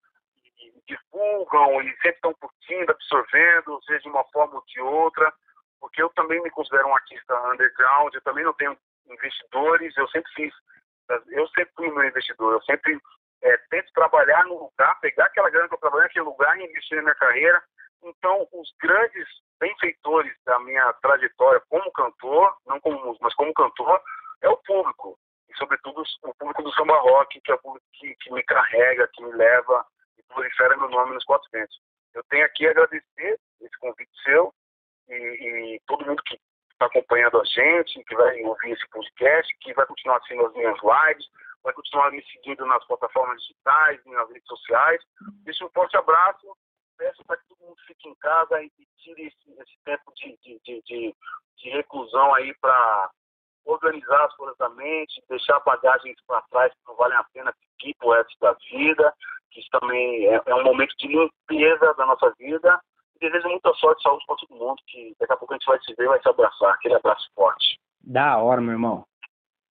e, 0.44 0.68
e 0.68 0.82
divulgam 0.86 1.82
e 1.82 1.90
sempre 1.96 2.10
estão 2.10 2.34
curtindo, 2.34 2.92
absorvendo, 2.92 3.82
seja 3.84 4.00
de 4.00 4.08
uma 4.08 4.24
forma 4.24 4.56
ou 4.56 4.64
de 4.66 4.80
outra, 4.80 5.32
porque 5.80 6.02
eu 6.02 6.10
também 6.10 6.42
me 6.42 6.50
considero 6.50 6.88
um 6.88 6.94
artista 6.94 7.34
underground, 7.50 8.14
eu 8.14 8.22
também 8.22 8.44
não 8.44 8.52
tenho 8.54 8.76
investidores, 9.08 9.96
eu 9.96 10.08
sempre 10.08 10.32
fiz, 10.34 10.54
eu 11.28 11.48
sempre 11.48 11.72
fui 11.74 11.90
meu 11.90 12.04
investidor, 12.04 12.52
eu 12.52 12.62
sempre 12.62 13.00
é, 13.42 13.56
tento 13.70 13.92
trabalhar 13.92 14.44
no 14.44 14.64
lugar, 14.64 15.00
pegar 15.00 15.24
aquela 15.24 15.50
grana 15.50 15.68
que 15.68 15.74
eu 15.74 15.78
trabalhei 15.78 16.06
naquele 16.06 16.24
lugar 16.26 16.58
e 16.58 16.64
investir 16.64 16.96
na 16.96 17.02
minha 17.02 17.14
carreira. 17.14 17.62
Então, 18.02 18.46
os 18.52 18.72
grandes 18.80 19.28
benfeitores 19.60 20.34
da 20.44 20.58
minha 20.60 20.92
trajetória 20.94 21.62
como 21.68 21.92
cantor, 21.92 22.56
não 22.66 22.80
como 22.80 23.04
músico, 23.04 23.24
mas 23.24 23.34
como 23.34 23.54
cantor, 23.54 24.02
é 24.42 24.48
o 24.48 24.56
público. 24.56 25.18
E, 25.48 25.56
sobretudo, 25.56 26.02
o 26.22 26.34
público 26.34 26.62
do 26.62 26.72
samba 26.72 26.98
rock, 26.98 27.40
que 27.40 27.52
é 27.52 27.54
o 27.54 27.58
público 27.58 27.86
que, 27.92 28.14
que 28.16 28.32
me 28.32 28.42
carrega, 28.44 29.08
que 29.12 29.22
me 29.22 29.32
leva 29.32 29.84
e 30.18 30.22
prolifera 30.22 30.76
meu 30.76 30.88
nome 30.88 31.14
nos 31.14 31.24
quatro 31.24 31.48
ventos. 31.52 31.78
Eu 32.14 32.24
tenho 32.24 32.44
aqui 32.44 32.66
a 32.66 32.70
agradecer 32.70 33.38
esse 33.60 33.78
convite 33.78 34.10
seu 34.24 34.52
e, 35.08 35.14
e 35.14 35.80
todo 35.86 36.06
mundo 36.06 36.22
que 36.24 36.38
está 36.72 36.86
acompanhando 36.86 37.40
a 37.40 37.44
gente, 37.44 38.02
que 38.04 38.14
vai 38.14 38.42
ouvir 38.42 38.72
esse 38.72 38.88
podcast, 38.88 39.56
que 39.60 39.74
vai 39.74 39.86
continuar 39.86 40.16
assistindo 40.16 40.46
as 40.46 40.54
minhas 40.54 40.78
lives, 40.82 41.26
vai 41.62 41.74
continuar 41.74 42.10
me 42.10 42.24
seguindo 42.32 42.64
nas 42.66 42.84
plataformas 42.86 43.40
digitais, 43.42 44.00
nas 44.06 44.28
redes 44.30 44.46
sociais. 44.46 45.02
Deixo 45.44 45.66
um 45.66 45.70
forte 45.70 45.96
abraço. 45.96 46.56
Peço 47.00 47.24
para 47.24 47.38
que 47.38 47.48
todo 47.48 47.66
mundo 47.66 47.76
fique 47.86 48.06
em 48.10 48.14
casa 48.16 48.62
e 48.62 48.70
tire 48.98 49.22
esse, 49.22 49.58
esse 49.58 49.78
tempo 49.86 50.12
de, 50.16 50.38
de, 50.42 50.60
de, 50.66 51.14
de, 51.56 51.70
reclusão 51.70 52.34
aí 52.34 52.54
para 52.60 53.10
organizar 53.64 54.26
as 54.26 54.36
coisas 54.36 54.54
da 54.58 54.68
mente, 54.68 55.24
deixar 55.26 55.58
bagagens 55.60 56.18
para 56.26 56.42
trás 56.50 56.70
que 56.74 56.86
não 56.86 56.94
valem 56.96 57.16
a 57.16 57.24
pena 57.32 57.54
seguir 57.54 57.94
por 57.94 58.14
essa 58.18 58.28
da 58.42 58.52
vida, 58.70 59.14
que 59.50 59.60
isso 59.60 59.70
também 59.70 60.26
é, 60.26 60.42
é, 60.44 60.54
um 60.54 60.62
momento 60.62 60.94
de 60.98 61.08
limpeza 61.08 61.94
da 61.94 62.04
nossa 62.04 62.34
vida. 62.38 62.78
E 63.16 63.18
desejo 63.18 63.48
muita 63.48 63.72
sorte 63.76 64.00
e 64.00 64.02
saúde 64.02 64.24
para 64.26 64.36
todo 64.36 64.58
mundo, 64.58 64.82
que 64.86 65.16
daqui 65.18 65.32
a 65.32 65.36
pouco 65.38 65.54
a 65.54 65.56
gente 65.56 65.66
vai 65.66 65.80
se 65.80 65.94
ver 65.94 66.04
e 66.04 66.08
vai 66.08 66.20
se 66.20 66.28
abraçar. 66.28 66.74
Aquele 66.74 66.96
abraço 66.96 67.30
forte. 67.34 67.80
Da 68.04 68.36
hora, 68.36 68.60
meu 68.60 68.72
irmão. 68.72 69.06